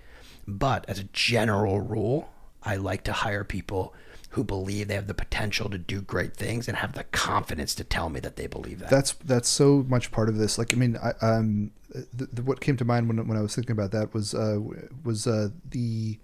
But 0.47 0.85
as 0.87 0.99
a 0.99 1.05
general 1.05 1.79
rule, 1.81 2.29
I 2.61 2.75
like 2.75 3.03
to 3.05 3.13
hire 3.13 3.43
people 3.43 3.93
who 4.35 4.43
believe 4.43 4.89
they 4.89 4.95
have 4.95 5.07
the 5.07 5.13
potential 5.13 5.69
to 5.69 5.77
do 5.77 6.01
great 6.01 6.35
things 6.35 6.67
and 6.67 6.77
have 6.77 6.91
the 6.91 7.05
confidence 7.05 7.73
to 7.73 7.85
tell 7.85 8.09
me 8.09 8.19
that 8.19 8.35
they 8.35 8.47
believe 8.47 8.79
that. 8.79 8.89
that's 8.89 9.13
that's 9.23 9.47
so 9.47 9.85
much 9.87 10.11
part 10.11 10.27
of 10.27 10.35
this. 10.35 10.57
Like, 10.57 10.73
I 10.73 10.77
mean, 10.77 10.97
I, 10.97 11.13
um, 11.25 11.71
the, 12.13 12.25
the, 12.33 12.43
what 12.43 12.59
came 12.59 12.75
to 12.75 12.83
mind 12.83 13.07
when 13.07 13.25
when 13.29 13.37
I 13.37 13.41
was 13.41 13.55
thinking 13.55 13.71
about 13.71 13.91
that 13.91 14.13
was 14.13 14.35
uh, 14.35 14.59
was 15.05 15.25
uh, 15.25 15.49
the 15.69 16.19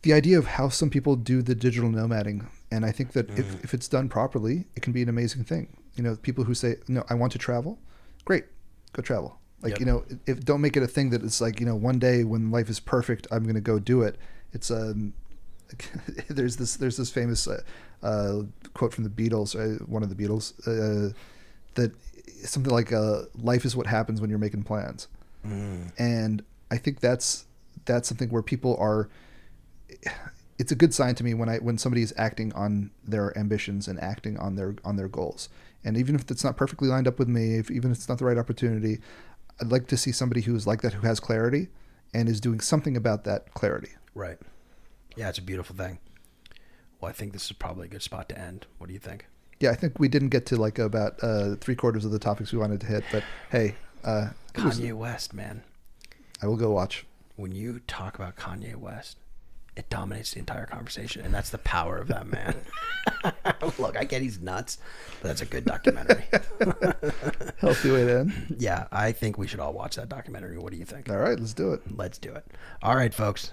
the 0.00 0.14
idea 0.14 0.38
of 0.38 0.46
how 0.46 0.70
some 0.70 0.88
people 0.88 1.14
do 1.14 1.42
the 1.42 1.54
digital 1.54 1.90
nomading, 1.90 2.46
and 2.70 2.86
I 2.86 2.90
think 2.90 3.12
that 3.12 3.28
if, 3.38 3.62
if 3.62 3.74
it's 3.74 3.88
done 3.88 4.08
properly, 4.08 4.64
it 4.74 4.80
can 4.80 4.94
be 4.94 5.02
an 5.02 5.10
amazing 5.10 5.44
thing. 5.44 5.76
You 5.94 6.02
know, 6.02 6.16
people 6.16 6.44
who 6.44 6.54
say, 6.54 6.76
"No, 6.88 7.04
I 7.10 7.14
want 7.14 7.32
to 7.32 7.38
travel." 7.38 7.78
Great, 8.24 8.44
go 8.94 9.02
travel. 9.02 9.38
Like 9.60 9.72
Yep. 9.72 9.80
you 9.80 9.86
know, 9.86 10.04
if 10.26 10.42
don't 10.42 10.62
make 10.62 10.76
it 10.78 10.82
a 10.82 10.86
thing 10.86 11.10
that 11.10 11.22
it's 11.22 11.42
like 11.42 11.60
you 11.60 11.66
know, 11.66 11.76
one 11.76 11.98
day 11.98 12.24
when 12.24 12.50
life 12.50 12.70
is 12.70 12.80
perfect, 12.80 13.26
I'm 13.30 13.42
going 13.42 13.56
to 13.56 13.60
go 13.60 13.78
do 13.78 14.00
it. 14.00 14.16
It's 14.54 14.70
um, 14.70 15.12
there's 16.28 16.56
this 16.56 16.76
there's 16.76 16.96
this 16.96 17.10
famous 17.10 17.46
uh, 17.46 17.60
uh, 18.02 18.42
quote 18.74 18.92
from 18.92 19.04
the 19.04 19.10
Beatles, 19.10 19.54
uh, 19.54 19.84
one 19.84 20.02
of 20.02 20.08
the 20.08 20.14
Beatles, 20.14 20.54
uh, 20.66 21.12
that 21.74 21.92
something 22.44 22.72
like 22.72 22.92
uh, 22.92 23.22
"Life 23.34 23.64
is 23.64 23.76
what 23.76 23.86
happens 23.86 24.20
when 24.20 24.30
you're 24.30 24.38
making 24.38 24.62
plans," 24.62 25.08
and 25.98 26.42
I 26.70 26.76
think 26.78 27.00
that's 27.00 27.46
that's 27.84 28.08
something 28.08 28.30
where 28.30 28.42
people 28.42 28.76
are. 28.78 29.08
It's 30.58 30.72
a 30.72 30.74
good 30.74 30.92
sign 30.92 31.14
to 31.16 31.24
me 31.24 31.34
when 31.34 31.48
I 31.48 31.58
when 31.58 31.78
somebody 31.78 32.02
is 32.02 32.12
acting 32.16 32.52
on 32.54 32.90
their 33.04 33.36
ambitions 33.38 33.88
and 33.88 34.00
acting 34.00 34.38
on 34.38 34.56
their 34.56 34.74
on 34.84 34.96
their 34.96 35.08
goals, 35.08 35.48
and 35.84 35.96
even 35.96 36.14
if 36.14 36.30
it's 36.30 36.44
not 36.44 36.56
perfectly 36.56 36.88
lined 36.88 37.06
up 37.06 37.18
with 37.18 37.28
me, 37.28 37.56
if 37.56 37.70
even 37.70 37.90
if 37.90 37.98
it's 37.98 38.08
not 38.08 38.18
the 38.18 38.24
right 38.24 38.38
opportunity, 38.38 38.98
I'd 39.60 39.70
like 39.70 39.86
to 39.88 39.96
see 39.96 40.12
somebody 40.12 40.42
who 40.42 40.54
is 40.56 40.66
like 40.66 40.82
that, 40.82 40.94
who 40.94 41.06
has 41.06 41.20
clarity, 41.20 41.68
and 42.14 42.28
is 42.28 42.40
doing 42.40 42.60
something 42.60 42.96
about 42.96 43.24
that 43.24 43.54
clarity. 43.54 43.90
Right. 44.14 44.38
Yeah, 45.16 45.28
it's 45.28 45.38
a 45.38 45.42
beautiful 45.42 45.74
thing. 45.74 45.98
Well, 47.00 47.08
I 47.08 47.12
think 47.12 47.32
this 47.32 47.44
is 47.46 47.52
probably 47.52 47.86
a 47.86 47.90
good 47.90 48.02
spot 48.02 48.28
to 48.30 48.38
end. 48.38 48.66
What 48.78 48.88
do 48.88 48.92
you 48.92 48.98
think? 48.98 49.26
Yeah, 49.60 49.70
I 49.70 49.74
think 49.74 49.98
we 49.98 50.08
didn't 50.08 50.28
get 50.28 50.46
to 50.46 50.56
like 50.56 50.78
about 50.78 51.22
uh, 51.22 51.56
three 51.56 51.74
quarters 51.74 52.04
of 52.04 52.10
the 52.12 52.18
topics 52.18 52.52
we 52.52 52.58
wanted 52.58 52.80
to 52.82 52.86
hit, 52.86 53.04
but 53.10 53.24
hey, 53.50 53.74
uh, 54.04 54.28
Kanye 54.54 54.92
West, 54.92 55.34
man. 55.34 55.62
I 56.40 56.46
will 56.46 56.56
go 56.56 56.70
watch. 56.70 57.04
When 57.36 57.52
you 57.52 57.80
talk 57.86 58.16
about 58.16 58.36
Kanye 58.36 58.76
West, 58.76 59.16
it 59.76 59.88
dominates 59.90 60.32
the 60.32 60.40
entire 60.40 60.66
conversation, 60.66 61.24
and 61.24 61.32
that's 61.32 61.50
the 61.50 61.58
power 61.58 61.98
of 61.98 62.08
that 62.08 62.26
man. 62.26 62.56
Look, 63.78 63.96
I 63.96 64.04
get 64.04 64.22
he's 64.22 64.40
nuts, 64.40 64.78
but 65.22 65.28
that's 65.28 65.40
a 65.40 65.46
good 65.46 65.64
documentary. 65.64 66.24
Healthy 67.58 67.90
way 67.92 68.04
to 68.04 68.18
end. 68.20 68.56
yeah, 68.58 68.86
I 68.90 69.12
think 69.12 69.38
we 69.38 69.46
should 69.46 69.60
all 69.60 69.72
watch 69.72 69.94
that 69.96 70.08
documentary. 70.08 70.58
What 70.58 70.72
do 70.72 70.78
you 70.78 70.84
think? 70.84 71.08
All 71.08 71.18
right, 71.18 71.38
let's 71.38 71.54
do 71.54 71.72
it. 71.72 71.82
Let's 71.96 72.18
do 72.18 72.32
it. 72.32 72.44
All 72.82 72.96
right, 72.96 73.14
folks. 73.14 73.52